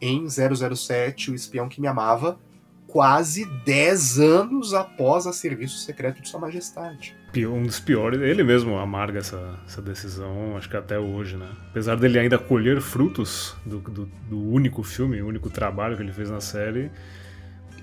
em 0.01 0.27
007, 0.27 1.31
O 1.31 1.35
Espião 1.35 1.69
que 1.69 1.79
Me 1.79 1.87
Amava, 1.87 2.39
quase 2.87 3.45
10 3.65 4.19
anos 4.19 4.73
após 4.73 5.25
a 5.25 5.31
serviço 5.31 5.77
secreto 5.77 6.21
de 6.21 6.27
Sua 6.27 6.39
Majestade. 6.39 7.15
Um 7.37 7.63
dos 7.63 7.79
piores, 7.79 8.19
ele 8.19 8.43
mesmo 8.43 8.77
amarga 8.77 9.19
essa, 9.19 9.57
essa 9.65 9.81
decisão, 9.81 10.57
acho 10.57 10.69
que 10.69 10.75
até 10.75 10.99
hoje, 10.99 11.37
né? 11.37 11.49
Apesar 11.69 11.95
dele 11.95 12.19
ainda 12.19 12.37
colher 12.37 12.81
frutos 12.81 13.55
do, 13.65 13.79
do, 13.79 14.05
do 14.29 14.37
único 14.51 14.83
filme, 14.83 15.21
o 15.21 15.27
único 15.27 15.49
trabalho 15.49 15.95
que 15.95 16.03
ele 16.03 16.11
fez 16.11 16.29
na 16.29 16.41
série, 16.41 16.91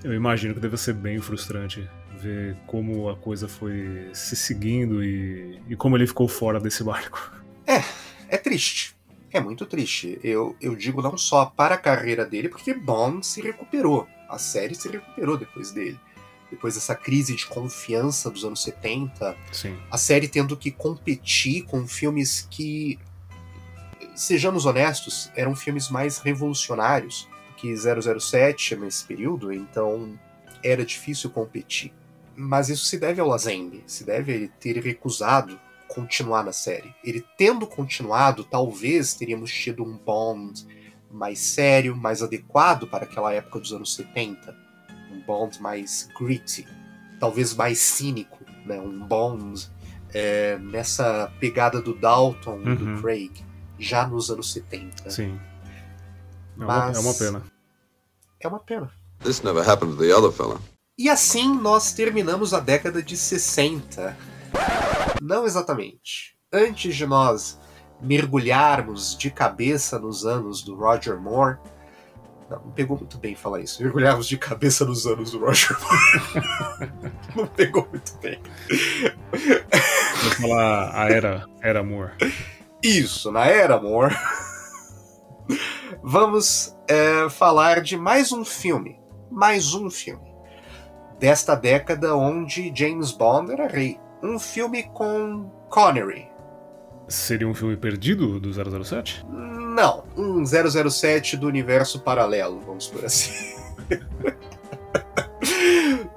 eu 0.03 0.13
imagino 0.13 0.53
que 0.53 0.59
deve 0.59 0.77
ser 0.77 0.93
bem 0.93 1.19
frustrante 1.19 1.89
ver 2.21 2.55
como 2.67 3.09
a 3.09 3.15
coisa 3.15 3.47
foi 3.47 4.09
se 4.13 4.35
seguindo 4.35 5.03
e, 5.03 5.59
e 5.67 5.75
como 5.75 5.97
ele 5.97 6.05
ficou 6.05 6.27
fora 6.27 6.59
desse 6.59 6.83
barco. 6.83 7.33
É, 7.65 7.83
é 8.29 8.37
triste. 8.37 8.95
É 9.31 9.39
muito 9.39 9.65
triste. 9.65 10.19
Eu, 10.23 10.55
eu 10.59 10.75
digo 10.75 11.01
não 11.01 11.17
só 11.17 11.45
para 11.45 11.75
a 11.75 11.77
carreira 11.77 12.25
dele, 12.25 12.49
porque 12.49 12.73
Bond 12.73 13.25
se 13.25 13.41
recuperou 13.41 14.07
a 14.29 14.37
série 14.37 14.75
se 14.75 14.87
recuperou 14.87 15.35
depois 15.35 15.71
dele. 15.71 15.99
Depois 16.51 16.75
dessa 16.75 16.95
crise 16.95 17.35
de 17.35 17.45
confiança 17.47 18.29
dos 18.29 18.45
anos 18.45 18.63
70, 18.63 19.35
Sim. 19.51 19.77
a 19.91 19.97
série 19.97 20.27
tendo 20.27 20.55
que 20.55 20.71
competir 20.71 21.63
com 21.63 21.87
filmes 21.87 22.47
que, 22.49 22.97
sejamos 24.15 24.65
honestos, 24.65 25.31
eram 25.35 25.55
filmes 25.55 25.89
mais 25.89 26.19
revolucionários 26.19 27.27
que 27.57 27.75
007 27.75 28.75
nesse 28.77 29.03
período, 29.03 29.51
então 29.51 30.17
era 30.63 30.85
difícil 30.85 31.29
competir. 31.29 31.93
Mas 32.35 32.69
isso 32.69 32.85
se 32.85 32.97
deve 32.97 33.19
ao 33.19 33.27
Lazembe, 33.27 33.83
se 33.85 34.03
deve 34.03 34.31
a 34.31 34.35
ele 34.35 34.47
ter 34.59 34.77
recusado 34.77 35.59
continuar 35.89 36.43
na 36.43 36.53
série. 36.53 36.95
Ele 37.03 37.25
tendo 37.37 37.67
continuado, 37.67 38.43
talvez 38.43 39.13
teríamos 39.13 39.51
tido 39.51 39.83
um 39.83 39.97
Bond 39.97 40.65
mais 41.11 41.39
sério, 41.39 41.95
mais 41.95 42.21
adequado 42.21 42.87
para 42.87 43.03
aquela 43.03 43.33
época 43.33 43.59
dos 43.59 43.73
anos 43.73 43.95
70. 43.95 44.55
Um 45.11 45.21
Bond 45.21 45.61
mais 45.61 46.07
gritty, 46.17 46.65
talvez 47.19 47.53
mais 47.53 47.79
cínico, 47.79 48.37
né? 48.65 48.79
um 48.79 49.05
Bond 49.05 49.69
é, 50.13 50.57
nessa 50.59 51.31
pegada 51.39 51.81
do 51.81 51.93
Dalton 51.93 52.61
e 52.63 52.69
uhum. 52.69 52.95
do 52.95 53.01
Craig, 53.01 53.31
já 53.77 54.07
nos 54.07 54.29
anos 54.29 54.53
70. 54.53 55.09
Sim. 55.09 55.39
É 56.59 56.63
uma, 56.63 56.91
é 56.91 56.99
uma 56.99 57.13
pena. 57.13 57.43
É 58.39 58.47
uma 58.47 58.59
pena. 58.59 58.91
This 59.23 59.41
never 59.41 59.67
happened 59.67 59.95
to 59.95 60.01
the 60.01 60.13
other 60.13 60.31
fella. 60.31 60.59
E 60.97 61.09
assim 61.09 61.57
nós 61.57 61.93
terminamos 61.93 62.53
a 62.53 62.59
década 62.59 63.01
de 63.01 63.17
60. 63.17 64.15
Não 65.21 65.45
exatamente. 65.45 66.35
Antes 66.51 66.95
de 66.95 67.05
nós 67.05 67.59
mergulharmos 68.01 69.17
de 69.17 69.29
cabeça 69.29 69.99
nos 69.99 70.25
anos 70.25 70.61
do 70.63 70.75
Roger 70.75 71.19
Moore, 71.19 71.57
Não, 72.49 72.59
não 72.59 72.71
pegou 72.71 72.97
muito 72.97 73.17
bem 73.17 73.35
falar 73.35 73.59
isso. 73.59 73.83
Mergulharmos 73.83 74.27
de 74.27 74.37
cabeça 74.37 74.85
nos 74.85 75.05
anos 75.05 75.31
do 75.31 75.39
Roger 75.39 75.77
Moore. 75.79 76.93
não 77.35 77.47
pegou 77.47 77.87
muito 77.91 78.17
bem. 78.17 78.41
Vou 80.23 80.31
falar 80.31 80.91
a 80.95 81.09
era, 81.09 81.45
era 81.61 81.83
Moore. 81.83 82.13
Isso, 82.81 83.31
na 83.31 83.45
era 83.45 83.79
Moore. 83.79 84.15
Vamos 86.01 86.75
é, 86.87 87.29
falar 87.29 87.81
de 87.81 87.97
mais 87.97 88.31
um 88.31 88.45
filme. 88.45 88.99
Mais 89.29 89.73
um 89.73 89.89
filme. 89.89 90.27
Desta 91.19 91.53
década 91.55 92.15
onde 92.15 92.71
James 92.73 93.11
Bond 93.11 93.51
era 93.51 93.67
rei. 93.67 93.99
Um 94.21 94.37
filme 94.37 94.83
com 94.83 95.49
Connery. 95.69 96.27
Seria 97.07 97.47
um 97.47 97.53
filme 97.53 97.75
perdido 97.75 98.39
do 98.39 98.51
007? 98.83 99.25
Não, 99.27 100.03
um 100.15 100.43
007 100.45 101.37
do 101.37 101.47
universo 101.47 102.01
paralelo, 102.01 102.59
vamos 102.59 102.87
por 102.87 103.05
assim. 103.05 103.33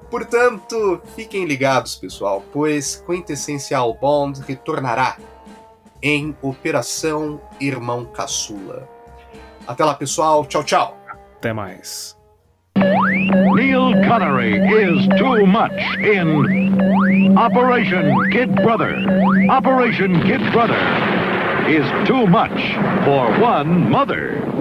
Portanto, 0.09 1.01
fiquem 1.15 1.45
ligados, 1.45 1.95
pessoal, 1.95 2.43
pois 2.51 3.03
Quintessencial 3.07 3.93
Bond 3.95 4.41
retornará 4.41 5.17
em 6.01 6.37
Operação 6.41 7.41
Irmão 7.59 8.05
Caçula. 8.05 8.87
Até 9.65 9.83
lá, 9.85 9.95
pessoal. 9.95 10.45
Tchau, 10.45 10.63
tchau. 10.63 10.97
Até 11.37 11.53
mais. 11.53 12.15
Neil 13.55 13.93
Connery 14.03 14.57
is 14.57 15.07
too 15.17 15.45
much 15.45 15.71
in 16.03 17.37
Operation 17.37 18.31
Kid 18.31 18.55
Brother. 18.55 18.93
Operation 19.49 20.21
Kid 20.21 20.41
Brother 20.51 20.77
is 21.67 22.07
too 22.07 22.27
much 22.27 22.51
for 23.05 23.39
one 23.39 23.89
mother. 23.89 24.52